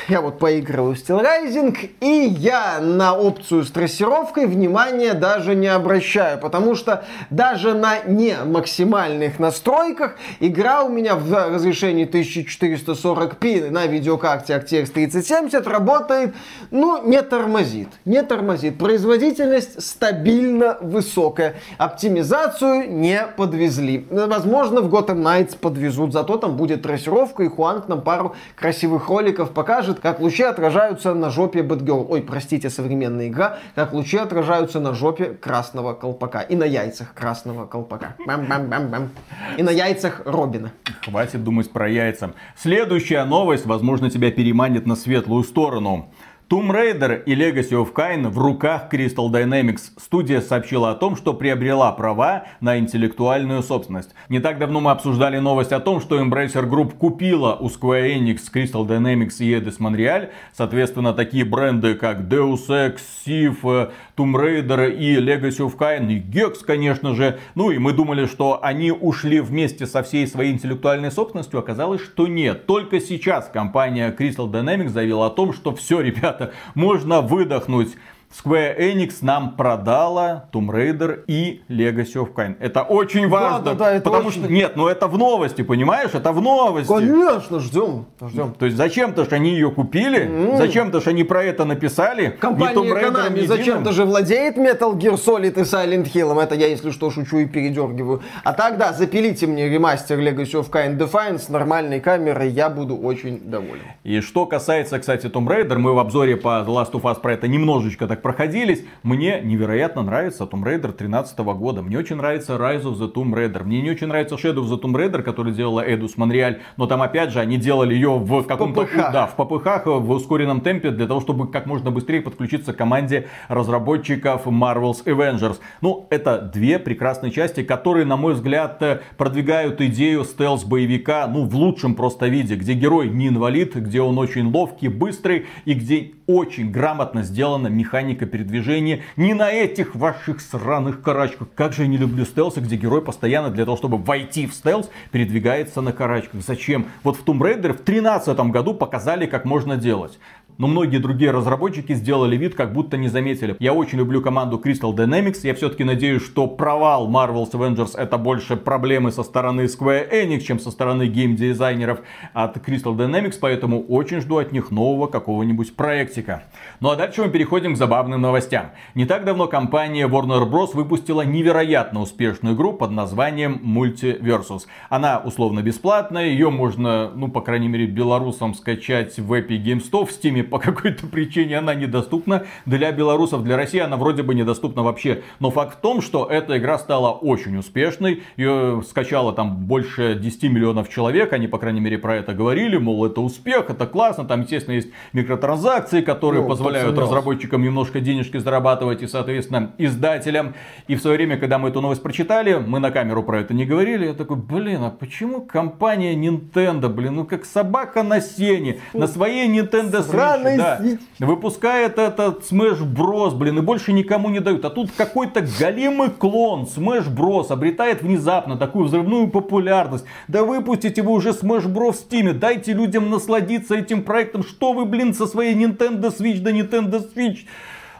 Я 0.08 0.20
вот 0.20 0.38
поигрываю 0.38 0.94
в 0.94 0.98
Steel 0.98 1.22
Rising, 1.22 1.90
и 2.00 2.26
я 2.38 2.80
на 2.80 3.14
опцию 3.14 3.64
с 3.64 3.70
трассировкой 3.70 4.46
внимания 4.46 5.14
даже 5.14 5.54
не 5.54 5.68
обращаю, 5.68 6.38
потому 6.38 6.74
что 6.74 7.04
даже 7.30 7.74
на 7.74 8.00
не 8.04 8.36
максимальных 8.44 9.38
настройках 9.38 10.16
игра 10.40 10.82
у 10.82 10.88
меня 10.88 11.14
в 11.14 11.32
разрешении 11.32 12.08
1440p 12.08 13.70
на 13.70 13.86
видеокарте 13.86 14.54
RTX 14.54 14.90
3070 14.92 15.66
работает, 15.66 16.34
ну, 16.70 17.06
не 17.06 17.22
тормозит, 17.22 17.88
не 18.04 18.22
тормозит. 18.22 18.78
Производительность 18.78 19.82
стабильно 19.82 20.78
высокая. 20.80 21.54
Оптимизацию 21.78 22.92
не 22.92 23.26
подвезли. 23.36 24.06
Возможно, 24.10 24.80
в 24.80 24.92
Gotham 24.92 25.22
Knights 25.22 25.56
подвезут, 25.58 26.12
зато 26.12 26.36
там 26.36 26.56
будет 26.56 26.82
трассировка, 26.82 27.42
и 27.44 27.48
Хуанг 27.48 27.88
нам 27.88 28.02
пару 28.02 28.34
красивых 28.56 29.08
роликов 29.08 29.50
покажет, 29.72 30.00
как 30.00 30.20
лучи 30.20 30.42
отражаются 30.42 31.14
на 31.14 31.30
жопе 31.30 31.62
Бэтгерл. 31.62 32.06
Ой, 32.10 32.20
простите, 32.20 32.68
современная 32.68 33.28
игра. 33.28 33.56
Как 33.74 33.94
лучи 33.94 34.18
отражаются 34.18 34.80
на 34.80 34.92
жопе 34.92 35.30
красного 35.32 35.94
колпака. 35.94 36.40
И 36.42 36.56
на 36.56 36.64
яйцах 36.64 37.14
красного 37.14 37.64
колпака. 37.64 38.14
Бам-бам-бам-бам. 38.26 39.08
И 39.56 39.62
на 39.62 39.70
яйцах 39.70 40.20
Робина. 40.26 40.72
Хватит 41.02 41.42
думать 41.42 41.70
про 41.70 41.88
яйца. 41.88 42.34
Следующая 42.54 43.24
новость, 43.24 43.64
возможно, 43.64 44.10
тебя 44.10 44.30
переманит 44.30 44.86
на 44.86 44.94
светлую 44.94 45.42
сторону. 45.42 46.12
Tomb 46.52 46.70
Raider 46.70 47.22
и 47.24 47.34
Legacy 47.34 47.70
of 47.70 47.94
Kain 47.94 48.28
в 48.28 48.36
руках 48.36 48.92
Crystal 48.92 49.30
Dynamics. 49.30 49.92
Студия 49.96 50.42
сообщила 50.42 50.90
о 50.90 50.94
том, 50.94 51.16
что 51.16 51.32
приобрела 51.32 51.90
права 51.92 52.44
на 52.60 52.78
интеллектуальную 52.78 53.62
собственность. 53.62 54.10
Не 54.28 54.38
так 54.38 54.58
давно 54.58 54.82
мы 54.82 54.90
обсуждали 54.90 55.38
новость 55.38 55.72
о 55.72 55.80
том, 55.80 56.02
что 56.02 56.20
Embracer 56.20 56.68
Group 56.68 56.98
купила 56.98 57.56
у 57.58 57.68
Square 57.68 58.18
Enix, 58.18 58.40
Crystal 58.54 58.86
Dynamics 58.86 59.36
и 59.38 59.54
Eidos 59.54 59.78
Montreal. 59.78 60.28
Соответственно, 60.52 61.14
такие 61.14 61.46
бренды, 61.46 61.94
как 61.94 62.20
Deus 62.20 62.68
Ex, 62.68 62.98
Sif, 63.26 63.90
Tomb 64.14 64.34
Raider 64.34 64.94
и 64.94 65.16
Legacy 65.16 65.66
of 65.66 65.78
Kain, 65.78 66.12
и 66.12 66.20
Gex, 66.20 66.56
конечно 66.66 67.14
же. 67.14 67.38
Ну 67.54 67.70
и 67.70 67.78
мы 67.78 67.94
думали, 67.94 68.26
что 68.26 68.62
они 68.62 68.92
ушли 68.92 69.40
вместе 69.40 69.86
со 69.86 70.02
всей 70.02 70.26
своей 70.26 70.52
интеллектуальной 70.52 71.10
собственностью. 71.10 71.58
Оказалось, 71.58 72.02
что 72.02 72.26
нет. 72.26 72.66
Только 72.66 73.00
сейчас 73.00 73.48
компания 73.48 74.14
Crystal 74.14 74.50
Dynamics 74.50 74.90
заявила 74.90 75.28
о 75.28 75.30
том, 75.30 75.54
что 75.54 75.74
все, 75.74 76.02
ребята, 76.02 76.41
можно 76.74 77.20
выдохнуть. 77.20 77.96
Square 78.32 78.78
Enix 78.78 79.16
нам 79.20 79.56
продала 79.56 80.46
Tomb 80.52 80.70
Raider 80.70 81.24
и 81.26 81.62
Legacy 81.68 82.14
of 82.14 82.32
Kain. 82.34 82.56
Это 82.58 82.82
очень 82.82 83.28
важно. 83.28 83.58
Да, 83.58 83.72
да, 83.72 83.78
да, 83.78 83.92
это 83.92 84.04
потому 84.04 84.28
очень... 84.28 84.44
что 84.44 84.52
нет, 84.52 84.72
ну 84.76 84.88
это 84.88 85.06
в 85.06 85.18
новости, 85.18 85.62
понимаешь? 85.62 86.10
Это 86.14 86.32
в 86.32 86.40
новости. 86.40 86.88
Конечно, 86.88 87.60
ждем, 87.60 88.06
ждем. 88.20 88.54
То 88.54 88.64
есть 88.66 88.76
зачем-то 88.78 89.24
же 89.24 89.30
они 89.32 89.50
ее 89.50 89.70
купили, 89.70 90.26
mm. 90.26 90.56
зачем-то 90.56 91.00
же 91.00 91.10
они 91.10 91.24
про 91.24 91.44
это 91.44 91.64
написали. 91.64 92.36
Компания 92.40 92.94
Konami 92.94 93.46
зачем-то 93.46 93.92
же 93.92 94.04
владеет 94.04 94.56
Metal 94.56 94.96
Gear 94.96 95.14
Solid 95.14 95.60
и 95.60 95.64
Silent 95.64 96.10
Hill. 96.12 96.40
Это 96.42 96.54
я, 96.54 96.68
если 96.68 96.90
что, 96.90 97.10
шучу 97.10 97.38
и 97.38 97.46
передергиваю. 97.46 98.22
А 98.44 98.54
тогда 98.54 98.92
запилите 98.92 99.46
мне 99.46 99.68
ремастер 99.68 100.18
Legacy 100.18 100.54
of 100.54 100.70
Kain 100.70 100.96
Defiance 100.96 101.40
с 101.40 101.48
нормальной 101.48 102.00
камерой, 102.00 102.48
я 102.48 102.70
буду 102.70 102.96
очень 102.96 103.40
доволен. 103.40 103.82
И 104.04 104.20
что 104.20 104.46
касается, 104.46 104.98
кстати, 104.98 105.26
Tomb 105.26 105.46
Raider, 105.46 105.76
мы 105.76 105.94
в 105.94 105.98
обзоре 105.98 106.36
по 106.36 106.64
The 106.66 106.68
Last 106.68 106.92
of 106.92 107.02
Us 107.02 107.20
про 107.20 107.34
это 107.34 107.46
немножечко 107.48 108.06
так 108.06 108.21
проходились. 108.22 108.84
Мне 109.02 109.40
невероятно 109.42 110.02
нравится 110.02 110.44
Tomb 110.44 110.62
Raider 110.64 110.92
13 110.92 111.38
года. 111.38 111.82
Мне 111.82 111.98
очень 111.98 112.16
нравится 112.16 112.54
Rise 112.54 112.84
of 112.84 112.98
the 112.98 113.12
Tomb 113.12 113.34
Raider. 113.34 113.64
Мне 113.64 113.82
не 113.82 113.90
очень 113.90 114.06
нравится 114.06 114.36
Shadow 114.36 114.64
of 114.64 114.70
the 114.70 114.80
Tomb 114.80 114.94
Raider, 114.94 115.22
который 115.22 115.52
делала 115.52 115.80
Эдус 115.80 116.16
Монреаль. 116.16 116.60
Но 116.76 116.86
там 116.86 117.02
опять 117.02 117.32
же 117.32 117.40
они 117.40 117.56
делали 117.56 117.94
ее 117.94 118.18
в 118.18 118.44
каком-то... 118.44 118.86
Да, 119.12 119.26
в 119.26 119.34
ППХ, 119.34 119.86
в 119.86 120.10
ускоренном 120.10 120.60
темпе, 120.60 120.90
для 120.90 121.06
того, 121.06 121.20
чтобы 121.20 121.50
как 121.50 121.66
можно 121.66 121.90
быстрее 121.90 122.20
подключиться 122.20 122.72
к 122.72 122.76
команде 122.76 123.28
разработчиков 123.48 124.46
Marvel's 124.46 125.04
Avengers. 125.04 125.58
Ну, 125.80 126.06
это 126.10 126.38
две 126.40 126.78
прекрасные 126.78 127.32
части, 127.32 127.62
которые, 127.62 128.06
на 128.06 128.16
мой 128.16 128.34
взгляд, 128.34 128.82
продвигают 129.16 129.80
идею 129.80 130.24
стелс-боевика, 130.24 131.26
ну, 131.26 131.44
в 131.44 131.54
лучшем 131.56 131.94
просто 131.94 132.28
виде, 132.28 132.54
где 132.54 132.74
герой 132.74 133.08
не 133.08 133.28
инвалид, 133.28 133.74
где 133.74 134.00
он 134.00 134.18
очень 134.18 134.50
ловкий, 134.52 134.88
быстрый 134.88 135.46
и 135.64 135.74
где 135.74 136.12
очень 136.26 136.70
грамотно 136.70 137.22
сделана 137.22 137.68
механика 137.68 138.11
передвижения. 138.14 139.02
Не 139.16 139.34
на 139.34 139.50
этих 139.50 139.94
ваших 139.94 140.40
сраных 140.40 141.02
карачках. 141.02 141.48
Как 141.54 141.72
же 141.72 141.82
я 141.82 141.88
не 141.88 141.96
люблю 141.96 142.24
стелсы, 142.24 142.60
где 142.60 142.76
герой 142.76 143.02
постоянно 143.02 143.50
для 143.50 143.64
того, 143.64 143.76
чтобы 143.76 143.98
войти 143.98 144.46
в 144.46 144.54
стелс, 144.54 144.90
передвигается 145.10 145.80
на 145.80 145.92
карачках. 145.92 146.42
Зачем? 146.42 146.86
Вот 147.02 147.16
в 147.16 147.24
Tomb 147.24 147.38
Raider 147.38 147.72
в 147.72 147.84
2013 147.84 148.38
году 148.50 148.74
показали, 148.74 149.26
как 149.26 149.44
можно 149.44 149.76
делать. 149.76 150.18
Но 150.58 150.66
многие 150.66 150.98
другие 150.98 151.30
разработчики 151.30 151.94
сделали 151.94 152.36
вид, 152.36 152.54
как 152.54 152.72
будто 152.72 152.96
не 152.96 153.08
заметили. 153.08 153.56
Я 153.58 153.72
очень 153.72 153.98
люблю 153.98 154.20
команду 154.20 154.60
Crystal 154.62 154.94
Dynamics. 154.94 155.40
Я 155.42 155.54
все-таки 155.54 155.84
надеюсь, 155.84 156.22
что 156.22 156.46
провал 156.46 157.08
Marvel's 157.10 157.52
Avengers 157.52 157.96
это 157.96 158.18
больше 158.18 158.56
проблемы 158.56 159.10
со 159.12 159.22
стороны 159.22 159.62
Square 159.62 160.12
Enix, 160.12 160.40
чем 160.40 160.58
со 160.58 160.70
стороны 160.70 161.06
геймдизайнеров 161.06 162.00
от 162.32 162.56
Crystal 162.58 162.96
Dynamics. 162.96 163.36
Поэтому 163.40 163.82
очень 163.82 164.20
жду 164.20 164.38
от 164.38 164.52
них 164.52 164.70
нового 164.70 165.06
какого-нибудь 165.06 165.74
проектика. 165.74 166.44
Ну 166.80 166.90
а 166.90 166.96
дальше 166.96 167.22
мы 167.22 167.30
переходим 167.30 167.74
к 167.74 167.78
забавным 167.78 168.20
новостям. 168.20 168.66
Не 168.94 169.06
так 169.06 169.24
давно 169.24 169.46
компания 169.46 170.06
Warner 170.06 170.48
Bros. 170.48 170.70
выпустила 170.74 171.22
невероятно 171.22 172.00
успешную 172.00 172.54
игру 172.54 172.72
под 172.72 172.90
названием 172.90 173.60
Multiversus. 173.64 174.66
Она 174.88 175.18
условно 175.18 175.62
бесплатная, 175.62 176.26
ее 176.26 176.50
можно, 176.50 177.10
ну 177.14 177.28
по 177.28 177.40
крайней 177.40 177.68
мере 177.68 177.86
белорусам 177.86 178.54
скачать 178.54 179.18
в 179.18 179.32
Epic 179.32 179.62
Games 179.62 179.90
Store, 179.90 180.06
в 180.06 180.10
Steam 180.10 180.41
по 180.42 180.58
какой-то 180.58 181.06
причине 181.06 181.58
она 181.58 181.74
недоступна. 181.74 182.44
Для 182.66 182.92
белорусов, 182.92 183.42
для 183.44 183.56
России 183.56 183.80
она 183.80 183.96
вроде 183.96 184.22
бы 184.22 184.34
недоступна 184.34 184.82
вообще. 184.82 185.22
Но 185.40 185.50
факт 185.50 185.78
в 185.78 185.80
том, 185.80 186.02
что 186.02 186.26
эта 186.26 186.58
игра 186.58 186.78
стала 186.78 187.10
очень 187.10 187.56
успешной, 187.56 188.22
ее 188.36 188.82
скачало 188.88 189.32
там 189.32 189.56
больше 189.56 190.14
10 190.14 190.44
миллионов 190.44 190.88
человек, 190.88 191.32
они 191.32 191.46
по 191.46 191.58
крайней 191.58 191.80
мере 191.80 191.98
про 191.98 192.16
это 192.16 192.34
говорили, 192.34 192.76
мол 192.76 193.04
это 193.06 193.20
успех, 193.20 193.70
это 193.70 193.86
классно, 193.86 194.24
там 194.24 194.42
естественно 194.42 194.74
есть 194.74 194.88
микротранзакции, 195.12 196.00
которые 196.00 196.42
ну, 196.42 196.48
позволяют 196.48 196.96
разработчикам 196.98 197.62
немножко 197.62 198.00
денежки 198.00 198.38
зарабатывать 198.38 199.02
и 199.02 199.06
соответственно 199.06 199.72
издателям. 199.78 200.54
И 200.88 200.96
в 200.96 201.00
свое 201.00 201.16
время, 201.16 201.36
когда 201.36 201.58
мы 201.58 201.68
эту 201.68 201.80
новость 201.80 202.02
прочитали, 202.02 202.54
мы 202.54 202.78
на 202.78 202.90
камеру 202.90 203.22
про 203.22 203.40
это 203.40 203.54
не 203.54 203.64
говорили, 203.64 204.06
я 204.06 204.14
такой, 204.14 204.36
блин, 204.36 204.82
а 204.82 204.90
почему 204.90 205.42
компания 205.42 206.14
Nintendo, 206.14 206.88
блин, 206.88 207.16
ну 207.16 207.24
как 207.24 207.44
собака 207.44 208.02
на 208.02 208.20
сене, 208.20 208.80
на 208.92 209.06
своей 209.06 209.48
Nintendo 209.48 210.00
Switch 210.00 210.12
Странный 210.32 210.56
да. 210.56 211.26
Выпускает 211.26 211.98
этот 211.98 212.42
Smash 212.42 212.82
Bros, 212.82 213.34
блин, 213.34 213.58
и 213.58 213.62
больше 213.62 213.92
никому 213.92 214.28
не 214.30 214.40
дают. 214.40 214.64
А 214.64 214.70
тут 214.70 214.90
какой-то 214.96 215.44
голимый 215.58 216.10
клон 216.10 216.64
Smash 216.64 217.12
Bros 217.14 217.50
обретает 217.50 218.02
внезапно 218.02 218.56
такую 218.56 218.86
взрывную 218.86 219.28
популярность. 219.28 220.04
Да 220.28 220.44
выпустите 220.44 221.02
вы 221.02 221.12
уже 221.12 221.30
Smash 221.30 221.66
Bros 221.66 221.92
в 221.92 222.10
Steam, 222.10 222.32
дайте 222.32 222.72
людям 222.72 223.10
насладиться 223.10 223.74
этим 223.74 224.02
проектом. 224.02 224.42
Что 224.42 224.72
вы, 224.72 224.84
блин, 224.84 225.14
со 225.14 225.26
своей 225.26 225.54
Nintendo 225.54 226.16
Switch 226.16 226.40
да 226.40 226.50
Nintendo 226.50 227.02
Switch? 227.14 227.40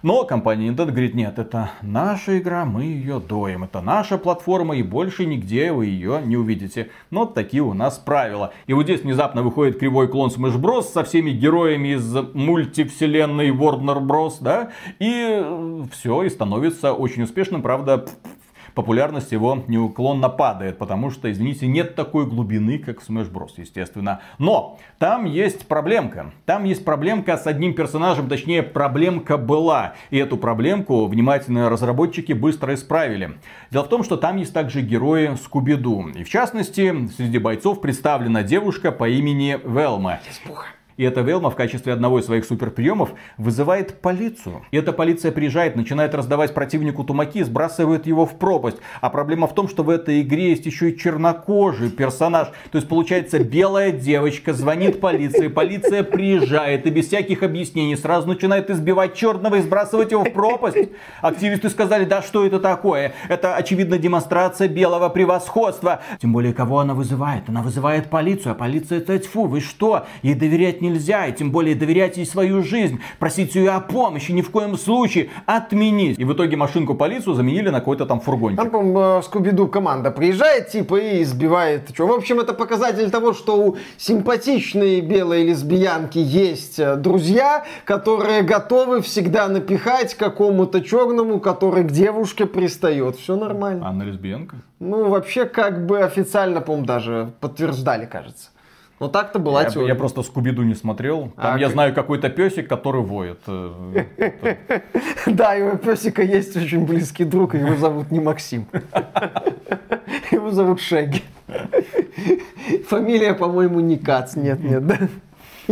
Но 0.03 0.25
компания 0.25 0.69
Nintendo 0.69 0.91
говорит, 0.91 1.15
нет, 1.15 1.39
это 1.39 1.71
наша 1.81 2.39
игра, 2.39 2.65
мы 2.65 2.85
ее 2.85 3.21
доим. 3.21 3.63
Это 3.63 3.81
наша 3.81 4.19
платформа, 4.19 4.77
и 4.77 4.83
больше 4.83 5.27
нигде 5.27 5.71
вы 5.71 5.87
ее 5.87 6.21
не 6.25 6.37
увидите. 6.37 6.91
Но 7.11 7.25
такие 7.25 7.63
у 7.63 7.73
нас 7.73 7.99
правила. 7.99 8.53
И 8.67 8.73
вот 8.73 8.85
здесь 8.85 9.03
внезапно 9.03 9.43
выходит 9.43 9.79
кривой 9.79 10.09
клон 10.09 10.31
Smash 10.31 10.61
Bros. 10.61 10.83
со 10.83 11.05
всеми 11.05 11.31
героями 11.31 11.95
из 11.95 12.13
мультивселенной 12.35 13.51
Warner 13.51 14.01
Bros. 14.01 14.39
Да? 14.41 14.71
И 14.99 15.45
все, 15.93 16.25
и 16.25 16.31
становится 16.31 16.93
очень 16.95 17.23
успешным. 17.23 17.63
Правда, 17.63 18.05
популярность 18.75 19.33
его 19.33 19.63
неуклонно 19.67 20.29
падает, 20.29 20.79
потому 20.79 21.11
что, 21.11 21.31
извините, 21.31 21.67
нет 21.67 21.95
такой 21.95 22.27
глубины, 22.27 22.79
как 22.79 23.01
в 23.01 23.09
Smash 23.09 23.31
Bros, 23.31 23.53
естественно. 23.57 24.21
Но 24.39 24.79
там 24.99 25.25
есть 25.25 25.67
проблемка. 25.67 26.33
Там 26.47 26.65
есть 26.65 26.85
проблемка 26.85 27.37
с 27.37 27.47
одним 27.47 27.75
персонажем, 27.75 28.29
точнее, 28.29 28.63
проблемка 28.63 29.37
была. 29.37 29.95
И 30.11 30.19
эту 30.19 30.37
проблемку 30.37 31.07
внимательные 31.07 31.69
разработчики 31.69 32.33
быстро 32.33 32.75
исправили. 32.75 33.39
Дело 33.71 33.85
в 33.85 33.89
том, 33.89 34.05
что 34.05 34.17
там 34.17 34.37
есть 34.37 34.53
также 34.53 34.83
герои 34.83 35.37
Скуби-Ду. 35.37 36.11
И 36.15 36.25
в 36.25 36.29
частности, 36.29 37.09
среди 37.17 37.39
бойцов 37.39 37.81
представлена 37.81 38.43
девушка 38.43 38.93
по 38.93 39.09
имени 39.09 39.59
Велма. 39.65 40.21
Испуха. 40.31 40.67
И 40.97 41.05
эта 41.05 41.21
Велма 41.21 41.51
в 41.51 41.57
качестве 41.57 41.93
одного 41.93 42.19
из 42.19 42.27
своих 42.27 42.45
суперприемов 42.45 43.11
вызывает 43.37 44.01
полицию. 44.01 44.63
И 44.71 44.77
эта 44.77 44.93
полиция 44.93 45.33
приезжает, 45.33 45.77
начинает 45.77 46.15
раздавать 46.15 46.55
противнику 46.55 47.05
тумаки 47.05 47.43
сбрасывает 47.43 48.07
его 48.07 48.27
в 48.27 48.39
пропасть. 48.39 48.79
А 49.01 49.11
проблема 49.11 49.47
в 49.47 49.55
том, 49.55 49.69
что 49.69 49.83
в 49.83 49.91
этой 49.91 50.23
игре 50.23 50.51
есть 50.51 50.67
еще 50.67 50.91
и 50.91 50.97
чернокожий 50.97 51.91
персонаж. 51.91 52.49
То 52.71 52.77
есть 52.77 52.89
получается 52.89 53.39
белая 53.39 53.93
девочка 53.93 54.53
звонит 54.53 55.01
полиции, 55.01 55.49
полиция 55.49 56.03
приезжает 56.03 56.87
и 56.87 56.91
без 56.91 57.07
всяких 57.07 57.43
объяснений 57.43 57.97
сразу 57.97 58.29
начинает 58.29 58.71
избивать 58.71 59.15
черного 59.15 59.57
и 59.57 59.61
сбрасывать 59.63 60.13
его 60.13 60.25
в 60.25 60.33
пропасть. 60.33 60.91
Активисты 61.21 61.71
сказали, 61.71 62.05
да 62.05 62.23
что 62.23 62.47
это 62.47 62.61
такое? 62.61 63.15
Это 63.29 63.57
очевидно 63.57 63.99
демонстрация 63.99 64.69
белого 64.69 65.09
превосходства. 65.09 66.01
Тем 66.21 66.33
более 66.33 66.53
кого 66.53 66.81
она 66.81 66.95
вызывает? 66.95 67.49
Она 67.49 67.63
вызывает 67.63 68.11
полицию, 68.11 68.53
а 68.53 68.55
полиция 68.55 68.99
это 68.99 69.19
тьфу, 69.19 69.47
вы 69.47 69.61
что? 69.61 70.07
Ей 70.23 70.35
доверять 70.35 70.82
нельзя, 70.83 71.27
и 71.27 71.33
тем 71.33 71.51
более 71.51 71.75
доверять 71.75 72.19
ей 72.19 72.27
свою 72.27 72.63
жизнь, 72.63 73.01
просить 73.19 73.55
ее 73.55 73.71
о 73.71 73.81
помощи, 73.81 74.33
ни 74.33 74.43
в 74.43 74.51
коем 74.51 74.77
случае 74.77 75.31
отменить. 75.47 76.19
И 76.19 76.25
в 76.25 76.35
итоге 76.35 76.57
машинку 76.57 76.95
полицию 76.95 77.35
заменили 77.35 77.71
на 77.71 77.79
какой-то 77.79 78.05
там 78.05 78.21
фургончик. 78.21 78.59
Там, 78.59 78.71
по-моему, 78.71 79.23
Скуби-Ду 79.23 79.69
команда 79.69 80.11
приезжает, 80.11 80.69
типа, 80.69 80.97
и 80.97 81.23
избивает. 81.23 81.91
Что? 81.95 82.07
В 82.07 82.13
общем, 82.13 82.41
это 82.41 82.53
показатель 82.53 83.11
того, 83.11 83.33
что 83.33 83.57
у 83.57 83.77
симпатичной 83.97 85.01
белой 85.01 85.45
лесбиянки 85.45 86.19
есть 86.19 86.79
э, 86.79 86.97
друзья, 86.97 87.65
которые 87.85 88.43
готовы 88.43 89.01
всегда 89.01 89.49
напихать 89.49 90.15
какому-то 90.15 90.81
черному, 90.81 91.41
который 91.41 91.85
к 91.85 91.91
девушке 91.91 92.47
пристает. 92.47 93.17
Все 93.17 93.37
нормально. 93.37 93.87
Анна 93.87 94.03
лесбиянка? 94.03 94.57
Ну, 94.81 95.09
вообще, 95.09 95.45
как 95.45 95.87
бы 95.87 96.01
официально, 96.01 96.61
по-моему, 96.61 96.87
даже 96.87 97.33
подтверждали, 97.41 98.07
кажется. 98.07 98.51
Но 99.03 99.09
так-то 99.09 99.41
была 99.41 99.63
я, 99.65 99.69
теория. 99.69 99.89
Я 99.89 99.95
просто 99.97 100.23
Скубиду 100.23 100.63
не 100.63 100.77
смотрел. 100.77 101.33
Там 101.35 101.57
А, 101.57 101.59
я 101.59 101.65
как- 101.67 101.73
знаю 101.73 101.93
какой-то 101.93 102.29
песик, 102.31 102.69
который 102.69 103.03
воет. 103.03 103.41
Э, 103.49 104.05
Да, 105.27 105.57
у 105.57 105.77
песика 105.77 106.23
есть 106.23 106.57
очень 106.57 106.87
близкий 106.87 107.25
друг, 107.25 107.55
его 107.55 107.75
зовут 107.75 108.13
не 108.13 108.21
Максим. 108.21 108.67
Его 110.31 110.53
зовут 110.53 110.81
Шеги. 110.81 111.23
Фамилия, 112.89 113.35
по-моему, 113.35 113.81
не 113.81 113.97
Кац. 113.99 114.37
Нет, 114.37 114.61
нет, 114.63 114.87
да. 114.87 114.99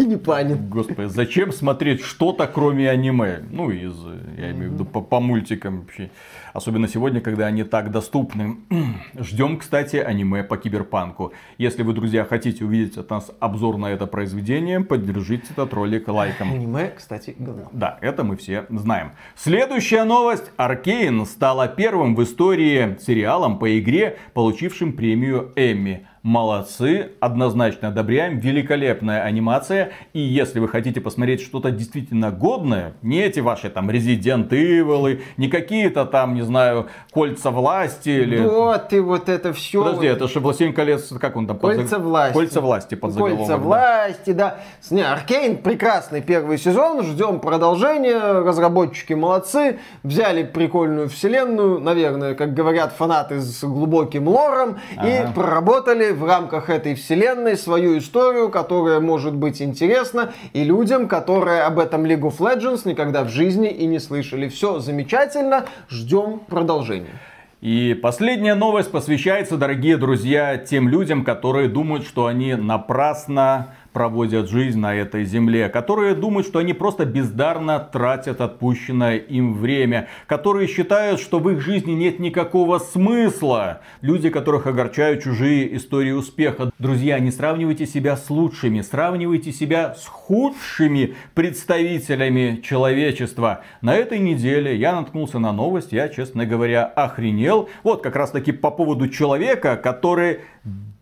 И 0.01 0.05
не 0.05 0.17
Панин. 0.17 0.71
Господи, 0.71 1.09
зачем 1.09 1.53
смотреть 1.53 2.01
что-то 2.01 2.47
кроме 2.47 2.89
аниме? 2.89 3.43
Ну, 3.51 3.71
из, 3.71 3.95
я 4.39 4.51
имею 4.53 4.71
в 4.71 4.75
виду, 4.75 4.87
по, 4.87 5.03
по 5.03 5.21
мультикам 5.21 5.81
вообще. 5.81 6.11
Особенно 6.55 6.89
сегодня, 6.89 7.21
когда 7.21 7.47
они 7.49 7.65
так 7.65 7.91
доступны. 7.91 8.57
Ждем, 9.19 9.59
кстати, 9.59 9.97
аниме 9.97 10.43
по 10.43 10.57
киберпанку. 10.57 11.35
Если 11.59 11.83
вы, 11.83 11.93
друзья, 11.93 12.25
хотите 12.25 12.65
увидеть 12.65 12.97
от 12.97 13.11
нас 13.11 13.31
обзор 13.41 13.77
на 13.77 13.91
это 13.91 14.07
произведение, 14.07 14.81
поддержите 14.81 15.49
этот 15.51 15.75
ролик 15.75 16.09
лайком. 16.09 16.51
Аниме, 16.51 16.95
кстати, 16.97 17.37
говно. 17.39 17.69
Да, 17.73 17.99
это 18.01 18.25
мы 18.25 18.39
все 18.39 18.65
знаем. 18.71 19.13
Следующая 19.37 20.05
новость. 20.05 20.51
Аркейн 20.57 21.27
стала 21.27 21.69
первым 21.69 22.15
в 22.15 22.23
истории 22.23 22.97
сериалом 23.03 23.59
по 23.59 23.79
игре, 23.79 24.17
получившим 24.33 24.95
премию 24.95 25.53
Эмми. 25.57 26.07
Молодцы, 26.23 27.13
однозначно 27.21 27.89
одобряем, 27.89 28.39
великолепная 28.41 29.23
анимация. 29.23 29.93
И 30.13 30.21
если 30.21 30.61
вы 30.61 30.69
хотите 30.69 31.01
посмотреть 31.01 31.41
что-то 31.41 31.71
действительно 31.71 32.31
годное, 32.31 32.93
не 33.01 33.23
эти 33.23 33.41
ваши 33.41 33.71
там 33.71 33.89
Resident 33.89 34.51
Evil, 34.51 35.23
не 35.39 35.49
какие-то 35.49 36.05
там, 36.05 36.35
не 36.35 36.43
знаю, 36.43 36.89
Кольца 37.11 37.51
Власти 37.51 38.11
или... 38.11 38.39
Вот 38.39 38.93
и 38.93 39.01
вот 39.01 39.31
это 39.31 39.55
все. 39.55 39.83
Подожди, 39.83 40.09
это 40.09 40.29
же 40.29 40.41
Властелин 40.41 40.75
колец, 40.75 41.11
как 41.19 41.37
он 41.37 41.47
там? 41.47 41.59
под 41.59 41.77
Кольца 41.77 41.97
заг- 41.97 42.03
власти. 42.03 42.35
Кольца 42.35 42.61
власти 42.61 42.95
под 42.97 43.13
заголовок. 43.13 43.39
Кольца 43.39 43.57
да. 43.57 43.59
власти, 43.59 44.33
да. 44.33 44.57
Не, 44.91 45.03
Аркейн 45.03 45.57
прекрасный 45.57 46.21
первый 46.21 46.59
сезон, 46.59 47.03
ждем 47.03 47.41
продолжения, 47.41 48.19
разработчики 48.19 49.15
молодцы, 49.15 49.79
взяли 50.03 50.43
прикольную 50.43 51.09
вселенную, 51.09 51.81
наверное, 51.81 52.35
как 52.35 52.53
говорят 52.53 52.93
фанаты 52.93 53.41
с 53.41 53.65
глубоким 53.65 54.29
лором, 54.29 54.79
Ага. 54.99 55.09
и 55.09 55.33
проработали 55.33 56.10
в 56.13 56.25
рамках 56.25 56.71
этой 56.71 56.95
вселенной 56.95 57.57
свою 57.57 57.99
историю, 57.99 58.49
которая 58.51 59.01
может 59.01 59.35
быть 59.35 59.61
интересна 59.63 60.33
и 60.53 60.65
людям, 60.65 61.09
которые 61.09 61.63
об 61.63 61.79
этом 61.79 62.05
League 62.05 62.23
of 62.23 62.39
Legends 62.39 62.83
никогда 62.85 63.25
в 63.25 63.29
жизни 63.29 63.69
и 63.71 63.87
не 63.87 63.99
слышали. 63.99 64.49
Все 64.49 64.79
замечательно, 64.79 65.67
ждем 65.89 66.41
продолжения. 66.41 67.21
И 67.61 67.93
последняя 67.93 68.55
новость 68.55 68.91
посвящается, 68.91 69.59
дорогие 69.59 69.99
друзья, 69.99 70.57
тем 70.57 70.89
людям, 70.89 71.25
которые 71.25 71.69
думают, 71.69 72.07
что 72.07 72.25
они 72.25 72.55
напрасно 72.55 73.75
проводят 73.93 74.49
жизнь 74.49 74.79
на 74.79 74.95
этой 74.95 75.25
земле, 75.25 75.69
которые 75.69 76.15
думают, 76.15 76.47
что 76.47 76.59
они 76.59 76.73
просто 76.73 77.05
бездарно 77.05 77.79
тратят 77.81 78.41
отпущенное 78.41 79.17
им 79.17 79.55
время, 79.55 80.09
которые 80.27 80.69
считают, 80.69 81.21
что 81.21 81.39
в 81.39 81.51
их 81.51 81.61
жизни 81.61 81.93
нет 81.93 82.19
никакого 82.19 82.79
смысла. 82.79 83.81
Люди, 84.01 84.31
которых 84.31 84.67
огорчают 84.67 85.23
чужие 85.23 85.77
истории 85.77 86.13
успеха. 86.13 86.71
Друзья, 86.79 87.19
не 87.19 87.31
сравнивайте 87.31 87.87
себя 87.87 88.17
с 88.17 88.31
лучшими, 88.31 88.81
сравнивайте 88.81 89.53
себя 89.53 89.95
с 89.95 90.07
худшими 90.07 91.15
представителями 91.35 92.61
человечества. 92.63 93.63
На 93.81 93.95
этой 93.97 94.19
неделе 94.19 94.77
я 94.77 94.95
наткнулся 94.95 95.39
на 95.39 95.53
новость, 95.53 95.93
я, 95.93 96.09
честно 96.09 96.47
говоря, 96.47 96.85
охренел. 96.85 97.69
Вот 97.83 98.03
как 98.03 98.17
раз 98.17 98.31
таки 98.31 98.53
по 98.53 98.71
поводу 98.71 99.09
человека, 99.09 99.77
который 99.77 100.41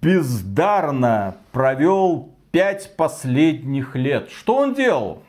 бездарно 0.01 1.37
провел 1.53 2.31
пять 2.51 2.97
последних 2.97 3.97
лет. 3.97 4.31
Что 4.31 4.57
он 4.57 4.75
делал? 4.75 5.23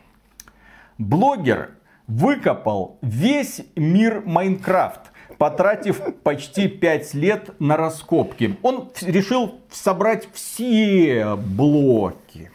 Блогер 0.98 1.72
выкопал 2.08 2.98
весь 3.02 3.62
мир 3.76 4.22
Майнкрафт 4.26 5.12
потратив 5.40 6.02
почти 6.22 6.68
5 6.68 7.14
лет 7.16 7.60
на 7.60 7.78
раскопки. 7.78 8.58
Он 8.62 8.92
решил 9.02 9.56
собрать 9.72 10.28
все 10.34 11.36
блоки. 11.36 12.52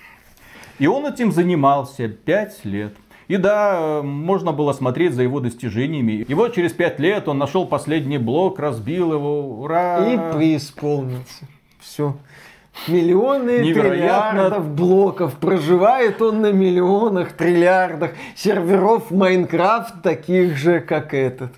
И 0.79 0.87
он 0.87 1.07
этим 1.07 1.33
занимался 1.33 2.09
5 2.09 2.65
лет. 2.65 2.95
И 3.27 3.39
да, 3.39 4.03
можно 4.03 4.53
было 4.53 4.75
смотреть 4.75 5.15
за 5.15 5.23
его 5.23 5.41
достижениями. 5.41 6.25
И 6.29 6.35
вот 6.35 6.55
через 6.55 6.73
5 6.73 7.01
лет 7.01 7.27
он 7.27 7.39
нашел 7.39 7.67
последний 7.67 8.19
блок, 8.19 8.59
разбил 8.59 9.15
его. 9.15 9.63
Ура! 9.63 10.07
И 10.07 10.37
преисполнился. 10.37 11.47
Все. 11.81 12.17
Миллионы 12.89 13.61
Невероятно. 13.61 13.91
триллиардов 13.91 14.69
блоков. 14.69 15.35
Проживает 15.35 16.21
он 16.21 16.43
на 16.43 16.53
миллионах, 16.53 17.33
триллиардах 17.33 18.13
серверов 18.37 19.11
Майнкрафт, 19.11 20.03
таких 20.03 20.57
же, 20.57 20.81
как 20.81 21.15
этот. 21.15 21.53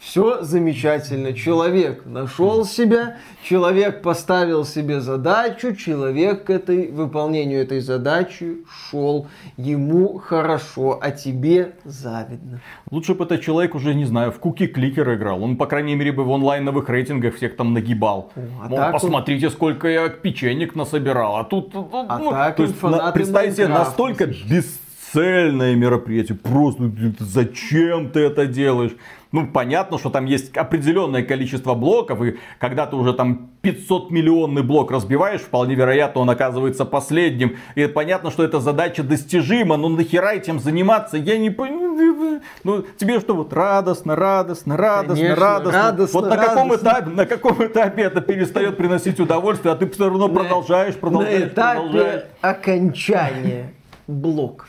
Все 0.00 0.42
замечательно. 0.42 1.32
Человек 1.32 2.06
нашел 2.06 2.64
себя, 2.64 3.16
человек 3.44 4.02
поставил 4.02 4.64
себе 4.64 5.00
задачу, 5.00 5.74
человек 5.74 6.44
к 6.44 6.50
этой, 6.50 6.90
выполнению 6.90 7.60
этой 7.62 7.80
задачи 7.80 8.58
шел. 8.90 9.26
Ему 9.56 10.18
хорошо, 10.18 10.98
а 11.02 11.10
тебе 11.10 11.72
завидно. 11.84 12.60
Лучше 12.90 13.14
бы 13.14 13.24
этот 13.24 13.42
человек 13.42 13.74
уже, 13.74 13.94
не 13.94 14.04
знаю, 14.04 14.32
в 14.32 14.38
куки-кликер 14.38 15.14
играл. 15.14 15.42
Он, 15.42 15.56
по 15.56 15.66
крайней 15.66 15.94
мере, 15.94 16.12
бы 16.12 16.24
в 16.24 16.32
онлайновых 16.32 16.88
рейтингах 16.88 17.36
всех 17.36 17.56
там 17.56 17.74
нагибал. 17.74 18.32
а 18.36 18.68
Мол, 18.68 18.76
так 18.78 18.94
он- 18.94 19.00
посмотрите, 19.00 19.50
сколько 19.50 19.88
я 19.88 20.08
печенек 20.08 20.74
насобирал. 20.74 21.36
А 21.36 21.44
тут, 21.44 21.70
А 21.74 22.18
ну, 22.18 22.30
так 22.30 22.56
то 22.56 22.62
есть, 22.62 22.82
на- 22.82 23.12
представь 23.12 23.52
себе, 23.54 23.68
Майнкрафта, 23.68 23.90
настолько 23.90 24.26
бесцельное 24.26 25.74
мероприятие. 25.74 26.36
Просто 26.38 26.82
ну, 26.84 27.12
зачем 27.18 28.10
ты 28.10 28.20
это 28.20 28.46
делаешь? 28.46 28.92
Ну, 29.30 29.46
понятно, 29.46 29.98
что 29.98 30.08
там 30.08 30.24
есть 30.24 30.56
определенное 30.56 31.22
количество 31.22 31.74
блоков, 31.74 32.22
и 32.22 32.38
когда 32.58 32.86
ты 32.86 32.96
уже 32.96 33.12
там 33.12 33.50
500 33.60 34.10
миллионный 34.10 34.62
блок 34.62 34.90
разбиваешь, 34.90 35.42
вполне 35.42 35.74
вероятно, 35.74 36.22
он 36.22 36.30
оказывается 36.30 36.86
последним. 36.86 37.56
И 37.74 37.86
понятно, 37.86 38.30
что 38.30 38.42
эта 38.42 38.58
задача 38.58 39.02
достижима, 39.02 39.76
но 39.76 39.90
нахера 39.90 40.32
этим 40.32 40.58
заниматься, 40.58 41.18
я 41.18 41.36
не 41.36 41.50
понимаю. 41.50 42.40
Ну, 42.64 42.84
тебе 42.96 43.20
что, 43.20 43.34
вот 43.34 43.52
радостно, 43.52 44.16
радостно, 44.16 44.76
радостно, 44.76 45.16
Конечно, 45.16 45.36
радостно. 45.44 45.82
радостно, 45.82 46.20
вот 46.20 46.30
на 46.30 46.36
каком, 46.38 46.74
этапе, 46.74 47.10
на 47.10 47.26
каком 47.26 47.66
этапе 47.66 48.02
это 48.02 48.20
перестает 48.22 48.76
приносить 48.78 49.20
удовольствие, 49.20 49.72
а 49.74 49.76
ты 49.76 49.88
все 49.90 50.04
равно 50.08 50.28
продолжаешь, 50.28 50.94
продолжаешь, 50.94 51.40
На 51.40 51.46
этапе 51.48 51.80
продолжаешь. 51.80 52.22
окончания 52.40 53.72
блоков. 54.06 54.68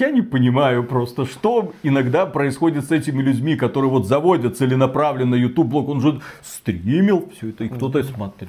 Я 0.00 0.10
не 0.10 0.22
понимаю 0.22 0.82
просто, 0.82 1.26
что 1.26 1.74
иногда 1.82 2.24
происходит 2.24 2.86
с 2.86 2.90
этими 2.90 3.20
людьми, 3.20 3.54
которые 3.54 3.90
вот 3.90 4.06
заводят 4.06 4.56
целенаправленно 4.56 5.34
YouTube 5.34 5.68
блог. 5.68 5.90
Он 5.90 6.00
же 6.00 6.22
стримил 6.42 7.28
все 7.36 7.50
это, 7.50 7.64
и 7.64 7.68
кто-то 7.68 8.02
смотрел. 8.02 8.48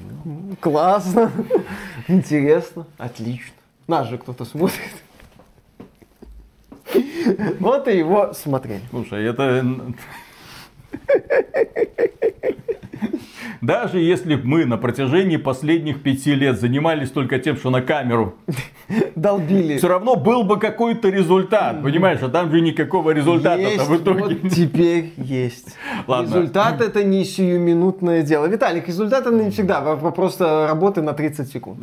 Классно, 0.60 1.30
интересно, 2.08 2.86
отлично. 2.96 3.52
Нас 3.86 4.08
же 4.08 4.16
кто-то 4.16 4.46
смотрит. 4.46 4.80
Вот 7.60 7.86
и 7.88 7.96
его 7.98 8.32
смотрели. 8.32 8.82
Слушай, 8.90 9.24
это... 9.24 9.64
Даже 13.60 14.00
если 14.00 14.34
б 14.34 14.42
мы 14.44 14.64
на 14.64 14.76
протяжении 14.76 15.36
последних 15.36 16.02
пяти 16.02 16.34
лет 16.34 16.60
занимались 16.60 17.10
только 17.10 17.38
тем, 17.38 17.56
что 17.56 17.70
на 17.70 17.80
камеру, 17.80 18.34
Долбили. 19.14 19.78
все 19.78 19.86
равно 19.86 20.16
был 20.16 20.42
бы 20.42 20.58
какой-то 20.58 21.08
результат, 21.08 21.80
понимаешь? 21.80 22.18
А 22.22 22.28
там 22.28 22.50
же 22.50 22.60
никакого 22.60 23.12
результата 23.12 23.84
в 23.84 23.96
итоге. 23.96 24.38
вот 24.42 24.50
теперь 24.50 25.12
есть. 25.16 25.76
Ладно. 26.08 26.34
Результат 26.34 26.80
это 26.80 27.04
не 27.04 27.24
сиюминутное 27.24 28.22
дело. 28.22 28.46
Виталик, 28.46 28.88
результат 28.88 29.26
это 29.26 29.36
не 29.36 29.50
всегда, 29.50 29.80
просто 29.96 30.66
работы 30.66 31.00
на 31.00 31.12
30 31.12 31.48
секунд. 31.48 31.78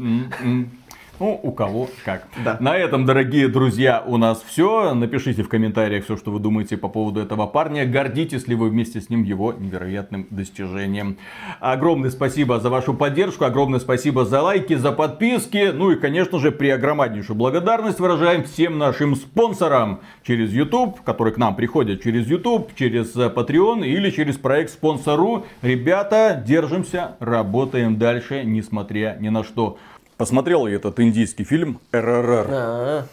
Ну, 1.20 1.38
у 1.44 1.52
кого 1.52 1.90
как. 2.06 2.28
Да. 2.46 2.56
На 2.62 2.78
этом, 2.78 3.06
дорогие 3.06 3.50
друзья, 3.50 4.02
у 4.06 4.16
нас 4.16 4.42
все. 4.42 4.94
Напишите 4.94 5.44
в 5.44 5.50
комментариях 5.50 6.06
все, 6.06 6.16
что 6.16 6.32
вы 6.32 6.40
думаете 6.40 6.78
по 6.78 6.88
поводу 6.88 7.20
этого 7.20 7.46
парня. 7.46 7.86
Гордитесь 7.86 8.48
ли 8.48 8.56
вы 8.56 8.70
вместе 8.70 9.02
с 9.02 9.10
ним 9.10 9.24
его 9.24 9.52
невероятным 9.52 10.28
достижением. 10.30 11.18
Огромное 11.60 12.10
спасибо 12.10 12.60
за 12.62 12.70
вашу 12.70 12.94
поддержку, 12.94 13.44
огромное 13.44 13.82
спасибо 13.82 14.24
за 14.24 14.42
лайки, 14.42 14.76
за 14.76 14.94
подписки. 14.94 15.72
Ну 15.74 15.92
и, 15.92 15.98
конечно 15.98 16.40
же, 16.40 16.52
преогромаднейшую 16.52 17.36
благодарность 17.36 18.00
выражаем 18.00 18.46
всем 18.46 18.78
нашим 18.78 19.16
спонсорам 19.16 20.00
через 20.24 20.54
YouTube, 20.54 21.02
которые 21.02 21.34
к 21.34 21.38
нам 21.38 21.56
приходят 21.58 22.02
через 22.02 22.28
YouTube, 22.28 22.74
через 22.76 23.14
э, 23.18 23.28
Patreon 23.28 23.86
или 23.86 24.10
через 24.10 24.38
проект 24.38 24.72
Спонсору. 24.72 25.46
Ребята, 25.62 26.42
держимся, 26.46 27.18
работаем 27.20 27.98
дальше, 27.98 28.44
несмотря 28.46 29.18
ни 29.20 29.28
на 29.28 29.44
что. 29.44 29.78
Посмотрел 30.20 30.68
я 30.68 30.76
этот 30.76 31.00
индийский 31.00 31.46
фильм 31.46 31.80
РРР. 31.94 32.48
А, 32.50 33.06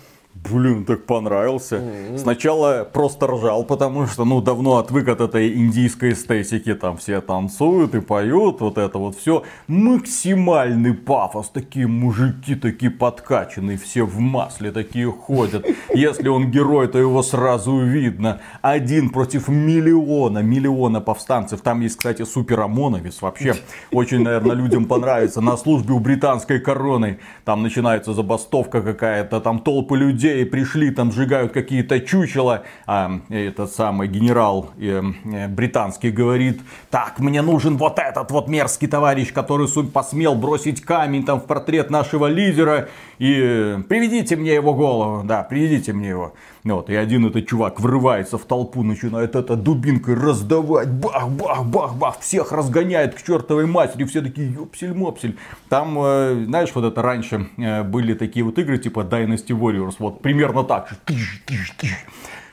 Блин, 0.50 0.84
так 0.84 1.04
понравился. 1.04 1.82
Сначала 2.16 2.88
просто 2.90 3.26
ржал, 3.26 3.64
потому 3.64 4.06
что, 4.06 4.24
ну, 4.24 4.40
давно 4.40 4.76
отвык 4.76 5.08
от 5.08 5.20
этой 5.20 5.54
индийской 5.54 6.12
эстетики. 6.12 6.74
Там 6.74 6.96
все 6.96 7.20
танцуют 7.20 7.94
и 7.94 8.00
поют, 8.00 8.60
вот 8.60 8.78
это 8.78 8.98
вот 8.98 9.16
все. 9.16 9.42
Максимальный 9.66 10.94
пафос. 10.94 11.48
Такие 11.50 11.86
мужики, 11.86 12.54
такие 12.54 12.90
подкачанные, 12.90 13.76
все 13.78 14.04
в 14.04 14.18
масле 14.18 14.70
такие 14.70 15.10
ходят. 15.10 15.66
Если 15.94 16.28
он 16.28 16.50
герой, 16.50 16.88
то 16.88 16.98
его 16.98 17.22
сразу 17.22 17.78
видно. 17.78 18.40
Один 18.62 19.10
против 19.10 19.48
миллиона, 19.48 20.38
миллиона 20.38 21.00
повстанцев. 21.00 21.60
Там 21.60 21.80
есть, 21.80 21.96
кстати, 21.96 22.24
супер 22.24 22.60
ОМОНовец 22.60 23.22
вообще. 23.22 23.54
Очень, 23.92 24.22
наверное, 24.22 24.56
людям 24.56 24.84
понравится. 24.84 25.40
На 25.40 25.56
службе 25.56 25.94
у 25.94 25.98
британской 25.98 26.60
короны. 26.60 27.18
Там 27.44 27.62
начинается 27.62 28.12
забастовка 28.12 28.82
какая-то, 28.82 29.40
там 29.40 29.58
толпы 29.58 29.96
людей 29.96 30.35
пришли, 30.44 30.90
там 30.90 31.12
сжигают 31.12 31.52
какие-то 31.52 32.00
чучела. 32.00 32.64
А 32.86 33.20
этот 33.28 33.72
самый 33.72 34.08
генерал 34.08 34.70
э, 34.78 35.02
э, 35.24 35.48
британский 35.48 36.10
говорит, 36.10 36.60
так, 36.90 37.18
мне 37.18 37.42
нужен 37.42 37.76
вот 37.76 37.98
этот 37.98 38.30
вот 38.30 38.48
мерзкий 38.48 38.88
товарищ, 38.88 39.32
который 39.32 39.68
посмел 39.92 40.34
бросить 40.34 40.82
камень 40.82 41.24
там 41.24 41.40
в 41.40 41.46
портрет 41.46 41.90
нашего 41.90 42.26
лидера. 42.26 42.88
И 43.18 43.34
э, 43.36 43.82
приведите 43.88 44.36
мне 44.36 44.54
его 44.54 44.74
голову, 44.74 45.22
да, 45.24 45.42
приведите 45.42 45.92
мне 45.92 46.10
его. 46.10 46.34
Вот, 46.66 46.90
и 46.90 46.96
один 46.96 47.26
этот 47.26 47.46
чувак 47.46 47.78
врывается 47.78 48.38
в 48.38 48.44
толпу, 48.44 48.82
начинает 48.82 49.36
это 49.36 49.54
дубинкой 49.54 50.14
раздавать, 50.14 50.90
бах, 50.90 51.28
бах, 51.28 51.64
бах, 51.64 51.94
бах, 51.94 52.18
всех 52.18 52.50
разгоняет 52.50 53.14
к 53.14 53.22
чертовой 53.22 53.66
матери, 53.66 54.02
все 54.02 54.20
такие 54.20 54.50
ёпсель-мопсель. 54.50 55.36
Там, 55.68 55.96
э, 55.96 56.44
знаешь, 56.46 56.70
вот 56.74 56.84
это 56.84 57.02
раньше 57.02 57.48
э, 57.56 57.84
были 57.84 58.14
такие 58.14 58.44
вот 58.44 58.58
игры 58.58 58.78
типа 58.78 59.00
Dynasty 59.00 59.56
Warriors, 59.56 59.94
вот 60.00 60.22
примерно 60.22 60.64
так 60.64 60.88
же. 60.88 60.96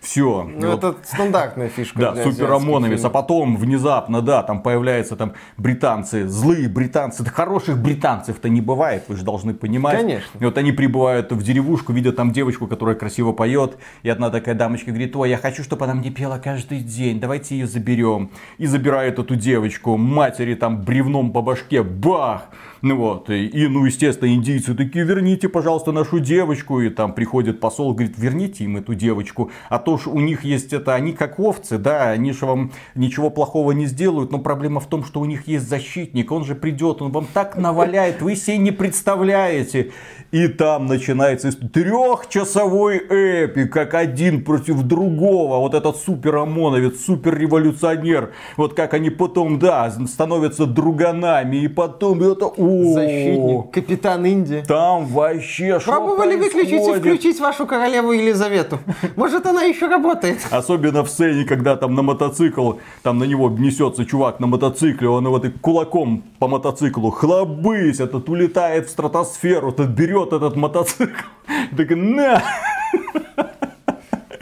Все. 0.04 0.44
Ну, 0.44 0.74
это 0.74 0.96
стандартная 1.04 1.70
фишка. 1.70 1.98
Да, 1.98 2.12
для 2.12 2.24
супер 2.24 2.44
азиатских 2.44 2.68
ОМОНовец. 2.68 3.06
А 3.06 3.10
потом 3.10 3.56
внезапно, 3.56 4.22
да, 4.22 4.44
там 4.44 4.62
появляются 4.62 5.16
там 5.16 5.34
британцы, 5.56 6.28
злые 6.28 6.68
британцы. 6.68 7.24
Да 7.24 7.32
хороших 7.32 7.78
британцев-то 7.78 8.50
не 8.50 8.60
бывает, 8.60 9.06
вы 9.08 9.16
же 9.16 9.24
должны 9.24 9.54
понимать. 9.54 9.98
Конечно. 9.98 10.38
И 10.38 10.44
вот 10.44 10.58
они 10.58 10.74
прибывают 10.74 11.32
в 11.32 11.42
деревушку, 11.42 11.94
видят 11.94 12.18
там 12.18 12.32
девочку, 12.34 12.68
которая 12.68 12.96
красиво 12.96 13.32
поет. 13.32 13.78
И 14.04 14.10
одна 14.10 14.30
такая 14.30 14.56
дамочка 14.56 14.92
говорит, 14.92 15.16
ой, 15.16 15.30
я 15.30 15.38
хочу, 15.38 15.64
чтобы 15.64 15.86
она 15.86 15.94
мне 15.94 16.12
пела 16.12 16.38
каждый 16.38 16.80
день, 16.80 17.22
давайте 17.22 17.58
ее 17.58 17.66
заберем. 17.66 18.30
И 18.58 18.66
забирают 18.66 19.20
эту 19.20 19.38
девочку, 19.38 19.96
матери 19.96 20.56
там 20.56 20.82
бревном 20.82 21.32
по 21.32 21.42
башке, 21.42 21.82
бах! 21.82 22.50
Ну 22.86 22.98
вот, 22.98 23.30
и, 23.30 23.46
и, 23.46 23.68
ну, 23.70 23.86
естественно, 23.86 24.28
индийцы 24.34 24.76
такие, 24.76 25.06
верните, 25.06 25.48
пожалуйста, 25.48 25.94
нашу 25.94 26.20
девочку. 26.20 26.82
И 26.82 26.90
там 26.90 27.14
приходит 27.14 27.62
посол, 27.62 27.94
говорит, 27.94 28.16
верните 28.18 28.66
им 28.66 28.76
эту 28.76 28.94
девочку. 28.94 29.52
А 29.70 29.80
то 29.80 29.98
ж 29.98 30.08
у 30.08 30.20
них 30.20 30.44
есть 30.44 30.74
это, 30.74 30.94
они 30.94 31.14
как 31.14 31.40
овцы, 31.40 31.78
да, 31.78 32.10
они 32.10 32.34
же 32.34 32.46
вам 32.46 32.74
ничего 32.94 33.30
плохого 33.30 33.72
не 33.72 33.86
сделают. 33.86 34.34
Но 34.34 34.40
проблема 34.40 34.82
в 34.82 34.88
том, 34.88 35.06
что 35.06 35.22
у 35.22 35.26
них 35.26 35.48
есть 35.48 35.70
защитник. 35.70 36.30
Он 36.30 36.44
же 36.44 36.56
придет, 36.56 37.02
он 37.02 37.14
вам 37.14 37.26
так 37.34 37.56
наваляет, 37.56 38.22
вы 38.22 38.36
себе 38.36 38.58
не 38.58 38.72
представляете. 38.72 39.94
И 40.32 40.50
там 40.50 40.88
начинается 40.88 41.54
трехчасовой 41.54 42.98
эпик, 42.98 43.72
как 43.72 43.94
один 43.94 44.44
против 44.44 44.82
другого. 44.82 45.60
Вот 45.60 45.74
этот 45.74 45.96
супер 45.96 46.36
ОМОНовец, 46.36 47.06
супер 47.06 47.38
революционер. 47.38 48.34
Вот 48.58 48.74
как 48.74 48.94
они 48.94 49.10
потом, 49.10 49.58
да, 49.58 49.90
становятся 49.90 50.66
друганами. 50.66 51.64
И 51.64 51.70
потом 51.70 52.22
это... 52.24 52.48
Защитник, 52.94 53.72
капитан 53.72 54.26
Индии. 54.26 54.64
Там 54.68 55.06
вообще 55.06 55.80
что 55.80 55.92
Пробовали 55.92 56.36
выключить 56.36 56.88
и 56.88 57.00
включить 57.00 57.40
вашу 57.40 57.66
королеву 57.66 58.12
Елизавету? 58.12 58.80
Может, 59.16 59.46
она 59.46 59.64
еще 59.64 59.88
работает? 59.88 60.40
Особенно 60.52 61.04
в 61.04 61.10
сцене, 61.10 61.46
когда 61.46 61.76
там 61.76 61.96
на 61.96 62.02
мотоцикл, 62.02 62.74
там 63.02 63.20
на 63.20 63.26
него 63.26 63.50
несется 63.50 64.06
чувак 64.06 64.40
на 64.40 64.48
мотоцикле, 64.48 65.10
он 65.10 65.26
его 65.26 65.40
так 65.40 65.60
кулаком 65.62 66.24
по 66.40 66.48
мотоциклу 66.48 67.12
хлобысь, 67.12 68.00
этот 68.00 68.30
улетает 68.30 68.88
в 68.88 68.90
стратосферу, 68.90 69.72
тот 69.72 69.88
берет 69.88 70.34
этот 70.34 70.56
мотоцикл, 70.56 71.14
так 71.78 71.90
на, 71.92 72.42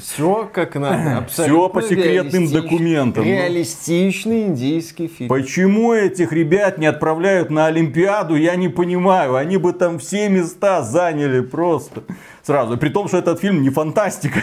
Все 0.01 0.49
как 0.51 0.75
надо. 0.75 1.17
Абсолютно 1.19 1.69
по 1.69 1.81
секретным 1.81 2.43
реалистич- 2.45 2.51
документам. 2.61 3.23
Ну. 3.23 3.29
Реалистичный 3.31 4.43
индийский 4.43 5.07
фильм. 5.07 5.29
Почему 5.29 5.93
этих 5.93 6.31
ребят 6.33 6.77
не 6.77 6.87
отправляют 6.87 7.49
на 7.49 7.67
Олимпиаду, 7.67 8.35
я 8.35 8.55
не 8.55 8.67
понимаю. 8.69 9.35
Они 9.35 9.57
бы 9.57 9.73
там 9.73 9.99
все 9.99 10.27
места 10.29 10.81
заняли 10.83 11.41
просто 11.41 12.03
сразу. 12.43 12.77
При 12.77 12.89
том, 12.89 13.07
что 13.07 13.17
этот 13.17 13.39
фильм 13.39 13.61
не 13.61 13.69
фантастика. 13.69 14.41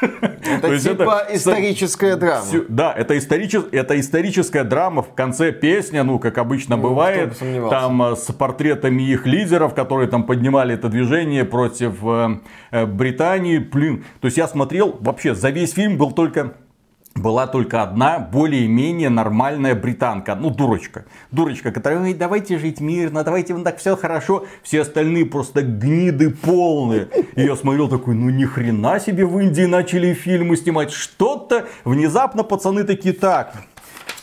Это 0.00 0.78
типа 0.78 1.26
историческая 1.30 2.16
драма. 2.16 2.44
Да, 2.68 2.92
это, 2.92 3.16
историчес- 3.16 3.68
это 3.72 3.98
историческая 3.98 4.64
драма. 4.64 5.02
В 5.02 5.14
конце 5.14 5.52
песня, 5.52 6.04
ну, 6.04 6.18
как 6.18 6.38
обычно 6.38 6.76
Ну, 6.76 6.82
бывает, 6.82 7.38
там 7.70 8.02
э, 8.02 8.16
с 8.16 8.32
портретами 8.32 9.02
их 9.02 9.26
лидеров, 9.26 9.74
которые 9.74 10.08
там 10.08 10.24
поднимали 10.24 10.74
это 10.74 10.88
движение 10.88 11.44
против 11.44 11.98
э, 12.02 12.38
э, 12.70 12.86
Британии. 12.86 13.58
Блин, 13.58 14.04
то 14.20 14.26
есть 14.26 14.36
я 14.38 14.48
смотрел, 14.48 14.96
вообще 15.00 15.34
за 15.34 15.50
весь 15.50 15.72
фильм 15.72 15.96
был 15.96 16.12
только 16.12 16.54
была 17.16 17.46
только 17.46 17.82
одна 17.82 18.18
более-менее 18.18 19.08
нормальная 19.08 19.74
британка. 19.74 20.34
Ну, 20.34 20.50
дурочка. 20.50 21.04
Дурочка, 21.30 21.72
которая, 21.72 22.00
ой, 22.02 22.14
давайте 22.14 22.58
жить 22.58 22.80
мирно, 22.80 23.24
давайте 23.24 23.54
вот 23.54 23.64
так 23.64 23.78
все 23.78 23.96
хорошо. 23.96 24.46
Все 24.62 24.82
остальные 24.82 25.26
просто 25.26 25.62
гниды 25.62 26.30
полные. 26.30 27.08
И 27.34 27.42
я 27.42 27.56
смотрел 27.56 27.88
такой, 27.88 28.14
ну 28.14 28.30
ни 28.30 28.44
хрена 28.44 29.00
себе 29.00 29.24
в 29.26 29.38
Индии 29.38 29.64
начали 29.64 30.12
фильмы 30.14 30.56
снимать. 30.56 30.92
Что-то 30.92 31.66
внезапно 31.84 32.42
пацаны 32.42 32.84
такие 32.84 33.14
так. 33.14 33.54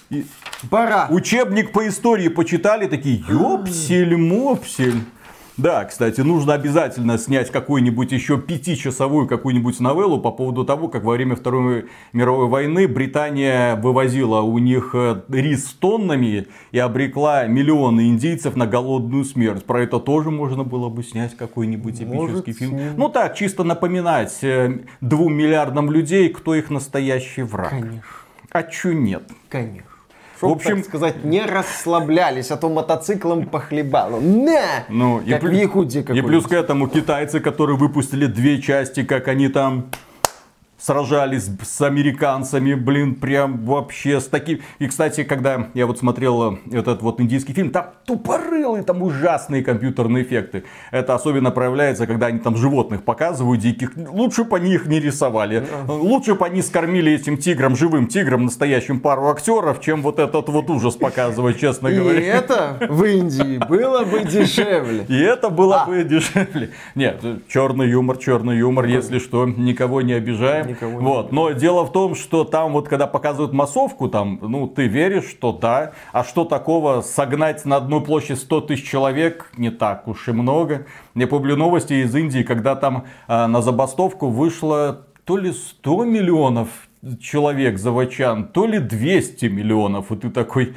И 0.09 0.25
Пора. 0.69 1.07
учебник 1.09 1.71
по 1.71 1.87
истории 1.87 2.27
почитали, 2.27 2.87
такие, 2.87 3.23
ёпсель-мопсель. 3.27 5.01
Да, 5.57 5.85
кстати, 5.85 6.21
нужно 6.21 6.55
обязательно 6.55 7.17
снять 7.17 7.51
какую-нибудь 7.51 8.11
еще 8.11 8.39
пятичасовую 8.39 9.27
какую-нибудь 9.27 9.79
новеллу 9.79 10.19
по 10.19 10.31
поводу 10.31 10.65
того, 10.65 10.87
как 10.87 11.03
во 11.03 11.13
время 11.13 11.35
Второй 11.35 11.85
мировой 12.11 12.47
войны 12.47 12.87
Британия 12.87 13.75
вывозила 13.75 14.41
у 14.41 14.57
них 14.57 14.91
э, 14.93 15.21
рис 15.29 15.65
тоннами 15.73 16.47
и 16.71 16.79
обрекла 16.79 17.45
миллионы 17.45 18.07
индийцев 18.07 18.55
на 18.55 18.65
голодную 18.65 19.25
смерть. 19.25 19.63
Про 19.63 19.83
это 19.83 19.99
тоже 19.99 20.31
можно 20.31 20.63
было 20.63 20.89
бы 20.89 21.03
снять 21.03 21.37
какой-нибудь 21.37 22.01
эпический 22.01 22.53
фильм. 22.53 22.79
Ну 22.97 23.09
так, 23.09 23.35
чисто 23.35 23.63
напоминать 23.63 24.43
э, 24.43 24.79
двум 25.01 25.35
миллиардам 25.35 25.91
людей, 25.91 26.29
кто 26.29 26.55
их 26.55 26.71
настоящий 26.71 27.43
враг. 27.43 27.69
Конечно. 27.69 28.01
А 28.49 28.63
чё 28.63 28.93
нет? 28.93 29.23
Конечно. 29.49 29.92
В 30.49 30.51
общем- 30.53 30.77
так 30.77 30.85
сказать, 30.85 31.23
не 31.23 31.41
расслаблялись, 31.45 32.51
а 32.51 32.57
то 32.57 32.69
мотоциклом 32.69 33.45
похлебало. 33.45 34.19
На! 34.19 34.85
Ну, 34.89 35.19
и, 35.19 35.31
как 35.31 35.43
в 35.43 35.45
плю- 35.45 35.59
Якутии 35.61 35.99
и 36.13 36.21
плюс 36.21 36.45
к 36.45 36.51
этому 36.51 36.87
китайцы, 36.87 37.39
которые 37.39 37.77
выпустили 37.77 38.25
две 38.25 38.61
части, 38.61 39.03
как 39.03 39.27
они 39.27 39.47
там 39.49 39.85
сражались 40.83 41.49
с 41.61 41.81
американцами, 41.81 42.73
блин, 42.73 43.15
прям 43.15 43.63
вообще 43.65 44.19
с 44.19 44.25
таким... 44.25 44.59
И, 44.79 44.87
кстати, 44.87 45.23
когда 45.23 45.67
я 45.73 45.87
вот 45.87 45.99
смотрел 45.99 46.59
этот 46.71 47.01
вот 47.01 47.21
индийский 47.21 47.53
фильм, 47.53 47.69
там 47.69 47.91
тупорылые, 48.05 48.83
там 48.83 49.01
ужасные 49.01 49.63
компьютерные 49.63 50.23
эффекты. 50.23 50.65
Это 50.91 51.15
особенно 51.15 51.51
проявляется, 51.51 52.05
когда 52.05 52.27
они 52.27 52.39
там 52.39 52.57
животных 52.57 53.03
показывают 53.03 53.61
диких. 53.61 53.91
Лучше 53.95 54.43
бы 54.43 54.57
они 54.57 54.73
их 54.73 54.85
не 54.87 54.99
рисовали. 54.99 55.65
Лучше 55.87 56.35
бы 56.35 56.45
они 56.45 56.61
скормили 56.61 57.13
этим 57.13 57.37
тиграм, 57.37 57.75
живым 57.77 58.07
тиграм, 58.07 58.43
настоящим 58.43 58.99
пару 58.99 59.29
актеров, 59.29 59.79
чем 59.79 60.01
вот 60.01 60.19
этот 60.19 60.49
вот 60.49 60.69
ужас 60.69 60.95
показывать, 60.95 61.59
честно 61.59 61.87
И 61.87 61.95
говоря. 61.95 62.19
это 62.19 62.77
в 62.89 63.03
Индии 63.05 63.57
было 63.69 64.03
бы 64.03 64.23
дешевле. 64.25 65.05
И 65.07 65.17
это 65.17 65.49
было 65.49 65.83
А. 65.83 65.85
бы 65.85 66.03
дешевле. 66.03 66.71
Нет, 66.95 67.23
черный 67.47 67.89
юмор, 67.89 68.17
черный 68.17 68.57
юмор, 68.57 68.85
если 68.85 69.19
что, 69.19 69.45
никого 69.45 70.01
не 70.01 70.13
обижаем. 70.13 70.72
Никому 70.73 70.99
не 70.99 71.05
Вот. 71.05 71.31
Но 71.31 71.51
дело 71.51 71.85
в 71.85 71.91
том, 71.91 72.15
что 72.15 72.43
там 72.43 72.73
вот 72.73 72.87
когда 72.87 73.07
показывают 73.07 73.53
массовку, 73.53 74.09
там, 74.09 74.39
ну, 74.41 74.67
ты 74.67 74.87
веришь, 74.87 75.29
что 75.29 75.51
да. 75.51 75.93
А 76.11 76.23
что 76.23 76.45
такого 76.45 77.01
согнать 77.01 77.65
на 77.65 77.77
одну 77.77 78.01
площадь 78.01 78.39
100 78.39 78.61
тысяч 78.61 78.87
человек 78.87 79.51
не 79.57 79.69
так 79.69 80.07
уж 80.07 80.27
и 80.27 80.31
много. 80.31 80.85
Я 81.15 81.27
помню 81.27 81.55
новости 81.55 81.93
из 81.93 82.15
Индии, 82.15 82.43
когда 82.43 82.75
там 82.75 83.05
э, 83.27 83.47
на 83.47 83.61
забастовку 83.61 84.29
вышло 84.29 85.05
то 85.25 85.37
ли 85.37 85.51
100 85.51 86.05
миллионов 86.05 86.69
человек 87.21 87.77
заводчан, 87.77 88.47
то 88.47 88.65
ли 88.65 88.79
200 88.79 89.45
миллионов. 89.45 90.11
И 90.11 90.15
ты 90.15 90.29
такой... 90.29 90.75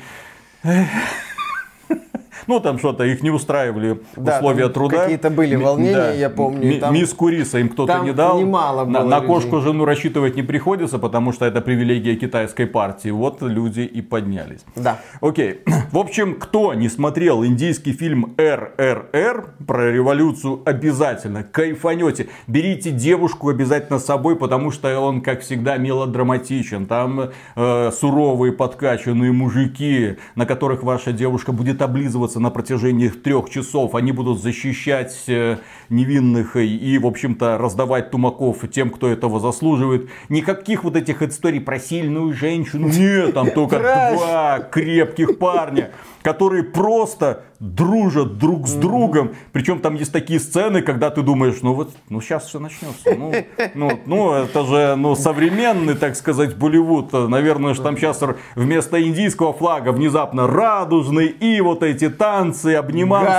Ну, 2.46 2.60
там 2.60 2.78
что-то, 2.78 3.04
их 3.04 3.22
не 3.22 3.30
устраивали 3.30 4.00
Да, 4.16 4.36
условия 4.38 4.68
труда. 4.68 5.02
какие-то 5.02 5.30
были 5.30 5.56
волнения, 5.56 6.12
я 6.18 6.30
помню, 6.30 6.80
там- 6.80 6.94
Миску 6.94 7.28
риса 7.28 7.58
им 7.58 7.68
кто-то 7.68 7.98
не 8.00 8.12
дал. 8.12 8.38
немало 8.40 8.84
на, 8.84 9.00
было 9.00 9.08
на 9.08 9.14
людей. 9.16 9.26
кошку 9.26 9.60
жену 9.60 9.84
рассчитывать 9.84 10.36
не 10.36 10.42
приходится, 10.42 10.98
потому 10.98 11.32
что 11.32 11.44
это 11.46 11.60
привилегия 11.60 12.16
китайской 12.16 12.66
партии. 12.66 13.10
Вот 13.10 13.42
люди 13.42 13.80
и 13.80 14.02
поднялись. 14.02 14.64
Да. 14.74 14.98
Окей. 15.20 15.60
В 15.92 15.98
общем, 15.98 16.34
кто 16.38 16.74
не 16.74 16.88
смотрел 16.88 17.44
индийский 17.44 17.92
фильм 17.92 18.34
РРР 18.36 19.54
про 19.66 19.90
революцию, 19.92 20.60
обязательно 20.64 21.42
кайфанете. 21.44 22.28
Берите 22.46 22.90
девушку 22.90 23.48
обязательно 23.48 23.98
с 23.98 24.04
собой, 24.04 24.36
потому 24.36 24.70
что 24.70 24.98
он, 25.00 25.20
как 25.20 25.40
всегда, 25.42 25.76
мелодраматичен. 25.76 26.86
Там 26.86 27.30
э, 27.56 27.90
суровые 27.92 28.52
подкачанные 28.52 29.32
мужики, 29.32 30.16
на 30.34 30.46
которых 30.46 30.82
ваша 30.82 31.12
девушка 31.12 31.52
будет 31.52 31.82
облизываться 31.82 32.25
на 32.34 32.50
протяжении 32.50 33.08
трех 33.08 33.48
часов. 33.48 33.94
Они 33.94 34.12
будут 34.12 34.42
защищать 34.42 35.24
э, 35.28 35.58
невинных 35.88 36.56
и, 36.56 36.98
в 36.98 37.06
общем-то, 37.06 37.58
раздавать 37.58 38.10
тумаков 38.10 38.64
тем, 38.72 38.90
кто 38.90 39.08
этого 39.08 39.38
заслуживает. 39.38 40.08
Никаких 40.28 40.84
вот 40.84 40.96
этих 40.96 41.22
историй 41.22 41.60
про 41.60 41.78
сильную 41.78 42.32
женщину. 42.34 42.88
Нет, 42.88 43.34
там 43.34 43.50
только 43.50 43.78
два 43.78 44.60
крепких 44.70 45.38
парня, 45.38 45.92
которые 46.26 46.64
просто 46.64 47.44
дружат 47.60 48.38
друг 48.38 48.66
с 48.66 48.74
другом. 48.74 49.30
Причем 49.52 49.80
там 49.80 49.94
есть 49.94 50.12
такие 50.12 50.40
сцены, 50.40 50.82
когда 50.82 51.10
ты 51.10 51.22
думаешь, 51.22 51.56
ну 51.62 51.72
вот, 51.72 51.94
ну 52.08 52.20
сейчас 52.20 52.46
все 52.46 52.58
начнется. 52.58 53.14
Ну, 53.16 53.32
ну, 53.74 54.00
ну, 54.06 54.32
это 54.32 54.64
же, 54.64 54.96
ну, 54.96 55.14
современный, 55.14 55.94
так 55.94 56.16
сказать, 56.16 56.56
Болливуд. 56.56 57.12
Наверное, 57.12 57.74
что 57.74 57.84
там 57.84 57.96
сейчас 57.96 58.22
вместо 58.54 59.02
индийского 59.02 59.52
флага 59.52 59.92
внезапно 59.92 60.46
радужный 60.46 61.26
и 61.26 61.60
вот 61.60 61.82
эти 61.82 62.08
танцы, 62.10 62.74
обниматься. 62.74 63.30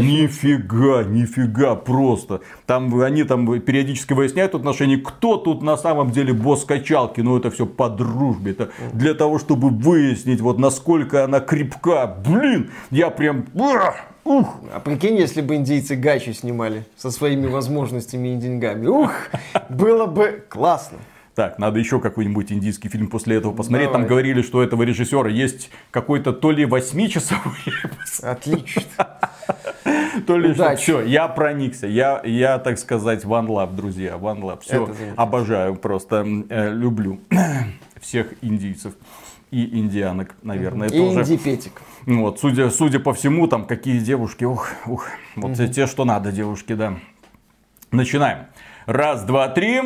Нифига, 0.00 1.04
нифига, 1.04 1.74
просто. 1.74 2.40
Там 2.66 3.00
они 3.00 3.24
там 3.24 3.60
периодически 3.60 4.12
выясняют 4.12 4.54
отношения, 4.54 4.98
кто 4.98 5.36
тут 5.36 5.62
на 5.62 5.76
самом 5.76 6.10
деле 6.10 6.32
босс 6.32 6.64
качалки. 6.64 7.20
Ну, 7.20 7.36
это 7.36 7.50
все 7.50 7.66
по 7.66 7.88
дружбе. 7.88 8.52
Это 8.52 8.70
для 8.92 9.14
того, 9.14 9.38
чтобы 9.38 9.70
выяснить, 9.70 10.40
вот 10.40 10.58
насколько 10.58 11.24
она 11.24 11.40
крепка. 11.40 12.06
Блин, 12.28 12.70
я 12.90 13.10
прям... 13.10 13.46
Ух! 14.24 14.56
А 14.74 14.80
прикинь, 14.80 15.16
если 15.16 15.40
бы 15.40 15.54
индейцы 15.54 15.94
гачи 15.94 16.32
снимали 16.32 16.84
со 16.96 17.10
своими 17.10 17.46
возможностями 17.46 18.34
и 18.34 18.36
деньгами. 18.36 18.86
Ух, 18.86 19.12
было 19.68 20.06
бы 20.06 20.44
классно. 20.48 20.98
Так, 21.36 21.58
надо 21.58 21.78
еще 21.78 22.00
какой-нибудь 22.00 22.50
индийский 22.50 22.88
фильм 22.88 23.08
после 23.08 23.36
этого 23.36 23.52
посмотреть. 23.52 23.92
Там 23.92 24.02
Давай. 24.02 24.08
говорили, 24.08 24.40
что 24.42 24.58
у 24.58 24.60
этого 24.62 24.82
режиссера 24.82 25.28
есть 25.28 25.70
какой-то 25.90 26.32
то 26.32 26.50
ли 26.50 26.64
восьмичасовой 26.64 27.52
Отлично. 28.22 28.82
то 30.26 30.38
ли 30.38 30.52
Удачи. 30.52 30.82
Все, 30.82 31.02
я 31.02 31.28
проникся. 31.28 31.86
Я, 31.86 32.22
я, 32.24 32.58
так 32.58 32.78
сказать, 32.78 33.24
one 33.24 33.48
love, 33.48 33.76
друзья. 33.76 34.14
One 34.14 34.40
love. 34.40 34.60
Все, 34.62 34.88
обожаю 35.16 35.76
просто. 35.76 36.26
э, 36.48 36.70
люблю 36.72 37.20
всех 38.00 38.32
индийцев. 38.40 38.94
И 39.50 39.78
индианок, 39.78 40.34
наверное, 40.42 40.88
И 40.88 40.98
тоже. 40.98 41.20
инди-петик. 41.20 41.80
Вот, 42.04 42.40
судя, 42.40 42.68
судя 42.70 42.98
по 42.98 43.14
всему, 43.14 43.46
там 43.46 43.64
какие 43.64 44.00
девушки, 44.00 44.44
ух, 44.44 44.70
ух, 44.86 45.06
вот 45.36 45.54
те, 45.56 45.68
те, 45.68 45.86
что 45.86 46.04
надо 46.04 46.32
девушки, 46.32 46.74
да. 46.74 46.98
Начинаем. 47.92 48.46
Раз, 48.86 49.24
два, 49.24 49.48
три. 49.48 49.80